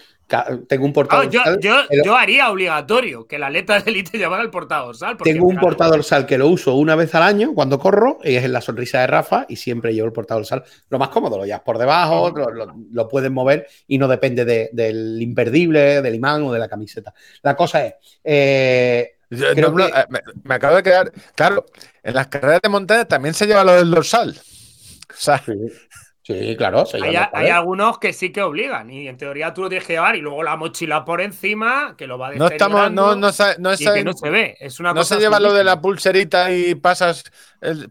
tengo 0.67 0.85
un 0.85 0.93
portador 0.93 1.29
ah, 1.45 1.57
yo, 2.03 2.15
haría 2.15 2.49
obligatorio 2.49 3.27
que 3.27 3.37
la 3.37 3.49
letra 3.49 3.79
de 3.81 3.91
élite 3.91 4.17
llevara 4.17 4.41
el 4.41 4.49
portador 4.49 4.95
sal. 4.95 5.17
Tengo 5.17 5.45
un 5.45 5.57
portador 5.57 6.03
sal 6.03 6.25
que 6.25 6.37
lo 6.37 6.47
uso 6.47 6.75
una 6.75 6.95
vez 6.95 7.13
al 7.15 7.23
año 7.23 7.53
cuando 7.53 7.77
corro 7.77 8.19
y 8.23 8.35
es 8.35 8.43
en 8.43 8.53
la 8.53 8.61
sonrisa 8.61 9.01
de 9.01 9.07
Rafa 9.07 9.45
y 9.47 9.57
siempre 9.57 9.93
llevo 9.93 10.07
el 10.07 10.13
portador 10.13 10.45
sal. 10.45 10.63
Lo 10.89 10.97
más 10.97 11.09
cómodo, 11.09 11.37
lo 11.37 11.45
llevas 11.45 11.61
por 11.61 11.77
debajo, 11.77 12.33
lo, 12.91 13.07
puedes 13.07 13.29
mover 13.29 13.67
y 13.87 13.97
no 13.97 14.07
depende 14.07 14.69
del 14.71 15.21
imperdible, 15.21 16.01
del 16.01 16.15
imán 16.15 16.43
o 16.43 16.53
de 16.53 16.59
la 16.59 16.67
camiseta. 16.67 17.13
La 17.41 17.55
cosa 17.55 17.85
es, 17.85 17.93
eh, 18.23 19.17
eh, 19.29 19.71
me, 20.43 20.55
acabo 20.55 20.77
de 20.77 20.83
quedar. 20.83 21.11
Claro, 21.35 21.65
en 22.01 22.13
las 22.13 22.27
carreras 22.27 22.61
de 22.61 22.69
montaña 22.69 23.05
también 23.05 23.33
se 23.33 23.45
lleva 23.45 23.63
lo 23.63 23.73
del 23.73 23.91
dorsal. 23.91 24.35
sí, 25.15 25.31
claro. 26.57 26.85
hay, 27.33 27.49
algunos 27.49 27.99
que 27.99 28.13
sí 28.13 28.31
que 28.31 28.41
obligan 28.41 28.89
y 28.89 29.07
en 29.07 29.17
teoría 29.17 29.53
tú 29.53 29.61
lo 29.61 29.69
tienes 29.69 29.85
que 29.85 29.93
llevar 29.93 30.15
y 30.15 30.21
luego 30.21 30.41
la 30.43 30.55
mochila 30.55 31.03
por 31.03 31.21
encima 31.21 31.95
que 31.97 32.07
lo 32.07 32.17
va 32.17 32.29
a 32.29 32.33
No 32.33 32.47
estamos, 32.47 32.91
no, 32.91 33.15
no, 33.15 33.31
no, 33.59 33.75
se 33.77 34.29
ve. 34.29 34.55
Es 34.59 34.79
una 34.79 34.93
no 34.93 35.03
se 35.03 35.17
lleva 35.17 35.39
lo 35.39 35.53
de 35.53 35.63
la 35.63 35.81
pulserita 35.81 36.51
y 36.51 36.75
pasas 36.75 37.23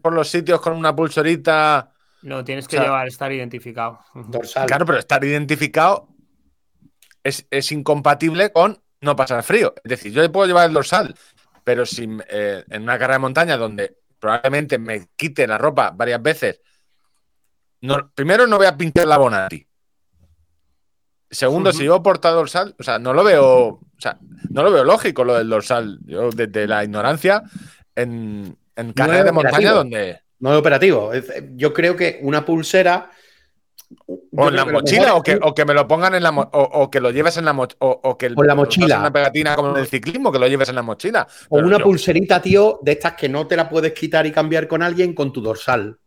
por 0.01 0.13
los 0.13 0.27
sitios 0.27 0.59
con 0.61 0.73
una 0.73 0.95
pulserita. 0.95 1.91
No, 2.23 2.43
tienes 2.43 2.67
que 2.67 2.79
llevar, 2.79 3.07
estar 3.07 3.31
identificado. 3.31 3.99
Dorsal. 4.13 4.65
Claro, 4.65 4.85
pero 4.85 4.97
estar 4.97 5.23
identificado 5.23 6.07
es, 7.23 7.45
es 7.51 7.71
incompatible 7.71 8.51
con 8.51 8.81
no 9.01 9.15
pasar 9.15 9.43
frío. 9.43 9.73
Es 9.83 9.89
decir, 9.89 10.11
yo 10.11 10.21
le 10.21 10.29
puedo 10.29 10.47
llevar 10.47 10.67
el 10.67 10.73
dorsal, 10.73 11.13
pero 11.63 11.85
si 11.85 12.07
eh, 12.29 12.63
en 12.69 12.83
una 12.83 12.97
carrera 12.97 13.15
de 13.15 13.19
montaña 13.19 13.57
donde 13.57 13.97
probablemente 14.19 14.79
me 14.79 15.09
quite 15.15 15.45
la 15.45 15.57
ropa 15.57 15.91
varias 15.91 16.21
veces, 16.21 16.61
primero 18.13 18.47
no 18.47 18.57
voy 18.57 18.67
a 18.67 18.77
pintar 18.77 19.07
la 19.07 19.17
Bonati. 19.17 19.65
Segundo, 21.29 21.73
si 21.73 21.83
yo 21.83 22.03
porta 22.03 22.29
dorsal, 22.29 22.75
o 22.77 22.83
sea, 22.83 22.99
no 22.99 23.11
lo 23.13 23.23
veo, 23.23 23.67
o 23.67 23.81
sea, 23.97 24.19
no 24.49 24.61
lo 24.61 24.71
veo 24.71 24.83
lógico 24.83 25.23
lo 25.23 25.35
del 25.35 25.49
dorsal. 25.49 25.99
Yo 26.05 26.29
desde 26.29 26.67
la 26.67 26.83
ignorancia 26.83 27.41
en, 27.95 28.55
en 28.75 28.93
carreras 28.93 29.25
de 29.25 29.31
montaña 29.31 29.71
donde. 29.71 30.19
No 30.39 30.53
es 30.53 30.59
operativo. 30.59 31.11
Yo 31.55 31.73
creo 31.73 31.95
que 31.95 32.19
una 32.21 32.45
pulsera 32.45 33.09
o 34.35 34.49
en 34.49 34.55
la 34.55 34.65
mochila, 34.65 35.15
o, 35.15 35.23
que, 35.23 35.65
me 35.65 35.73
lo 35.73 35.87
pongan 35.87 36.15
en 36.15 36.23
la 36.23 36.31
o, 36.31 36.89
que 36.89 36.99
lo 36.99 37.11
lleves 37.11 37.37
en 37.37 37.45
la 37.45 37.53
mochila, 37.53 37.77
o, 37.79 38.17
que 38.17 38.29
la 38.29 38.55
mochila. 38.55 38.99
Una 38.99 39.13
pegatina 39.13 39.55
como 39.55 39.71
en 39.71 39.77
el 39.77 39.87
ciclismo, 39.87 40.31
que 40.31 40.39
lo 40.39 40.47
lleves 40.47 40.69
en 40.69 40.75
la 40.75 40.81
mochila. 40.81 41.27
O 41.49 41.59
una 41.59 41.79
pulserita, 41.79 42.41
tío, 42.41 42.79
de 42.81 42.93
estas 42.93 43.13
que 43.13 43.29
no 43.29 43.47
te 43.47 43.55
la 43.55 43.69
puedes 43.69 43.93
quitar 43.93 44.25
y 44.25 44.31
cambiar 44.31 44.67
con 44.67 44.81
alguien 44.81 45.13
con 45.13 45.31
tu 45.31 45.41
dorsal. 45.41 45.97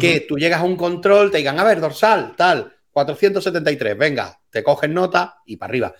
Que 0.00 0.20
tú 0.20 0.38
llegas 0.38 0.60
a 0.60 0.64
un 0.64 0.76
control, 0.76 1.30
te 1.30 1.38
digan, 1.38 1.58
a 1.58 1.64
ver, 1.64 1.80
dorsal, 1.80 2.34
tal, 2.36 2.72
473, 2.90 3.96
venga, 3.96 4.38
te 4.50 4.62
cogen 4.62 4.94
nota 4.94 5.42
y 5.46 5.56
para 5.56 5.70
arriba. 5.70 5.94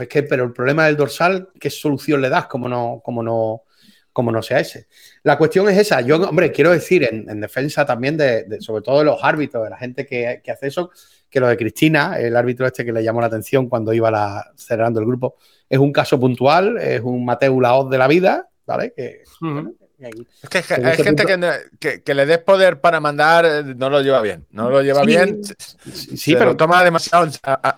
Es 0.00 0.08
que, 0.08 0.22
pero 0.22 0.44
el 0.44 0.52
problema 0.52 0.86
del 0.86 0.96
dorsal, 0.96 1.50
¿qué 1.58 1.70
solución 1.70 2.20
le 2.20 2.28
das? 2.28 2.46
Como 2.46 2.68
no, 2.68 3.00
como 3.04 3.22
no, 3.22 3.62
como 4.12 4.32
no 4.32 4.42
sea 4.42 4.60
ese. 4.60 4.88
La 5.22 5.36
cuestión 5.36 5.68
es 5.68 5.76
esa. 5.78 6.00
Yo, 6.00 6.16
hombre, 6.16 6.50
quiero 6.50 6.70
decir 6.70 7.04
en, 7.04 7.40
defensa 7.40 7.84
también 7.84 8.16
de, 8.16 8.46
sobre 8.60 8.82
todo 8.82 9.00
de 9.00 9.04
los 9.04 9.22
árbitros, 9.22 9.64
de 9.64 9.70
la 9.70 9.76
gente 9.76 10.06
que, 10.06 10.40
hace 10.50 10.68
eso, 10.68 10.90
que 11.28 11.38
lo 11.38 11.48
de 11.48 11.56
Cristina, 11.56 12.18
el 12.18 12.34
árbitro 12.34 12.66
este 12.66 12.84
que 12.84 12.92
le 12.92 13.04
llamó 13.04 13.20
la 13.20 13.26
atención 13.26 13.68
cuando 13.68 13.92
iba 13.92 14.10
la, 14.10 14.52
cerrando 14.56 15.00
el 15.00 15.06
grupo, 15.06 15.36
es 15.68 15.78
un 15.78 15.92
caso 15.92 16.18
puntual, 16.18 16.78
es 16.78 17.00
un 17.02 17.24
Mateo 17.24 17.60
Laoz 17.60 17.90
de 17.90 17.98
la 17.98 18.08
vida, 18.08 18.48
¿vale? 18.66 18.94
Es 19.98 20.48
que 20.50 20.74
hay 20.74 20.96
gente 20.96 21.24
que, 21.78 22.14
le 22.14 22.26
des 22.26 22.38
poder 22.38 22.80
para 22.80 23.00
mandar, 23.00 23.46
eh, 23.46 23.62
no 23.64 23.88
lo 23.88 24.02
lleva 24.02 24.20
bien. 24.20 24.46
No 24.50 24.70
lo 24.70 24.82
lleva 24.82 25.02
bien. 25.02 25.40
Sí, 25.92 26.34
pero 26.36 26.56
toma 26.56 26.84
demasiado 26.84 27.28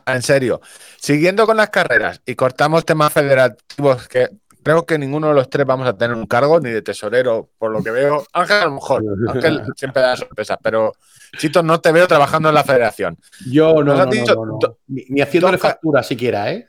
en 0.07 0.23
serio. 0.23 0.61
Siguiendo 0.99 1.47
con 1.47 1.57
las 1.57 1.71
carreras 1.71 2.21
y 2.27 2.35
cortamos 2.35 2.85
temas 2.85 3.13
federativos 3.13 4.09
que 4.09 4.29
Creo 4.69 4.85
que 4.85 4.99
ninguno 4.99 5.29
de 5.29 5.35
los 5.35 5.49
tres 5.49 5.65
vamos 5.65 5.89
a 5.89 5.97
tener 5.97 6.15
un 6.15 6.27
cargo, 6.27 6.61
ni 6.61 6.69
de 6.69 6.83
tesorero, 6.83 7.49
por 7.57 7.71
lo 7.71 7.83
que 7.83 7.91
veo. 7.91 8.27
Ángel, 8.35 8.57
a 8.59 8.65
lo 8.67 8.73
mejor. 8.73 9.03
Ángel 9.27 9.63
siempre 9.77 10.03
da 10.03 10.15
sorpresas, 10.15 10.59
pero 10.63 10.93
Chito, 11.39 11.63
no 11.63 11.81
te 11.81 11.91
veo 11.91 12.07
trabajando 12.07 12.51
en 12.51 12.55
la 12.55 12.65
federación. 12.65 13.17
Yo 13.51 13.83
no, 13.83 13.95
no, 13.95 14.05
no, 14.05 14.77
Ni, 14.89 15.23
haciéndole 15.23 15.57
factura 15.57 16.03
siquiera, 16.03 16.53
¿eh? 16.53 16.69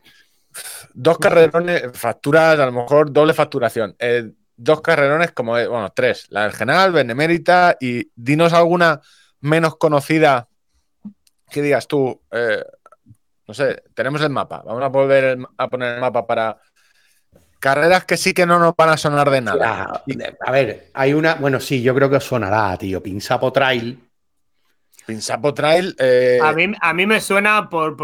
Dos 0.93 1.17
carrerones, 1.17 1.89
facturas, 1.93 2.57
a 2.57 2.65
lo 2.67 2.71
mejor 2.71 3.11
doble 3.11 3.33
facturación. 3.33 3.93
Eh, 3.99 4.31
dos 4.59 4.81
carrerones 4.81 5.31
como, 5.31 5.53
bueno, 5.53 5.91
tres. 5.95 6.27
La 6.29 6.43
del 6.43 6.53
General, 6.53 6.91
Benemérita 6.91 7.77
y 7.79 8.11
dinos 8.15 8.53
alguna 8.53 9.01
menos 9.41 9.77
conocida 9.77 10.47
que 11.49 11.61
digas 11.61 11.87
tú, 11.87 12.21
eh, 12.31 12.63
no 13.47 13.53
sé, 13.53 13.83
tenemos 13.93 14.21
el 14.21 14.29
mapa. 14.29 14.61
Vamos 14.65 14.83
a 14.83 14.87
volver 14.87 15.39
a 15.57 15.67
poner 15.67 15.95
el 15.95 16.01
mapa 16.01 16.27
para 16.27 16.59
Carreras 17.59 18.05
que 18.05 18.15
sí 18.15 18.33
que 18.33 18.45
no 18.45 18.57
nos 18.57 18.73
van 18.75 18.89
a 18.89 18.97
sonar 18.97 19.29
de 19.29 19.41
nada. 19.41 20.03
a 20.45 20.51
ver, 20.51 20.91
hay 20.93 21.13
una. 21.13 21.35
Bueno, 21.35 21.59
sí, 21.59 21.81
yo 21.81 21.93
creo 21.93 22.09
que 22.09 22.15
os 22.15 22.23
sonará, 22.23 22.77
tío. 22.77 23.03
Pinsapo 23.03 23.51
Trail. 23.51 23.99
Pinsapo 25.05 25.53
Trail. 25.53 25.93
Eh, 25.99 26.39
a, 26.41 26.53
mí, 26.53 26.71
a 26.79 26.93
mí 26.93 27.05
me 27.05 27.19
suena 27.19 27.69
por, 27.69 27.97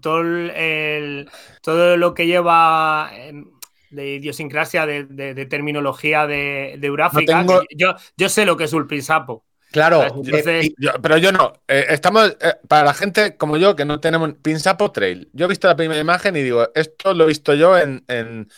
todo, 0.00 0.20
el, 0.20 1.28
todo 1.62 1.96
lo 1.96 2.14
que 2.14 2.28
lleva 2.28 3.10
em, 3.12 3.50
de 3.92 4.14
idiosincrasia, 4.14 4.86
de, 4.86 5.46
terminología 5.48 6.26
de, 6.26 6.76
de 6.78 6.86
Euráfrica. 6.86 7.46
Yo, 7.76 7.94
yo 8.16 8.28
sé 8.28 8.44
lo 8.44 8.56
que 8.56 8.64
es 8.64 8.72
un 8.72 8.86
Pinsapo. 8.86 9.44
Claro, 9.70 10.22
eh, 10.26 10.74
pero 11.00 11.16
yo 11.16 11.32
no. 11.32 11.54
Eh, 11.66 11.86
estamos, 11.88 12.36
para 12.68 12.84
la 12.84 12.92
gente 12.92 13.38
como 13.38 13.56
yo 13.56 13.74
que 13.74 13.86
no 13.86 14.00
tenemos 14.00 14.34
Pinsapo 14.42 14.92
Trail. 14.92 15.30
Yo 15.32 15.46
he 15.46 15.48
visto 15.48 15.66
la 15.66 15.76
primera 15.76 16.00
imagen 16.00 16.36
y 16.36 16.42
digo, 16.42 16.68
esto 16.74 17.14
lo 17.14 17.24
he 17.24 17.28
visto 17.28 17.54
yo 17.54 17.78
en, 17.78 18.04
en 18.06 18.48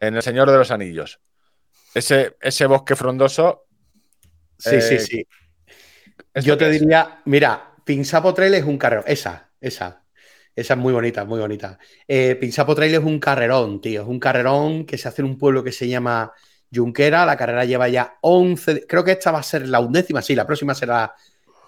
El 0.00 0.22
Señor 0.22 0.50
de 0.50 0.56
los 0.56 0.70
Anillos. 0.70 1.20
Ese, 1.94 2.36
ese 2.40 2.66
bosque 2.66 2.96
frondoso. 2.96 3.66
Sí, 4.58 4.80
sí, 4.80 4.94
eh, 4.94 5.00
sí. 5.00 5.26
Yo 6.42 6.56
te 6.56 6.68
diría, 6.70 7.20
mira, 7.24 7.72
Pinsapo 7.84 8.34
Trail 8.34 8.54
es 8.54 8.64
un 8.64 8.78
carrerón. 8.78 9.04
Esa, 9.06 9.50
esa. 9.60 10.02
Esa 10.56 10.72
es 10.72 10.80
muy 10.80 10.94
bonita, 10.94 11.26
muy 11.26 11.38
bonita. 11.38 11.78
Eh, 12.08 12.34
Pinsapo 12.40 12.74
Trail 12.74 12.94
es 12.94 13.04
un 13.04 13.20
carrerón, 13.20 13.78
tío. 13.82 14.00
Es 14.00 14.08
un 14.08 14.18
carrerón 14.18 14.86
que 14.86 14.96
se 14.96 15.06
hace 15.06 15.20
en 15.20 15.28
un 15.28 15.36
pueblo 15.36 15.62
que 15.62 15.70
se 15.70 15.86
llama 15.86 16.32
Junquera. 16.74 17.26
La 17.26 17.36
carrera 17.36 17.66
lleva 17.66 17.88
ya 17.90 18.16
11. 18.22 18.86
Creo 18.86 19.04
que 19.04 19.12
esta 19.12 19.30
va 19.30 19.40
a 19.40 19.42
ser 19.42 19.68
la 19.68 19.80
undécima. 19.80 20.22
Sí, 20.22 20.34
la 20.34 20.46
próxima 20.46 20.74
será 20.74 21.14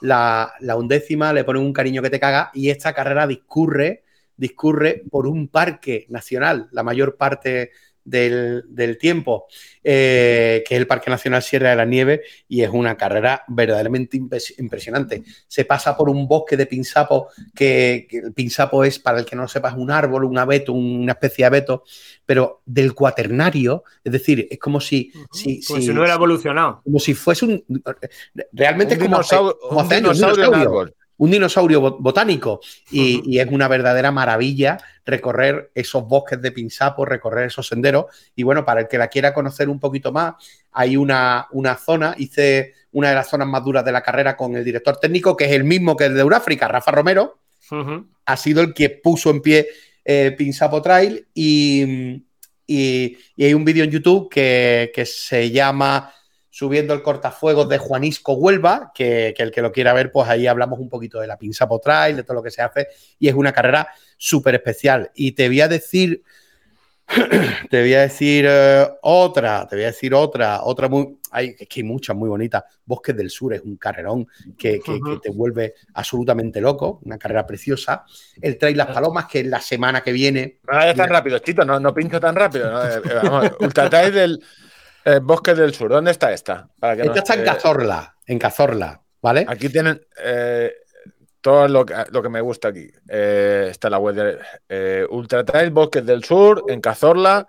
la, 0.00 0.54
la 0.60 0.76
undécima. 0.76 1.34
Le 1.34 1.44
ponen 1.44 1.62
un 1.62 1.74
cariño 1.74 2.00
que 2.00 2.08
te 2.08 2.18
caga. 2.18 2.50
Y 2.54 2.70
esta 2.70 2.94
carrera 2.94 3.26
discurre, 3.26 4.04
discurre 4.34 5.02
por 5.10 5.26
un 5.26 5.48
parque 5.48 6.06
nacional. 6.08 6.68
La 6.72 6.82
mayor 6.82 7.18
parte 7.18 7.72
del, 8.08 8.98
tiempo, 8.98 9.46
eh, 9.82 10.64
que 10.66 10.74
es 10.74 10.80
el 10.80 10.86
Parque 10.86 11.10
Nacional 11.10 11.42
Sierra 11.42 11.70
de 11.70 11.76
la 11.76 11.84
Nieve, 11.84 12.22
y 12.48 12.62
es 12.62 12.70
una 12.70 12.96
carrera 12.96 13.44
verdaderamente 13.48 14.16
impresionante. 14.16 15.22
Se 15.46 15.64
pasa 15.64 15.96
por 15.96 16.08
un 16.08 16.26
bosque 16.26 16.56
de 16.56 16.66
pinsapo, 16.66 17.28
que, 17.54 18.08
el 18.10 18.32
pinsapo 18.32 18.84
es, 18.84 18.98
para 18.98 19.18
el 19.18 19.24
que 19.24 19.36
no 19.36 19.42
lo 19.42 19.48
sepa, 19.48 19.74
un 19.74 19.90
árbol, 19.90 20.24
un 20.24 20.38
abeto, 20.38 20.72
una 20.72 21.12
especie 21.12 21.42
de 21.42 21.46
abeto, 21.46 21.84
pero 22.24 22.62
del 22.64 22.94
cuaternario, 22.94 23.84
es 24.02 24.12
decir, 24.12 24.46
es 24.50 24.58
como 24.58 24.80
si... 24.80 25.12
si, 25.32 25.62
como 25.64 25.80
si, 25.80 25.88
no 25.88 26.00
hubiera 26.00 26.14
evolucionado. 26.14 26.80
Como 26.84 26.98
si 26.98 27.14
fuese 27.14 27.44
un... 27.44 27.64
Realmente 28.52 28.94
un 28.94 29.00
como, 29.00 29.18
un 29.80 29.88
dinosaurio, 29.88 30.92
un 31.18 31.30
dinosaurio 31.30 31.98
botánico 31.98 32.60
y, 32.90 33.38
es 33.38 33.48
una 33.50 33.68
verdadera 33.68 34.10
maravilla 34.10 34.78
recorrer 35.08 35.70
esos 35.74 36.06
bosques 36.06 36.40
de 36.40 36.52
pinsapo, 36.52 37.04
recorrer 37.04 37.46
esos 37.46 37.66
senderos. 37.66 38.06
Y 38.36 38.42
bueno, 38.42 38.64
para 38.64 38.82
el 38.82 38.88
que 38.88 38.98
la 38.98 39.08
quiera 39.08 39.34
conocer 39.34 39.68
un 39.68 39.80
poquito 39.80 40.12
más, 40.12 40.34
hay 40.72 40.96
una, 40.96 41.48
una 41.52 41.74
zona, 41.76 42.14
hice 42.18 42.74
una 42.92 43.08
de 43.08 43.14
las 43.14 43.28
zonas 43.28 43.48
más 43.48 43.64
duras 43.64 43.84
de 43.84 43.92
la 43.92 44.02
carrera 44.02 44.36
con 44.36 44.54
el 44.54 44.64
director 44.64 44.98
técnico, 44.98 45.36
que 45.36 45.46
es 45.46 45.52
el 45.52 45.64
mismo 45.64 45.96
que 45.96 46.04
el 46.04 46.14
de 46.14 46.20
Euráfrica, 46.20 46.68
Rafa 46.68 46.92
Romero, 46.92 47.38
ha 48.24 48.36
sido 48.36 48.62
el 48.62 48.72
que 48.72 48.88
puso 48.88 49.30
en 49.30 49.42
pie 49.42 49.68
eh, 50.04 50.34
Pinsapo 50.36 50.80
Trail 50.80 51.26
y, 51.34 52.22
y, 52.66 53.16
hay 53.38 53.52
un 53.52 53.64
vídeo 53.64 53.84
en 53.84 53.90
YouTube 53.90 54.30
que, 54.30 55.04
se 55.04 55.50
llama 55.50 56.12
Subiendo 56.58 56.92
el 56.92 57.02
cortafuegos 57.02 57.68
de 57.68 57.78
Juanisco 57.78 58.32
Huelva, 58.32 58.90
que, 58.92 59.32
el 59.38 59.52
que 59.52 59.62
lo 59.62 59.70
quiera 59.70 59.92
ver, 59.92 60.10
pues 60.10 60.28
ahí 60.28 60.48
hablamos 60.48 60.80
un 60.80 60.88
poquito 60.88 61.20
de 61.20 61.28
la 61.28 61.38
Pinsapo 61.38 61.78
Trail, 61.78 62.16
de 62.16 62.24
todo 62.24 62.34
lo 62.34 62.42
que 62.42 62.50
se 62.50 62.62
hace 62.62 62.88
y 63.16 63.28
es 63.28 63.34
una 63.34 63.52
carrera 63.52 63.86
súper 64.16 64.56
especial. 64.56 65.08
Y 65.14 65.30
te 65.30 65.46
voy 65.46 65.60
a 65.60 65.68
decir 65.68 66.24
te 67.70 67.80
voy 67.80 67.94
a 67.94 68.00
decir 68.00 68.44
eh, 68.48 68.88
otra, 69.02 69.68
te 69.68 69.76
voy 69.76 69.84
a 69.84 69.86
decir 69.86 70.12
otra, 70.12 70.64
otra 70.64 70.88
muy, 70.88 71.18
hay, 71.30 71.54
es 71.56 71.68
que 71.68 71.78
hay 71.78 71.84
muchas 71.84 72.16
muy 72.16 72.28
bonitas. 72.28 72.64
Bosques 72.84 73.16
del 73.16 73.30
Sur 73.30 73.54
es 73.54 73.60
un 73.60 73.76
carrerón 73.76 74.26
que, 74.58 74.80
te 75.22 75.30
vuelve 75.30 75.74
absolutamente 75.94 76.60
loco, 76.60 76.98
una 77.04 77.18
carrera 77.18 77.46
preciosa. 77.46 78.04
El 78.42 78.58
Trail 78.58 78.76
Las 78.76 78.88
Palomas, 78.88 79.26
que 79.26 79.38
es 79.38 79.46
la 79.46 79.60
semana 79.60 80.00
que 80.00 80.10
viene. 80.10 80.58
No 80.66 80.76
vayas 80.76 80.96
tan 80.96 81.08
rápido, 81.08 81.38
Chito, 81.38 81.64
no, 81.64 81.78
no 81.78 81.94
pincho 81.94 82.18
tan 82.18 82.34
rápido. 82.34 82.68
¿no? 82.68 82.84
Eh, 82.84 83.00
vamos, 83.22 83.52
Ultra 83.60 83.88
Trail 83.88 84.12
del 84.12 84.42
eh, 85.16 85.20
Bosques 85.20 85.56
del 85.56 85.74
Sur, 85.74 85.90
¿dónde 85.90 86.10
está 86.10 86.32
esta? 86.32 86.68
esta 86.80 87.18
está 87.18 87.34
en 87.34 87.44
Cazorla, 87.44 88.16
en 88.26 88.38
Cazorla, 88.38 89.02
¿vale? 89.20 89.44
Aquí 89.48 89.68
tienen 89.68 90.00
todo 91.40 91.68
lo 91.68 91.86
que, 91.86 91.94
lo 92.10 92.22
que 92.22 92.28
me 92.28 92.40
gusta 92.40 92.68
aquí. 92.68 92.90
Eh, 93.08 93.68
está 93.70 93.90
la 93.90 93.98
web 93.98 94.14
de 94.14 94.38
eh, 94.68 95.06
Ultra 95.08 95.44
Trail, 95.44 95.70
Bosques 95.70 96.04
del 96.04 96.24
Sur, 96.24 96.64
en 96.68 96.80
Cazorla. 96.80 97.46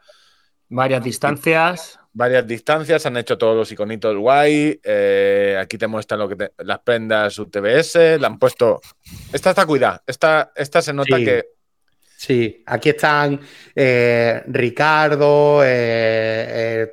Varias 0.70 1.04
distancias. 1.04 2.00
Varias 2.12 2.46
distancias, 2.48 3.06
han 3.06 3.18
hecho 3.18 3.38
todos 3.38 3.56
los 3.56 3.72
iconitos 3.72 4.16
guay. 4.16 4.80
Eh, 4.84 5.58
aquí 5.60 5.78
te 5.78 5.88
muestran 5.88 6.20
lo 6.20 6.30
que 6.30 6.52
las 6.58 6.80
prendas 6.80 7.38
UTBS, 7.38 8.20
la 8.20 8.28
han 8.28 8.40
puesto. 8.40 8.82
Esta 9.32 9.52
está 9.52 9.66
cuidada, 9.66 10.04
esta, 10.06 10.52
esta 10.56 10.82
se 10.82 10.94
nota 10.94 11.18
que. 11.18 11.59
Sí, 12.20 12.64
aquí 12.66 12.90
están 12.90 13.40
Ricardo, 14.48 15.62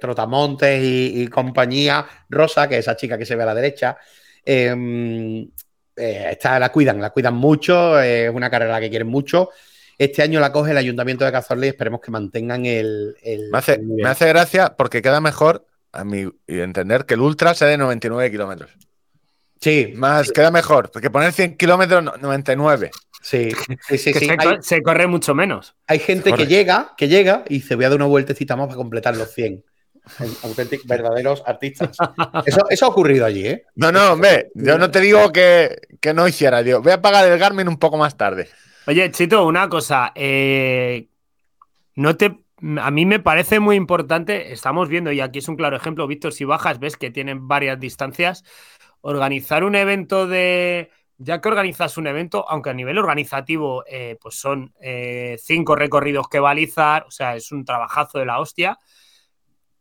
Trotamontes 0.00 0.80
y, 0.80 1.26
compañía, 1.26 2.06
Rosa, 2.28 2.68
que 2.68 2.76
es 2.76 2.80
esa 2.80 2.94
chica 2.96 3.18
que 3.18 3.26
se 3.26 3.34
ve 3.34 3.42
a 3.42 3.46
la 3.46 3.54
derecha. 3.54 3.98
Em, 4.44 5.50
eh, 5.96 6.28
esta 6.30 6.60
la 6.60 6.70
cuidan, 6.70 7.00
la 7.00 7.10
cuidan 7.10 7.34
mucho, 7.34 8.00
es 8.00 8.30
una 8.32 8.48
carrera 8.48 8.78
que 8.78 8.88
quieren 8.88 9.08
mucho. 9.08 9.50
Este 9.98 10.22
año 10.22 10.38
la 10.38 10.52
coge 10.52 10.70
el 10.70 10.76
Ayuntamiento 10.76 11.24
de 11.24 11.32
Cazorla 11.32 11.66
y 11.66 11.70
esperemos 11.70 12.00
que 12.00 12.12
mantengan 12.12 12.64
el. 12.64 13.16
me, 13.50 14.08
hace, 14.08 14.28
gracia 14.28 14.76
porque 14.76 15.02
queda 15.02 15.20
mejor, 15.20 15.66
a 15.90 16.04
mi 16.04 16.28
entender, 16.46 17.04
que 17.04 17.14
el 17.14 17.20
Ultra 17.20 17.54
sea 17.54 17.66
de 17.66 17.78
99 17.78 18.30
kilómetros. 18.30 18.70
Sí. 19.60 19.94
Más, 19.96 20.30
queda 20.30 20.52
mejor, 20.52 20.90
porque 20.92 21.10
poner 21.10 21.32
100 21.32 21.56
kilómetros, 21.56 22.04
99. 22.20 22.90
Sí, 23.26 23.50
sí, 23.88 23.98
sí. 23.98 24.12
Se, 24.60 24.82
corre 24.84 25.08
mucho 25.08 25.34
menos. 25.34 25.74
Hay 25.88 25.98
gente 25.98 26.32
que 26.32 26.46
llega, 26.46 26.94
que 26.96 27.08
llega 27.08 27.42
y 27.48 27.62
se 27.62 27.74
voy 27.74 27.84
a 27.84 27.88
dar 27.88 27.96
una 27.96 28.06
vueltecita 28.06 28.54
más 28.54 28.68
para 28.68 28.76
completar 28.76 29.16
los 29.16 29.34
100 29.34 29.64
auténticos, 30.44 30.86
verdaderos 30.86 31.42
artistas. 31.44 31.96
Eso, 32.46 32.86
ha 32.86 32.88
ocurrido 32.88 33.26
allí, 33.26 33.48
¿eh? 33.48 33.64
No, 33.74 33.90
no, 33.90 34.12
hombre, 34.12 34.52
yo 34.54 34.78
no 34.78 34.92
te 34.92 35.00
digo 35.00 35.32
que, 35.32 35.76
no 36.14 36.28
hiciera, 36.28 36.62
digo, 36.62 36.80
voy 36.80 36.92
a 36.92 37.02
pagar 37.02 37.28
el 37.28 37.36
Garmin 37.36 37.66
un 37.66 37.80
poco 37.80 37.96
más 37.96 38.16
tarde. 38.16 38.48
Oye, 38.86 39.10
Chito, 39.10 39.44
una 39.44 39.68
cosa, 39.68 40.12
eh, 40.14 41.08
no 41.96 42.16
te, 42.16 42.44
a 42.80 42.92
mí 42.92 43.06
me 43.06 43.18
parece 43.18 43.58
muy 43.58 43.74
importante, 43.74 44.52
estamos 44.52 44.88
viendo, 44.88 45.10
y 45.10 45.20
aquí 45.20 45.40
es 45.40 45.48
un 45.48 45.56
claro 45.56 45.76
ejemplo, 45.76 46.06
Víctor, 46.06 46.32
si 46.32 46.44
bajas, 46.44 46.78
ves 46.78 46.96
que 46.96 47.10
tienen 47.10 47.48
varias 47.48 47.80
distancias, 47.80 48.44
organizar 49.00 49.64
un 49.64 49.74
evento 49.74 50.28
de, 50.28 50.92
ya 51.18 51.40
que 51.40 51.48
organizas 51.48 51.96
un 51.96 52.06
evento, 52.06 52.44
aunque 52.48 52.70
a 52.70 52.74
nivel 52.74 52.98
organizativo, 52.98 53.84
eh, 53.86 54.16
pues 54.20 54.38
son 54.38 54.72
eh, 54.80 55.36
cinco 55.40 55.76
recorridos 55.76 56.28
que 56.28 56.40
balizar, 56.40 57.04
o 57.06 57.10
sea, 57.10 57.36
es 57.36 57.52
un 57.52 57.64
trabajazo 57.64 58.18
de 58.18 58.26
la 58.26 58.40
hostia 58.40 58.78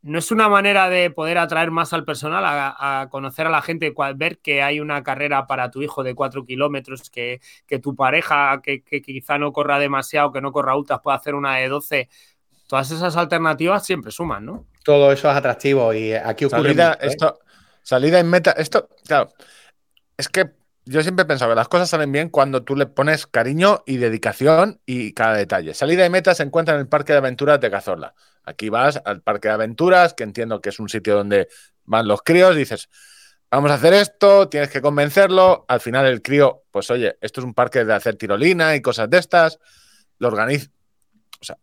no 0.05 0.19
es 0.19 0.29
una 0.29 0.47
manera 0.47 0.87
de 0.87 1.09
poder 1.09 1.39
atraer 1.39 1.71
más 1.71 1.91
al 1.91 2.05
personal 2.05 2.43
a, 2.45 3.07
conocer 3.09 3.47
a 3.47 3.49
la 3.49 3.63
gente, 3.63 3.91
ver 4.15 4.37
que 4.37 4.61
hay 4.61 4.79
una 4.79 5.01
carrera 5.01 5.47
para 5.47 5.71
tu 5.71 5.81
hijo 5.81 6.03
de 6.03 6.13
cuatro 6.13 6.45
kilómetros, 6.45 7.09
que, 7.09 7.41
tu 7.81 7.95
pareja 7.95 8.61
que, 8.61 8.83
quizá 8.83 9.39
no 9.39 9.51
corra 9.51 9.79
demasiado, 9.79 10.31
que 10.31 10.41
no 10.41 10.51
corra 10.51 10.75
ultras, 10.75 10.99
pueda 11.03 11.17
hacer 11.17 11.33
una 11.33 11.55
de 11.55 11.69
12. 11.69 12.07
Todas 12.67 12.91
esas 12.91 13.17
alternativas 13.17 13.83
siempre 13.83 14.11
suman, 14.11 14.45
¿no? 14.45 14.67
Todo 14.83 15.11
eso 15.11 15.27
es 15.27 15.35
atractivo 15.35 15.91
y 15.91 16.13
aquí 16.13 16.45
ocurre. 16.45 16.61
Salida, 16.61 16.93
¿eh? 17.01 17.07
esto, 17.07 17.39
salida 17.81 18.19
en 18.19 18.29
meta. 18.29 18.51
Esto, 18.51 18.87
claro, 19.07 19.29
es 20.15 20.29
que 20.29 20.51
yo 20.85 21.01
siempre 21.01 21.23
he 21.23 21.25
pensado 21.25 21.51
que 21.51 21.55
las 21.55 21.67
cosas 21.67 21.89
salen 21.89 22.11
bien 22.11 22.29
cuando 22.29 22.63
tú 22.63 22.75
le 22.75 22.85
pones 22.85 23.25
cariño 23.25 23.83
y 23.87 23.97
dedicación 23.97 24.81
y 24.85 25.13
cada 25.13 25.35
detalle. 25.35 25.73
Salida 25.73 26.03
de 26.03 26.11
meta 26.11 26.35
se 26.35 26.43
encuentra 26.43 26.75
en 26.75 26.81
el 26.81 26.87
Parque 26.87 27.13
de 27.13 27.19
Aventuras 27.19 27.59
de 27.59 27.71
Cazorla. 27.71 28.13
Aquí 28.43 28.69
vas 28.69 29.01
al 29.03 29.21
Parque 29.21 29.47
de 29.47 29.55
Aventuras, 29.55 30.13
que 30.13 30.23
entiendo 30.23 30.61
que 30.61 30.69
es 30.69 30.79
un 30.79 30.87
sitio 30.87 31.15
donde 31.15 31.47
van 31.85 32.07
los 32.07 32.21
críos, 32.21 32.55
dices, 32.55 32.89
vamos 33.49 33.71
a 33.71 33.75
hacer 33.75 33.93
esto, 33.93 34.47
tienes 34.47 34.69
que 34.69 34.81
convencerlo. 34.81 35.65
Al 35.67 35.79
final 35.79 36.05
el 36.05 36.21
crío, 36.21 36.63
pues 36.69 36.91
oye, 36.91 37.17
esto 37.19 37.41
es 37.41 37.45
un 37.45 37.55
parque 37.55 37.83
de 37.83 37.93
hacer 37.93 38.15
tirolina 38.15 38.75
y 38.75 38.81
cosas 38.81 39.09
de 39.09 39.17
estas, 39.17 39.57
lo 40.19 40.27
organiza. 40.27 40.69
O 41.41 41.43
sea, 41.43 41.57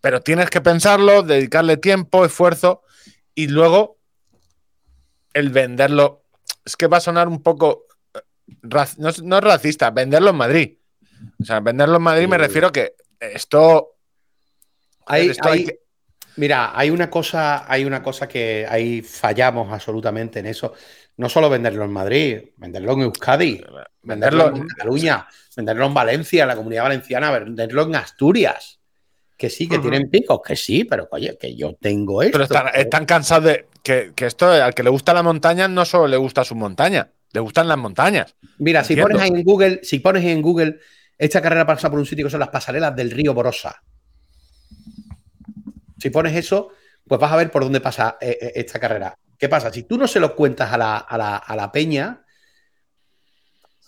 pero 0.00 0.20
tienes 0.20 0.50
que 0.50 0.60
pensarlo, 0.60 1.22
dedicarle 1.22 1.76
tiempo, 1.76 2.24
esfuerzo 2.24 2.82
y 3.36 3.46
luego 3.46 3.98
el 5.32 5.50
venderlo. 5.50 6.24
Es 6.64 6.76
que 6.76 6.88
va 6.88 6.96
a 6.96 7.00
sonar 7.00 7.28
un 7.28 7.40
poco 7.40 7.87
no, 8.62 9.08
es 9.08 9.44
racista, 9.44 9.90
venderlo 9.90 10.30
en 10.30 10.36
Madrid. 10.36 10.78
O 11.40 11.44
sea, 11.44 11.60
venderlo 11.60 11.96
en 11.96 12.02
Madrid 12.02 12.28
me 12.28 12.38
refiero 12.38 12.70
que 12.70 12.94
esto. 13.20 13.96
Hay, 15.06 15.32
Mira, 16.38 16.70
hay 16.72 16.90
una 16.90 17.10
cosa, 17.10 17.70
hay 17.70 17.84
una 17.84 18.00
cosa 18.00 18.28
que 18.28 18.64
ahí 18.68 19.02
fallamos 19.02 19.72
absolutamente 19.72 20.38
en 20.38 20.46
eso. 20.46 20.72
No 21.16 21.28
solo 21.28 21.50
venderlo 21.50 21.84
en 21.84 21.90
Madrid, 21.90 22.50
venderlo 22.56 22.92
en 22.92 23.00
Euskadi, 23.00 23.60
venderlo 24.02 24.54
en 24.54 24.64
Cataluña, 24.68 25.26
venderlo 25.56 25.86
en 25.86 25.94
Valencia, 25.94 26.42
en 26.42 26.48
la 26.48 26.54
comunidad 26.54 26.84
valenciana, 26.84 27.32
venderlo 27.32 27.82
en 27.82 27.96
Asturias. 27.96 28.78
Que 29.36 29.50
sí, 29.50 29.68
que 29.68 29.80
tienen 29.80 30.10
picos, 30.10 30.40
que 30.44 30.54
sí, 30.54 30.84
pero 30.84 31.08
oye, 31.10 31.36
que 31.40 31.56
yo 31.56 31.74
tengo 31.74 32.22
esto. 32.22 32.38
Pero 32.46 32.70
están, 32.72 33.04
cansados 33.04 33.44
de 33.44 33.66
que, 33.82 34.12
que, 34.14 34.26
esto, 34.26 34.48
al 34.48 34.74
que 34.74 34.84
le 34.84 34.90
gusta 34.90 35.12
la 35.12 35.24
montaña, 35.24 35.66
no 35.66 35.84
solo 35.84 36.06
le 36.06 36.16
gusta 36.16 36.44
su 36.44 36.54
montaña. 36.54 37.10
Le 37.32 37.40
gustan 37.40 37.68
las 37.68 37.78
montañas. 37.78 38.34
Mira, 38.58 38.82
si 38.84 38.96
pones 38.96 39.22
en 39.22 39.42
Google, 39.42 39.80
si 39.82 39.98
pones 39.98 40.24
en 40.24 40.40
Google, 40.40 40.78
esta 41.16 41.42
carrera 41.42 41.66
pasa 41.66 41.90
por 41.90 41.98
un 41.98 42.06
sitio 42.06 42.24
que 42.24 42.30
son 42.30 42.40
las 42.40 42.48
pasarelas 42.48 42.94
del 42.96 43.10
río 43.10 43.34
Borosa. 43.34 43.82
Si 45.98 46.10
pones 46.10 46.34
eso, 46.36 46.70
pues 47.06 47.20
vas 47.20 47.32
a 47.32 47.36
ver 47.36 47.50
por 47.50 47.64
dónde 47.64 47.80
pasa 47.80 48.16
eh, 48.20 48.38
eh, 48.40 48.52
esta 48.54 48.78
carrera. 48.78 49.18
¿Qué 49.36 49.48
pasa? 49.48 49.72
Si 49.72 49.82
tú 49.82 49.98
no 49.98 50.06
se 50.08 50.20
lo 50.20 50.34
cuentas 50.34 50.72
a 50.72 50.78
la, 50.78 51.70
peña, 51.72 52.24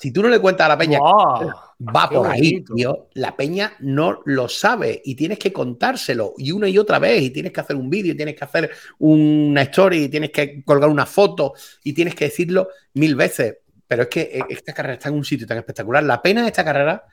si 0.01 0.13
tú 0.13 0.23
no 0.23 0.31
le 0.31 0.39
cuentas 0.39 0.65
a 0.65 0.69
la 0.69 0.79
peña, 0.79 0.99
va 1.79 2.09
por 2.09 2.27
ahí, 2.27 2.65
tío, 2.65 3.09
la 3.13 3.37
peña 3.37 3.75
no 3.81 4.23
lo 4.25 4.49
sabe 4.49 5.03
y 5.05 5.15
tienes 5.15 5.39
que 5.39 5.53
contárselo 5.53 6.33
y 6.39 6.53
una 6.53 6.71
y 6.71 6.79
otra 6.79 6.99
vez 6.99 7.21
y 7.21 7.29
tienes 7.29 7.53
que 7.53 7.61
hacer 7.61 7.77
un 7.77 7.91
vídeo, 7.91 8.15
y 8.15 8.17
tienes 8.17 8.35
que 8.35 8.45
hacer 8.45 8.71
una 8.99 9.61
story, 9.61 10.05
y 10.05 10.09
tienes 10.09 10.31
que 10.31 10.65
colgar 10.65 10.89
una 10.89 11.05
foto 11.05 11.53
y 11.85 11.93
tienes 11.93 12.15
que 12.15 12.25
decirlo 12.25 12.71
mil 12.95 13.15
veces. 13.15 13.59
Pero 13.87 14.05
es 14.05 14.09
que 14.09 14.21
eh, 14.23 14.43
esta 14.49 14.73
carrera 14.73 14.95
está 14.95 15.11
en 15.11 15.17
un 15.17 15.25
sitio 15.25 15.47
tan 15.47 15.59
espectacular. 15.59 16.03
La 16.03 16.23
pena 16.23 16.41
de 16.41 16.49
esta 16.49 16.65
carrera 16.65 17.05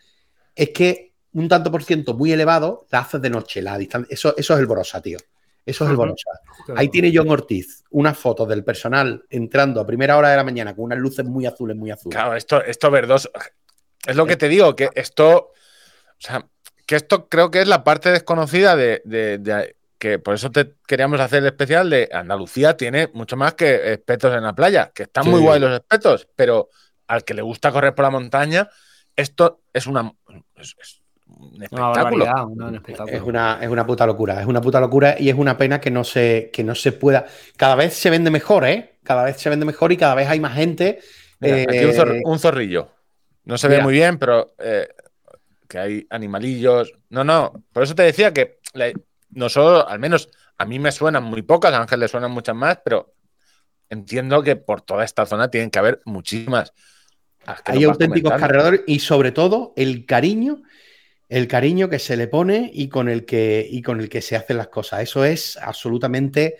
es 0.55 0.69
que 0.69 1.11
un 1.33 1.49
tanto 1.49 1.69
por 1.69 1.83
ciento 1.83 2.13
muy 2.13 2.31
elevado 2.31 2.87
la 2.89 2.99
haces 2.99 3.21
de 3.21 3.29
noche, 3.29 3.61
la 3.61 3.77
distancia. 3.77 4.13
Eso, 4.13 4.33
eso 4.37 4.53
es 4.53 4.59
el 4.61 4.65
Borosa, 4.65 5.01
tío. 5.01 5.17
Eso 5.67 5.83
es 5.83 5.89
el 5.89 5.97
Borosa. 5.97 6.31
Ahí 6.77 6.87
tiene 6.87 7.11
John 7.13 7.29
Ortiz 7.29 7.83
una 7.89 8.13
foto 8.13 8.45
del 8.45 8.63
personal 8.63 9.25
entrando 9.29 9.81
a 9.81 9.85
primera 9.85 10.15
hora 10.15 10.29
de 10.29 10.37
la 10.37 10.45
mañana 10.45 10.73
con 10.73 10.85
unas 10.85 10.97
luces 10.97 11.25
muy 11.25 11.45
azules, 11.45 11.75
muy 11.75 11.91
azules. 11.91 12.15
Claro, 12.15 12.35
esto, 12.35 12.63
esto 12.63 12.89
verdoso. 12.89 13.29
Es 14.05 14.15
lo 14.15 14.25
que 14.25 14.37
te 14.37 14.47
digo, 14.47 14.77
que 14.77 14.89
esto. 14.95 15.35
O 15.35 16.19
sea, 16.19 16.47
que 16.85 16.95
esto 16.95 17.27
creo 17.27 17.51
que 17.51 17.61
es 17.61 17.67
la 17.67 17.83
parte 17.83 18.11
desconocida 18.11 18.77
de, 18.77 19.75
que 19.99 20.19
por 20.19 20.35
eso 20.35 20.49
te 20.51 20.75
queríamos 20.87 21.19
hacer 21.19 21.39
el 21.39 21.47
especial 21.47 21.89
de 21.89 22.07
Andalucía 22.13 22.77
tiene 22.77 23.09
mucho 23.13 23.35
más 23.35 23.55
que 23.55 23.91
espetos 23.91 24.33
en 24.33 24.43
la 24.43 24.55
playa, 24.55 24.91
que 24.95 25.03
están 25.03 25.29
muy 25.29 25.41
guay 25.41 25.59
los 25.59 25.73
espetos, 25.73 26.29
pero 26.33 26.69
al 27.07 27.25
que 27.25 27.33
le 27.33 27.41
gusta 27.41 27.73
correr 27.73 27.93
por 27.93 28.03
la 28.03 28.11
montaña, 28.11 28.69
esto 29.17 29.63
es 29.73 29.85
una 29.85 30.13
un 31.27 31.63
espectáculo. 31.63 32.25
Es, 33.07 33.21
una, 33.21 33.59
es 33.61 33.69
una 33.69 33.85
puta 33.85 34.05
locura, 34.05 34.41
es 34.41 34.47
una 34.47 34.61
puta 34.61 34.79
locura 34.79 35.15
y 35.19 35.29
es 35.29 35.35
una 35.35 35.57
pena 35.57 35.79
que 35.79 35.91
no 35.91 36.03
se, 36.03 36.49
que 36.51 36.63
no 36.63 36.75
se 36.75 36.91
pueda. 36.91 37.25
Cada 37.55 37.75
vez 37.75 37.93
se 37.93 38.09
vende 38.09 38.31
mejor, 38.31 38.65
¿eh? 38.65 38.95
Cada 39.03 39.23
vez 39.23 39.37
se 39.37 39.49
vende 39.49 39.65
mejor 39.65 39.91
y 39.91 39.97
cada 39.97 40.15
vez 40.15 40.27
hay 40.27 40.39
más 40.39 40.55
gente. 40.55 40.99
aquí 41.41 41.85
un, 42.23 42.39
zorrillo. 42.39 42.89
No 43.45 43.57
se 43.57 43.67
ve 43.67 43.81
muy 43.81 43.93
bien, 43.93 44.17
pero 44.17 44.53
eh, 44.59 44.87
que 45.67 45.79
hay 45.79 46.07
animalillos. 46.09 46.93
No, 47.09 47.23
no. 47.23 47.53
Por 47.71 47.83
eso 47.83 47.95
te 47.95 48.03
decía 48.03 48.33
que 48.33 48.59
no 49.31 49.49
solo, 49.49 49.87
al 49.87 49.99
menos 49.99 50.29
a 50.57 50.65
mí 50.65 50.79
me 50.79 50.91
suenan 50.91 51.23
muy 51.23 51.41
pocas, 51.41 51.73
a 51.73 51.81
Ángel 51.81 51.99
le 51.99 52.07
suenan 52.07 52.31
muchas 52.31 52.55
más, 52.55 52.79
pero 52.83 53.13
entiendo 53.89 54.41
que 54.43 54.55
por 54.55 54.81
toda 54.81 55.03
esta 55.03 55.25
zona 55.25 55.49
tienen 55.49 55.69
que 55.69 55.79
haber 55.79 56.01
muchísimas. 56.05 56.73
hay 57.65 57.83
auténticos 57.83 58.33
carreradores 58.33 58.81
y 58.87 58.99
sobre 58.99 59.31
todo 59.31 59.73
el 59.75 60.05
cariño, 60.05 60.63
el 61.29 61.47
cariño 61.47 61.89
que 61.89 61.99
se 61.99 62.15
le 62.15 62.27
pone 62.27 62.69
y 62.73 62.87
con 62.87 63.09
el 63.09 63.25
que, 63.25 63.67
y 63.69 63.81
con 63.81 63.99
el 63.99 64.09
que 64.09 64.21
se 64.21 64.35
hacen 64.35 64.57
las 64.57 64.69
cosas. 64.69 65.01
Eso 65.01 65.25
es 65.25 65.57
absolutamente 65.57 66.55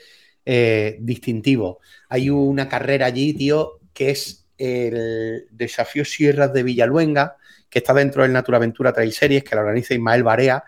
eh, 0.46 0.98
distintivo. 1.00 1.80
Hay 2.10 2.30
una 2.30 2.68
carrera 2.68 3.06
allí, 3.06 3.34
tío, 3.34 3.80
que 3.94 4.12
es 4.12 4.46
el 4.58 5.48
Desafío 5.52 6.04
Sierras 6.04 6.54
de 6.54 6.64
Villaluenga, 6.64 7.38
que 7.70 7.80
está 7.80 7.94
dentro 7.94 8.24
del 8.24 8.34
Naturaventura 8.34 8.94
Trail 8.94 9.12
Series, 9.12 9.44
que 9.44 9.56
la 9.56 9.62
organiza 9.62 9.94
Ismael 9.94 10.24
Barea. 10.24 10.64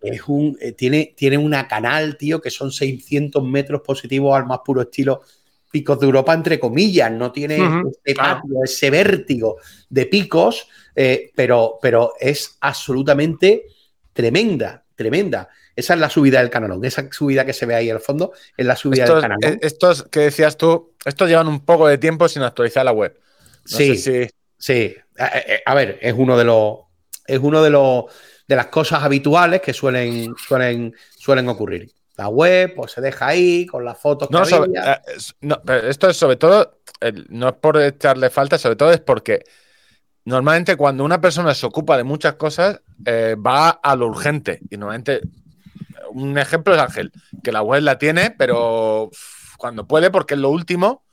Es 0.00 0.22
un, 0.26 0.58
eh, 0.60 0.72
tiene, 0.72 1.14
tiene 1.16 1.38
una 1.38 1.68
canal, 1.68 2.16
tío, 2.16 2.40
que 2.40 2.50
son 2.50 2.72
600 2.72 3.42
metros 3.44 3.82
positivos 3.82 4.36
al 4.36 4.46
más 4.46 4.60
puro 4.64 4.82
estilo 4.82 5.22
Picos 5.74 5.98
de 5.98 6.06
Europa, 6.06 6.32
entre 6.32 6.60
comillas. 6.60 7.10
No 7.10 7.32
tiene 7.32 7.56
ese 7.56 8.14
claro. 8.14 8.40
patio, 8.42 8.62
ese 8.62 8.90
vértigo 8.90 9.56
de 9.88 10.06
picos, 10.06 10.68
eh, 10.94 11.32
pero, 11.34 11.80
pero 11.82 12.12
es 12.20 12.56
absolutamente 12.60 13.64
tremenda, 14.12 14.84
tremenda. 14.94 15.48
Esa 15.74 15.94
es 15.94 16.00
la 16.00 16.08
subida 16.08 16.38
del 16.38 16.50
canalón. 16.50 16.84
Esa 16.84 17.08
subida 17.10 17.44
que 17.44 17.52
se 17.52 17.66
ve 17.66 17.74
ahí 17.74 17.90
al 17.90 17.98
fondo 17.98 18.30
es 18.56 18.64
la 18.64 18.76
subida 18.76 19.02
Estos, 19.02 19.16
del 19.16 19.30
canalón. 19.30 19.52
eh, 19.54 19.58
estos 19.62 20.02
que 20.04 20.20
decías 20.20 20.56
tú, 20.56 20.92
estos 21.04 21.28
llevan 21.28 21.48
un 21.48 21.64
poco 21.64 21.88
de 21.88 21.98
tiempo 21.98 22.28
sin 22.28 22.42
actualizar 22.42 22.84
la 22.84 22.92
web. 22.92 23.18
No 23.18 23.76
sí, 23.76 23.96
si- 23.96 24.28
sí. 24.56 24.94
A, 25.18 25.24
a- 25.24 25.32
a 25.66 25.74
ver, 25.74 25.98
es 26.00 26.14
uno 26.16 26.38
de 26.38 26.44
los. 26.44 26.78
Es 27.26 27.40
uno 27.42 27.62
de 27.64 27.70
los 27.70 28.04
de 28.46 28.54
las 28.54 28.66
cosas 28.66 29.02
habituales 29.02 29.60
que 29.60 29.72
suelen, 29.72 30.34
suelen, 30.36 30.94
suelen 31.16 31.48
ocurrir. 31.48 31.90
La 32.16 32.28
web, 32.28 32.74
pues 32.76 32.92
se 32.92 33.00
deja 33.00 33.26
ahí 33.26 33.66
con 33.66 33.84
las 33.84 33.98
fotos 33.98 34.28
que 34.28 34.32
No, 34.34 34.44
sobre- 34.44 34.78
había. 34.78 34.94
eh, 34.94 35.16
no, 35.40 35.60
pero 35.64 35.88
esto 35.88 36.08
es 36.08 36.16
sobre 36.16 36.36
todo, 36.36 36.78
no 37.28 37.48
es 37.48 37.54
por 37.54 37.76
echarle 37.80 38.30
falta, 38.30 38.56
sobre 38.56 38.76
todo 38.76 38.92
es 38.92 39.00
porque 39.00 39.42
normalmente 40.24 40.76
cuando 40.76 41.04
una 41.04 41.20
persona 41.20 41.54
se 41.54 41.66
ocupa 41.66 41.96
de 41.96 42.04
muchas 42.04 42.34
cosas, 42.34 42.80
eh, 43.04 43.34
va 43.34 43.70
a 43.70 43.96
lo 43.96 44.06
urgente. 44.06 44.60
Y 44.70 44.76
normalmente, 44.76 45.22
un 46.10 46.38
ejemplo 46.38 46.74
es 46.74 46.80
Ángel, 46.80 47.10
que 47.42 47.50
la 47.52 47.62
web 47.62 47.82
la 47.82 47.98
tiene, 47.98 48.30
pero 48.30 49.10
cuando 49.58 49.86
puede, 49.88 50.10
porque 50.10 50.34
es 50.34 50.40
lo 50.40 50.50
último 50.50 51.04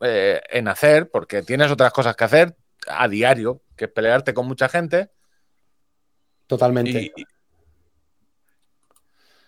eh, 0.00 0.40
en 0.50 0.66
hacer, 0.66 1.10
porque 1.10 1.42
tienes 1.42 1.70
otras 1.70 1.92
cosas 1.92 2.16
que 2.16 2.24
hacer 2.24 2.56
a 2.88 3.06
diario, 3.06 3.60
que 3.76 3.84
es 3.84 3.90
pelearte 3.92 4.32
con 4.34 4.48
mucha 4.48 4.68
gente. 4.68 5.10
Totalmente. 6.46 7.12
Y- 7.16 7.24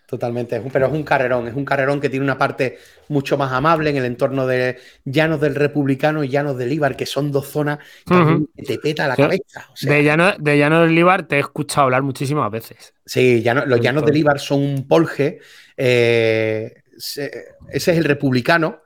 Totalmente, 0.07 0.63
pero 0.73 0.87
es 0.87 0.93
un 0.93 1.03
carrerón, 1.03 1.49
es 1.49 1.55
un 1.55 1.65
carrerón 1.65 1.99
que 1.99 2.11
tiene 2.11 2.25
una 2.25 2.37
parte 2.37 2.79
mucho 3.09 3.39
más 3.39 3.51
amable 3.53 3.89
en 3.89 3.97
el 3.97 4.05
entorno 4.05 4.47
de 4.47 4.77
Llanos 5.05 5.41
del 5.41 5.55
Republicano 5.55 6.23
y 6.23 6.29
Llanos 6.29 6.59
del 6.59 6.73
Ibar, 6.73 6.95
que 6.95 7.07
son 7.07 7.33
dos 7.33 7.47
zonas 7.49 7.79
también 8.05 8.37
Ujú. 8.43 8.51
que 8.55 8.63
te 8.65 8.79
peta 8.79 9.09
la 9.09 9.17
Sí. 9.17 9.23
cabeza. 9.23 9.67
O 9.73 9.77
sea, 9.77 9.93
De 9.95 10.05
Llano, 10.05 10.33
de 10.39 10.57
del 10.57 10.95
Líbar 10.95 11.27
te 11.27 11.37
he 11.37 11.41
escuchado 11.41 11.85
hablar 11.85 12.03
muchísimas 12.03 12.51
veces. 12.51 12.93
sí, 13.07 13.43
llano- 13.43 13.65
los 13.67 13.81
Llanos 13.81 14.05
del 14.05 14.17
Ibar 14.19 14.39
son 14.39 14.61
un 14.63 14.87
polje, 14.87 15.39
eh, 15.77 16.75
se- 16.99 17.31
ese 17.71 17.93
es 17.93 17.99
el 17.99 18.05
Republicano. 18.05 18.83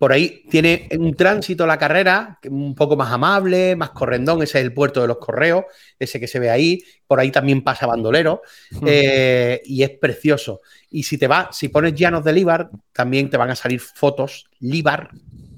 Por 0.00 0.12
ahí 0.12 0.44
tiene 0.48 0.88
un 0.98 1.14
tránsito 1.14 1.66
la 1.66 1.76
carrera 1.76 2.38
un 2.44 2.74
poco 2.74 2.96
más 2.96 3.12
amable, 3.12 3.76
más 3.76 3.90
correndón, 3.90 4.42
ese 4.42 4.58
es 4.58 4.64
el 4.64 4.72
puerto 4.72 5.02
de 5.02 5.08
los 5.08 5.18
correos, 5.18 5.66
ese 5.98 6.18
que 6.18 6.26
se 6.26 6.38
ve 6.38 6.48
ahí. 6.48 6.82
Por 7.06 7.20
ahí 7.20 7.30
también 7.30 7.62
pasa 7.62 7.86
Bandolero. 7.86 8.40
Eh, 8.86 9.60
y 9.62 9.82
es 9.82 9.90
precioso. 9.90 10.62
Y 10.88 11.02
si 11.02 11.18
te 11.18 11.26
vas, 11.26 11.54
si 11.54 11.68
pones 11.68 11.92
Llanos 11.94 12.24
de 12.24 12.32
Líbar, 12.32 12.70
también 12.94 13.28
te 13.28 13.36
van 13.36 13.50
a 13.50 13.54
salir 13.54 13.78
fotos 13.78 14.46
Líbar, 14.60 15.10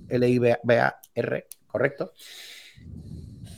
L-I-B-A-R, 0.08 1.46
¿correcto? 1.68 2.12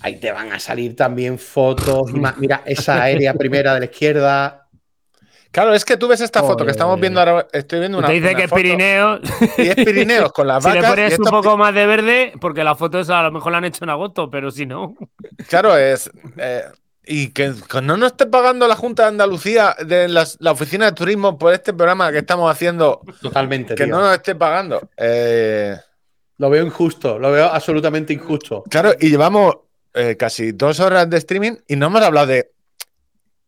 Ahí 0.01 0.16
te 0.16 0.32
van 0.32 0.52
a 0.52 0.61
salir 0.61 0.94
también 0.94 1.39
fotos. 1.39 2.12
Mira, 2.36 2.62
esa 2.66 3.02
aérea 3.02 3.32
primera 3.32 3.73
de 3.73 3.81
la 3.81 3.86
izquierda. 3.86 4.63
Claro, 5.55 5.72
es 5.72 5.85
que 5.86 5.97
tú 5.97 6.09
ves 6.09 6.20
esta 6.20 6.43
foto 6.43 6.64
que 6.66 6.70
estamos 6.72 7.01
viendo 7.01 7.20
ahora, 7.20 7.47
estoy 7.52 7.78
viendo 7.78 7.97
una, 7.98 8.09
te 8.09 8.12
dice 8.14 8.28
una 8.28 8.36
que 8.36 8.44
es 8.44 8.51
foto 8.51 8.60
Pirineo. 8.62 9.20
y 9.56 9.62
es 9.68 9.74
Pirineos 9.76 10.32
con 10.32 10.47
las 10.48 10.62
si 10.64 10.68
vacas. 10.68 10.82
le 10.82 10.86
y 10.86 10.90
pones 10.90 11.12
esto 11.12 11.22
un 11.24 11.31
poco 11.31 11.56
más 11.56 11.72
de 11.74 11.86
verde, 11.86 12.32
porque 12.40 12.62
las 12.64 12.76
fotos 12.76 13.09
a 13.09 13.22
lo 13.22 13.32
mejor 13.32 13.52
la 13.52 13.59
han 13.59 13.64
hecho 13.64 13.85
en 13.85 13.90
agosto, 13.90 14.28
pero 14.31 14.51
si 14.51 14.66
no. 14.66 14.94
Claro, 15.48 15.76
es. 15.78 16.10
eh, 16.36 16.64
y 17.06 17.28
que, 17.32 17.52
que 17.70 17.82
no 17.82 17.97
nos 17.98 18.12
esté 18.12 18.24
pagando 18.26 18.66
la 18.66 18.76
Junta 18.76 19.02
de 19.02 19.09
Andalucía 19.10 19.76
de 19.86 20.09
las- 20.09 20.36
la 20.40 20.52
oficina 20.52 20.86
de 20.86 20.93
turismo 20.93 21.36
por 21.39 21.52
este 21.52 21.72
programa 21.74 22.10
que 22.10 22.18
estamos 22.18 22.51
haciendo, 22.51 23.02
Totalmente, 23.20 23.74
que 23.74 23.85
tío. 23.85 23.94
no 23.94 24.01
nos 24.02 24.14
esté 24.14 24.35
pagando. 24.35 24.89
Eh, 24.97 25.76
Lo 26.39 26.48
veo 26.51 26.64
injusto, 26.64 27.18
lo 27.18 27.31
veo 27.31 27.44
absolutamente 27.47 28.12
injusto. 28.14 28.64
claro, 28.70 28.93
y 28.98 29.10
llevamos 29.10 29.55
eh, 29.93 30.16
casi 30.16 30.52
dos 30.52 30.81
horas 30.81 31.09
de 31.10 31.18
streaming 31.18 31.52
y 31.68 31.76
no 31.76 31.86
hemos 31.86 32.02
hablado 32.02 32.26
de 32.26 32.51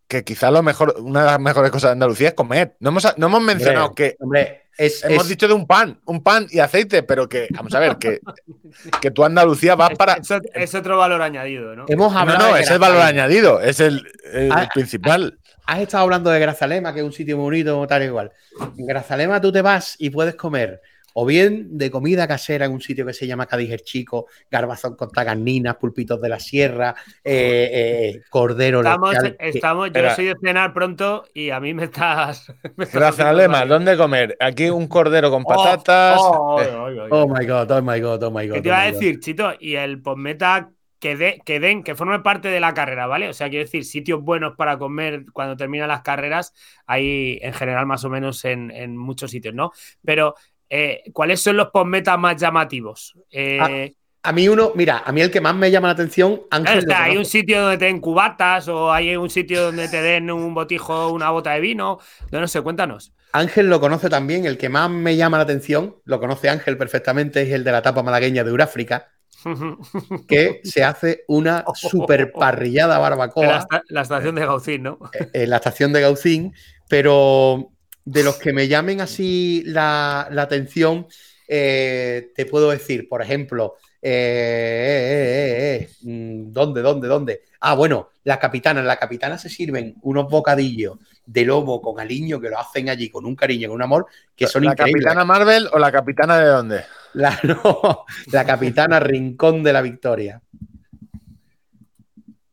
que 0.09 0.25
quizás 0.25 0.53
lo 0.53 0.63
mejor, 0.63 0.95
una 1.01 1.21
de 1.21 1.27
las 1.27 1.41
mejores 1.41 1.71
cosas 1.71 1.89
de 1.91 1.93
Andalucía 1.93 2.29
es 2.29 2.35
comer. 2.35 2.77
No 2.81 2.91
hemos, 2.91 3.19
no 3.19 3.27
hemos 3.27 3.43
mencionado 3.43 3.87
Hombre, 3.87 4.11
que 4.11 4.17
Hombre, 4.23 4.63
es, 4.79 5.03
hemos 5.05 5.25
es- 5.25 5.29
dicho 5.29 5.49
de 5.49 5.55
un 5.55 5.67
pan, 5.67 5.99
un 6.05 6.23
pan 6.23 6.47
y 6.51 6.61
aceite, 6.61 7.03
pero 7.03 7.29
que, 7.29 7.49
vamos 7.51 7.75
a 7.75 7.81
ver, 7.81 7.97
que, 7.97 8.21
que 9.01 9.11
tú 9.11 9.25
Andalucía 9.25 9.75
vas 9.75 9.91
para. 9.97 10.15
Es, 10.15 10.31
ot- 10.31 10.49
es 10.55 10.75
otro 10.75 10.97
valor 10.99 11.23
añadido, 11.23 11.75
¿no? 11.75 11.87
hemos 11.89 12.13
No, 12.13 12.19
hablado 12.19 12.49
no, 12.51 12.55
de 12.55 12.61
es 12.63 12.71
el 12.71 12.79
valor 12.79 13.03
añadido, 13.03 13.61
es 13.61 13.81
el, 13.81 14.07
el 14.33 14.53
Ah, 14.53 14.69
principal. 14.73 15.39
Has 15.69 15.81
estado 15.81 16.05
hablando 16.05 16.31
de 16.31 16.39
Grazalema, 16.39 16.93
que 16.95 17.01
es 17.01 17.05
un 17.05 17.13
sitio 17.13 17.37
muy 17.37 17.45
bonito, 17.45 17.85
tal 17.89 18.03
y 18.03 18.07
igual. 18.07 18.31
En 18.79 18.87
Grazalema 18.87 19.41
tú 19.41 19.51
te 19.51 19.63
vas 19.63 19.97
y 19.99 20.11
puedes 20.11 20.37
comer 20.37 20.81
o 21.19 21.25
bien 21.25 21.79
de 21.79 21.91
comida 21.91 22.29
casera 22.29 22.67
en 22.67 22.73
un 22.73 22.83
sitio 22.83 23.07
que 23.07 23.15
se 23.15 23.27
llama 23.27 23.47
Cádiz 23.47 23.71
el 23.71 23.81
Chico, 23.81 24.27
garbazón 24.51 24.97
con 24.97 25.11
tagarninas, 25.11 25.77
pulpitos 25.77 26.21
de 26.21 26.29
la 26.29 26.39
sierra, 26.39 26.95
eh, 27.25 27.71
eh, 27.73 28.23
cordero 28.29 28.81
Estamos, 28.81 29.15
lechal, 29.15 29.37
que- 29.39 29.49
estamos, 29.49 29.91
yo 29.93 30.11
soy 30.11 30.27
de 30.27 30.35
cenar 30.45 30.75
pronto 30.75 31.25
y 31.33 31.49
a 31.49 31.59
mí 31.59 31.73
me 31.73 31.85
estás. 31.85 32.53
me 32.77 32.85
estás 32.85 32.93
Gracias, 33.01 33.27
Alema. 33.27 33.65
¿Dónde 33.65 33.97
comer? 33.97 34.37
Aquí 34.41 34.69
un 34.69 34.87
cordero 34.89 35.31
con 35.31 35.43
Oh, 35.47 35.49
patatas. 35.49 36.19
oh, 36.23 36.61
eh, 36.61 36.69
oh, 36.75 36.85
oh, 36.85 37.09
oh. 37.11 37.23
Oh 37.23 37.29
my 37.29 37.47
god, 37.47 37.71
oh 37.71 37.81
my 37.83 37.99
god, 37.99 38.23
oh 38.23 38.31
my 38.31 38.47
god. 38.47 38.55
¿Qué 38.57 38.61
te 38.63 38.69
oh 38.69 38.73
iba 38.73 38.83
a 38.83 38.93
decir, 38.93 39.19
Chito? 39.21 39.53
Y 39.59 39.77
el 39.77 40.03
postmeta 40.03 40.71
que, 40.99 41.17
de- 41.17 41.41
que 41.47 41.61
den, 41.61 41.83
que 41.83 41.95
forme 41.95 42.21
parte 42.21 42.49
de 42.49 42.61
la 42.61 42.75
carrera, 42.75 43.07
¿vale? 43.07 43.31
O 43.31 43.33
sea, 43.33 43.49
quiero 43.49 43.65
decir, 43.65 43.85
sitios 43.87 44.21
buenos 44.23 44.55
para 44.57 44.77
comer 44.79 45.25
cuando 45.33 45.57
terminan 45.57 45.89
las 45.89 46.03
carreras, 46.03 46.53
hay 46.87 47.39
en 47.41 47.55
general 47.55 47.87
más 47.87 48.05
o 48.05 48.11
menos 48.11 48.45
en, 48.45 48.71
en 48.71 48.97
muchos 48.99 49.31
sitios, 49.31 49.55
¿no? 49.55 49.73
Pero, 50.05 50.35
eh, 50.71 51.03
¿cuáles 51.13 51.41
son 51.41 51.57
los 51.57 51.69
postmetas 51.71 52.19
más 52.19 52.37
llamativos? 52.37 53.15
Eh, 53.31 53.93
A 54.23 54.33
mí 54.33 54.49
uno, 54.49 54.73
mira, 54.75 55.03
a 55.05 55.13
mí 55.13 55.21
el 55.21 55.31
que 55.31 55.41
más 55.41 55.55
me 55.55 55.71
llama 55.71 55.89
la 55.89 55.93
atención, 55.95 56.43
Ángel. 56.51 56.79
o 56.79 56.83
sea, 56.83 56.99
lo 56.99 57.05
hay 57.05 57.17
un 57.17 57.25
sitio 57.25 57.63
donde 57.63 57.79
te 57.79 57.85
den 57.85 58.01
cubatas 58.01 58.67
o 58.69 58.93
hay 58.93 59.15
un 59.17 59.31
sitio 59.31 59.63
donde 59.67 59.89
te 59.89 60.03
den 60.03 60.31
un 60.31 60.53
botijo, 60.53 61.11
una 61.13 61.31
bota 61.31 61.53
de 61.53 61.61
vino. 61.61 61.99
No, 62.33 62.41
no 62.41 62.49
sé, 62.49 62.61
cuéntanos. 62.61 63.13
Ángel 63.33 63.69
lo 63.69 63.81
conoce 63.81 64.09
también, 64.09 64.47
el 64.47 64.59
que 64.59 64.69
más 64.69 64.91
me 64.91 65.17
llama 65.17 65.37
la 65.37 65.45
atención, 65.45 65.97
lo 66.05 66.19
conoce 66.19 66.49
Ángel 66.49 66.77
perfectamente, 66.79 67.43
es 67.43 67.51
el 67.53 67.65
de 67.65 67.73
la 67.73 67.83
tapa 67.83 68.03
malagueña 68.03 68.43
de 68.45 68.53
Uráfrica, 68.53 69.09
que 70.29 70.61
se 70.65 70.83
hace 70.83 71.25
una 71.29 71.65
super 71.75 72.33
parrillada 72.33 72.95
la, 72.95 73.01
barbacoa. 73.01 73.69
la 73.89 74.01
estación 74.03 74.35
de 74.35 74.47
Gaucín, 74.47 74.83
¿no? 74.85 74.99
en 75.33 75.51
la 75.51 75.57
estación 75.57 75.93
de 75.93 76.01
Gaucín, 76.01 76.55
pero 76.89 77.73
de 78.07 78.23
los 78.23 78.37
que 78.37 78.53
me 78.53 78.69
llamen 78.69 79.01
así 79.01 79.63
la, 79.67 80.29
la 80.31 80.43
atención, 80.43 81.09
eh, 81.49 82.31
te 82.35 82.47
puedo 82.47 82.71
decir, 82.71 83.09
por 83.09 83.21
ejemplo, 83.21 83.75
eh, 84.01 85.81
eh, 85.81 85.91
mm, 86.03 86.53
¿dónde, 86.53 86.83
dónde, 86.83 87.09
dónde? 87.09 87.43
Ah, 87.61 87.75
bueno, 87.75 88.11
la 88.23 88.39
capitana. 88.39 88.79
En 88.79 88.87
la 88.87 88.97
capitana 88.97 89.37
se 89.37 89.49
sirven 89.49 89.97
unos 90.03 90.31
bocadillos 90.31 90.99
de 91.27 91.45
lobo 91.45 91.83
con 91.83 91.99
aliño 91.99 92.41
que 92.41 92.49
lo 92.49 92.61
hacen 92.61 92.89
allí 92.89 93.11
con 93.11 93.27
un 93.27 93.35
cariño, 93.35 93.69
con 93.69 93.75
un 93.75 93.83
amor, 93.83 94.07
que 94.37 94.47
son 94.47 94.65
¿La 94.65 94.71
increíbles. 94.71 95.05
capitana 95.05 95.25
Marvel 95.25 95.69
o 95.73 95.79
la 95.79 95.91
capitana 95.91 96.39
de 96.39 96.47
dónde? 96.47 96.85
La, 97.15 97.37
no, 97.43 98.05
la 98.31 98.45
capitana 98.45 99.01
Rincón 99.01 99.65
de 99.65 99.73
la 99.73 99.83
Victoria. 99.83 100.41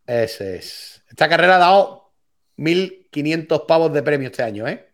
Ese 0.08 0.56
es. 0.56 1.04
Esta 1.08 1.30
carrera 1.30 1.58
ha 1.58 1.60
dado 1.60 2.12
1.500 2.58 3.68
pavos 3.68 3.94
de 3.94 4.02
premio 4.02 4.30
este 4.30 4.42
año, 4.42 4.68
¿eh? 4.68 4.93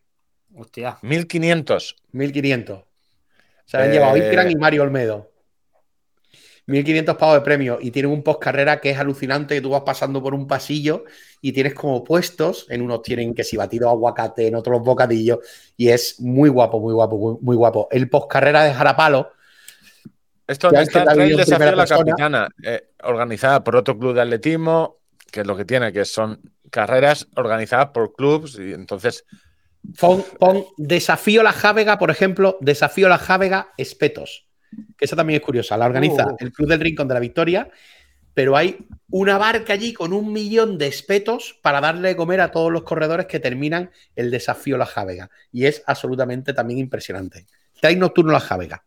Hostia. 0.56 0.98
1500. 1.02 1.96
1.500. 2.14 2.84
Se 3.66 3.78
han 3.78 3.90
Eh, 3.90 3.94
llevado 3.94 4.18
Ikran 4.18 4.52
y 4.52 4.56
Mario 4.56 4.84
Olmedo. 4.84 5.30
1.500 6.68 7.18
pavos 7.18 7.36
de 7.36 7.42
premio 7.42 7.80
y 7.82 7.90
tienen 7.90 8.12
un 8.12 8.22
post 8.22 8.40
carrera 8.42 8.80
que 8.80 8.92
es 8.92 8.98
alucinante, 9.00 9.56
que 9.56 9.62
tú 9.62 9.72
vas 9.72 9.82
pasando 9.82 10.22
por 10.22 10.36
un 10.36 10.46
pasillo 10.48 11.04
y 11.42 11.52
tienes 11.52 11.74
como 11.74 12.04
puestos, 12.04 12.68
en 12.70 12.84
unos 12.84 13.02
tienen 13.02 13.34
que 13.34 13.44
si 13.44 13.58
batido 13.58 13.90
aguacate, 13.90 14.48
en 14.48 14.54
otros 14.56 14.82
bocadillos, 14.84 15.40
y 15.76 15.90
es 15.90 16.20
muy 16.20 16.48
guapo, 16.50 16.80
muy 16.80 16.94
guapo, 16.94 17.18
muy, 17.18 17.38
muy 17.42 17.56
guapo. 17.56 17.88
El 17.90 18.08
post 18.08 18.30
carrera 18.30 18.64
de 18.66 18.74
Jarapalo, 18.74 19.32
Esto 20.46 20.70
trae 20.70 20.84
el 20.84 21.32
en 21.32 21.38
desafío 21.38 21.66
de 21.66 21.72
la 21.72 21.78
persona. 21.78 22.04
capitana, 22.06 22.50
eh, 22.64 22.90
organizada 23.04 23.64
por 23.64 23.76
otro 23.76 23.98
club 23.98 24.14
de 24.14 24.22
atletismo, 24.22 24.98
que 25.32 25.42
es 25.42 25.48
lo 25.48 25.58
que 25.58 25.66
tiene, 25.66 25.92
que 25.92 26.06
son 26.06 26.40
carreras 26.70 27.28
organizadas 27.36 27.88
por 27.88 28.14
clubs, 28.14 28.60
y 28.60 28.74
entonces 28.74 29.26
Pon, 30.00 30.24
pon 30.38 30.66
Desafío 30.78 31.42
La 31.42 31.54
Jávega, 31.54 31.98
por 31.98 32.12
ejemplo, 32.12 32.58
Desafío 32.62 33.08
La 33.10 33.18
Jávega 33.18 33.74
Espetos, 33.78 34.48
que 34.98 35.06
esa 35.06 35.16
también 35.16 35.40
es 35.40 35.46
curiosa. 35.46 35.78
La 35.78 35.86
organiza 35.86 36.26
Uh. 36.28 36.38
el 36.40 36.52
Club 36.52 36.70
del 36.70 36.80
Rincón 36.80 37.08
de 37.08 37.14
la 37.14 37.20
Victoria, 37.20 37.70
pero 38.34 38.56
hay 38.56 38.78
una 39.10 39.38
barca 39.38 39.74
allí 39.74 39.94
con 39.94 40.14
un 40.14 40.32
millón 40.32 40.78
de 40.78 40.88
espetos 40.88 41.60
para 41.62 41.82
darle 41.82 42.10
de 42.10 42.16
comer 42.16 42.42
a 42.42 42.52
todos 42.52 42.72
los 42.72 42.84
corredores 42.84 43.26
que 43.26 43.40
terminan 43.40 43.92
el 44.16 44.30
desafío 44.32 44.78
La 44.78 44.86
Javega. 44.86 45.30
Y 45.52 45.66
es 45.66 45.82
absolutamente 45.88 46.54
también 46.54 46.80
impresionante. 46.80 47.48
Trail 47.82 47.98
nocturno 48.00 48.32
La 48.32 48.40
Javega. 48.40 48.84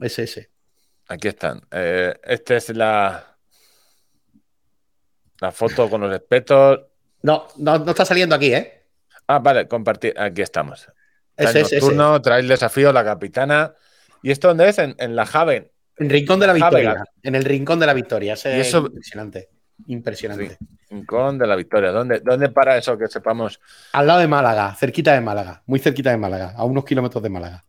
Es 0.00 0.18
ese. 0.18 0.50
Aquí 1.08 1.28
están. 1.28 1.60
Eh, 1.70 2.14
esta 2.22 2.56
es 2.56 2.68
la, 2.70 3.36
la 5.40 5.52
foto 5.52 5.90
con 5.90 6.02
los 6.02 6.14
espetos. 6.14 6.80
No, 7.22 7.48
no, 7.56 7.78
no 7.80 7.90
está 7.90 8.04
saliendo 8.04 8.34
aquí, 8.34 8.54
¿eh? 8.54 8.81
Ah, 9.34 9.38
vale, 9.38 9.66
compartir. 9.68 10.14
Aquí 10.18 10.42
estamos. 10.42 10.88
Ese 11.36 11.50
Trail 11.52 11.56
es 11.56 11.72
ese. 11.72 11.76
nocturno, 11.80 12.20
trail 12.22 12.48
desafío, 12.48 12.92
la 12.92 13.04
capitana. 13.04 13.74
¿Y 14.22 14.30
esto 14.30 14.48
dónde 14.48 14.68
es? 14.68 14.78
En, 14.78 14.94
en 14.98 15.16
la 15.16 15.26
Javen. 15.26 15.70
En 15.96 16.10
Rincón 16.10 16.40
de 16.40 16.46
la. 16.46 16.52
Victoria. 16.52 17.04
En 17.22 17.34
el 17.34 17.44
Rincón 17.44 17.78
de 17.80 17.86
la 17.86 17.94
Victoria. 17.94 18.34
Ese 18.34 18.56
Y 18.56 18.60
es 18.60 18.68
eso- 18.68 18.78
impresionante. 18.86 19.48
Impresionante. 19.86 20.58
Rincón 20.90 21.38
de 21.38 21.46
la 21.46 21.56
Victoria. 21.56 21.90
¿Dónde, 21.90 22.20
¿Dónde 22.20 22.50
para 22.50 22.76
eso 22.76 22.96
que 22.98 23.08
sepamos? 23.08 23.58
Al 23.92 24.06
lado 24.06 24.20
de 24.20 24.28
Málaga, 24.28 24.74
cerquita 24.74 25.12
de 25.14 25.20
Málaga, 25.20 25.62
muy 25.66 25.78
cerquita 25.80 26.10
de 26.10 26.18
Málaga, 26.18 26.52
a 26.56 26.64
unos 26.64 26.84
kilómetros 26.84 27.22
de 27.22 27.30
Málaga. 27.30 27.64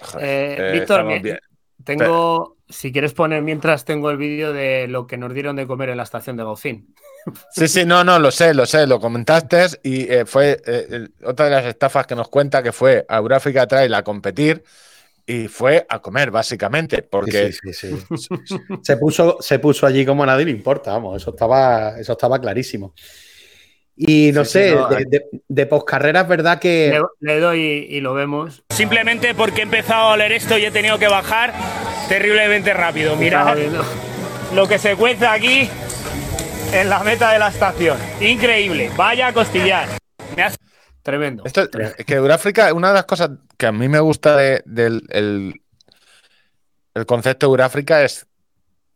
Joder, 0.00 0.24
Eh, 0.28 0.56
eh, 0.68 0.72
Víctor, 0.72 1.06
bien. 1.22 1.38
Tengo, 1.82 2.56
si 2.70 2.92
quieres 2.92 3.12
poner 3.12 3.42
mientras 3.42 3.84
tengo 3.84 4.10
el 4.10 4.16
vídeo 4.16 4.52
de 4.52 4.88
lo 4.88 5.06
que 5.06 5.16
nos 5.16 5.34
dieron 5.34 5.56
de 5.56 5.66
comer 5.66 5.90
en 5.90 5.98
la 5.98 6.04
estación 6.04 6.36
de 6.36 6.44
Gaucín. 6.44 6.94
Sí, 7.50 7.68
sí, 7.68 7.84
no, 7.84 8.02
no, 8.02 8.18
lo 8.18 8.30
sé, 8.30 8.54
lo 8.54 8.64
sé, 8.64 8.86
lo 8.86 8.98
comentaste 8.98 9.66
y 9.82 10.10
eh, 10.10 10.24
fue 10.24 10.60
eh, 10.64 11.08
otra 11.24 11.46
de 11.46 11.50
las 11.50 11.66
estafas 11.66 12.06
que 12.06 12.14
nos 12.14 12.28
cuenta 12.28 12.62
que 12.62 12.72
fue 12.72 13.04
a 13.08 13.18
Euráfrica 13.18 13.66
Trail 13.66 13.92
a 13.92 14.02
competir 14.02 14.64
y 15.26 15.48
fue 15.48 15.86
a 15.88 16.00
comer, 16.00 16.30
básicamente, 16.30 17.02
porque 17.02 17.52
Sí, 17.52 17.72
sí, 17.72 17.90
sí, 17.90 18.16
sí. 18.16 18.56
se, 18.82 18.96
puso, 18.96 19.36
se 19.40 19.58
puso 19.58 19.86
allí 19.86 20.06
como 20.06 20.22
a 20.22 20.26
nadie 20.26 20.46
le 20.46 20.50
importa, 20.50 20.92
vamos, 20.92 21.20
eso 21.20 21.30
estaba, 21.30 21.98
eso 22.00 22.12
estaba 22.12 22.40
clarísimo. 22.40 22.94
Y 24.02 24.32
no 24.32 24.46
Sí, 24.46 24.52
sé, 24.52 24.68
sí, 24.70 24.74
no, 24.76 24.88
de, 24.88 25.04
de, 25.04 25.22
de 25.46 25.66
poscarrera 25.66 26.22
es 26.22 26.28
verdad 26.28 26.58
que 26.58 26.88
Le, 27.20 27.34
le 27.34 27.38
doy 27.38 27.60
y 27.90 28.00
lo 28.00 28.14
vemos. 28.14 28.62
Simplemente 28.70 29.34
porque 29.34 29.60
he 29.60 29.64
empezado 29.64 30.08
a 30.08 30.12
oler 30.14 30.32
esto 30.32 30.56
y 30.56 30.64
he 30.64 30.70
tenido 30.70 30.98
que 30.98 31.06
bajar 31.06 31.52
terriblemente 32.08 32.72
rápido. 32.72 33.14
Mirad 33.16 33.58
lo 34.54 34.66
que 34.66 34.78
se 34.78 34.96
cueza 34.96 35.34
aquí 35.34 35.68
en 36.72 36.88
la 36.88 37.00
meta 37.04 37.30
de 37.32 37.38
la 37.40 37.48
estación. 37.48 37.98
Increíble. 38.22 38.90
Vaya 38.96 39.26
a 39.28 39.32
costillar. 39.34 39.86
Me 40.34 40.44
hace 40.44 40.56
Tremendo. 41.02 41.42
esto, 41.44 41.68
es 41.98 42.04
que 42.06 42.14
Euráfrica, 42.14 42.72
una 42.72 42.88
de 42.88 42.94
las 42.94 43.04
cosas 43.04 43.30
que 43.58 43.66
a 43.66 43.72
mí 43.72 43.86
me 43.88 44.00
gusta 44.00 44.34
de- 44.36 44.62
del 44.64 45.02
el, 45.10 45.60
el 46.94 47.04
concepto 47.06 47.46
de 47.46 47.50
Euráfrica 47.50 48.02
es 48.02 48.26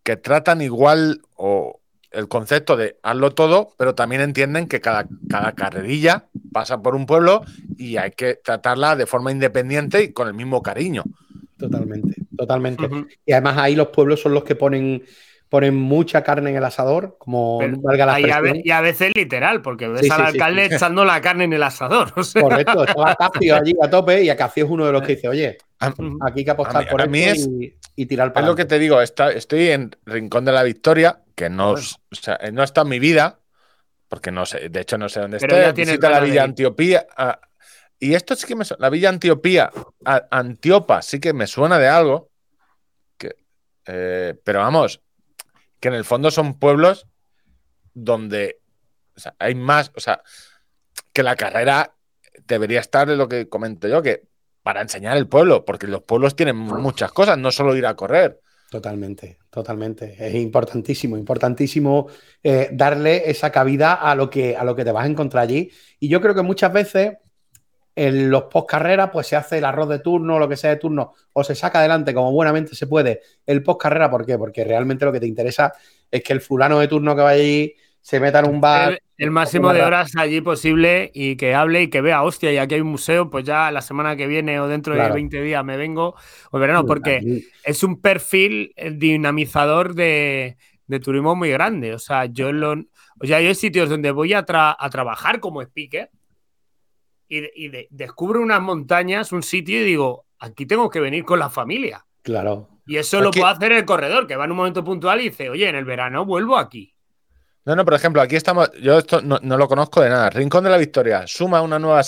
que 0.03 0.17
tratan 0.17 0.63
igual 0.63 1.21
o 1.37 1.81
el 2.15 2.29
concepto 2.29 2.77
de 2.77 2.97
hazlo 3.03 3.33
todo, 3.33 3.73
pero 3.77 3.95
también 3.95 4.21
entienden 4.23 4.67
que 4.69 4.81
cada, 4.81 5.07
cada 5.29 5.53
carrerilla 5.53 6.25
pasa 6.53 6.81
por 6.83 6.95
un 6.95 7.07
pueblo 7.07 7.43
y 7.77 7.97
hay 7.97 8.13
que 8.13 8.35
tratarla 8.35 8.97
de 8.97 9.07
forma 9.07 9.33
independiente 9.33 10.03
y 10.03 10.13
con 10.13 10.29
el 10.29 10.35
mismo 10.35 10.63
cariño. 10.63 11.05
totalmente, 11.59 12.15
totalmente. 12.37 12.89
Y 13.27 13.33
además 13.33 13.59
ahí 13.59 13.75
los 13.75 13.89
pueblos 13.89 14.21
son 14.21 14.35
los 14.35 14.45
que 14.45 14.55
ponen, 14.57 15.03
ponen 15.49 15.75
mucha 15.77 16.23
carne 16.23 16.51
en 16.51 16.57
el 16.57 16.65
asador, 16.65 17.17
como 17.19 17.59
Pero 17.61 17.77
valga 17.81 18.07
la 18.07 18.15
a 18.15 18.21
expresión. 18.21 18.61
y 18.65 18.71
a 18.71 18.81
veces 18.81 19.13
literal, 19.15 19.63
porque 19.63 19.89
ves 19.89 20.01
Sí, 20.03 20.09
al 20.11 20.21
sí, 20.21 20.27
alcalde 20.33 20.69
sí. 20.69 20.75
echando 20.75 21.05
la 21.05 21.21
carne 21.21 21.45
en 21.45 21.53
el 21.53 21.63
asador. 21.63 22.13
o 22.17 22.25
sea. 22.25 22.43
Correcto, 22.43 22.85
estaba 22.85 23.15
Cacio 23.15 23.57
allí 23.57 23.75
a 23.83 23.89
tope 23.89 24.23
y 24.23 24.31
Acacio 24.31 24.65
es 24.65 24.71
uno 24.71 24.87
de 24.87 24.93
los 24.93 25.03
que 25.03 25.15
dice, 25.17 25.29
oye, 25.29 25.59
A- 25.81 25.87
aquí 26.27 26.41
hay 26.41 26.45
que 26.45 26.51
apostar 26.51 26.77
A 26.77 26.81
mí- 26.81 26.87
por 26.91 27.03
a 27.03 27.07
mí 27.07 27.23
esto 27.23 27.51
y, 27.61 27.75
y 27.97 28.07
tirar 28.07 28.29
Es 28.29 28.33
para 28.35 28.47
lo 28.47 28.55
que 28.57 28.65
te 28.65 28.79
digo, 28.79 29.01
está- 29.01 29.31
estoy 29.33 29.69
en 29.69 29.95
Rincón 30.07 30.45
de 30.45 30.53
la 30.53 30.63
Victoria, 30.63 31.19
que 31.35 31.51
no, 31.51 31.73
o 31.73 31.77
sea, 32.13 32.39
no 32.53 32.63
está 32.63 32.83
en 32.83 32.89
mi 32.89 32.99
vida, 32.99 33.41
porque 34.09 34.31
no 34.31 34.47
sé, 34.47 34.69
de 34.69 34.81
hecho 34.81 34.99
no 34.99 35.09
sé 35.09 35.21
dónde 35.21 35.39
está. 35.39 35.49
ya 35.73 36.09
la 36.11 36.21
de 36.21 36.27
Villa. 36.31 36.45
Antiopía. 36.45 37.07
ah, 37.17 37.41
y 37.99 38.15
esto 38.15 38.37
sí 38.37 38.47
que 38.47 38.55
me 38.57 38.65
suena, 38.65 38.83
la 38.83 38.91
Villa 38.91 39.09
Antiopía, 39.09 39.71
a- 40.05 40.27
Antiopa, 40.31 41.03
sí 41.03 41.21
que 41.21 41.33
me 41.33 41.47
suena 41.47 41.79
de 41.79 41.89
algo. 41.89 42.31
que, 43.17 43.37
eh, 43.87 44.35
pero 44.45 44.61
vamos, 44.61 45.01
que 45.81 45.89
en 45.89 45.95
el 45.95 46.05
fondo 46.05 46.31
son 46.31 46.59
pueblos 46.59 47.07
donde 47.95 48.61
o 49.17 49.21
sea, 49.21 49.35
hay 49.39 49.55
más, 49.55 49.93
o 49.95 50.01
sea, 50.01 50.23
que 51.13 51.23
la 51.23 51.37
carrera 51.37 51.95
debería 52.47 52.81
estar 52.81 53.09
en 53.09 53.19
lo 53.19 53.29
que 53.29 53.49
comento 53.49 53.87
yo, 53.87 54.03
que 54.03 54.27
para 54.63 54.81
enseñar 54.83 55.17
el 55.17 55.29
pueblo, 55.29 55.65
porque 55.65 55.87
los 55.87 56.03
pueblos 56.03 56.35
tienen 56.35 56.57
muchas 56.57 57.13
cosas, 57.13 57.39
no 57.39 57.53
solo 57.53 57.77
ir 57.77 57.87
a 57.87 57.95
correr. 57.95 58.41
Totalmente, 58.71 59.39
totalmente. 59.51 60.17
Es 60.19 60.35
importantísimo, 60.35 61.17
importantísimo 61.17 62.09
eh, 62.43 62.71
darle 62.73 63.31
esa 63.31 63.53
cabida 63.53 63.95
a 63.95 64.15
lo, 64.17 64.29
que, 64.29 64.57
a 64.57 64.65
lo 64.65 64.75
que 64.75 64.85
te 64.85 64.91
vas 64.91 65.05
a 65.05 65.09
encontrar 65.09 65.45
allí. 65.45 65.71
Y 66.01 66.09
yo 66.09 66.21
creo 66.21 66.35
que 66.35 66.43
muchas 66.43 66.73
veces 66.73 67.19
en 67.95 68.31
los 68.31 68.45
post 68.45 68.69
carrera, 68.69 69.13
pues 69.13 69.29
se 69.29 69.37
hace 69.37 69.59
el 69.59 69.65
arroz 69.65 69.89
de 69.89 70.01
turno, 70.01 70.39
lo 70.41 70.49
que 70.49 70.57
sea 70.57 70.71
de 70.71 70.77
turno, 70.77 71.13
o 71.33 71.45
se 71.45 71.55
saca 71.55 71.79
adelante 71.79 72.13
como 72.13 72.33
buenamente 72.33 72.75
se 72.75 72.89
puede 72.89 73.21
el 73.47 73.63
post 73.63 73.81
carrera. 73.83 74.11
¿Por 74.11 74.27
qué? 74.27 74.37
Porque 74.39 74.65
realmente 74.65 75.05
lo 75.05 75.13
que 75.13 75.21
te 75.21 75.27
interesa 75.27 75.73
es 76.11 76.23
que 76.25 76.33
el 76.33 76.41
fulano 76.41 76.81
de 76.81 76.89
turno 76.89 77.15
que 77.15 77.23
vaya 77.23 77.41
allí 77.43 77.75
se 78.05 78.21
meta 78.21 78.41
en 78.41 78.51
un 78.51 78.61
bar. 78.61 78.93
El, 78.93 78.99
el 79.17 79.31
máximo 79.31 79.73
de 79.73 79.81
horas 79.83 80.13
allí 80.17 80.43
posible 80.43 81.11
y 81.15 81.37
que 81.37 81.55
hable 81.55 81.83
y 81.85 81.89
que 81.89 82.03
vea, 82.03 82.23
hostia, 82.23 82.53
y 82.53 82.59
aquí 82.59 82.75
hay 82.75 82.83
un 82.83 82.89
museo, 82.89 83.31
pues 83.31 83.45
ya 83.45 83.71
la 83.71 83.81
semana 83.81 84.15
que 84.15 84.27
viene 84.27 84.61
o 84.61 84.69
dentro 84.69 84.93
Claro. 84.93 85.15
de 85.15 85.21
20 85.21 85.41
días 85.41 85.65
me 85.65 85.79
vengo 85.79 86.15
o 86.51 86.59
verano, 86.59 86.85
porque 86.85 87.43
es 87.65 87.83
un 87.83 88.03
perfil 88.03 88.75
eh, 88.77 88.91
dinamizador 88.91 89.95
de, 89.95 90.59
de 90.87 91.01
turismo 91.01 91.35
muy 91.35 91.49
grande. 91.51 91.95
O 91.95 91.99
sea, 91.99 92.27
yo 92.27 92.53
lo, 92.53 92.73
o 92.73 93.27
sea, 93.27 93.41
yo 93.41 93.49
hay 93.49 93.55
sitios 93.55 93.89
donde 93.89 94.11
voy 94.11 94.35
a, 94.35 94.45
tra- 94.45 94.77
a 94.79 94.91
trabajar 94.91 95.41
como 95.41 95.63
speaker 95.63 96.11
y, 97.29 97.41
de- 97.41 97.53
y 97.57 97.69
de- 97.69 97.89
descubro 97.91 98.43
unas 98.43 98.61
montañas, 98.61 99.33
un 99.33 99.43
sitio 99.43 99.81
y 99.81 99.85
digo, 99.85 100.27
aquí 100.39 100.67
tengo 100.67 100.91
que 100.91 101.01
venir 101.01 101.25
con 101.25 101.39
la 101.39 101.49
familia. 101.49 102.05
Claro. 102.23 102.69
Y 102.87 102.97
eso 102.99 103.21
lo 103.23 103.31
puede 103.31 103.47
hacer 103.47 103.73
el 103.73 103.87
corredor, 103.87 104.27
que 104.27 104.37
va 104.37 104.45
en 104.45 104.51
un 104.51 104.59
momento 104.59 104.85
puntual 104.85 105.21
y 105.23 105.31
dice, 105.31 105.49
oye, 105.49 105.67
en 105.71 105.77
el 105.77 105.87
verano 105.87 106.27
vuelvo 106.27 106.59
aquí. 106.59 106.94
No, 107.67 107.75
no, 107.75 107.85
por 107.85 107.95
ejemplo, 107.95 108.21
aquí 108.21 108.37
estamos, 108.37 108.71
yo 108.83 108.99
esto 108.99 109.23
no, 109.23 109.39
lo 109.41 109.69
conozco 109.69 110.03
de 110.03 110.11
nada. 110.11 110.29
Rincón 110.29 110.65
de 110.65 110.71
la 110.71 110.77
Victoria 110.77 111.27
suma 111.27 111.63
una 111.63 111.79
nueva, 111.79 112.03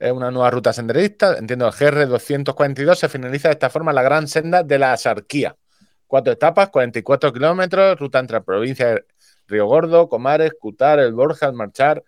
eh, 0.00 0.10
una 0.10 0.30
nueva 0.32 0.50
ruta 0.50 0.72
senderista, 0.72 1.38
entiendo, 1.38 1.68
el 1.68 1.72
GR 1.72 2.06
242 2.06 2.98
se 2.98 3.08
finaliza 3.08 3.48
de 3.48 3.52
esta 3.52 3.70
forma 3.70 3.92
la 3.92 4.02
gran 4.02 4.26
senda 4.26 4.64
de 4.64 4.78
la 4.78 4.96
Sarquía. 4.96 5.56
Cuatro 6.06 6.32
etapas, 6.32 6.70
44 6.70 7.32
kilómetros, 7.32 7.98
ruta 7.98 8.18
entre 8.18 8.40
provincias 8.40 9.00
Río 9.46 9.66
Gordo, 9.66 10.08
Comares, 10.08 10.52
Cutar, 10.58 10.98
El 10.98 11.12
Borja, 11.14 11.52
Marchar. 11.52 12.02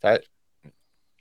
¿sabes? 0.00 0.31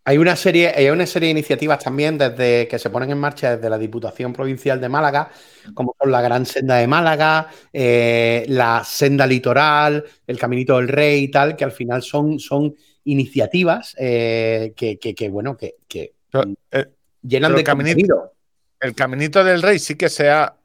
Hay 0.03 0.17
una 0.17 0.35
serie, 0.35 0.69
hay 0.75 0.89
una 0.89 1.05
serie 1.05 1.27
de 1.27 1.31
iniciativas 1.31 1.83
también 1.83 2.17
desde 2.17 2.67
que 2.67 2.79
se 2.79 2.89
ponen 2.89 3.11
en 3.11 3.19
marcha 3.19 3.55
desde 3.55 3.69
la 3.69 3.77
Diputación 3.77 4.33
Provincial 4.33 4.81
de 4.81 4.89
Málaga, 4.89 5.29
como 5.75 5.95
son 6.01 6.11
la 6.11 6.21
Gran 6.21 6.45
Senda 6.47 6.77
de 6.77 6.87
Málaga, 6.87 7.47
eh, 7.71 8.43
la 8.47 8.83
Senda 8.83 9.27
Litoral, 9.27 10.03
el 10.25 10.39
Caminito 10.39 10.77
del 10.77 10.87
Rey 10.87 11.25
y 11.25 11.27
tal, 11.29 11.55
que 11.55 11.65
al 11.65 11.71
final 11.71 12.01
son, 12.01 12.39
son 12.39 12.75
iniciativas 13.03 13.95
eh, 13.99 14.73
que, 14.75 14.97
que- 14.97 15.13
que, 15.13 15.29
bueno, 15.29 15.55
que, 15.55 15.75
que 15.87 16.13
Pero, 16.31 16.45
eh, 16.71 16.85
llenan 17.21 17.55
de 17.55 17.63
Caminito- 17.63 17.93
contenido. 18.15 18.33
el 18.79 18.95
Caminito 18.95 19.43
del 19.43 19.61
Rey 19.61 19.77
sí 19.77 19.93
que 19.95 20.09
sea, 20.09 20.55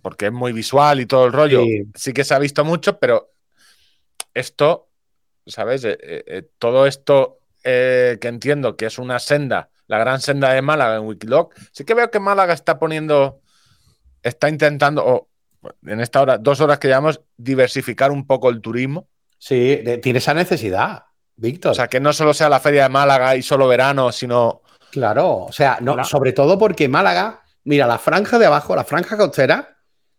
porque 0.00 0.26
es 0.26 0.32
muy 0.32 0.52
visual 0.52 1.00
y 1.02 1.06
todo 1.06 1.26
el 1.26 1.32
rollo, 1.34 1.62
Sí. 1.64 1.82
sí 1.94 2.12
que 2.14 2.24
se 2.24 2.32
ha 2.32 2.38
visto 2.38 2.64
mucho, 2.64 2.98
pero 2.98 3.30
esto, 4.32 4.88
¿sabes? 5.46 5.86
Todo 6.58 6.86
esto 6.86 7.39
eh, 7.64 8.18
que 8.20 8.28
entiendo 8.28 8.76
que 8.76 8.86
es 8.86 8.98
una 8.98 9.18
senda, 9.18 9.68
la 9.86 9.98
gran 9.98 10.20
senda 10.20 10.52
de 10.52 10.62
Málaga 10.62 10.96
en 10.96 11.02
Wikiloc, 11.06 11.54
sí 11.72 11.84
que 11.84 11.94
veo 11.94 12.10
que 12.10 12.20
Málaga 12.20 12.52
está 12.54 12.78
poniendo, 12.78 13.40
está 14.22 14.48
intentando, 14.48 15.04
o 15.04 15.28
en 15.86 16.00
esta 16.00 16.22
hora, 16.22 16.38
dos 16.38 16.60
horas 16.60 16.78
que 16.78 16.88
llevamos, 16.88 17.20
diversificar 17.36 18.10
un 18.10 18.26
poco 18.26 18.48
el 18.50 18.60
turismo. 18.60 19.08
Sí, 19.38 19.76
de- 19.76 19.98
tiene 19.98 20.18
esa 20.18 20.34
necesidad, 20.34 21.04
Víctor. 21.36 21.72
O 21.72 21.74
sea, 21.74 21.88
que 21.88 22.00
no 22.00 22.12
solo 22.12 22.34
sea 22.34 22.48
la 22.48 22.60
feria 22.60 22.84
de 22.84 22.88
Málaga 22.90 23.36
y 23.36 23.42
solo 23.42 23.66
verano, 23.68 24.12
sino... 24.12 24.62
Claro, 24.90 25.36
o 25.46 25.52
sea, 25.52 25.78
no, 25.80 25.94
Claro. 25.94 26.08
sobre 26.08 26.32
todo 26.32 26.58
porque 26.58 26.88
Málaga, 26.88 27.42
mira, 27.64 27.86
la 27.86 27.98
franja 27.98 28.38
de 28.38 28.46
abajo, 28.46 28.74
la 28.76 28.84
franja 28.84 29.16
costera, 29.16 29.76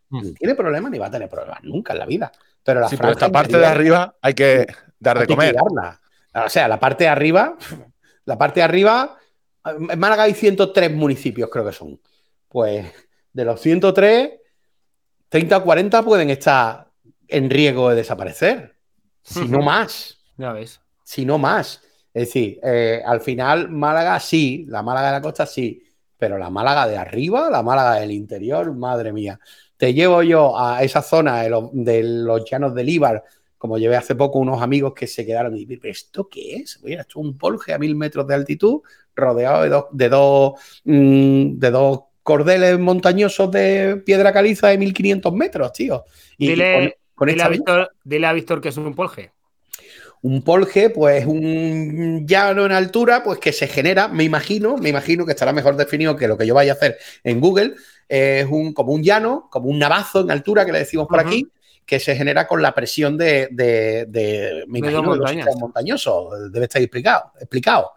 Mm. 0.09 0.23
no 0.27 0.33
tiene 0.33 0.55
problemas 0.55 0.91
ni 0.91 0.97
va 0.97 1.05
a 1.07 1.11
tener 1.11 1.29
problemas 1.29 1.63
nunca 1.63 1.93
en 1.93 1.99
la 1.99 2.05
vida. 2.05 2.31
Pero 2.63 2.81
la 2.81 2.89
Sí, 2.89 2.97
pero 2.97 3.09
franja 3.13 3.25
esta 3.27 3.31
parte 3.31 3.57
de 3.57 3.65
arriba 3.65 4.13
hay 4.21 4.33
que 4.33 4.67
dar 4.99 5.15
de 5.17 5.21
hay 5.21 5.27
que 5.27 5.33
comer. 5.35 5.55
cuidarla. 5.55 6.00
O 6.33 6.49
sea, 6.49 6.67
la 6.67 6.79
parte 6.79 7.05
de 7.05 7.09
arriba, 7.09 7.57
la 8.25 8.37
parte 8.37 8.59
de 8.59 8.63
arriba, 8.63 9.17
en 9.65 9.99
Málaga 9.99 10.23
hay 10.23 10.33
103 10.33 10.91
municipios, 10.91 11.49
creo 11.49 11.65
que 11.65 11.73
son. 11.73 11.99
Pues 12.47 12.85
de 13.33 13.45
los 13.45 13.61
103, 13.61 14.31
30 15.29 15.57
o 15.57 15.63
40 15.63 16.03
pueden 16.03 16.29
estar 16.29 16.87
en 17.27 17.49
riesgo 17.49 17.89
de 17.89 17.95
desaparecer. 17.95 18.75
Si 19.23 19.47
no 19.47 19.61
más. 19.61 20.17
Ya 20.37 20.51
ves. 20.51 20.81
Si 21.03 21.25
no 21.25 21.37
más. 21.37 21.81
Es 22.13 22.27
decir, 22.27 22.59
eh, 22.63 23.01
al 23.05 23.21
final 23.21 23.69
Málaga 23.69 24.19
sí, 24.19 24.65
la 24.67 24.83
Málaga 24.83 25.07
de 25.07 25.13
la 25.13 25.21
costa 25.21 25.45
sí, 25.45 25.81
pero 26.17 26.37
la 26.37 26.49
Málaga 26.49 26.87
de 26.87 26.97
arriba, 26.97 27.49
la 27.49 27.63
Málaga 27.63 27.95
del 27.95 28.11
interior, 28.11 28.73
madre 28.73 29.13
mía. 29.13 29.39
Te 29.77 29.93
llevo 29.93 30.21
yo 30.21 30.59
a 30.59 30.83
esa 30.83 31.01
zona 31.01 31.41
de 31.41 31.49
los, 31.49 31.69
de 31.71 32.03
los 32.03 32.43
llanos 32.49 32.75
del 32.75 32.89
Ibar, 32.89 33.23
como 33.61 33.77
llevé 33.77 33.95
hace 33.95 34.15
poco 34.15 34.39
unos 34.39 34.59
amigos 34.59 34.93
que 34.95 35.05
se 35.05 35.23
quedaron 35.23 35.55
y 35.55 35.67
¿pero 35.67 35.91
esto 35.91 36.27
qué 36.27 36.55
es? 36.55 36.79
Mira, 36.81 37.01
esto 37.01 37.19
es 37.19 37.25
un 37.27 37.37
polje 37.37 37.73
a 37.73 37.77
mil 37.77 37.95
metros 37.95 38.25
de 38.25 38.33
altitud, 38.33 38.81
rodeado 39.15 39.61
de 39.61 39.69
dos, 39.69 39.85
de 39.91 40.09
dos, 40.09 40.53
mm, 40.83 41.59
de 41.59 41.69
dos 41.69 41.99
cordeles 42.23 42.79
montañosos 42.79 43.51
de 43.51 44.01
piedra 44.03 44.33
caliza 44.33 44.69
de 44.69 44.79
1500 44.79 45.31
metros, 45.33 45.73
tío. 45.73 46.05
Y 46.39 46.47
Dile, 46.47 46.97
con 47.13 47.27
dile 47.27 47.37
esta 47.37 47.45
a 47.45 47.49
Víctor, 47.49 47.91
dile 48.03 48.25
a 48.25 48.33
Víctor 48.33 48.61
que 48.61 48.69
es 48.69 48.77
un 48.77 48.95
polje. 48.95 49.31
un 50.23 50.41
polje, 50.41 50.89
pues 50.89 51.27
un 51.27 52.25
llano 52.25 52.65
en 52.65 52.71
altura, 52.71 53.21
pues 53.23 53.37
que 53.37 53.53
se 53.53 53.67
genera, 53.67 54.07
me 54.07 54.23
imagino, 54.23 54.75
me 54.77 54.89
imagino 54.89 55.23
que 55.23 55.33
estará 55.33 55.53
mejor 55.53 55.75
definido 55.75 56.15
que 56.15 56.27
lo 56.27 56.35
que 56.35 56.47
yo 56.47 56.55
vaya 56.55 56.71
a 56.71 56.75
hacer 56.75 56.97
en 57.23 57.39
Google, 57.39 57.75
es 58.09 58.47
un, 58.49 58.73
como 58.73 58.91
un 58.91 59.03
llano, 59.03 59.49
como 59.51 59.69
un 59.69 59.77
navazo 59.77 60.21
en 60.21 60.31
altura 60.31 60.65
que 60.65 60.71
le 60.71 60.79
decimos 60.79 61.07
por 61.07 61.19
aquí, 61.19 61.47
que 61.85 61.99
se 61.99 62.15
genera 62.15 62.47
con 62.47 62.61
la 62.61 62.73
presión 62.73 63.17
de, 63.17 63.49
de, 63.51 64.05
de- 64.07 64.63
me 64.67 64.79
imagino, 64.79 65.15
los 65.15 65.55
montañosos. 65.59 66.51
Debe 66.51 66.65
estar 66.65 66.81
explicado. 66.81 67.31
explicado. 67.39 67.91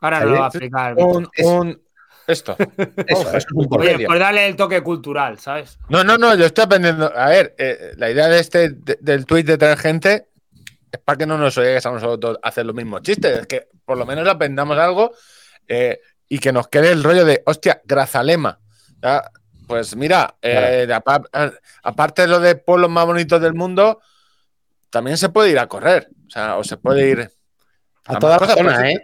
Ahora 0.00 0.20
no 0.20 0.26
lo 0.26 0.38
va 0.40 0.44
a 0.46 0.48
explicar. 0.48 0.94
Un, 0.96 1.28
un- 1.44 1.82
esto. 2.26 2.56
Eso, 3.06 3.36
es 3.36 3.46
un. 3.52 3.66
Oye, 3.70 4.06
pues 4.06 4.18
dale 4.20 4.46
el 4.46 4.56
toque 4.56 4.82
cultural, 4.82 5.38
¿sabes? 5.38 5.78
No, 5.88 6.04
no, 6.04 6.16
no, 6.16 6.34
yo 6.36 6.46
estoy 6.46 6.64
aprendiendo. 6.64 7.12
A 7.16 7.28
ver, 7.28 7.54
eh, 7.58 7.92
la 7.96 8.10
idea 8.10 8.28
de 8.28 8.38
este, 8.38 8.70
de- 8.70 8.98
del 9.00 9.26
tweet 9.26 9.42
de 9.44 9.58
traer 9.58 9.78
gente 9.78 10.28
es 10.92 11.00
para 11.00 11.18
que 11.18 11.26
no 11.26 11.36
nos 11.38 11.56
oigáis 11.58 11.84
a 11.86 11.90
nosotros 11.90 12.38
hacer 12.42 12.66
los 12.66 12.74
mismos 12.74 13.02
chistes. 13.02 13.40
Es 13.40 13.46
que 13.46 13.68
por 13.84 13.98
lo 13.98 14.06
menos 14.06 14.26
aprendamos 14.28 14.78
algo 14.78 15.12
eh, 15.68 16.00
y 16.28 16.38
que 16.38 16.52
nos 16.52 16.68
quede 16.68 16.92
el 16.92 17.02
rollo 17.02 17.24
de, 17.24 17.42
hostia, 17.46 17.80
Grazalema. 17.84 18.58
Ya, 19.02 19.22
Pues 19.70 19.94
mira, 19.94 20.34
eh, 20.42 20.88
a- 20.92 21.52
aparte 21.84 22.22
de 22.22 22.28
lo 22.28 22.40
de 22.40 22.56
pueblos 22.56 22.90
más 22.90 23.06
bonitos 23.06 23.40
del 23.40 23.54
mundo, 23.54 24.00
también 24.90 25.16
se 25.16 25.28
puede 25.28 25.50
ir 25.50 25.60
a 25.60 25.68
correr. 25.68 26.08
O 26.26 26.30
sea, 26.30 26.56
o 26.56 26.64
se 26.64 26.76
puede 26.76 27.08
ir 27.08 27.30
A 28.06 28.14
más 28.14 28.20
todas 28.20 28.40
las 28.40 28.54
zonas, 28.54 28.78
pues, 28.80 28.94
¿eh? 28.96 29.00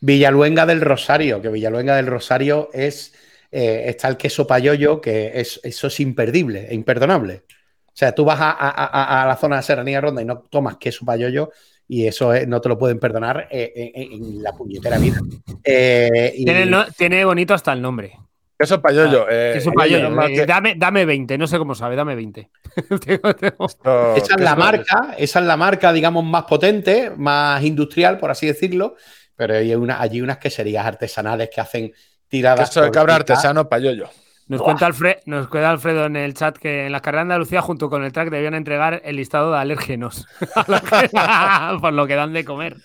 Villaluenga 0.00 0.66
del 0.66 0.82
Rosario, 0.82 1.40
que 1.40 1.48
Villaluenga 1.48 1.96
del 1.96 2.06
Rosario 2.06 2.68
es. 2.74 3.14
eh, 3.52 3.84
está 3.88 4.06
el 4.08 4.16
queso 4.18 4.46
payoyo, 4.46 5.00
que 5.00 5.32
es, 5.40 5.58
eso 5.64 5.86
es 5.88 5.98
imperdible 6.00 6.66
e 6.70 6.74
imperdonable. 6.74 7.42
O 7.86 7.92
sea, 7.94 8.14
tú 8.14 8.24
vas 8.24 8.38
a, 8.40 8.50
a- 8.50 8.68
a- 8.68 9.22
a 9.22 9.26
la 9.26 9.36
zona 9.36 9.56
de 9.56 9.62
Serranía 9.62 10.00
Ronda 10.00 10.22
y 10.22 10.24
no 10.26 10.38
tomas 10.50 10.76
queso 10.76 11.04
payoyo 11.04 11.50
y 11.88 12.06
eso 12.06 12.32
es- 12.32 12.46
no 12.46 12.60
te 12.60 12.68
lo 12.68 12.78
pueden 12.78 13.00
perdonar 13.00 13.48
eh, 13.50 13.72
en, 13.94 14.12
en 14.12 14.42
la 14.42 14.52
puñetera 14.52 14.98
vida. 14.98 15.18
Eh, 15.64 16.32
y- 16.36 16.44
Tiene, 16.44 16.62
el 16.62 16.70
no- 16.70 16.86
tiene 16.92 17.24
bonito 17.24 17.52
hasta 17.54 17.72
el 17.72 17.82
nombre. 17.82 18.12
Eso 18.60 18.80
para 18.80 18.94
yo, 18.94 19.26
eh, 19.28 19.54
Eso 19.56 19.70
yo 19.70 19.72
para 19.72 19.88
yo. 19.88 19.96
menos 19.96 20.12
mal 20.12 20.28
que- 20.28 20.46
dame, 20.46 20.74
dame 20.76 21.04
20, 21.06 21.38
no 21.38 21.46
sé 21.46 21.56
cómo 21.58 21.74
sabe, 21.74 21.96
dame 21.96 22.14
20. 22.14 22.50
Tengo- 23.04 23.34
tengo- 23.34 23.66
esto- 23.66 24.14
Esa 24.16 24.34
es 24.34 24.40
la 24.40 24.50
eso- 24.50 24.56
marca, 24.58 25.14
esa 25.18 25.38
es 25.40 25.44
la 25.46 25.56
marca, 25.56 25.92
digamos, 25.92 26.24
más 26.24 26.44
potente, 26.44 27.10
más 27.16 27.62
industrial, 27.64 28.18
por 28.18 28.30
así 28.30 28.46
decirlo. 28.46 28.96
Pero 29.34 29.54
hay 29.54 29.74
una, 29.74 30.00
allí 30.00 30.20
unas 30.20 30.36
queserías 30.38 30.84
artesanales 30.84 31.48
que 31.52 31.60
hacen 31.62 31.92
tiradas. 32.28 32.68
Queso 32.68 32.82
de 32.82 32.90
cabra 32.90 33.14
artesano 33.16 33.68
para 33.68 33.90
yo. 33.92 34.04
Nos 34.48 34.62
cuenta, 34.62 34.84
Alfred, 34.86 35.18
nos 35.26 35.46
cuenta 35.46 35.70
Alfredo 35.70 36.06
en 36.06 36.16
el 36.16 36.34
chat 36.34 36.58
que 36.58 36.86
en 36.86 36.92
la 36.92 37.00
carrera 37.00 37.20
de 37.20 37.22
Andalucía, 37.34 37.62
junto 37.62 37.88
con 37.88 38.02
el 38.04 38.10
track, 38.12 38.30
debían 38.30 38.54
entregar 38.54 39.00
el 39.04 39.14
listado 39.16 39.52
de 39.52 39.58
alérgenos. 39.58 40.26
Por 41.80 41.92
lo 41.92 42.06
que 42.06 42.14
dan 42.16 42.32
de 42.32 42.44
comer. 42.44 42.76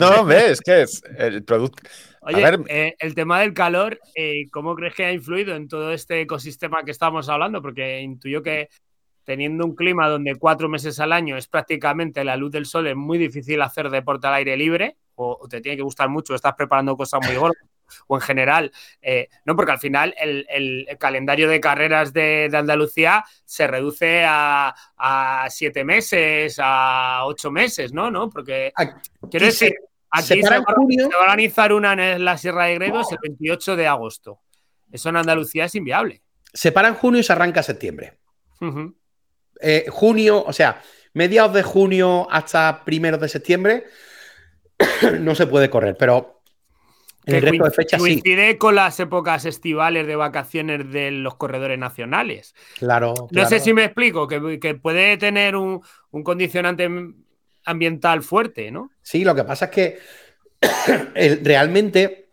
No, 0.00 0.24
ves, 0.24 0.60
que 0.60 0.82
es 0.82 1.02
el 1.16 1.42
producto. 1.44 1.82
Oye, 2.22 2.42
ver. 2.42 2.60
eh, 2.68 2.94
el 2.98 3.14
tema 3.14 3.40
del 3.40 3.54
calor, 3.54 4.00
eh, 4.14 4.46
¿cómo 4.50 4.74
crees 4.74 4.94
que 4.94 5.04
ha 5.04 5.12
influido 5.12 5.54
en 5.54 5.68
todo 5.68 5.92
este 5.92 6.20
ecosistema 6.20 6.82
que 6.84 6.90
estamos 6.90 7.28
hablando? 7.28 7.62
Porque 7.62 8.00
intuyo 8.00 8.42
que 8.42 8.68
teniendo 9.28 9.66
un 9.66 9.74
clima 9.74 10.08
donde 10.08 10.36
cuatro 10.36 10.70
meses 10.70 10.98
al 11.00 11.12
año 11.12 11.36
es 11.36 11.46
prácticamente 11.48 12.24
la 12.24 12.36
luz 12.38 12.50
del 12.50 12.64
sol, 12.64 12.86
es 12.86 12.96
muy 12.96 13.18
difícil 13.18 13.60
hacer 13.60 13.90
deporte 13.90 14.26
al 14.26 14.32
aire 14.32 14.56
libre, 14.56 14.96
o, 15.16 15.46
te 15.50 15.60
tiene 15.60 15.76
que 15.76 15.82
gustar 15.82 16.08
mucho, 16.08 16.34
estás 16.34 16.54
preparando 16.54 16.96
cosas 16.96 17.20
muy 17.26 17.36
gordas, 17.36 17.62
o 18.06 18.16
en 18.16 18.22
general, 18.22 18.72
eh, 19.02 19.28
no, 19.44 19.54
porque 19.54 19.72
al 19.72 19.78
final 19.78 20.14
el, 20.18 20.86
calendario 20.98 21.46
de 21.46 21.60
carreras 21.60 22.14
de, 22.14 22.48
de 22.50 22.56
Andalucía 22.56 23.22
se 23.44 23.66
reduce 23.66 24.24
a, 24.26 24.74
a 24.96 25.46
siete 25.50 25.84
meses, 25.84 26.58
a 26.58 27.22
ocho 27.26 27.50
meses, 27.50 27.92
¿no? 27.92 28.10
¿No? 28.10 28.30
Porque 28.30 28.72
quiero 29.30 29.44
se- 29.50 29.66
decir, 29.66 29.74
aquí 30.10 30.42
se 30.42 30.42
va, 30.42 30.64
se 30.64 31.02
a 31.02 31.20
organizar 31.20 31.72
una 31.72 31.92
en 31.92 32.24
la 32.24 32.38
Sierra 32.38 32.66
de 32.66 32.74
Gredos 32.74 33.12
el 33.12 33.18
28 33.22 33.76
de 33.76 33.86
agosto. 33.86 34.40
Eso 34.90 35.08
en 35.08 35.16
Andalucía 35.16 35.66
es 35.66 35.74
inviable. 35.74 36.22
Se 36.52 36.72
para 36.72 36.88
en 36.88 36.94
junio 36.94 37.20
y 37.20 37.24
se 37.24 37.32
arranca 37.32 37.60
en 37.60 37.64
septiembre. 37.64 38.18
Eh, 39.60 39.86
junio, 39.90 40.44
o 40.44 40.52
sea, 40.52 40.82
mediados 41.14 41.52
de 41.52 41.62
junio 41.62 42.26
hasta 42.30 42.84
primeros 42.84 43.20
de 43.20 43.28
septiembre 43.28 43.84
no 45.20 45.34
se 45.34 45.46
puede 45.46 45.68
correr, 45.68 45.96
pero 45.98 46.42
en 47.26 47.34
el 47.34 47.42
resto 47.42 47.64
de 47.64 47.70
fechas 47.70 48.02
sí. 48.02 48.08
coincide 48.08 48.56
con 48.56 48.74
las 48.74 48.98
épocas 49.00 49.44
estivales 49.44 50.06
de 50.06 50.16
vacaciones 50.16 50.90
de 50.90 51.10
los 51.10 51.34
corredores 51.36 51.78
nacionales. 51.78 52.54
Claro. 52.78 53.14
No 53.18 53.26
claro. 53.26 53.48
sé 53.48 53.60
si 53.60 53.74
me 53.74 53.84
explico, 53.84 54.26
que, 54.26 54.58
que 54.58 54.74
puede 54.74 55.18
tener 55.18 55.54
un, 55.54 55.82
un 56.10 56.22
condicionante 56.22 56.88
ambiental 57.68 58.22
fuerte, 58.22 58.70
¿no? 58.70 58.90
Sí, 59.02 59.24
lo 59.24 59.34
que 59.34 59.44
pasa 59.44 59.66
es 59.66 59.70
que 59.70 59.98
realmente, 61.42 62.30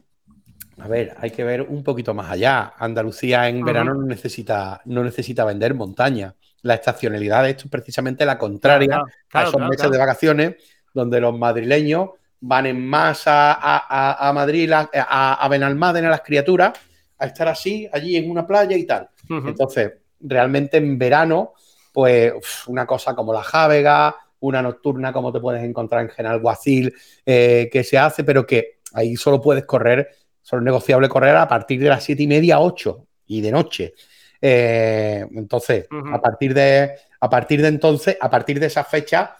a 0.79 0.87
ver, 0.87 1.15
hay 1.19 1.31
que 1.31 1.43
ver 1.43 1.61
un 1.61 1.83
poquito 1.83 2.13
más 2.13 2.31
allá. 2.31 2.73
Andalucía 2.77 3.47
en 3.49 3.57
Ajá. 3.57 3.65
verano 3.65 3.93
no 3.93 4.05
necesita, 4.05 4.81
no 4.85 5.03
necesita 5.03 5.45
vender 5.45 5.73
montaña. 5.73 6.35
La 6.63 6.75
estacionalidad 6.75 7.43
de 7.43 7.51
esto 7.51 7.65
es 7.65 7.69
precisamente 7.71 8.25
la 8.25 8.37
contraria 8.37 8.87
Claro, 8.87 9.05
a 9.33 9.43
esos 9.43 9.53
claro, 9.55 9.69
meses 9.69 9.91
de 9.91 9.97
vacaciones 9.97 10.55
donde 10.93 11.21
los 11.21 11.37
madrileños 11.37 12.09
van 12.41 12.65
en 12.65 12.85
masa 12.87 13.53
a, 13.53 13.77
a- 13.87 14.29
a 14.29 14.33
Madrid, 14.33 14.71
a, 14.71 15.33
a 15.33 15.47
Benalmádena, 15.49 16.09
las 16.09 16.21
criaturas, 16.21 16.73
a 17.17 17.25
estar 17.25 17.47
así, 17.47 17.87
allí 17.91 18.15
en 18.17 18.29
una 18.29 18.45
playa 18.45 18.75
y 18.77 18.85
tal. 18.85 19.09
Entonces, 19.29 19.93
realmente 20.19 20.77
en 20.77 20.97
verano, 20.97 21.53
pues 21.93 22.33
una 22.67 22.85
cosa 22.85 23.15
como 23.15 23.33
la 23.33 23.43
Jávega, 23.43 24.15
una 24.47 24.61
nocturna 24.61 25.13
como 25.13 25.31
te 25.31 25.39
puedes 25.39 25.63
encontrar 25.63 26.01
en 26.01 26.09
General 26.09 26.39
Guacil, 26.39 26.93
eh, 27.25 27.69
que 27.71 27.83
se 27.83 27.97
hace, 27.97 28.23
pero 28.23 28.45
que 28.45 28.79
ahí 28.93 29.15
solo 29.15 29.41
puedes 29.41 29.65
correr, 29.65 30.09
solo 30.41 30.61
es 30.61 30.65
negociable 30.65 31.09
correr 31.09 31.35
a 31.35 31.47
partir 31.47 31.79
de 31.79 31.89
las 31.89 32.03
siete 32.03 32.23
y 32.23 32.27
media, 32.27 32.59
8 32.59 33.07
y 33.27 33.41
de 33.41 33.51
noche. 33.51 33.93
Eh, 34.41 35.25
entonces, 35.33 35.87
a 35.89 36.21
partir 36.21 36.53
de 36.53 36.91
a 37.19 37.29
partir 37.29 37.61
de 37.61 37.69
entonces, 37.69 38.17
a 38.19 38.29
partir 38.29 38.59
de 38.59 38.67
esa 38.67 38.83
fecha, 38.83 39.35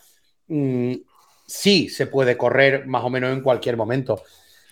mm, 0.48 0.94
sí 1.46 1.90
se 1.90 2.08
puede 2.08 2.36
correr 2.36 2.88
más 2.88 3.04
o 3.04 3.10
menos 3.10 3.32
en 3.32 3.42
cualquier 3.42 3.78
momento. 3.78 4.24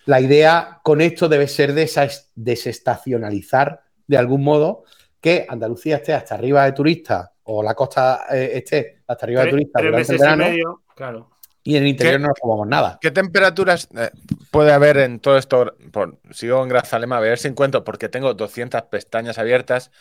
La 0.05 0.19
idea 0.19 0.79
con 0.83 1.01
esto 1.01 1.29
debe 1.29 1.47
ser 1.47 1.73
desestacionalizar 1.73 3.83
de 4.07 4.17
algún 4.17 4.43
modo 4.43 4.83
que 5.21 5.45
Andalucía 5.47 5.97
esté 5.97 6.13
hasta 6.13 6.33
arriba 6.35 6.65
de 6.65 6.73
turistas 6.73 7.29
o 7.43 7.63
la 7.63 7.73
costa 7.73 8.25
eh, 8.31 8.51
esté 8.55 9.02
hasta 9.13 9.25
arriba 9.25 9.43
de 9.45 9.49
turistas 9.51 9.79
tres 9.81 9.91
durante 9.91 10.01
el 10.01 10.07
meses 10.13 10.15
y 10.15 10.19
verano 10.21 10.43
medio, 10.49 10.81
claro. 10.95 11.29
y 11.63 11.75
en 11.77 11.83
el 11.83 11.89
interior 11.89 12.19
no 12.19 12.27
nos 12.27 12.39
jugamos 12.39 12.67
nada. 12.67 12.97
¿Qué 13.01 13.11
temperaturas 13.11 13.87
eh, 13.97 14.11
puede 14.51 14.71
haber 14.73 14.97
en 14.97 15.19
todo 15.19 15.37
esto? 15.37 15.75
Por- 15.91 16.19
sigo 16.31 16.61
en 16.61 16.69
Grazalema 16.69 17.17
a 17.17 17.21
ver 17.21 17.37
si 17.39 17.47
encuentro, 17.47 17.83
porque 17.83 18.09
tengo 18.09 18.33
200 18.33 18.81
pestañas 18.83 19.37
abiertas. 19.37 19.91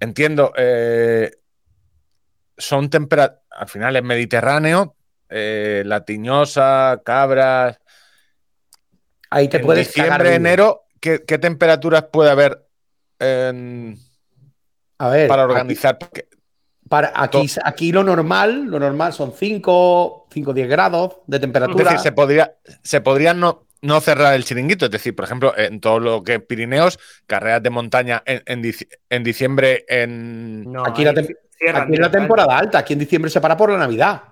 Entiendo, 0.00 0.52
eh, 0.56 1.32
son 2.58 2.90
temperaturas, 2.90 3.42
al 3.50 3.68
final 3.68 3.96
es 3.96 4.02
Mediterráneo, 4.02 4.94
eh, 5.28 5.82
La 5.86 6.04
Tiñosa, 6.04 7.00
Cabras. 7.04 7.78
Ahí 9.30 9.48
te 9.48 9.58
en 9.58 9.62
puedes 9.64 9.86
diciembre, 9.86 10.34
enero, 10.34 10.82
¿qué, 11.00 11.22
qué 11.24 11.38
temperaturas 11.38 12.04
puede 12.12 12.30
haber 12.30 12.66
en- 13.18 13.96
A 14.98 15.08
ver, 15.08 15.28
para 15.28 15.44
aquí- 15.44 15.52
organizar? 15.52 15.98
Porque- 15.98 16.26
para, 16.90 17.12
aquí, 17.14 17.46
aquí 17.64 17.92
lo 17.92 18.02
normal, 18.02 18.64
lo 18.64 18.80
normal 18.80 19.12
son 19.12 19.32
5, 19.32 20.26
5 20.28 20.52
10 20.52 20.68
grados 20.68 21.18
de 21.28 21.36
es 21.36 21.40
temperatura. 21.40 21.84
decir, 21.84 22.00
se 22.00 22.10
podría, 22.10 22.52
se 22.82 23.00
podría 23.00 23.32
no, 23.32 23.64
no 23.82 24.00
cerrar 24.00 24.34
el 24.34 24.42
chiringuito. 24.44 24.86
Es 24.86 24.90
decir, 24.90 25.14
por 25.14 25.24
ejemplo, 25.24 25.56
en 25.56 25.80
todo 25.80 26.00
lo 26.00 26.24
que 26.24 26.34
es 26.34 26.42
Pirineos, 26.42 26.98
carreras 27.28 27.62
de 27.62 27.70
montaña 27.70 28.22
en, 28.26 28.42
en 28.44 28.60
dic- 28.62 28.88
en 29.08 29.22
diciembre 29.22 29.84
en. 29.88 30.64
No, 30.64 30.84
Aquí 30.84 31.04
la 31.04 31.10
ahí 31.10 31.16
tem- 31.18 31.36
cierran 31.56 31.82
Aquí 31.84 31.92
es 31.94 32.00
la 32.00 32.10
temporada 32.10 32.58
alta, 32.58 32.78
aquí 32.78 32.94
en 32.94 32.98
diciembre 32.98 33.30
se 33.30 33.40
para 33.40 33.56
por 33.56 33.70
la 33.70 33.78
Navidad. 33.78 34.22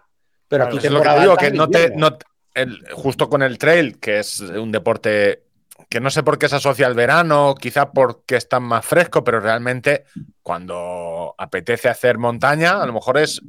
Pero 0.48 0.64
Claro, 0.64 0.76
aquí 0.78 0.86
Es 0.86 0.92
lo 0.92 1.00
que 1.00 1.08
digo, 1.20 1.32
alta 1.32 1.44
que 1.44 1.50
no 1.52 1.68
te. 1.70 1.90
no- 1.94 2.18
el- 2.54 2.84
justo 2.92 3.28
con 3.30 3.42
el 3.42 3.56
trail, 3.56 4.00
que 4.00 4.18
es 4.18 4.40
un 4.40 4.72
deporte 4.72 5.44
que 5.88 6.00
no 6.00 6.10
sé 6.10 6.22
por 6.22 6.38
qué 6.38 6.48
se 6.48 6.56
asocia 6.56 6.86
al 6.86 6.94
verano, 6.94 7.54
quizá 7.58 7.92
porque 7.92 8.36
es 8.36 8.48
tan 8.48 8.62
más 8.62 8.84
fresco, 8.84 9.24
pero 9.24 9.40
realmente 9.40 10.04
cuando 10.42 11.34
apetece 11.38 11.88
hacer 11.88 12.18
montaña, 12.18 12.82
a 12.82 12.86
lo 12.86 12.92
mejor 12.92 13.18
es 13.18 13.40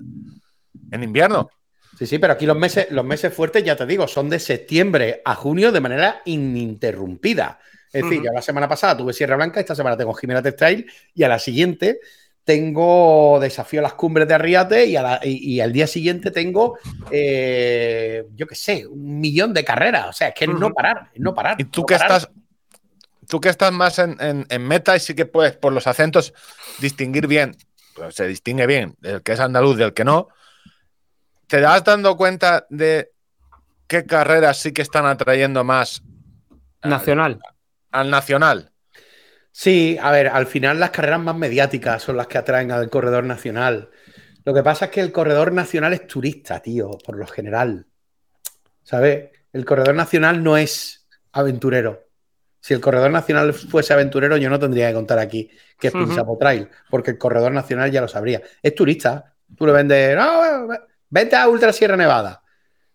en 0.91 1.03
invierno. 1.03 1.49
Sí, 1.97 2.05
sí, 2.05 2.17
pero 2.17 2.33
aquí 2.33 2.45
los 2.45 2.57
meses, 2.57 2.87
los 2.91 3.03
meses 3.03 3.33
fuertes, 3.33 3.63
ya 3.63 3.75
te 3.75 3.85
digo, 3.85 4.07
son 4.07 4.29
de 4.29 4.39
septiembre 4.39 5.21
a 5.25 5.35
junio 5.35 5.71
de 5.71 5.81
manera 5.81 6.21
ininterrumpida. 6.23 7.59
Es 7.91 8.03
decir, 8.03 8.21
yo 8.23 8.31
la 8.31 8.41
semana 8.41 8.69
pasada 8.69 8.95
tuve 8.95 9.13
Sierra 9.13 9.35
Blanca, 9.35 9.59
esta 9.59 9.75
semana 9.75 9.97
tengo 9.97 10.13
Jimena 10.13 10.41
Trail 10.43 10.89
y 11.13 11.23
a 11.23 11.27
la 11.27 11.39
siguiente 11.39 11.99
tengo 12.49 13.37
Desafío 13.39 13.79
a 13.79 13.83
las 13.83 13.93
Cumbres 13.93 14.27
de 14.27 14.33
Arriate 14.33 14.85
y, 14.87 14.95
a 14.95 15.03
la- 15.03 15.19
y- 15.23 15.53
y 15.53 15.61
al 15.61 15.71
día 15.71 15.85
siguiente 15.85 16.31
tengo, 16.31 16.79
eh, 17.11 18.25
yo 18.33 18.47
qué 18.47 18.55
sé, 18.55 18.87
un 18.87 19.19
millón 19.19 19.53
de 19.53 19.63
carreras. 19.63 20.07
O 20.09 20.13
sea, 20.13 20.29
es 20.29 20.33
que 20.33 20.45
es 20.45 20.51
no 20.51 20.73
parar, 20.73 21.11
es 21.13 21.21
no 21.21 21.35
parar. 21.35 21.57
Y 21.59 21.65
tú 21.65 21.81
no 21.81 21.85
que 21.85 21.93
parar. 21.93 22.11
estás, 22.17 22.31
tú 23.27 23.39
que 23.39 23.49
estás 23.49 23.71
más 23.71 23.99
en, 23.99 24.17
en- 24.19 24.47
en 24.49 24.67
meta 24.67 24.95
y 24.95 24.99
sí 24.99 25.13
que 25.13 25.27
puedes 25.27 25.55
por 25.55 25.73
los 25.73 25.85
acentos 25.85 26.33
distinguir 26.79 27.27
bien, 27.27 27.55
pues 27.93 28.15
se 28.15 28.25
distingue 28.27 28.65
bien 28.65 28.95
el 29.03 29.21
que 29.21 29.33
es 29.33 29.39
andaluz 29.39 29.77
del 29.77 29.93
que 29.93 30.03
no. 30.03 30.29
¿Te 31.45 31.59
das 31.61 31.83
dando 31.83 32.17
cuenta 32.17 32.65
de 32.71 33.11
qué 33.87 34.05
carreras 34.05 34.57
sí 34.57 34.71
que 34.71 34.81
están 34.81 35.05
atrayendo 35.05 35.63
más 35.63 36.01
al- 36.81 36.89
Nacional. 36.89 37.39
al 37.91 38.09
nacional? 38.09 38.71
Sí, 39.51 39.97
a 40.01 40.11
ver, 40.11 40.27
al 40.27 40.47
final 40.47 40.79
las 40.79 40.91
carreras 40.91 41.19
más 41.19 41.35
mediáticas 41.35 42.01
son 42.03 42.17
las 42.17 42.27
que 42.27 42.37
atraen 42.37 42.71
al 42.71 42.89
corredor 42.89 43.23
nacional. 43.25 43.89
Lo 44.45 44.53
que 44.53 44.63
pasa 44.63 44.85
es 44.85 44.91
que 44.91 45.01
el 45.01 45.11
corredor 45.11 45.51
nacional 45.51 45.93
es 45.93 46.07
turista, 46.07 46.61
tío, 46.61 46.91
por 47.05 47.17
lo 47.17 47.27
general. 47.27 47.85
¿Sabes? 48.83 49.29
El 49.53 49.65
corredor 49.65 49.95
nacional 49.95 50.43
no 50.43 50.57
es 50.57 51.07
aventurero. 51.31 52.07
Si 52.61 52.73
el 52.73 52.81
corredor 52.81 53.11
nacional 53.11 53.53
fuese 53.53 53.93
aventurero, 53.93 54.37
yo 54.37 54.49
no 54.49 54.59
tendría 54.59 54.89
que 54.89 54.93
contar 54.95 55.19
aquí 55.19 55.49
que 55.79 55.87
es 55.87 55.95
Ujú. 55.95 56.05
Pinsapo 56.05 56.37
Trail, 56.37 56.67
porque 56.89 57.11
el 57.11 57.17
corredor 57.17 57.51
nacional 57.51 57.91
ya 57.91 58.01
lo 58.01 58.07
sabría. 58.07 58.41
Es 58.61 58.75
turista. 58.75 59.33
Tú 59.55 59.65
le 59.65 59.71
vendes, 59.71 60.15
no, 60.15 60.67
vente 61.09 61.35
a 61.35 61.47
Ultra 61.47 61.71
Sierra 61.73 61.95
Nevada. 61.95 62.41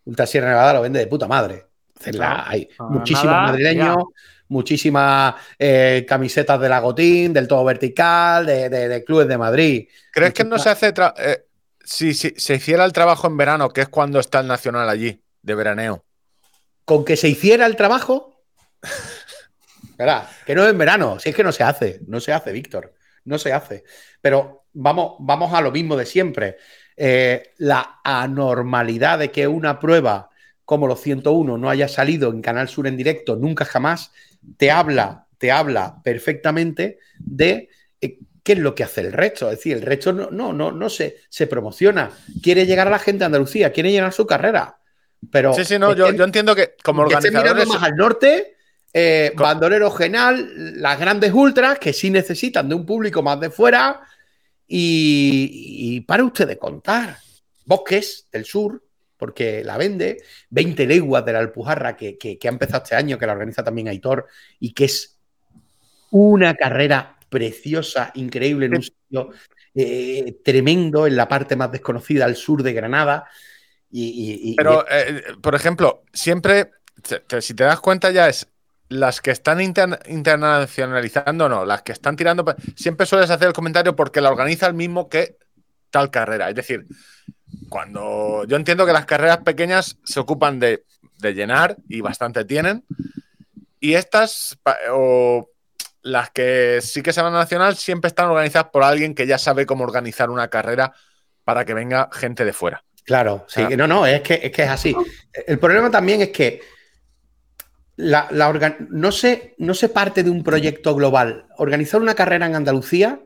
Ultra 0.05 0.25
Sierra 0.25 0.49
Nevada 0.49 0.73
lo 0.73 0.81
vende 0.81 0.99
de 0.99 1.07
puta 1.07 1.27
madre. 1.27 1.65
Entonces, 1.95 2.21
hay 2.21 2.69
Ah, 2.77 2.83
muchísimos 2.89 3.25
nada, 3.25 3.47
madrileños, 3.47 3.97
muchísimas 4.47 5.35
eh, 5.57 6.05
camisetas 6.07 6.59
de 6.59 6.69
Lagotín, 6.69 7.33
del 7.33 7.47
todo 7.47 7.63
vertical, 7.63 8.45
de, 8.45 8.69
de- 8.69 8.87
de 8.87 9.03
clubes 9.03 9.27
de 9.27 9.37
Madrid. 9.37 9.87
¿Crees 10.11 10.33
que 10.33 10.43
no 10.43 10.59
se 10.59 10.69
hace 10.69 10.93
eh, 11.17 11.45
si, 11.83 12.13
si 12.13 12.33
se 12.37 12.55
hiciera 12.55 12.85
el 12.85 12.93
trabajo 12.93 13.27
en 13.27 13.37
verano, 13.37 13.69
que 13.69 13.81
es 13.81 13.89
cuando 13.89 14.19
está 14.19 14.39
el 14.39 14.47
nacional 14.47 14.89
allí, 14.89 15.21
de 15.41 15.55
veraneo? 15.55 16.05
Con 16.85 17.03
que 17.03 17.17
se 17.17 17.27
hiciera 17.27 17.65
el 17.65 17.75
trabajo. 17.75 18.43
Verá, 19.97 20.29
que 20.45 20.53
no 20.55 20.67
en 20.67 20.77
verano, 20.77 21.19
si 21.19 21.29
es 21.29 21.35
que 21.35 21.43
no 21.43 21.51
se 21.51 21.63
hace, 21.63 22.01
no 22.07 22.19
se 22.19 22.33
hace, 22.33 22.51
Víctor, 22.51 22.93
no 23.23 23.37
se 23.39 23.53
hace. 23.53 23.83
Pero 24.21 24.65
vamos, 24.73 25.15
vamos 25.19 25.53
a 25.53 25.61
lo 25.61 25.71
mismo 25.71 25.95
de 25.95 26.05
siempre. 26.05 26.57
Eh, 26.97 27.53
la 27.57 27.99
anormalidad 28.03 29.19
de 29.19 29.31
que 29.31 29.47
una 29.47 29.79
prueba 29.79 30.29
como 30.65 30.87
los 30.87 30.99
101 31.01 31.57
no 31.57 31.69
haya 31.69 31.87
salido 31.87 32.29
en 32.31 32.41
Canal 32.41 32.67
Sur 32.67 32.87
en 32.87 32.97
directo 32.97 33.35
nunca 33.35 33.65
jamás, 33.65 34.11
te 34.57 34.71
habla, 34.71 35.27
te 35.37 35.51
habla 35.51 36.01
perfectamente 36.03 36.99
de 37.19 37.69
eh, 38.01 38.19
qué 38.43 38.53
es 38.53 38.59
lo 38.59 38.73
que 38.75 38.83
hace 38.83 39.01
el 39.01 39.11
resto. 39.13 39.49
Es 39.51 39.57
decir, 39.57 39.75
el 39.77 39.81
resto 39.83 40.13
no, 40.13 40.29
no, 40.31 40.53
no, 40.53 40.71
no 40.71 40.89
se, 40.89 41.17
se 41.29 41.47
promociona. 41.47 42.11
Quiere 42.41 42.65
llegar 42.65 42.87
a 42.87 42.91
la 42.91 42.99
gente 42.99 43.19
de 43.19 43.25
Andalucía, 43.25 43.71
quiere 43.71 43.91
llenar 43.91 44.13
su 44.13 44.25
carrera. 44.25 44.77
Pero 45.31 45.53
Sí, 45.53 45.65
sí, 45.65 45.79
no, 45.79 45.95
yo, 45.95 46.07
que- 46.11 46.17
yo 46.17 46.23
entiendo 46.23 46.55
que 46.55 46.75
como 46.83 47.07
que 47.07 47.15
esté 47.15 47.29
mirando 47.29 47.51
organizadores. 47.51 47.81
más 47.81 47.89
al 47.91 47.95
norte, 47.97 48.55
eh, 48.93 49.33
Bandolero 49.35 49.91
Genal, 49.91 50.79
las 50.81 50.99
grandes 50.99 51.33
ultras 51.33 51.79
que 51.79 51.91
sí 51.93 52.09
necesitan 52.11 52.69
de 52.69 52.75
un 52.75 52.85
público 52.85 53.21
más 53.23 53.39
de 53.39 53.49
fuera. 53.49 54.01
Y, 54.67 55.95
y 55.97 56.01
para 56.01 56.23
usted 56.23 56.47
de 56.47 56.57
contar, 56.57 57.17
Bosques 57.65 58.27
del 58.31 58.45
Sur, 58.45 58.81
porque 59.25 59.63
la 59.63 59.75
vende, 59.77 60.17
20 60.51 60.85
leguas 60.85 61.25
de 61.25 61.33
la 61.33 61.39
Alpujarra 61.39 61.97
que, 61.97 62.15
que- 62.15 62.37
que 62.37 62.47
ha 62.47 62.51
empezado 62.51 62.83
este 62.83 62.95
año, 62.95 63.17
que 63.17 63.25
la 63.25 63.31
organiza 63.33 63.63
también 63.63 63.87
Aitor, 63.87 64.27
y 64.59 64.71
que 64.71 64.85
es 64.85 65.17
una 66.11 66.53
carrera 66.53 67.17
preciosa, 67.27 68.11
increíble, 68.13 68.67
en 68.67 68.75
un 68.75 68.83
sitio 68.83 69.31
eh, 69.73 70.37
tremendo, 70.43 71.07
en 71.07 71.15
la 71.15 71.27
parte 71.27 71.55
más 71.55 71.71
desconocida 71.71 72.25
al 72.25 72.35
sur 72.35 72.61
de 72.61 72.71
Granada. 72.73 73.25
Y, 73.89 74.03
y- 74.03 74.51
y- 74.51 74.55
Pero, 74.55 74.85
eh, 74.89 75.23
por 75.41 75.55
ejemplo, 75.55 76.03
siempre, 76.13 76.69
te- 77.01 77.21
te- 77.21 77.41
si 77.41 77.55
te 77.55 77.63
das 77.63 77.79
cuenta, 77.79 78.11
ya 78.11 78.29
es 78.29 78.47
las 78.89 79.19
que 79.21 79.31
están 79.31 79.59
inter- 79.59 79.99
internacionalizando, 80.07 81.49
no, 81.49 81.65
las 81.65 81.81
que 81.81 81.91
están 81.93 82.15
tirando, 82.15 82.45
siempre 82.75 83.07
sueles 83.07 83.31
hacer 83.31 83.47
el 83.47 83.53
comentario 83.53 83.95
porque 83.95 84.21
la 84.21 84.29
organiza 84.29 84.67
el 84.67 84.75
mismo 84.75 85.09
que 85.09 85.37
tal 85.89 86.11
carrera. 86.11 86.49
Es 86.49 86.55
decir, 86.55 86.85
cuando 87.69 88.43
yo 88.47 88.55
entiendo 88.57 88.85
que 88.85 88.93
las 88.93 89.05
carreras 89.05 89.39
pequeñas 89.39 89.97
se 90.03 90.19
ocupan 90.19 90.59
de, 90.59 90.83
de 91.19 91.33
llenar 91.33 91.77
y 91.87 92.01
bastante 92.01 92.45
tienen, 92.45 92.83
y 93.79 93.93
estas, 93.95 94.57
o 94.91 95.49
las 96.01 96.29
que 96.31 96.79
sí 96.81 97.01
que 97.01 97.13
se 97.13 97.21
van 97.21 97.33
a 97.35 97.39
nacional, 97.39 97.75
siempre 97.75 98.07
están 98.07 98.29
organizadas 98.29 98.69
por 98.71 98.83
alguien 98.83 99.13
que 99.15 99.27
ya 99.27 99.37
sabe 99.37 99.65
cómo 99.65 99.83
organizar 99.83 100.29
una 100.29 100.47
carrera 100.47 100.93
para 101.43 101.65
que 101.65 101.73
venga 101.73 102.09
gente 102.11 102.45
de 102.45 102.53
fuera. 102.53 102.83
Claro, 103.03 103.45
sí, 103.47 103.61
Ah. 103.61 103.69
no, 103.77 103.87
no, 103.87 104.05
es 104.07 104.21
que, 104.21 104.39
es 104.41 104.51
que 104.51 104.63
es 104.63 104.69
así. 104.69 104.95
El 105.45 105.59
problema 105.59 105.91
también 105.91 106.21
es 106.21 106.29
que 106.29 106.61
la, 107.97 108.27
la 108.31 108.51
orga- 108.51 108.77
no, 108.89 109.11
se, 109.11 109.53
no 109.59 109.73
se 109.75 109.89
parte 109.89 110.23
de 110.23 110.29
un 110.31 110.43
proyecto 110.43 110.95
global. 110.95 111.45
Organizar 111.57 112.01
una 112.01 112.15
carrera 112.15 112.47
en 112.47 112.55
Andalucía, 112.55 113.19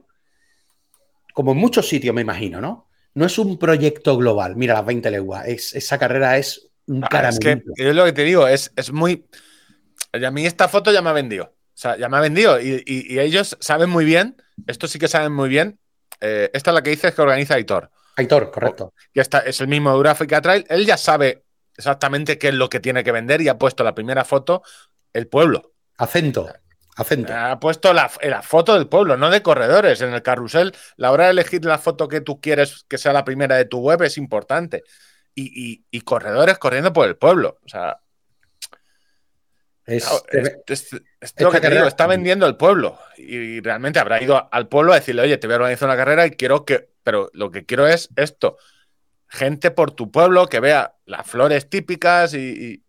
como 1.34 1.54
en 1.54 1.58
muchos 1.60 1.88
sitios, 1.88 2.14
me 2.14 2.22
imagino, 2.22 2.60
¿no? 2.60 2.89
No 3.14 3.26
es 3.26 3.38
un 3.38 3.58
proyecto 3.58 4.18
global. 4.18 4.56
Mira, 4.56 4.76
las 4.76 4.86
20 4.86 5.10
leguas. 5.12 5.48
Es, 5.48 5.74
esa 5.76 5.98
carrera 5.98 6.38
es 6.38 6.70
un 6.88 7.04
Ah, 7.04 7.30
es 7.30 7.40
que 7.40 7.62
yo 7.78 7.94
lo 7.94 8.06
que 8.06 8.14
te 8.14 8.24
digo 8.24 8.48
es, 8.48 8.72
es 8.76 8.92
muy. 8.92 9.26
y 10.14 10.24
A 10.26 10.32
mí 10.32 10.46
esta 10.46 10.68
foto 10.68 10.92
ya 10.92 11.02
me 11.02 11.10
ha 11.10 11.14
vendido. 11.14 11.46
O 11.46 11.82
sea, 11.82 11.98
ya 11.98 12.10
me 12.10 12.18
ha 12.18 12.22
vendido. 12.22 12.60
Y, 12.60 12.84
y- 12.86 13.14
y 13.14 13.20
ellos 13.20 13.58
saben 13.60 13.90
muy 13.90 14.06
bien, 14.06 14.36
esto 14.68 14.88
sí 14.88 15.00
que 15.00 15.08
saben 15.08 15.32
muy 15.34 15.50
bien. 15.50 15.80
eh, 16.22 16.50
esta 16.54 16.72
es 16.72 16.76
la 16.76 16.82
que 16.84 16.90
dices 16.90 17.14
que 17.16 17.22
organiza 17.22 17.56
Aitor. 17.56 17.90
Aitor, 18.18 18.52
correcto. 18.52 18.94
Que 19.14 19.22
esta 19.22 19.40
es 19.40 19.62
el 19.62 19.68
mismo 19.70 19.90
de 19.92 19.96
Euráfrica 19.96 20.42
Trail. 20.42 20.66
Él 20.68 20.86
ya 20.86 20.98
sabe 20.98 21.44
exactamente 21.78 22.38
qué 22.38 22.50
es 22.50 22.54
lo 22.56 22.68
que 22.70 22.82
tiene 22.82 23.04
que 23.06 23.14
vender 23.14 23.40
y 23.42 23.48
ha 23.48 23.58
puesto 23.58 23.84
la 23.86 23.96
primera 23.96 24.26
foto 24.26 24.62
el 25.14 25.28
pueblo. 25.28 25.72
Acento. 25.98 26.52
Acento. 27.02 27.34
Ha 27.34 27.60
puesto 27.60 27.94
la, 27.94 28.10
la 28.22 28.42
foto 28.42 28.74
del 28.76 28.88
pueblo, 28.88 29.18
no 29.18 29.30
de 29.30 29.42
corredores. 29.42 30.02
En 30.02 30.14
el 30.14 30.22
carrusel, 30.22 30.74
la 30.98 31.12
hora 31.12 31.26
de 31.26 31.32
elegir 31.32 31.64
la 31.66 31.78
foto 31.78 32.08
que 32.08 32.22
tú 32.22 32.40
quieres 32.42 32.86
que 32.88 32.98
sea 32.98 33.14
la 33.14 33.24
primera 33.26 33.56
de 33.56 33.66
tu 33.66 33.80
web 33.80 34.02
es 34.04 34.18
importante. 34.18 34.84
Y, 35.36 35.72
y- 35.72 35.86
y 35.92 36.02
corredores 36.02 36.58
corriendo 36.58 36.92
por 36.92 37.08
el 37.08 37.16
pueblo. 37.16 37.60
O 37.66 37.70
sea, 37.70 38.00
Es, 39.86 40.04
Claro, 40.06 40.24
es, 40.32 40.56
es- 40.68 40.94
es 40.94 41.02
esta 41.22 41.44
lo 41.44 41.50
que 41.52 41.58
te 41.58 41.62
carrera- 41.64 41.82
digo, 41.82 41.88
está 41.88 42.06
vendiendo 42.06 42.46
el 42.46 42.58
pueblo. 42.58 43.00
Y 43.18 43.60
realmente 43.62 44.00
habrá 44.00 44.22
ido 44.22 44.48
al 44.52 44.68
pueblo 44.68 44.92
a 44.92 44.96
decirle, 44.96 45.24
oye, 45.24 45.38
te 45.38 45.48
voy 45.48 45.56
a 45.56 45.58
organizar 45.58 45.88
una 45.90 45.98
carrera 45.98 46.26
y 46.28 46.32
quiero 46.32 46.64
que. 46.66 46.90
Pero 47.04 47.30
lo 47.34 47.50
que 47.50 47.66
quiero 47.66 47.88
es 47.88 48.10
esto. 48.16 48.58
Gente 49.28 49.72
por 49.72 49.92
tu 49.92 50.12
pueblo 50.12 50.46
que 50.48 50.60
vea 50.60 50.96
las 51.06 51.26
flores 51.26 51.70
típicas 51.70 52.34
y. 52.36 52.84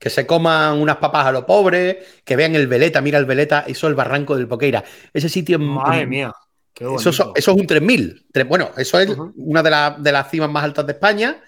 que 0.00 0.08
se 0.10 0.26
coman 0.26 0.78
unas 0.78 0.96
papas 0.96 1.26
a 1.26 1.32
lo 1.32 1.44
pobre, 1.46 2.02
que 2.24 2.34
vean 2.34 2.54
el 2.56 2.66
Veleta, 2.66 3.00
mira 3.02 3.18
el 3.18 3.26
Veleta, 3.26 3.60
eso 3.68 3.86
es 3.86 3.90
el 3.90 3.94
barranco 3.94 4.34
del 4.36 4.48
Poqueira. 4.48 4.82
Ese 5.12 5.28
sitio 5.28 5.56
en- 5.56 5.62
Madre 5.62 6.00
en- 6.00 6.08
mía. 6.08 6.32
Qué 6.72 6.84
Eso, 6.86 7.10
eso 7.10 7.32
es 7.36 7.46
un 7.48 7.66
3000. 7.66 8.26
Tre- 8.32 8.48
Bueno, 8.48 8.70
eso 8.78 8.98
es 8.98 9.10
una 9.36 9.62
de, 9.62 9.70
la- 9.70 9.96
de 9.98 10.10
las 10.10 10.30
cimas 10.30 10.48
más 10.50 10.64
altas 10.64 10.86
de 10.86 10.92
España. 10.92 11.42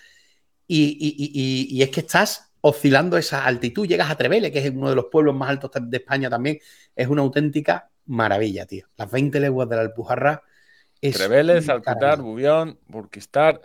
Y, 0.68 0.82
y- 1.00 1.16
y- 1.24 1.32
y- 1.72 1.78
y 1.78 1.82
es 1.82 1.88
que 1.90 2.00
estás 2.00 2.52
oscilando 2.60 3.16
esa 3.16 3.44
altitud. 3.44 3.86
Llegas 3.86 4.10
a 4.10 4.16
Trevele, 4.16 4.52
que 4.52 4.58
es 4.58 4.70
uno 4.70 4.90
de 4.90 4.96
los 4.96 5.06
pueblos 5.06 5.34
más 5.34 5.48
altos 5.48 5.70
de 5.80 5.96
España 5.96 6.28
también. 6.28 6.58
Es 6.94 7.08
una 7.08 7.22
auténtica 7.22 7.88
maravilla, 8.06 8.66
tío. 8.66 8.86
Las 8.96 9.10
20 9.10 9.40
leguas 9.40 9.68
de 9.68 9.76
la 9.76 9.82
Alpujarra. 9.82 10.42
Es 11.00 11.16
Alcutar, 11.70 11.98
caramelo. 11.98 12.22
Bubión, 12.24 12.78
Burquistar. 12.86 13.60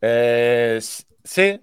Eh, 0.00 0.80
sí. 1.24 1.60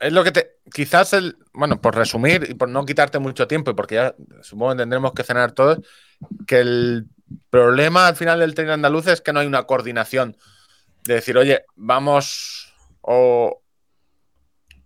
Es 0.00 0.12
lo 0.12 0.24
que 0.24 0.32
te. 0.32 0.53
Quizás 0.72 1.12
el. 1.12 1.36
Bueno, 1.52 1.80
por 1.80 1.94
resumir 1.94 2.46
y 2.48 2.54
por 2.54 2.68
no 2.68 2.84
quitarte 2.86 3.18
mucho 3.18 3.46
tiempo, 3.46 3.70
y 3.70 3.74
porque 3.74 3.96
ya 3.96 4.14
supongo 4.42 4.72
que 4.72 4.78
tendremos 4.78 5.12
que 5.12 5.22
cenar 5.22 5.52
todos, 5.52 5.78
que 6.46 6.60
el 6.60 7.06
problema 7.50 8.06
al 8.08 8.16
final 8.16 8.40
del 8.40 8.54
tren 8.54 8.70
andaluz 8.70 9.06
es 9.06 9.20
que 9.20 9.32
no 9.32 9.40
hay 9.40 9.46
una 9.46 9.64
coordinación 9.64 10.36
de 11.04 11.14
decir, 11.14 11.36
oye, 11.36 11.64
vamos. 11.76 12.74
O, 13.02 13.60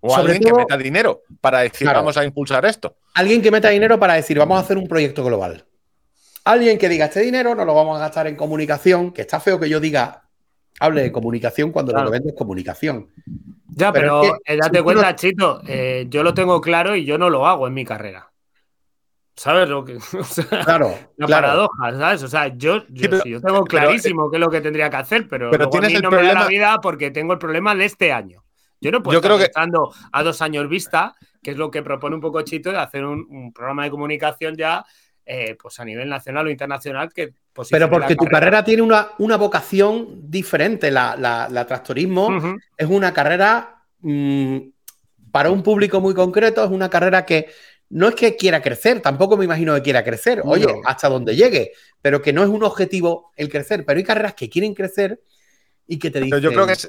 o 0.01 0.11
Sobre 0.11 0.33
alguien 0.33 0.53
que 0.53 0.59
meta 0.59 0.77
dinero 0.77 1.23
para 1.41 1.61
decir, 1.61 1.87
Claro. 1.87 2.01
vamos 2.01 2.17
a 2.17 2.25
impulsar 2.25 2.65
esto. 2.67 2.97
Alguien 3.15 3.41
que 3.43 3.51
meta 3.51 3.69
dinero 3.69 3.99
para 3.99 4.15
decir, 4.15 4.39
vamos 4.39 4.59
a 4.59 4.63
hacer 4.63 4.77
un 4.79 4.89
proyecto 4.89 5.25
global. 5.25 5.65
Alguien 6.45 6.79
que 6.79 6.89
diga, 6.89 7.07
este 7.07 7.21
dinero 7.21 7.55
no 7.55 7.65
lo 7.65 7.75
vamos 7.75 7.97
a 7.97 8.01
gastar 8.01 8.27
en 8.27 8.35
comunicación, 8.37 9.13
que 9.13 9.23
está 9.23 9.39
feo 9.39 9.61
que 9.61 9.69
yo 9.69 9.81
diga, 9.81 10.28
hable 10.81 11.03
de 11.03 11.13
comunicación 11.13 11.73
cuando 11.73 11.93
Claro. 11.93 12.07
lo 12.07 12.11
que 12.11 12.17
vendo 12.19 12.29
es 12.31 12.35
comunicación. 12.37 13.09
Ya, 13.69 13.93
Pero 13.93 14.21
pero, 14.21 14.23
es 14.23 14.31
que 14.45 14.53
eh, 14.53 14.55
si 14.55 14.61
date 14.61 14.83
cuenta, 14.83 15.11
no- 15.11 15.17
Chito, 15.17 15.63
eh, 15.67 16.07
yo 16.09 16.23
lo 16.23 16.35
tengo 16.35 16.61
claro 16.61 16.97
y 16.97 17.05
yo 17.05 17.17
no 17.19 17.31
lo 17.31 17.47
hago 17.47 17.67
en 17.67 17.75
mi 17.75 17.85
carrera. 17.85 18.31
¿Sabes 19.37 19.69
lo 19.69 19.85
que.? 19.85 19.97
O 20.19 20.25
sea, 20.25 20.45
Claro, 20.65 20.95
la 21.17 21.27
claro. 21.27 21.47
paradoja, 21.47 21.97
¿sabes? 21.99 22.23
O 22.25 22.29
sea, 22.29 22.49
yo, 22.57 22.79
yo, 22.89 23.11
pero- 23.11 23.21
sí, 23.23 23.31
yo 23.31 23.41
tengo 23.41 23.65
pero, 23.65 23.85
clarísimo 23.85 24.31
qué 24.31 24.37
es 24.37 24.41
lo 24.41 24.51
que 24.51 24.61
tendría 24.61 24.91
que 24.91 24.97
hacer, 24.97 25.29
pero, 25.29 25.51
pero 25.51 25.65
luego 25.65 25.69
a 25.69 25.71
tienes 25.81 25.91
mí 25.91 25.97
el 25.97 26.03
no 26.03 26.11
me 26.11 26.17
da 26.17 26.23
la 26.23 26.29
problema- 26.31 26.49
vida 26.49 26.79
porque 26.83 27.11
tengo 27.11 27.33
el 27.35 27.39
problema 27.39 27.75
de 27.75 27.85
este 27.85 28.13
año. 28.13 28.45
Yo 28.81 28.91
no 28.91 29.03
puedo 29.03 29.15
Yo 29.15 29.19
estar 29.19 29.37
creo 29.53 29.67
que- 29.67 29.91
a 30.13 30.23
dos 30.23 30.43
años 30.43 30.69
vista, 30.69 31.15
que 31.43 31.53
es 31.53 31.57
lo 31.57 31.71
que 31.71 31.83
propone 31.83 32.17
un 32.17 32.21
poco 32.21 32.43
Chito, 32.43 32.71
de 32.73 32.79
hacer 32.79 33.05
un, 33.05 33.27
un 33.31 33.53
programa 33.53 33.85
de 33.85 33.91
comunicación 33.91 34.57
ya 34.57 34.85
eh, 35.31 35.57
pues 35.61 35.79
a 35.79 35.85
nivel 35.85 36.09
nacional 36.09 36.47
o 36.47 36.51
internacional 36.51 37.13
que 37.13 37.35
Pero 37.71 37.91
porque 37.91 38.17
tu 38.17 38.25
carrera 38.25 38.65
tiene 38.65 38.81
una, 38.81 39.11
una 39.19 39.37
vocación 39.37 40.31
diferente. 40.31 40.91
La, 40.91 41.17
la- 41.17 41.49
la 41.51 41.67
tractorismo 41.67 42.57
es 42.77 42.87
una 42.89 43.13
carrera 43.13 43.83
mm, 44.01 44.59
para 45.31 45.51
un 45.51 45.63
público 45.63 46.01
muy 46.01 46.15
concreto, 46.15 46.65
es 46.65 46.71
una 46.71 46.89
carrera 46.89 47.27
que 47.27 47.47
no 47.91 48.09
es 48.09 48.15
que 48.15 48.37
quiera 48.37 48.63
crecer, 48.63 49.01
tampoco 49.01 49.37
me 49.37 49.45
imagino 49.45 49.75
que 49.75 49.83
quiera 49.83 50.03
crecer, 50.03 50.41
oye, 50.45 50.67
No. 50.67 50.81
hasta 50.87 51.09
donde 51.09 51.37
llegue, 51.37 51.73
pero 52.03 52.21
que 52.23 52.33
no 52.33 52.43
es 52.43 52.49
un 52.49 52.63
objetivo 52.63 53.33
el 53.37 53.49
crecer. 53.51 53.85
Pero 53.85 53.99
hay 53.99 54.05
carreras 54.05 54.33
que 54.35 54.49
quieren 54.49 54.73
crecer 54.75 55.21
y 55.87 55.99
que 55.99 56.11
te 56.11 56.21
dicen. 56.21 56.31
Pero 56.41 56.43
yo 56.43 56.51
creo 56.55 56.67
que 56.67 56.73
es. 56.73 56.85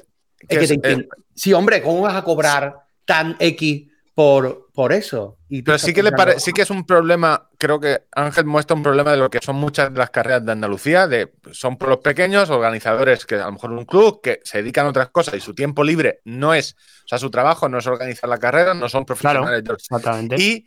es 0.48 0.58
que 0.58 0.64
es- 0.64 0.68
te 0.80 0.88
dicen, 0.88 1.08
sí, 1.34 1.52
hombre, 1.52 1.82
¿cómo 1.82 2.00
vas 2.02 2.16
a 2.16 2.24
cobrar 2.24 2.74
tan 3.04 3.36
X 3.38 3.89
por, 4.14 4.68
por 4.74 4.92
eso? 4.92 5.38
Y 5.48 5.62
Pero 5.62 5.78
sí 5.78 5.94
que 5.94 6.02
le 6.02 6.12
pare- 6.12 6.38
sí 6.40 6.52
que 6.52 6.62
es 6.62 6.70
un 6.70 6.84
problema, 6.84 7.48
creo 7.58 7.80
que 7.80 8.02
Ángel 8.12 8.44
muestra 8.44 8.76
un 8.76 8.82
problema 8.82 9.12
de 9.12 9.16
lo 9.16 9.30
que 9.30 9.38
son 9.42 9.56
muchas 9.56 9.92
de 9.92 9.98
las 9.98 10.10
carreras 10.10 10.44
de 10.44 10.52
Andalucía, 10.52 11.06
de 11.06 11.32
son 11.52 11.76
pueblos 11.78 11.98
pequeños, 12.00 12.50
organizadores 12.50 13.24
que 13.24 13.36
a 13.36 13.46
lo 13.46 13.52
mejor 13.52 13.70
un 13.72 13.84
club 13.84 14.20
que 14.22 14.40
se 14.44 14.58
dedican 14.58 14.86
a 14.86 14.90
otras 14.90 15.10
cosas 15.10 15.34
y 15.34 15.40
su 15.40 15.54
tiempo 15.54 15.82
libre 15.84 16.20
no 16.24 16.54
es, 16.54 16.74
o 17.04 17.08
sea, 17.08 17.18
su 17.18 17.30
trabajo 17.30 17.68
no 17.68 17.78
es 17.78 17.86
organizar 17.86 18.28
la 18.28 18.38
carrera, 18.38 18.74
no 18.74 18.88
son 18.88 19.04
profesionales. 19.04 19.64
del- 19.64 19.74
Exactamente. 19.76 20.36
Y 20.40 20.66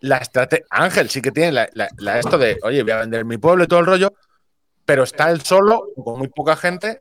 la 0.00 0.18
estrategia, 0.18 0.66
Ángel 0.70 1.08
sí 1.10 1.20
que 1.22 1.32
tiene 1.32 1.52
la, 1.52 1.68
la- 1.72 1.88
la 1.98 2.18
esto 2.20 2.38
de, 2.38 2.58
oye, 2.62 2.82
voy 2.82 2.92
a 2.92 2.98
vender 2.98 3.24
mi 3.24 3.38
pueblo 3.38 3.64
y 3.64 3.66
todo 3.66 3.80
el 3.80 3.86
rollo, 3.86 4.12
pero 4.84 5.02
está 5.02 5.30
él 5.30 5.40
solo, 5.42 5.88
con 5.96 6.18
muy 6.18 6.28
poca 6.28 6.54
gente, 6.56 7.00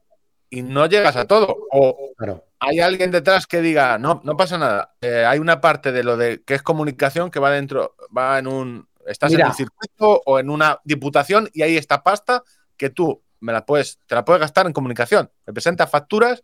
y 0.50 0.62
no 0.62 0.86
llegas 0.86 1.16
a 1.18 1.26
todo. 1.26 1.58
O 1.72 2.14
Claro. 2.18 2.46
Hay 2.66 2.80
alguien 2.80 3.12
detrás 3.12 3.48
que 3.48 3.62
diga, 3.62 3.98
no, 3.98 4.22
no 4.24 4.38
pasa 4.38 4.58
nada. 4.58 4.96
Eh, 5.02 5.26
hay 5.26 5.40
una 5.40 5.62
parte 5.62 5.92
de 5.92 6.04
lo 6.04 6.18
de 6.18 6.44
que 6.44 6.56
es 6.56 6.62
comunicación 6.62 7.30
que 7.30 7.40
va 7.40 7.52
dentro, 7.52 7.96
va 8.16 8.40
en 8.40 8.48
un, 8.48 8.88
estás 9.08 9.32
Mira. 9.32 9.46
en 9.46 9.50
un 9.52 9.56
circuito 9.56 10.22
o 10.26 10.40
en 10.40 10.50
una 10.50 10.80
diputación 10.84 11.50
y 11.54 11.62
hay 11.62 11.78
esta 11.78 12.04
pasta 12.04 12.44
que 12.78 12.90
tú 12.90 13.22
me 13.40 13.52
la 13.52 13.66
puedes, 13.66 14.00
te 14.08 14.16
la 14.16 14.24
puedes 14.24 14.40
gastar 14.40 14.66
en 14.66 14.74
comunicación. 14.74 15.30
Me 15.46 15.54
presentas 15.54 15.90
facturas 15.90 16.44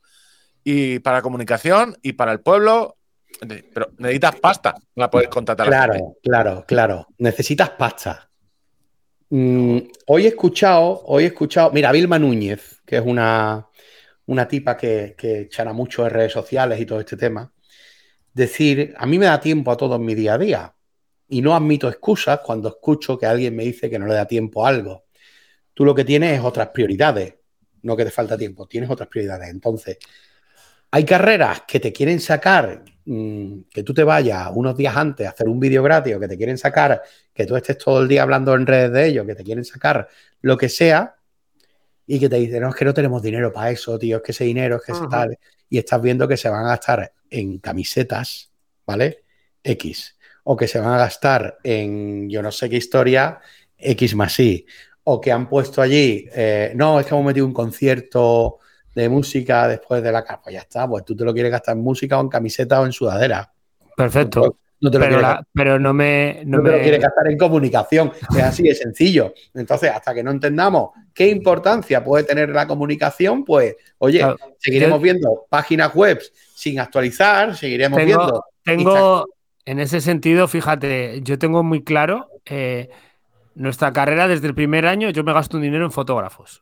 y 0.64 1.00
para 1.00 1.22
comunicación 1.22 1.98
y 2.02 2.14
para 2.14 2.32
el 2.34 2.42
pueblo, 2.42 2.98
pero 3.74 3.92
necesitas 3.98 4.36
pasta, 4.36 4.76
la 4.96 5.10
puedes 5.10 5.30
contratar. 5.30 5.68
a 5.68 5.70
la 5.70 5.82
gente. 5.94 6.00
Claro, 6.00 6.16
claro, 6.24 6.66
claro. 6.68 7.08
Necesitas 7.18 7.70
pasta. 7.72 8.30
Mm, 9.30 9.78
hoy 10.08 10.26
he 10.26 10.30
escuchado, 10.30 11.02
hoy 11.06 11.24
he 11.24 11.28
escuchado, 11.28 11.72
mira, 11.72 11.92
Vilma 11.92 12.20
Núñez, 12.20 12.82
que 12.86 12.98
es 12.98 13.04
una, 13.06 13.69
una 14.30 14.48
tipa 14.48 14.78
que, 14.78 15.16
que 15.18 15.42
echará 15.42 15.74
mucho 15.74 16.06
en 16.06 16.12
redes 16.12 16.32
sociales 16.32 16.80
y 16.80 16.86
todo 16.86 17.00
este 17.00 17.18
tema, 17.18 17.52
decir, 18.32 18.94
a 18.96 19.08
mí 19.08 19.18
me 19.18 19.26
da 19.26 19.40
tiempo 19.40 19.72
a 19.72 19.78
todo 19.78 19.96
en 19.96 20.06
mi 20.06 20.14
día 20.14 20.36
a 20.36 20.38
día 20.38 20.76
y 21.28 21.42
no 21.42 21.56
admito 21.56 21.90
excusas 21.90 22.40
cuando 22.40 22.70
escucho 22.70 23.18
que 23.18 23.26
alguien 23.26 23.56
me 23.56 23.64
dice 23.64 23.90
que 23.90 23.98
no 23.98 24.06
le 24.06 24.14
da 24.14 24.28
tiempo 24.28 24.66
a 24.66 24.70
algo. 24.70 25.06
Tú 25.74 25.84
lo 25.84 25.96
que 25.96 26.06
tienes 26.06 26.38
es 26.38 26.46
otras 26.46 26.70
prioridades, 26.70 27.36
no 27.82 27.98
que 27.98 28.06
te 28.06 28.12
falta 28.12 28.38
tiempo, 28.38 28.68
tienes 28.68 28.92
otras 28.92 29.10
prioridades. 29.10 29.50
Entonces, 29.50 29.98
hay 30.92 31.06
carreras 31.06 31.64
que 31.68 31.80
te 31.80 31.92
quieren 31.92 32.20
sacar, 32.20 32.84
mm, 33.06 33.62
que 33.72 33.82
tú 33.82 33.96
te 33.96 34.04
vayas 34.04 34.50
unos 34.54 34.78
días 34.78 34.96
antes 34.96 35.26
a 35.26 35.32
hacer 35.32 35.48
un 35.50 35.60
vídeo 35.60 35.82
gratis 35.82 36.16
o 36.16 36.20
que 36.20 36.28
te 36.28 36.38
quieren 36.38 36.58
sacar, 36.60 37.02
que 37.34 37.48
tú 37.48 37.56
estés 37.56 37.80
todo 37.80 38.00
el 38.04 38.08
día 38.08 38.22
hablando 38.22 38.54
en 38.54 38.68
redes 38.68 38.92
de 38.92 39.08
ellos, 39.08 39.26
que 39.26 39.36
te 39.36 39.44
quieren 39.44 39.66
sacar 39.66 40.08
lo 40.42 40.56
que 40.56 40.70
sea 40.70 41.19
y 42.12 42.20
que 42.20 42.28
te 42.28 42.38
dicen, 42.38 42.64
no, 42.64 42.70
es 42.70 42.76
que 42.76 42.86
no 42.86 42.94
tenemos 42.94 43.22
dinero 43.22 43.54
para 43.54 43.70
eso, 43.70 44.00
tío, 44.00 44.18
es 44.18 44.24
que 44.24 44.32
ese 44.32 44.44
dinero, 44.44 44.78
es 44.78 44.82
que 44.82 44.94
ese 44.94 45.02
Ujú. 45.02 45.12
tal. 45.12 45.38
Y 45.70 45.78
estás 45.78 46.02
viendo 46.02 46.28
que 46.28 46.38
se 46.38 46.50
van 46.50 46.66
a 46.66 46.70
gastar 46.70 47.14
en 47.30 47.60
camisetas, 47.60 48.52
¿vale? 48.84 49.26
X. 49.64 50.18
O 50.44 50.58
que 50.58 50.68
se 50.68 50.80
van 50.80 50.92
a 50.92 50.98
gastar 50.98 51.60
en 51.64 52.28
yo 52.28 52.42
no 52.42 52.52
sé 52.52 52.68
qué 52.68 52.78
historia, 52.78 53.40
X 53.78 54.16
más 54.16 54.40
Y. 54.40 54.66
O 55.04 55.22
que 55.22 55.32
han 55.32 55.48
puesto 55.48 55.84
allí, 55.84 56.28
eh, 56.34 56.74
no, 56.76 57.00
es 57.00 57.06
que 57.06 57.14
hemos 57.14 57.28
metido 57.28 57.46
un 57.46 57.54
concierto 57.54 58.58
de 58.96 59.08
música 59.08 59.68
después 59.68 60.02
de 60.02 60.12
la 60.12 60.24
capa. 60.24 60.46
Pues 60.46 60.56
ya 60.56 60.62
está, 60.62 60.88
pues 60.88 61.06
tú 61.06 61.16
te 61.16 61.24
lo 61.24 61.32
quieres 61.32 61.52
gastar 61.52 61.78
en 61.78 61.84
música 61.84 62.18
o 62.18 62.22
en 62.22 62.30
camiseta 62.30 62.82
o 62.82 62.88
en 62.88 62.92
sudadera. 62.92 63.54
Perfecto. 63.96 64.58
No 64.82 64.90
te 64.90 64.98
lo 64.98 65.04
Pero, 65.06 65.18
quieres, 65.18 65.22
la- 65.36 65.48
pero 65.54 65.78
no 65.80 65.94
me. 65.94 66.42
No 66.46 66.58
no 66.60 66.64
te 66.64 66.70
lo 66.72 66.78
me- 66.78 66.84
quieres 66.84 67.02
gastar 67.02 67.28
en 67.30 67.38
comunicación. 67.38 68.14
Es 68.38 68.44
así 68.44 68.64
de 68.64 68.74
sencillo. 68.76 69.34
Entonces, 69.54 69.92
hasta 69.92 70.14
que 70.14 70.24
no 70.24 70.32
entendamos 70.32 70.92
qué 71.14 71.28
importancia 71.28 72.02
puede 72.04 72.24
tener 72.24 72.50
la 72.50 72.66
comunicación, 72.66 73.44
pues, 73.44 73.76
oye, 73.98 74.20
Claro, 74.20 74.38
seguiremos 74.58 75.00
yo- 75.00 75.04
viendo 75.04 75.46
páginas 75.50 75.94
web 75.94 76.22
sin 76.56 76.80
actualizar, 76.80 77.58
seguiremos 77.58 77.98
Tengo- 77.98 78.18
viendo. 78.18 78.46
Tengo, 78.64 79.26
en 79.66 79.80
ese 79.80 80.00
sentido, 80.00 80.48
fíjate, 80.48 81.22
yo 81.24 81.38
tengo 81.38 81.62
muy 81.64 81.84
claro 81.84 82.30
eh, 82.46 82.90
nuestra 83.56 83.92
carrera 83.94 84.28
desde 84.30 84.48
el 84.48 84.56
primer 84.56 84.86
año. 84.88 85.10
Yo 85.10 85.24
me 85.26 85.34
gasto 85.34 85.58
un 85.58 85.64
dinero 85.64 85.84
en 85.86 85.92
fotógrafos. 85.92 86.62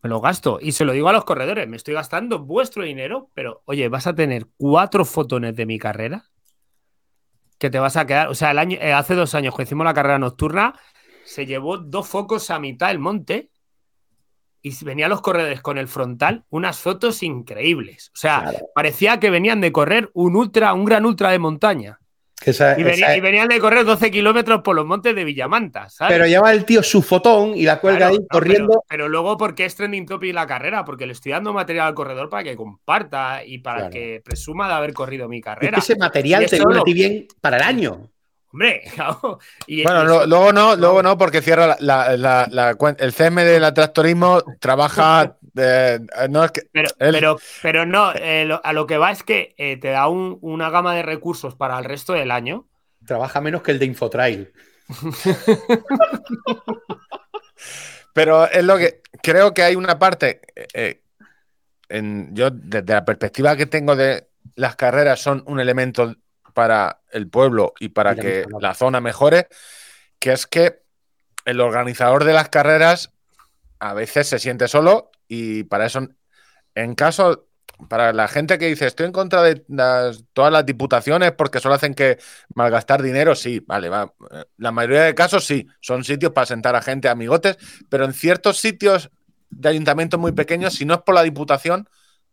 Me 0.00 0.08
lo 0.08 0.20
gasto 0.20 0.58
y 0.62 0.72
se 0.72 0.84
lo 0.84 0.92
digo 0.92 1.08
a 1.08 1.12
los 1.12 1.24
corredores. 1.24 1.66
Me 1.68 1.76
estoy 1.76 1.94
gastando 1.94 2.38
vuestro 2.38 2.84
dinero, 2.84 3.30
pero 3.34 3.62
oye, 3.64 3.88
vas 3.88 4.06
a 4.06 4.14
tener 4.14 4.46
cuatro 4.56 5.04
fotones 5.04 5.56
de 5.56 5.66
mi 5.66 5.78
carrera 5.78 6.24
que 7.58 7.70
te 7.70 7.78
vas 7.78 7.96
a 7.96 8.06
quedar. 8.06 8.28
O 8.28 8.34
sea, 8.34 8.52
el 8.52 8.58
año, 8.58 8.78
eh, 8.80 8.92
hace 8.92 9.14
dos 9.14 9.34
años 9.34 9.54
que 9.56 9.62
hicimos 9.64 9.84
la 9.84 9.94
carrera 9.94 10.18
nocturna, 10.18 10.74
se 11.24 11.44
llevó 11.46 11.76
dos 11.78 12.08
focos 12.08 12.50
a 12.50 12.58
mitad 12.58 12.88
del 12.88 12.98
monte 12.98 13.50
y 14.62 14.84
venían 14.84 15.10
los 15.10 15.20
corredores 15.20 15.60
con 15.60 15.78
el 15.78 15.88
frontal, 15.88 16.44
unas 16.50 16.78
fotos 16.80 17.22
increíbles. 17.22 18.10
O 18.14 18.18
sea, 18.18 18.40
Claro. 18.42 18.58
parecía 18.74 19.20
que 19.20 19.30
venían 19.30 19.60
de 19.60 19.72
correr 19.72 20.10
un 20.14 20.36
ultra, 20.36 20.72
un 20.74 20.84
gran 20.84 21.04
ultra 21.06 21.30
de 21.30 21.38
montaña. 21.38 22.00
Que 22.40 22.50
esa- 22.50 22.78
Y, 22.78 22.82
venía- 22.84 23.06
esa- 23.06 23.16
y 23.16 23.20
venían 23.20 23.48
de 23.48 23.58
correr 23.58 23.84
12 23.84 24.10
kilómetros 24.10 24.62
por 24.62 24.76
los 24.76 24.86
montes 24.86 25.14
de 25.14 25.24
Villamanta, 25.24 25.88
¿sabes? 25.88 26.14
pero 26.14 26.26
lleva 26.26 26.52
el 26.52 26.64
tío 26.64 26.82
su 26.82 27.02
fotón 27.02 27.54
y 27.56 27.62
la 27.64 27.80
cuelga 27.80 27.98
Claro, 27.98 28.12
ahí 28.14 28.18
no, 28.20 28.26
corriendo. 28.30 28.68
Pero, 28.68 28.84
pero 28.88 29.08
luego, 29.08 29.36
porque 29.36 29.64
es 29.64 29.74
trending 29.74 30.06
topic 30.06 30.32
la 30.34 30.46
carrera? 30.46 30.84
Porque 30.84 31.06
le 31.06 31.12
estoy 31.12 31.32
dando 31.32 31.52
material 31.52 31.88
al 31.88 31.94
corredor 31.94 32.28
para 32.28 32.44
que 32.44 32.56
comparta 32.56 33.44
y 33.44 33.58
para 33.58 33.78
Claro. 33.78 33.90
que 33.92 34.22
presuma 34.24 34.68
de 34.68 34.74
haber 34.74 34.92
corrido 34.92 35.28
mi 35.28 35.38
Es 35.38 35.44
carrera. 35.44 35.72
que 35.74 35.80
ese 35.80 35.96
material 35.96 36.44
Y 36.44 36.46
te 36.46 36.56
viene 36.58 36.78
a 36.78 36.82
ti 36.82 36.92
bien 36.94 37.26
para 37.40 37.56
el 37.56 37.62
año. 37.64 38.08
Hombre, 38.58 38.82
claro. 38.94 39.38
Y- 39.68 39.84
Bueno, 39.84 40.02
y 40.02 40.06
lo- 40.06 40.16
eso- 40.18 40.26
luego 40.26 40.52
no, 40.52 40.74
luego 40.74 41.00
no, 41.02 41.16
porque 41.16 41.42
cierra 41.42 41.76
la, 41.78 42.16
la- 42.16 42.48
la- 42.50 42.76
el 42.98 43.12
CM 43.12 43.44
de 43.44 43.60
la 43.60 43.72
tractorismo 43.72 44.42
trabaja. 44.58 45.36
eh, 45.56 46.00
no 46.28 46.42
es 46.44 46.50
que. 46.50 46.62
Pero, 46.72 46.88
Él- 46.98 47.12
pero, 47.14 47.38
pero 47.62 47.86
no, 47.86 48.12
eh, 48.14 48.44
lo- 48.46 48.60
a 48.64 48.72
lo 48.72 48.86
que 48.88 48.98
va 48.98 49.12
es 49.12 49.22
que 49.22 49.54
eh, 49.58 49.76
te 49.76 49.90
da 49.90 50.08
un- 50.08 50.38
una 50.40 50.70
gama 50.70 50.94
de 50.96 51.02
recursos 51.02 51.54
para 51.54 51.78
el 51.78 51.84
resto 51.84 52.14
del 52.14 52.32
año. 52.32 52.66
Trabaja 53.06 53.40
menos 53.40 53.62
que 53.62 53.70
el 53.70 53.78
de 53.78 53.86
Infotrail. 53.86 54.52
Pero 58.12 58.50
es 58.50 58.64
lo 58.64 58.76
que. 58.78 59.02
Creo 59.22 59.54
que 59.54 59.62
hay 59.62 59.76
una 59.76 59.98
parte. 59.98 60.40
eh, 60.56 60.66
eh, 60.74 61.02
en, 61.90 62.34
yo, 62.34 62.50
desde 62.50 62.92
la 62.92 63.04
perspectiva 63.04 63.56
que 63.56 63.66
tengo 63.66 63.94
de 63.96 64.28
las 64.56 64.74
carreras, 64.76 65.20
son 65.20 65.42
un 65.46 65.60
elemento 65.60 66.14
para 66.58 67.02
el 67.12 67.28
pueblo 67.28 67.72
y 67.78 67.90
para 67.90 68.14
Mira, 68.14 68.22
que 68.24 68.46
la 68.58 68.74
zona 68.74 69.00
mejore, 69.00 69.46
que 70.18 70.32
es 70.32 70.48
que 70.48 70.82
el 71.44 71.60
organizador 71.60 72.24
de 72.24 72.32
las 72.32 72.48
carreras 72.48 73.12
a 73.78 73.94
veces 73.94 74.26
se 74.26 74.40
siente 74.40 74.66
solo 74.66 75.12
y 75.28 75.62
para 75.62 75.86
eso, 75.86 76.08
en 76.74 76.96
caso, 76.96 77.46
para 77.88 78.12
la 78.12 78.26
gente 78.26 78.58
que 78.58 78.66
dice 78.66 78.88
estoy 78.88 79.06
en 79.06 79.12
contra 79.12 79.40
de 79.44 79.64
las- 79.68 80.24
todas 80.32 80.50
las 80.52 80.66
diputaciones 80.66 81.30
porque 81.30 81.60
solo 81.60 81.76
hacen 81.76 81.94
que 81.94 82.18
malgastar 82.56 83.02
dinero, 83.02 83.36
sí, 83.36 83.60
vale, 83.64 83.88
va. 83.88 84.12
La 84.56 84.72
mayoría 84.72 85.04
de 85.04 85.14
casos 85.14 85.44
sí, 85.46 85.64
son 85.80 86.02
sitios 86.02 86.32
para 86.32 86.44
sentar 86.46 86.74
a 86.74 86.82
gente, 86.82 87.08
amigotes, 87.08 87.56
pero 87.88 88.04
en 88.04 88.14
ciertos 88.14 88.58
sitios 88.58 89.10
de 89.50 89.68
ayuntamientos 89.68 90.18
muy 90.18 90.32
pequeños, 90.32 90.74
si 90.74 90.84
no 90.84 90.94
es 90.94 91.02
por 91.02 91.14
la 91.14 91.22
diputación, 91.22 91.88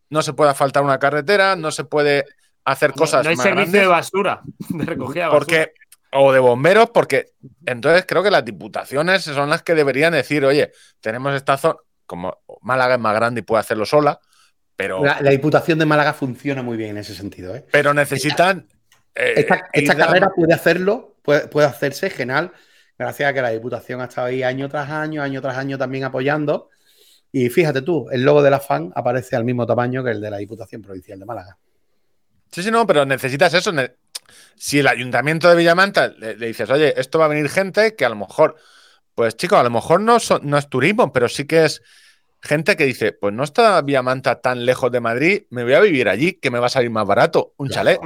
no 0.09 0.23
se 0.23 0.33
puede 0.33 0.49
asfaltar 0.49 0.81
una 0.83 0.97
carretera, 0.97 1.55
no 1.55 1.69
se 1.69 1.83
puede 1.83 2.25
hacer 2.65 2.91
cosas 2.93 3.23
no 3.23 3.29
hay 3.29 3.35
más 3.35 3.43
servicio 3.43 3.71
grandes 3.71 3.81
de 3.81 3.87
basura, 3.87 4.41
de 4.69 4.85
recogida 4.85 5.25
de 5.25 5.29
basura. 5.29 5.39
porque 5.39 5.73
o 6.11 6.31
de 6.31 6.39
bomberos, 6.39 6.89
porque 6.91 7.31
entonces 7.65 8.05
creo 8.07 8.23
que 8.23 8.31
las 8.31 8.43
diputaciones 8.43 9.23
son 9.23 9.49
las 9.49 9.63
que 9.63 9.75
deberían 9.75 10.13
decir, 10.13 10.45
oye, 10.45 10.71
tenemos 11.01 11.33
esta 11.35 11.57
zona, 11.57 11.75
como 12.05 12.37
Málaga 12.61 12.95
es 12.95 13.01
más 13.01 13.15
grande 13.15 13.39
y 13.39 13.43
puede 13.43 13.59
hacerlo 13.59 13.85
sola, 13.85 14.19
pero, 14.75 15.03
La, 15.03 15.21
la 15.21 15.31
Diputación 15.31 15.79
de 15.79 15.85
Málaga 15.85 16.13
funciona 16.13 16.61
muy 16.61 16.77
bien 16.77 16.91
en 16.91 16.97
ese 16.97 17.15
sentido. 17.15 17.55
¿eh? 17.55 17.65
pero 17.71 17.93
necesitan... 17.93 18.67
eh, 19.13 19.45
Esta, 19.73 19.95
carrera 19.95 20.29
puede 20.35 20.53
hacerlo, 20.53 21.15
puede, 21.21 21.47
puede 21.47 21.67
hacerse 21.67 22.09
genial, 22.09 22.51
gracias 22.97 23.29
a 23.29 23.33
que 23.33 23.41
la 23.41 23.49
Diputación 23.49 24.01
ha 24.01 24.05
estado 24.05 24.27
ahí 24.27 24.43
año 24.43 24.67
tras 24.69 24.89
año, 24.89 25.21
año 25.21 25.41
tras 25.41 25.57
año 25.57 25.77
también 25.77 26.03
apoyando. 26.03 26.69
Y 27.31 27.49
fíjate 27.49 27.81
tú, 27.81 28.07
el 28.11 28.23
logo 28.23 28.41
de 28.41 28.49
la 28.49 28.61
FAN 28.61 28.93
aparece 28.95 29.35
al 29.35 29.43
mismo 29.43 29.65
tamaño 29.65 30.03
que 30.03 30.11
el 30.11 30.21
de 30.21 30.29
la 30.29 30.37
Diputación 30.37 30.81
Provincial 30.81 31.19
de 31.19 31.25
Málaga. 31.25 31.57
Sí, 32.55 32.63
sí, 32.63 32.71
no, 32.71 32.87
pero 32.87 33.05
necesitas 33.05 33.53
eso. 33.53 33.73
Si 34.55 34.79
el 34.79 34.87
ayuntamiento 34.87 35.49
de 35.49 35.57
Villamanta 35.57 36.07
le, 36.07 36.37
le 36.37 36.47
dices, 36.47 36.69
oye, 36.69 36.93
esto 36.97 37.19
va 37.19 37.25
a 37.25 37.27
venir 37.27 37.49
gente 37.49 37.97
que 37.97 38.05
a 38.05 38.09
lo 38.09 38.15
mejor, 38.15 38.55
pues 39.13 39.35
chicos, 39.35 39.59
a 39.59 39.63
lo 39.63 39.69
mejor 39.71 39.99
no, 39.99 40.21
son- 40.21 40.39
no 40.49 40.57
es 40.57 40.69
turismo, 40.69 41.11
pero 41.11 41.27
sí 41.27 41.43
que 41.45 41.65
es 41.65 41.81
gente 42.41 42.77
que 42.77 42.85
dice, 42.85 43.11
pues 43.11 43.33
no 43.33 43.43
está 43.43 43.81
Viamanta 43.81 44.39
tan 44.39 44.65
lejos 44.65 44.89
de 44.89 45.01
Madrid, 45.01 45.43
me 45.49 45.65
voy 45.65 45.73
a 45.73 45.81
vivir 45.81 46.07
allí, 46.07 46.31
que 46.31 46.49
me 46.49 46.59
va 46.59 46.67
a 46.67 46.69
salir 46.69 46.91
más 46.91 47.05
barato, 47.05 47.55
un 47.57 47.69
chalet. 47.69 47.99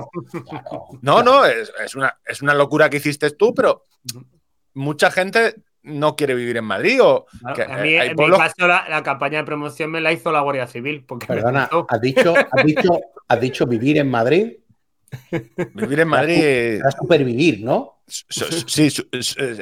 no, 1.03 1.21
no, 1.21 1.45
es, 1.45 1.71
es, 1.85 1.93
una, 1.93 2.17
es 2.25 2.41
una 2.41 2.55
locura 2.55 2.89
que 2.89 2.97
hiciste 2.97 3.29
tú, 3.29 3.53
pero 3.53 3.83
mucha 4.73 5.11
gente 5.11 5.57
no 5.83 6.15
quiere 6.15 6.35
vivir 6.35 6.57
en 6.57 6.65
Madrid 6.65 6.99
o 7.01 7.25
que, 7.55 7.63
a 7.63 7.77
mí, 7.77 7.89
eh, 7.89 7.99
hay 8.01 8.09
en 8.09 8.15
pueblos- 8.15 8.39
mi 8.39 8.43
caso, 8.45 8.67
la, 8.67 8.85
la 8.89 9.01
campaña 9.03 9.39
de 9.39 9.43
promoción 9.45 9.91
me 9.91 10.01
la 10.01 10.11
hizo 10.11 10.31
la 10.31 10.41
Guardia 10.41 10.67
Civil. 10.67 11.03
Porque 11.07 11.25
Perdona. 11.27 11.69
¿has 11.87 12.01
dicho, 12.01 12.33
has, 12.35 12.65
dicho, 12.65 12.99
has 13.27 13.39
dicho 13.41 13.65
vivir 13.65 13.97
en 13.97 14.09
Madrid? 14.09 14.53
vivir 15.73 16.01
en 16.01 16.07
Madrid 16.07 16.43
Era 16.43 16.91
supervivir, 16.91 17.61
¿no? 17.63 18.03
Sí, 18.05 18.87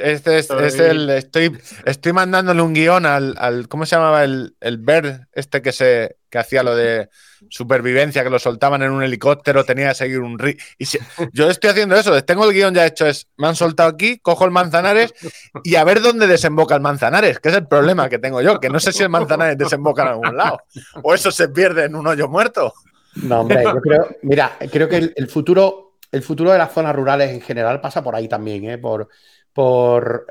este 0.02 0.38
es, 0.38 0.50
es 0.50 0.78
el. 0.78 1.08
Estoy, 1.10 1.56
estoy 1.86 2.12
mandándole 2.12 2.60
un 2.62 2.74
guion 2.74 3.06
al, 3.06 3.34
al- 3.38 3.68
¿Cómo 3.68 3.86
se 3.86 3.96
llamaba 3.96 4.24
el, 4.24 4.56
el 4.60 4.76
Bird? 4.78 5.26
Este 5.32 5.62
que 5.62 5.72
se 5.72 6.16
que 6.30 6.38
hacía 6.38 6.62
lo 6.62 6.74
de 6.74 7.08
supervivencia, 7.48 8.22
que 8.24 8.30
lo 8.30 8.38
soltaban 8.38 8.82
en 8.82 8.90
un 8.90 9.02
helicóptero, 9.02 9.64
tenía 9.64 9.88
que 9.90 9.94
seguir 9.94 10.20
un 10.20 10.38
se- 10.80 11.00
yo 11.32 11.48
estoy 11.48 11.70
haciendo 11.70 11.96
eso, 11.96 12.22
tengo 12.24 12.44
el 12.44 12.52
guion 12.52 12.74
ya 12.74 12.86
hecho. 12.86 13.06
Es, 13.06 13.26
me 13.36 13.48
han 13.48 13.56
soltado 13.56 13.88
aquí, 13.90 14.18
cojo 14.18 14.44
el 14.44 14.50
Manzanares 14.50 15.14
y 15.62 15.76
a 15.76 15.84
ver 15.84 16.00
dónde 16.00 16.26
desemboca 16.26 16.74
el 16.74 16.80
Manzanares, 16.80 17.38
que 17.40 17.48
es 17.48 17.54
el 17.56 17.66
problema 17.66 18.08
que 18.08 18.18
tengo 18.18 18.40
yo, 18.42 18.60
que 18.60 18.68
no 18.68 18.80
sé 18.80 18.92
si 18.92 19.02
el 19.02 19.08
Manzanares 19.08 19.56
desemboca 19.58 20.02
en 20.02 20.08
algún 20.08 20.36
lado. 20.36 20.58
O 21.02 21.14
eso 21.14 21.30
se 21.30 21.48
pierde 21.48 21.84
en 21.84 21.94
un 21.94 22.06
hoyo 22.06 22.28
muerto. 22.28 22.74
No, 23.14 23.40
hombre, 23.40 23.64
yo 23.64 23.80
creo, 23.80 24.08
mira, 24.22 24.56
creo 24.70 24.88
que 24.88 25.12
el, 25.16 25.28
futuro, 25.28 25.96
el 26.12 26.22
futuro 26.22 26.52
de 26.52 26.58
las 26.58 26.72
zonas 26.72 26.94
rurales 26.94 27.30
en 27.30 27.40
general 27.40 27.80
pasa 27.80 28.02
por 28.02 28.14
ahí 28.14 28.28
también, 28.28 28.64
¿eh? 28.68 28.78
por, 28.78 29.08
por 29.52 30.26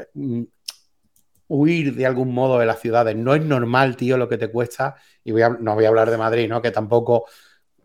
huir 1.48 1.96
de 1.96 2.06
algún 2.06 2.34
modo 2.34 2.60
de 2.60 2.66
las 2.66 2.80
ciudades. 2.80 3.16
No 3.16 3.36
es 3.36 3.44
normal, 3.44 3.96
tío, 3.98 4.18
lo 4.18 4.28
que 4.30 4.38
te 4.38 4.50
cuesta, 4.50 4.96
y 5.24 5.32
voy 5.32 5.42
a- 5.44 5.50
no 5.50 5.76
voy 5.76 5.86
a 5.86 5.90
hablar 5.90 6.12
de 6.12 6.18
Madrid, 6.18 6.48
¿no? 6.50 6.62
Que 6.62 6.72
tampoco, 6.72 7.26